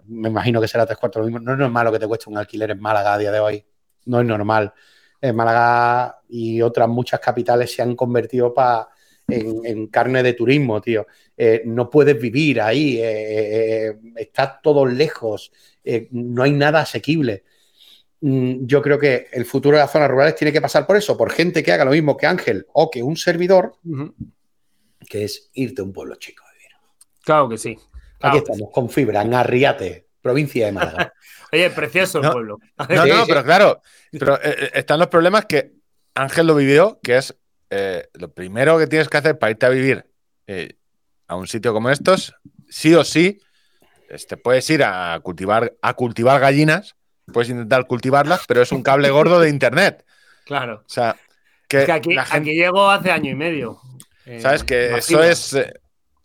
me 0.06 0.28
imagino 0.28 0.60
que 0.60 0.68
será 0.68 0.86
tres 0.86 0.98
cuartos 0.98 1.20
lo 1.20 1.26
mismo. 1.26 1.40
No 1.40 1.52
es 1.52 1.58
normal 1.58 1.86
lo 1.86 1.92
que 1.92 1.98
te 1.98 2.06
cuesta 2.08 2.30
un 2.30 2.38
alquiler 2.38 2.70
en 2.70 2.80
Málaga 2.80 3.14
a 3.14 3.18
día 3.18 3.32
de 3.32 3.40
hoy. 3.40 3.64
No 4.06 4.20
es 4.20 4.26
normal. 4.26 4.72
En 5.20 5.36
Málaga 5.36 6.20
y 6.28 6.60
otras 6.62 6.88
muchas 6.88 7.20
capitales 7.20 7.72
se 7.74 7.82
han 7.82 7.94
convertido 7.94 8.52
pa- 8.52 8.88
en, 9.28 9.86
carne 9.86 10.22
de 10.22 10.34
turismo, 10.34 10.80
tío. 10.80 11.06
Eh, 11.36 11.62
no 11.64 11.88
puedes 11.88 12.20
vivir 12.20 12.60
ahí, 12.60 12.98
eh, 12.98 13.86
eh, 13.88 13.98
está 14.16 14.60
todo 14.62 14.84
lejos, 14.84 15.52
eh, 15.84 16.08
no 16.10 16.42
hay 16.42 16.52
nada 16.52 16.80
asequible. 16.80 17.44
Mm, 18.24 18.66
Yo 18.66 18.80
creo 18.80 18.98
que 18.98 19.28
el 19.32 19.44
futuro 19.44 19.76
de 19.76 19.82
las 19.82 19.90
zonas 19.92 20.08
rurales 20.10 20.36
tiene 20.36 20.52
que 20.52 20.60
pasar 20.60 20.86
por 20.86 20.96
eso, 20.96 21.16
por 21.16 21.30
gente 21.32 21.62
que 21.62 21.72
haga 21.72 21.84
lo 21.84 21.90
mismo 21.90 22.16
que 22.16 22.26
Ángel 22.26 22.66
o 22.72 22.88
que 22.90 23.02
un 23.02 23.16
servidor, 23.16 23.74
que 25.08 25.24
es 25.24 25.50
irte 25.54 25.80
a 25.82 25.84
un 25.84 25.92
pueblo 25.92 26.14
chico 26.16 26.44
a 26.46 26.52
vivir. 26.52 26.68
Claro 27.24 27.48
que 27.48 27.58
sí. 27.58 27.76
Aquí 28.20 28.38
estamos, 28.38 28.70
con 28.72 28.88
fibra, 28.88 29.22
en 29.22 29.34
Arriate, 29.34 30.06
provincia 30.20 30.66
de 30.66 30.72
Málaga. 30.72 31.12
Oye, 31.52 31.68
precioso 31.70 32.18
el 32.18 32.24
No. 32.24 32.32
pueblo. 32.32 32.58
No, 32.88 33.02
Sí, 33.02 33.08
no, 33.10 33.16
sí. 33.24 33.24
pero 33.28 33.44
claro, 33.44 33.82
pero 34.12 34.36
eh, 34.36 34.56
eh, 34.58 34.70
están 34.74 35.00
los 35.00 35.08
problemas 35.08 35.46
que 35.46 35.72
Ángel 36.14 36.46
lo 36.46 36.54
vivió, 36.54 37.00
que 37.02 37.16
es 37.16 37.34
eh, 37.70 38.08
lo 38.14 38.32
primero 38.32 38.78
que 38.78 38.86
tienes 38.86 39.08
que 39.08 39.16
hacer 39.16 39.38
para 39.38 39.50
irte 39.50 39.66
a 39.66 39.70
vivir 39.70 40.06
eh, 40.46 40.76
a 41.26 41.34
un 41.36 41.48
sitio 41.48 41.72
como 41.72 41.90
estos, 41.90 42.34
sí 42.68 42.94
o 42.94 43.02
sí, 43.02 43.40
te 44.28 44.36
puedes 44.36 44.68
ir 44.70 44.84
a 44.84 45.18
cultivar, 45.22 45.74
a 45.82 45.94
cultivar 45.94 46.38
gallinas, 46.40 46.94
puedes 47.32 47.50
intentar 47.50 47.86
cultivarlas, 47.86 48.42
pero 48.48 48.62
es 48.62 48.72
un 48.72 48.82
cable 48.82 49.10
gordo 49.10 49.40
de 49.40 49.48
internet. 49.50 50.04
Claro. 50.44 50.82
O 50.84 50.88
sea, 50.88 51.14
que, 51.68 51.78
Es 51.80 51.86
que 51.86 51.92
aquí, 51.92 52.14
la 52.14 52.24
gente, 52.24 52.50
aquí 52.50 52.58
llego 52.58 52.90
hace 52.90 53.12
año 53.12 53.30
y 53.30 53.34
medio. 53.36 53.78
Eh, 54.26 54.40
sabes 54.40 54.64
que 54.64 54.96
eso 54.96 55.22
es 55.22 55.52
eh, 55.54 55.72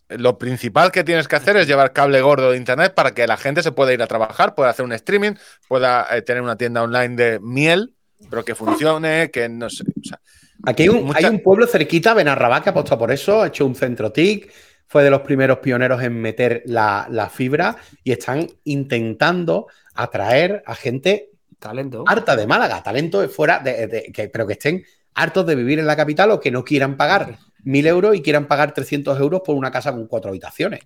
lo 0.10 0.40
principal 0.40 0.92
que 0.92 1.04
tienes 1.04 1.28
que 1.28 1.36
hacer 1.36 1.56
es 1.58 1.68
llevar 1.68 1.94
cable 1.94 2.20
gordo 2.22 2.50
de 2.52 2.58
internet 2.58 2.96
para 2.96 3.12
que 3.12 3.28
la 3.28 3.38
gente 3.38 3.62
se 3.62 3.72
pueda 3.72 3.94
ir 3.94 4.02
a 4.02 4.08
trabajar, 4.08 4.56
pueda 4.56 4.72
hacer 4.72 4.84
un 4.86 4.92
streaming, 4.94 5.34
pueda 5.68 6.08
eh, 6.18 6.24
tener 6.24 6.42
una 6.42 6.58
tienda 6.58 6.82
online 6.82 7.16
de 7.16 7.40
miel, 7.40 7.94
pero 8.28 8.44
que 8.44 8.56
funcione, 8.56 9.30
que 9.30 9.48
no 9.48 9.70
sé. 9.70 9.84
o 9.84 10.04
sea, 10.04 10.20
Aquí 10.66 10.84
hay 10.84 10.90
un, 10.90 11.04
Mucha- 11.06 11.20
hay 11.20 11.26
un 11.26 11.44
pueblo 11.44 11.68
cerquita, 11.68 12.16
Benarrabá, 12.16 12.64
que 12.64 12.70
apostó 12.70 12.98
por 12.98 13.12
eso, 13.12 13.44
ha 13.44 13.48
hecho 13.48 13.68
un 13.68 13.76
centro 13.76 14.12
TIC, 14.12 14.52
fue 14.88 15.04
de 15.04 15.12
los 15.12 15.22
primeros 15.22 15.60
pioneros 15.60 16.02
en 16.02 16.20
meter 16.20 16.64
la, 16.66 17.06
la 17.12 17.30
fibra 17.30 17.76
y 18.04 18.14
están 18.14 18.48
intentando 18.64 19.68
atraer 19.98 20.64
a 20.66 20.76
gente 20.76 21.30
Talento. 21.60 22.04
harta 22.08 22.36
de 22.36 22.48
Málaga, 22.48 22.84
talento 22.84 23.28
fuera, 23.30 23.60
de, 23.60 23.88
de- 23.88 24.12
que, 24.14 24.30
pero 24.30 24.46
que 24.48 24.54
estén 24.54 24.84
hartos 25.16 25.46
de 25.46 25.56
vivir 25.56 25.80
en 25.80 25.88
la 25.88 25.96
capital 25.96 26.32
o 26.32 26.40
que 26.40 26.52
no 26.52 26.64
quieran 26.64 26.96
pagar 26.98 27.40
mil 27.64 27.86
euros 27.88 28.16
y 28.16 28.22
quieran 28.22 28.48
pagar 28.48 28.74
300 28.74 29.20
euros 29.20 29.42
por 29.44 29.56
una 29.56 29.72
casa 29.72 29.92
con 29.92 30.08
cuatro 30.08 30.30
habitaciones. 30.30 30.82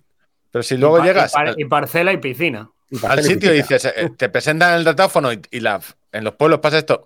pero 0.50 0.62
si 0.62 0.76
luego 0.76 0.98
Y 1.00 1.02
llegas 1.04 1.32
y, 1.32 1.34
par- 1.34 1.48
al- 1.48 1.60
y 1.60 1.64
parcela 1.66 2.12
y 2.12 2.16
piscina. 2.16 2.70
Y 2.90 2.98
al 3.06 3.22
sitio 3.22 3.52
y 3.54 3.56
visita. 3.58 3.74
dices, 3.76 3.92
eh, 3.96 4.10
te 4.16 4.28
presentan 4.28 4.74
el 4.74 4.84
datáfono 4.84 5.32
y, 5.32 5.40
y 5.50 5.60
la, 5.60 5.80
en 6.12 6.24
los 6.24 6.34
pueblos 6.34 6.58
pasa 6.60 6.78
esto. 6.78 7.04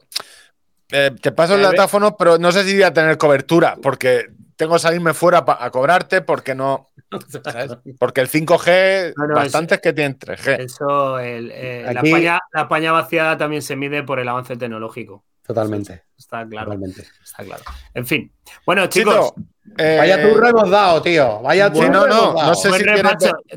Eh, 0.90 1.10
te 1.20 1.32
paso 1.32 1.54
el 1.56 1.62
datáfono, 1.62 2.16
pero 2.16 2.38
no 2.38 2.52
sé 2.52 2.64
si 2.64 2.74
voy 2.74 2.82
a 2.84 2.92
tener 2.92 3.16
cobertura, 3.18 3.76
porque 3.82 4.26
tengo 4.56 4.74
que 4.74 4.78
salirme 4.80 5.14
fuera 5.14 5.44
pa- 5.44 5.58
a 5.62 5.70
cobrarte, 5.70 6.22
porque 6.22 6.54
no. 6.54 6.88
¿sabes? 7.44 7.76
Porque 7.98 8.20
el 8.20 8.28
5G, 8.28 9.14
No, 9.16 9.26
no, 9.28 9.34
bastantes 9.36 9.80
que 9.80 9.92
tienen 9.92 10.18
3G. 10.18 10.60
Eso, 10.64 11.18
el, 11.18 11.50
eh, 11.52 11.82
la, 11.92 12.00
Aquí- 12.00 12.10
la 12.12 12.40
España 12.62 12.92
vaciada 12.92 13.36
también 13.36 13.62
se 13.62 13.76
mide 13.76 14.02
por 14.02 14.18
el 14.18 14.28
avance 14.28 14.56
tecnológico. 14.56 15.24
Totalmente, 15.46 16.02
Está 16.18 16.44
claro. 16.48 16.66
totalmente. 16.72 17.06
Está 17.22 17.44
claro. 17.44 17.62
En 17.94 18.04
fin. 18.04 18.32
Bueno, 18.66 18.86
chicos. 18.88 19.32
Chito, 19.32 19.48
eh, 19.78 19.96
Vaya 19.98 20.20
turro 20.20 20.48
hemos 20.48 20.70
dado, 20.70 21.00
tío. 21.02 21.40
Vaya 21.40 21.68
Sí, 21.68 21.74
turro 21.74 21.88
no, 22.08 22.32
no, 22.32 22.54
sé 22.56 22.72
si 22.72 22.82
quieres. 22.82 23.02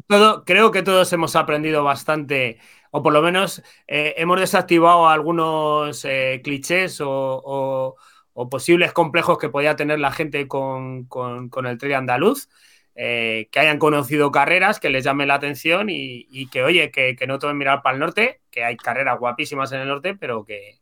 Todo, 0.08 0.44
creo 0.46 0.70
que 0.70 0.84
todos 0.84 1.12
hemos 1.14 1.36
aprendido 1.36 1.84
bastante, 1.84 2.60
o 2.92 3.02
por 3.02 3.12
lo 3.14 3.24
menos 3.24 3.64
eh, 3.88 4.14
hemos 4.18 4.40
desactivado 4.40 5.08
algunos 5.10 6.06
eh, 6.06 6.42
clichés 6.44 7.02
o, 7.02 7.10
o- 7.10 7.96
o 8.34 8.50
posibles 8.50 8.94
complejos 8.94 9.38
que 9.38 9.50
podía 9.50 9.76
tener 9.76 10.00
la 10.00 10.12
gente 10.12 10.48
con, 10.48 11.06
con- 11.06 11.50
con 11.50 11.66
el 11.68 11.78
trail 11.78 11.96
andaluz. 11.96 12.50
eh, 12.96 13.48
que 13.52 13.60
hayan 13.62 13.80
conocido 13.80 14.32
carreras, 14.32 14.80
que 14.80 14.90
les 14.90 15.04
llame 15.06 15.26
la 15.26 15.36
atención 15.36 15.90
y, 15.90 16.28
y 16.30 16.50
que, 16.50 16.64
oye, 16.64 16.92
que, 16.92 17.16
que 17.16 17.28
no 17.28 17.40
tomen 17.40 17.58
mirar 17.58 17.82
para 17.82 17.94
el 17.94 18.00
norte, 18.02 18.42
que 18.52 18.64
hay 18.66 18.76
carreras 18.78 19.18
guapísimas 19.20 19.72
en 19.72 19.82
el 19.82 19.88
norte, 19.88 20.16
pero 20.16 20.44
que, 20.44 20.80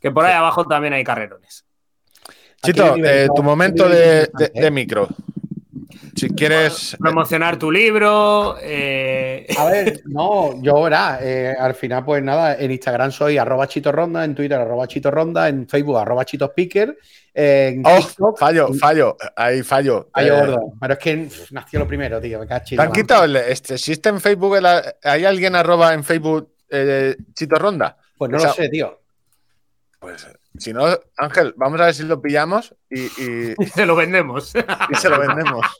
que 0.00 0.10
por 0.10 0.24
ahí 0.26 0.34
abajo 0.34 0.64
también 0.66 0.94
hay 0.94 1.04
carrerones. 1.04 1.66
Chito, 2.62 2.96
eh, 3.02 3.28
tu 3.34 3.42
momento 3.42 3.88
de 3.88 4.28
¿eh? 4.54 4.70
micro. 4.70 5.08
Si 6.16 6.28
quieres. 6.30 6.96
Promocionar 6.98 7.58
tu 7.58 7.70
libro. 7.70 8.56
eh, 8.60 9.46
A 9.56 9.64
ver, 9.66 10.02
no, 10.06 10.60
yo 10.62 10.82
verá, 10.82 11.18
eh, 11.22 11.54
al 11.58 11.74
final, 11.74 12.04
pues 12.04 12.22
nada, 12.22 12.56
en 12.58 12.70
Instagram 12.70 13.12
soy 13.12 13.38
arroba 13.38 13.66
Chito 13.68 13.90
Ronda, 13.92 14.24
en 14.24 14.34
Twitter 14.34 14.58
arroba 14.58 14.86
Chito 14.86 15.10
Ronda, 15.10 15.48
en 15.48 15.68
Facebook 15.68 15.98
arroba 15.98 16.24
Chito 16.24 16.46
Speaker, 16.46 16.96
en 17.34 17.82
Oh, 17.86 17.96
TikTok. 17.98 18.38
fallo, 18.38 18.74
fallo. 18.74 19.16
Ahí 19.36 19.62
fallo. 19.62 20.10
Yo, 20.16 20.22
Eh, 20.22 20.30
gordo. 20.30 20.72
Pero 20.80 20.92
es 20.94 20.98
que 20.98 21.16
pff, 21.16 21.52
nació 21.52 21.78
lo 21.80 21.86
primero, 21.86 22.20
tío. 22.20 22.38
Me 22.40 22.46
en 22.46 22.64
¿Te 22.64 22.80
han 22.82 22.92
quitado 22.92 23.24
el, 23.24 23.36
este, 23.36 23.74
¿Existe 23.74 24.08
en 24.08 24.20
Facebook? 24.20 24.56
el- 24.56 24.66
¿Hay 25.04 25.24
alguien 25.24 25.54
arroba 25.54 25.94
en 25.94 26.02
Facebook 26.04 26.54
eh, 26.70 27.16
Chito 27.34 27.56
Ronda? 27.56 27.96
Pues 28.18 28.30
no 28.30 28.36
o 28.36 28.40
sea, 28.40 28.48
lo 28.48 28.54
sé, 28.54 28.68
tío. 28.68 29.00
Pues 29.98 30.26
si 30.58 30.72
no, 30.72 30.84
Ángel, 31.16 31.54
vamos 31.56 31.80
a 31.80 31.86
ver 31.86 31.94
si 31.94 32.02
lo 32.04 32.20
pillamos 32.20 32.74
y, 32.90 33.00
y- 33.02 33.54
y 33.58 33.66
se 33.66 33.86
lo 33.86 33.96
vendemos. 33.96 34.52
y 34.90 34.94
se 34.94 35.08
lo 35.08 35.18
vendemos. 35.18 35.64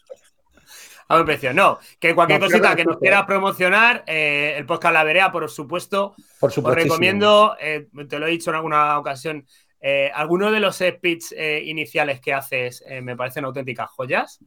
A 1.09 1.15
buen 1.15 1.27
precio. 1.27 1.53
No, 1.53 1.81
que 1.99 2.15
cualquier 2.15 2.39
No, 2.39 2.47
cosita 2.47 2.71
que 2.71 2.77
que 2.77 2.85
no 2.85 2.93
nos 2.93 3.01
quieras 3.01 3.25
promocionar, 3.27 4.05
eh, 4.07 4.55
el 4.57 4.65
podcast 4.65 4.95
La 4.95 5.03
Verea, 5.03 5.33
por 5.33 5.51
supuesto. 5.51 6.15
Por 6.39 6.51
Os 6.51 6.75
recomiendo, 6.75 7.57
eh, 7.59 7.89
te 8.09 8.19
lo 8.21 8.29
he 8.29 8.31
dicho 8.31 8.51
en 8.51 8.57
alguna 8.57 8.97
ocasión, 8.97 9.45
eh, 9.81 10.09
algunos 10.15 10.53
de 10.53 10.61
los 10.61 10.77
speech 10.77 11.33
eh, 11.37 11.63
iniciales 11.65 12.21
que 12.21 12.33
haces 12.33 12.85
eh, 12.87 13.01
me 13.03 13.17
parecen 13.17 13.45
auténticas 13.45 13.91
joyas. 13.91 14.39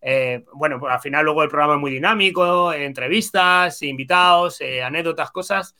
Eh, 0.00 0.44
bueno, 0.52 0.78
pues 0.78 0.92
al 0.94 1.00
final 1.00 1.24
luego 1.24 1.42
el 1.42 1.48
programa 1.48 1.74
es 1.74 1.80
muy 1.80 1.90
dinámico, 1.90 2.72
eh, 2.72 2.84
entrevistas, 2.84 3.82
invitados, 3.82 4.60
eh, 4.60 4.84
anécdotas, 4.84 5.32
cosas, 5.32 5.74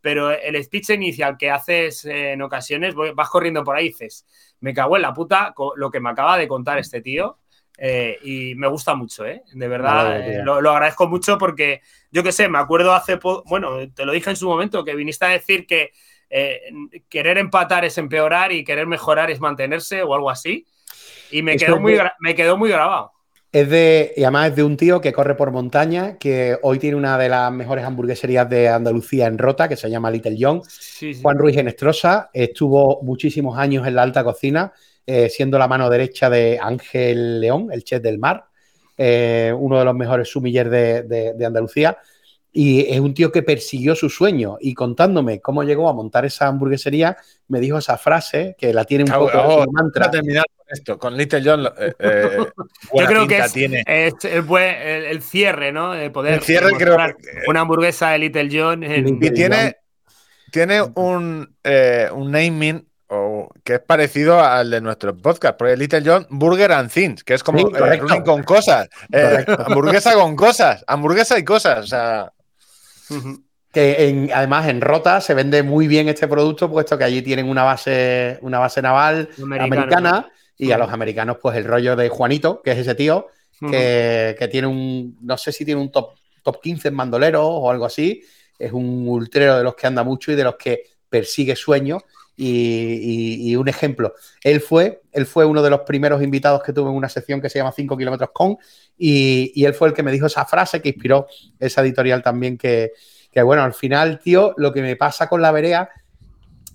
pero 0.00 0.30
el 0.30 0.62
speech 0.62 0.90
inicial 0.90 1.36
que 1.36 1.50
haces 1.50 2.04
eh, 2.04 2.32
en 2.32 2.42
ocasiones, 2.42 2.94
vas 2.94 3.28
corriendo 3.30 3.64
por 3.64 3.76
ahí 3.76 3.86
y 3.86 3.88
dices, 3.88 4.26
me 4.60 4.74
cago 4.74 4.96
en 4.96 5.02
la 5.02 5.12
puta 5.14 5.54
lo 5.76 5.90
que 5.90 6.00
me 6.00 6.10
acaba 6.10 6.38
de 6.38 6.48
contar 6.48 6.78
este 6.78 7.00
tío. 7.00 7.38
eh, 7.80 8.18
y 8.22 8.54
me 8.56 8.66
gusta 8.66 8.94
mucho, 8.96 9.24
¿eh? 9.24 9.42
De 9.52 9.68
verdad, 9.68 10.18
eh, 10.18 10.38
lo, 10.42 10.60
lo 10.60 10.70
agradezco 10.72 11.06
mucho 11.08 11.38
porque 11.38 11.80
yo 12.10 12.22
qué 12.24 12.32
sé, 12.32 12.48
me 12.48 12.58
acuerdo 12.58 12.92
hace 12.92 13.18
poco, 13.18 13.44
bueno, 13.48 13.88
te 13.92 14.04
lo 14.04 14.12
dije 14.12 14.30
en 14.30 14.36
su 14.36 14.48
momento, 14.48 14.84
que 14.84 14.96
viniste 14.96 15.24
a 15.26 15.28
decir 15.28 15.66
que 15.66 15.92
querer 17.08 17.38
empatar 17.38 17.84
es 17.84 17.98
empeorar 17.98 18.52
y 18.52 18.64
querer 18.64 18.86
mejorar 18.86 19.30
es 19.30 19.40
mantenerse 19.40 20.02
o 20.02 20.14
algo 20.14 20.30
así. 20.30 20.66
Y 21.30 21.42
me 21.42 21.58
quedó, 21.58 21.78
muy, 21.78 21.98
me 22.20 22.34
quedó 22.34 22.56
muy 22.56 22.70
grabado. 22.70 23.12
Es 23.60 23.68
de, 23.70 24.12
y 24.16 24.22
además 24.22 24.50
es 24.50 24.56
de 24.56 24.62
un 24.62 24.76
tío 24.76 25.00
que 25.00 25.12
corre 25.12 25.34
por 25.34 25.50
montaña, 25.50 26.16
que 26.18 26.56
hoy 26.62 26.78
tiene 26.78 26.96
una 26.96 27.16
de 27.18 27.28
las 27.28 27.50
mejores 27.50 27.84
hamburgueserías 27.84 28.48
de 28.48 28.68
Andalucía 28.68 29.26
en 29.26 29.38
Rota, 29.38 29.68
que 29.68 29.76
se 29.76 29.90
llama 29.90 30.10
Little 30.10 30.36
John. 30.38 30.62
Sí, 30.68 31.14
sí. 31.14 31.20
Juan 31.22 31.38
Ruiz 31.38 31.56
Genestrosa 31.56 32.30
estuvo 32.32 33.00
muchísimos 33.02 33.58
años 33.58 33.86
en 33.86 33.94
la 33.94 34.02
alta 34.02 34.22
cocina, 34.22 34.72
eh, 35.06 35.28
siendo 35.28 35.58
la 35.58 35.66
mano 35.66 35.88
derecha 35.90 36.28
de 36.30 36.58
Ángel 36.62 37.40
León, 37.40 37.68
el 37.72 37.82
chef 37.84 38.02
del 38.02 38.18
mar. 38.18 38.44
eh, 39.00 39.52
uno 39.56 39.78
de 39.78 39.84
los 39.84 39.94
mejores 39.94 40.28
sumillers 40.28 40.70
de, 40.70 41.02
de- 41.04 41.32
de 41.34 41.46
Andalucía. 41.46 41.96
Y 42.52 42.80
es 42.92 42.98
un 42.98 43.14
tío 43.14 43.30
que 43.30 43.42
persiguió 43.44 43.94
su 43.94 44.08
sueño 44.10 44.56
y 44.60 44.74
contándome 44.74 45.40
cómo 45.40 45.62
llegó 45.62 45.88
a 45.88 45.92
montar 45.92 46.24
esa 46.24 46.48
hamburguesería, 46.48 47.16
me 47.46 47.60
dijo 47.60 47.78
esa 47.78 47.96
frase 47.96 48.56
que 48.58 48.72
la 48.74 48.84
tiene 48.84 49.04
un 49.04 49.10
Ah, 49.12 49.18
poco 49.18 49.38
oh, 49.40 49.66
mantra. 49.70 50.10
terminar 50.10 50.44
esto, 50.68 50.98
con 50.98 51.16
Little 51.16 51.42
John, 51.44 51.66
eh, 51.78 51.92
eh, 51.98 52.46
buena 52.92 53.08
creo 53.08 53.26
que 53.26 53.38
es- 53.38 53.52
tiene. 53.52 53.82
Es, 53.86 54.14
es 54.24 54.44
buen- 54.46 54.74
el, 54.76 55.04
el 55.06 55.22
cierre, 55.22 55.72
¿no? 55.72 55.92
De 55.92 56.10
poder 56.10 56.34
El 56.34 56.40
cierre 56.42 56.72
creo 56.72 56.96
demostrar 56.96 57.16
una 57.46 57.60
hamburguesa 57.60 58.10
de 58.10 58.18
Little 58.18 58.48
John. 58.52 58.82
en- 58.84 59.22
Y 59.22 59.30
tiene, 59.30 59.76
tiene 60.50 60.82
un, 60.94 61.56
eh, 61.64 62.08
un 62.12 62.30
naming 62.30 62.86
o- 63.08 63.48
que 63.64 63.74
es 63.74 63.80
parecido 63.80 64.42
al 64.44 64.70
de 64.70 64.80
nuestro 64.82 65.16
podcast, 65.16 65.56
porque 65.58 65.76
Little 65.76 66.02
John 66.04 66.26
Burger 66.30 66.72
and 66.72 66.90
Things, 66.90 67.24
que 67.24 67.34
es 67.34 67.42
como 67.42 67.58
Sí, 67.58 67.66
eh, 67.74 68.22
con 68.24 68.42
cosas, 68.42 68.88
eh, 69.12 69.44
hamburguesa 69.66 70.12
con 70.14 70.36
cosas, 70.36 70.84
hamburguesa 70.86 71.38
y 71.38 71.44
cosas. 71.44 71.78
O 71.84 71.86
sea. 71.86 72.32
Que 73.72 74.08
en- 74.08 74.30
además 74.32 74.66
en 74.68 74.80
Rota 74.80 75.20
se 75.20 75.34
vende 75.34 75.62
muy 75.62 75.86
bien 75.88 76.08
este 76.08 76.26
producto, 76.26 76.70
puesto 76.70 76.96
que 76.96 77.04
allí 77.04 77.20
tienen 77.22 77.48
una 77.48 77.64
base, 77.64 78.38
una 78.40 78.58
base 78.58 78.80
naval 78.80 79.28
Americano, 79.42 79.64
americana 79.82 80.28
y 80.58 80.72
a 80.72 80.78
los 80.78 80.90
americanos, 80.90 81.38
pues 81.40 81.56
el 81.56 81.64
rollo 81.64 81.96
de 81.96 82.08
Juanito, 82.08 82.62
que 82.62 82.72
es 82.72 82.78
ese 82.78 82.94
tío, 82.94 83.28
que, 83.66 84.36
que 84.38 84.48
tiene 84.48 84.66
un, 84.66 85.16
no 85.22 85.36
sé 85.38 85.52
si 85.52 85.64
tiene 85.64 85.80
un 85.80 85.90
top, 85.92 86.14
top 86.42 86.60
15 86.60 86.88
en 86.88 86.96
bandoleros 86.96 87.42
o 87.44 87.70
algo 87.70 87.84
así, 87.86 88.22
es 88.58 88.72
un 88.72 89.06
ultrero 89.08 89.56
de 89.58 89.64
los 89.64 89.74
que 89.74 89.86
anda 89.86 90.02
mucho 90.04 90.32
y 90.32 90.34
de 90.36 90.44
los 90.44 90.56
que 90.56 90.82
persigue 91.08 91.56
sueños. 91.56 92.02
Y, 92.40 92.46
y- 93.48 93.50
y 93.50 93.56
un 93.56 93.66
ejemplo, 93.68 94.14
él 94.44 94.60
fue, 94.60 95.02
él 95.10 95.26
fue 95.26 95.44
uno 95.44 95.60
de 95.60 95.70
los 95.70 95.80
primeros 95.80 96.22
invitados 96.22 96.62
que 96.62 96.72
tuve 96.72 96.88
en 96.88 96.94
una 96.96 97.08
sección 97.08 97.40
que 97.40 97.50
se 97.50 97.58
llama 97.58 97.72
5 97.72 97.96
kilómetros 97.96 98.30
con, 98.32 98.56
y, 98.96 99.50
y 99.60 99.64
él 99.64 99.74
fue 99.74 99.88
el 99.88 99.94
que 99.94 100.04
me 100.04 100.12
dijo 100.12 100.26
esa 100.26 100.44
frase 100.44 100.80
que 100.80 100.90
inspiró 100.90 101.26
esa 101.58 101.80
editorial 101.82 102.22
también 102.22 102.56
que, 102.56 102.92
que, 103.32 103.42
bueno, 103.42 103.62
al 103.64 103.74
final, 103.74 104.20
tío, 104.20 104.54
lo 104.56 104.72
que 104.72 104.82
me 104.82 104.94
pasa 104.94 105.28
con 105.28 105.42
la 105.42 105.50
Berea 105.50 105.90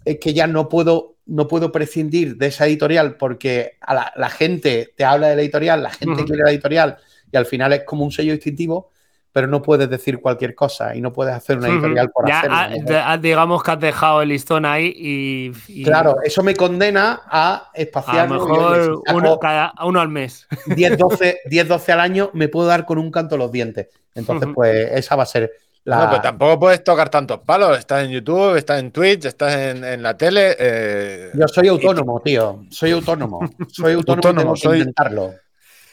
es 0.06 0.20
que 0.20 0.34
ya 0.34 0.48
no 0.48 0.68
puedo, 0.70 1.13
no 1.26 1.48
puedo 1.48 1.72
prescindir 1.72 2.38
de 2.38 2.48
esa 2.48 2.66
editorial 2.68 3.16
porque 3.18 3.78
a 3.82 3.94
la, 3.94 4.14
la 4.16 4.30
gente 4.30 4.94
te 4.96 5.06
habla 5.06 5.28
de 5.30 5.36
la 5.38 5.42
editorial, 5.42 5.82
la 5.84 5.90
gente 5.92 6.26
quiere 6.26 6.44
la 6.44 6.52
editorial 6.52 6.98
y 7.32 7.38
al 7.38 7.46
final 7.46 7.74
es 7.74 7.84
como 7.84 8.04
un 8.04 8.12
sello 8.12 8.34
distintivo, 8.34 8.92
pero 9.32 9.48
no 9.48 9.62
puedes 9.64 9.90
decir 9.90 10.20
cualquier 10.22 10.54
cosa 10.54 10.96
y 10.96 11.02
no 11.02 11.12
puedes 11.12 11.34
hacer 11.34 11.58
una 11.58 11.70
editorial 11.70 12.12
por 12.12 12.28
Ya, 12.28 12.40
hacerlo. 12.42 12.56
ah, 12.96 13.12
ah, 13.14 13.18
digamos 13.18 13.64
que 13.64 13.72
has 13.72 13.80
dejado 13.80 14.22
el 14.22 14.30
listón 14.30 14.64
ahí 14.66 14.94
y. 14.96 15.52
y 15.70 15.84
Claro, 15.84 16.18
eso 16.24 16.44
me 16.44 16.56
condena 16.56 17.22
a 17.26 17.56
A 17.56 17.72
espaciar. 17.74 18.30
lo 18.30 18.36
mejor 18.36 19.02
uno, 19.14 19.40
cada, 19.40 19.74
uno 19.86 20.00
al 20.02 20.10
mes. 20.10 20.46
10, 20.68 20.98
12, 21.00 21.40
10, 21.50 21.68
12 21.68 21.92
al 21.94 22.00
año 22.02 22.30
me 22.34 22.48
puedo 22.48 22.68
dar 22.68 22.86
con 22.86 23.00
un 23.00 23.10
canto 23.10 23.36
los 23.38 23.52
dientes. 23.52 23.88
Entonces, 24.14 24.50
pues 24.54 24.92
esa 24.92 25.16
va 25.16 25.24
a 25.24 25.26
ser 25.26 25.52
la. 25.86 25.98
no, 26.06 26.10
pero 26.10 26.22
tampoco 26.22 26.60
puedes 26.60 26.84
tocar 26.84 27.10
tantos 27.10 27.40
palos. 27.40 27.78
Estás 27.78 28.04
en 28.06 28.12
YouTube, 28.12 28.56
estás 28.56 28.80
en 28.80 28.92
Twitch, 28.92 29.26
estás 29.26 29.54
en, 29.56 29.84
en 29.84 30.02
la 30.04 30.16
tele. 30.18 30.56
eh, 30.58 31.32
Yo 31.34 31.48
soy 31.48 31.68
autónomo, 31.68 32.22
tío. 32.22 32.64
Soy 32.70 32.92
autónomo. 32.92 33.40
Soy 33.70 33.94
autónomo, 33.94 33.96
y 33.96 34.00
Autónomo, 34.28 34.42
tengo 34.42 34.54
que 34.54 34.60
soy- 34.62 34.78
intentarlo. 34.80 35.34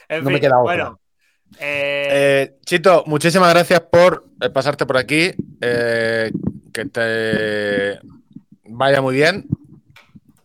En 0.08 0.24
No 0.24 0.30
me 0.30 0.40
queda 0.40 0.58
otra. 0.58 0.74
Bueno, 0.74 1.00
eh, 1.58 2.08
Eh, 2.10 2.56
Chito, 2.64 3.04
muchísimas 3.06 3.52
gracias 3.52 3.80
por 3.80 4.24
pasarte 4.52 4.86
por 4.86 4.96
aquí. 4.96 5.32
eh, 5.60 6.30
que 6.72 6.84
te 6.86 8.00
vaya 8.64 9.00
muy 9.02 9.14
bien. 9.16 9.46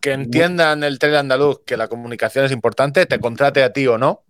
Que 0.02 0.12
entiendan 0.14 0.84
el 0.84 1.00
tele 1.00 1.18
andaluz 1.18 1.62
que 1.66 1.78
la 1.78 1.88
comunicación 1.88 2.46
es 2.46 2.52
importante, 2.52 3.06
te 3.08 3.20
contrate 3.20 3.64
a 3.64 3.74
ti 3.74 3.88
o 3.88 3.98
no, 3.98 4.22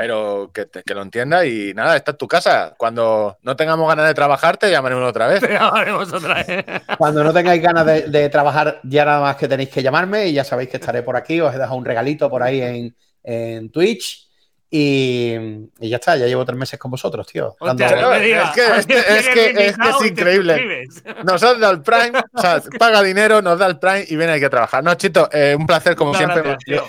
pero 0.00 0.50
que, 0.54 0.66
te- 0.66 0.82
que 0.84 0.94
lo 0.94 1.02
entienda 1.02 1.44
y 1.44 1.74
nada, 1.74 1.96
esta 1.96 2.12
es 2.12 2.18
tu 2.18 2.28
casa. 2.28 2.74
Cuando 2.78 3.36
no 3.42 3.56
tengamos 3.56 3.88
ganas 3.88 4.06
de 4.06 4.14
trabajar, 4.14 4.56
te 4.56 4.70
llamaremos 4.70 5.08
otra 5.10 5.26
vez. 5.26 5.40
te 5.46 5.52
llamaremos 5.52 6.12
otra 6.12 6.34
vez. 6.44 6.64
Cuando 6.98 7.24
no 7.24 7.32
tengáis 7.32 7.60
ganas 7.60 7.84
de, 7.84 8.02
de 8.02 8.28
trabajar, 8.28 8.80
ya 8.84 9.04
nada 9.04 9.20
más 9.20 9.34
que 9.36 9.48
tenéis 9.48 9.70
que 9.70 9.82
llamarme 9.82 10.28
y 10.28 10.34
ya 10.34 10.44
sabéis 10.44 10.68
que 10.70 10.76
estaré 10.76 11.02
por 11.02 11.16
aquí. 11.16 11.40
Os 11.40 11.52
he 11.52 11.58
dejado 11.58 11.74
un 11.76 11.84
regalito 11.84 12.30
por 12.30 12.42
ahí 12.44 12.60
en, 12.62 12.96
en 13.24 13.70
Twitch. 13.72 14.26
Y, 14.70 15.34
y 15.80 15.88
ya 15.88 15.96
está, 15.96 16.14
ya 16.16 16.26
llevo 16.26 16.44
tres 16.44 16.58
meses 16.58 16.78
con 16.78 16.90
vosotros, 16.90 17.26
tío. 17.26 17.56
Hostia, 17.58 18.00
no 18.00 18.10
me 18.10 18.16
Es 18.18 18.22
digas. 18.22 18.52
que- 18.54 18.66
es 18.76 18.86
que- 18.86 18.98
es 18.98 19.28
que- 19.28 19.66
es 19.66 19.76
que 19.76 20.06
increíble. 20.08 20.84
Nos 21.24 21.42
has 21.42 21.58
dado 21.58 21.72
el 21.72 21.80
Prime, 21.82 22.12
o 22.34 22.40
sea, 22.40 22.62
paga 22.78 23.02
dinero, 23.02 23.40
nos 23.42 23.58
da 23.58 23.66
el 23.66 23.78
Prime 23.78 24.04
y 24.06 24.14
viene 24.16 24.34
aquí 24.34 24.44
a 24.44 24.50
trabajar. 24.50 24.84
No, 24.84 24.94
Chito, 24.94 25.28
eh, 25.32 25.56
un 25.58 25.66
placer 25.66 25.96
como 25.96 26.12
Muchas 26.12 26.26
siempre. 26.30 26.42
gracias, 26.50 26.64
tío. 26.64 26.84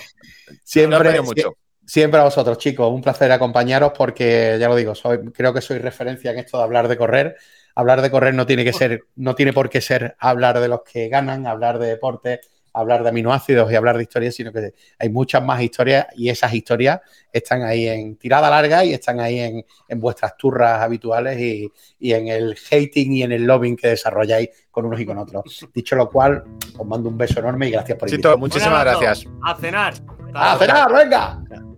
Siempre, 0.62 1.20
mucho. 1.22 1.54
Siempre 1.90 2.20
a 2.20 2.24
vosotros, 2.24 2.56
chicos. 2.58 2.88
Un 2.88 3.02
placer 3.02 3.32
acompañaros 3.32 3.92
porque, 3.96 4.56
ya 4.60 4.68
lo 4.68 4.76
digo, 4.76 4.94
soy, 4.94 5.18
creo 5.32 5.52
que 5.52 5.60
soy 5.60 5.78
referencia 5.78 6.30
en 6.30 6.38
esto 6.38 6.56
de 6.58 6.62
hablar 6.62 6.86
de 6.86 6.96
correr. 6.96 7.36
Hablar 7.74 8.00
de 8.00 8.10
correr 8.10 8.32
no 8.32 8.46
tiene 8.46 8.64
que 8.64 8.72
ser, 8.72 9.06
no 9.16 9.34
tiene 9.34 9.52
por 9.52 9.68
qué 9.68 9.80
ser 9.80 10.14
hablar 10.20 10.60
de 10.60 10.68
los 10.68 10.82
que 10.82 11.08
ganan, 11.08 11.48
hablar 11.48 11.80
de 11.80 11.88
deporte, 11.88 12.40
hablar 12.72 13.02
de 13.02 13.08
aminoácidos 13.08 13.72
y 13.72 13.74
hablar 13.74 13.96
de 13.96 14.04
historias, 14.04 14.36
sino 14.36 14.52
que 14.52 14.72
hay 15.00 15.08
muchas 15.08 15.42
más 15.42 15.60
historias 15.62 16.06
y 16.14 16.28
esas 16.28 16.54
historias 16.54 17.00
están 17.32 17.62
ahí 17.62 17.88
en 17.88 18.16
tirada 18.16 18.48
larga 18.50 18.84
y 18.84 18.92
están 18.92 19.18
ahí 19.18 19.40
en, 19.40 19.64
en 19.88 20.00
vuestras 20.00 20.36
turras 20.36 20.80
habituales 20.80 21.40
y, 21.40 21.72
y 21.98 22.12
en 22.12 22.28
el 22.28 22.56
hating 22.70 23.12
y 23.14 23.22
en 23.24 23.32
el 23.32 23.44
lobbying 23.44 23.76
que 23.76 23.88
desarrolláis 23.88 24.50
con 24.70 24.84
unos 24.86 25.00
y 25.00 25.06
con 25.06 25.18
otros. 25.18 25.66
Dicho 25.74 25.96
lo 25.96 26.08
cual, 26.08 26.44
os 26.78 26.86
mando 26.86 27.08
un 27.08 27.18
beso 27.18 27.40
enorme 27.40 27.66
y 27.66 27.72
gracias 27.72 27.98
por 27.98 28.08
Chito, 28.08 28.16
invitarme. 28.16 28.40
muchísimas 28.40 28.84
gracias. 28.84 29.24
A 29.42 29.56
cenar. 29.56 29.94
¡A 30.34 30.56
cenar, 30.56 30.92
venga! 30.92 31.69